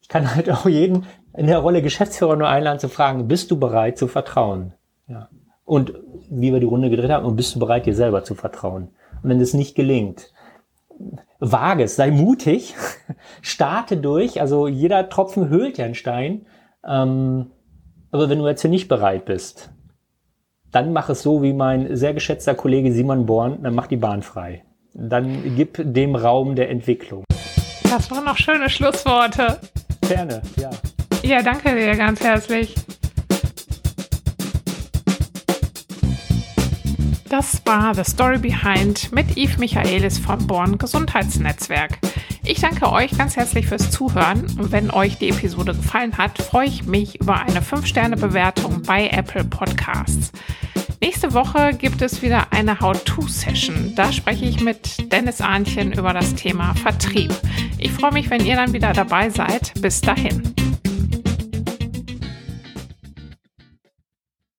ich 0.00 0.08
kann 0.08 0.34
halt 0.34 0.50
auch 0.50 0.66
jeden 0.66 1.06
in 1.34 1.46
der 1.46 1.58
Rolle 1.58 1.82
Geschäftsführer 1.82 2.36
nur 2.36 2.48
einladen 2.48 2.80
zu 2.80 2.88
fragen, 2.88 3.28
bist 3.28 3.50
du 3.50 3.58
bereit 3.58 3.98
zu 3.98 4.08
vertrauen? 4.08 4.72
Ja. 5.06 5.28
Und 5.64 5.92
wie 6.30 6.52
wir 6.52 6.60
die 6.60 6.66
Runde 6.66 6.88
gedreht 6.88 7.10
haben, 7.10 7.26
und 7.26 7.36
bist 7.36 7.54
du 7.54 7.58
bereit, 7.58 7.84
dir 7.84 7.94
selber 7.94 8.24
zu 8.24 8.34
vertrauen? 8.34 8.88
Und 9.22 9.28
wenn 9.28 9.38
das 9.38 9.52
nicht 9.52 9.74
gelingt, 9.74 10.32
wage 11.38 11.84
es, 11.84 11.96
sei 11.96 12.10
mutig, 12.10 12.74
starte 13.42 13.98
durch, 13.98 14.40
also 14.40 14.66
jeder 14.66 15.08
Tropfen 15.10 15.48
höhlt 15.48 15.76
ja 15.78 15.84
einen 15.84 15.94
Stein. 15.94 16.46
Ähm, 16.86 17.50
aber 18.10 18.30
wenn 18.30 18.38
du 18.38 18.48
jetzt 18.48 18.62
hier 18.62 18.70
nicht 18.70 18.88
bereit 18.88 19.26
bist, 19.26 19.70
dann 20.72 20.92
mach 20.92 21.08
es 21.08 21.22
so 21.22 21.42
wie 21.42 21.52
mein 21.52 21.96
sehr 21.96 22.14
geschätzter 22.14 22.54
Kollege 22.54 22.92
Simon 22.92 23.26
Born, 23.26 23.62
dann 23.62 23.74
mach 23.74 23.86
die 23.86 23.96
Bahn 23.96 24.22
frei. 24.22 24.62
Dann 24.94 25.54
gib 25.56 25.80
dem 25.80 26.16
Raum 26.16 26.56
der 26.56 26.70
Entwicklung. 26.70 27.24
Das 27.88 28.10
waren 28.10 28.24
noch 28.24 28.36
schöne 28.36 28.68
Schlussworte. 28.68 29.58
Gerne, 30.08 30.42
ja. 30.56 30.70
Ja, 31.22 31.42
danke 31.42 31.74
dir 31.74 31.96
ganz 31.96 32.22
herzlich. 32.22 32.74
Das 37.28 37.60
war 37.66 37.94
The 37.94 38.04
Story 38.04 38.38
Behind 38.38 39.12
mit 39.12 39.36
Yves 39.36 39.58
Michaelis 39.58 40.18
vom 40.18 40.46
Born 40.46 40.78
Gesundheitsnetzwerk. 40.78 41.98
Ich 42.42 42.60
danke 42.60 42.90
euch 42.90 43.16
ganz 43.18 43.36
herzlich 43.36 43.66
fürs 43.66 43.90
Zuhören. 43.90 44.46
Und 44.58 44.72
wenn 44.72 44.90
euch 44.90 45.18
die 45.18 45.28
Episode 45.28 45.74
gefallen 45.74 46.16
hat, 46.16 46.38
freue 46.38 46.68
ich 46.68 46.86
mich 46.86 47.20
über 47.20 47.40
eine 47.42 47.60
5-Sterne-Bewertung 47.60 48.82
bei 48.82 49.08
Apple 49.08 49.44
Podcasts. 49.44 50.32
Nächste 51.02 51.34
Woche 51.34 51.74
gibt 51.74 52.00
es 52.00 52.22
wieder 52.22 52.46
eine 52.52 52.80
How-To-Session. 52.80 53.92
Da 53.94 54.10
spreche 54.10 54.46
ich 54.46 54.62
mit 54.62 55.12
Dennis 55.12 55.42
Ahnchen 55.42 55.92
über 55.92 56.14
das 56.14 56.34
Thema 56.34 56.74
Vertrieb. 56.74 57.34
Ich 57.76 57.92
freue 57.92 58.12
mich, 58.12 58.30
wenn 58.30 58.46
ihr 58.46 58.56
dann 58.56 58.72
wieder 58.72 58.94
dabei 58.94 59.28
seid. 59.28 59.74
Bis 59.82 60.00
dahin. 60.00 60.54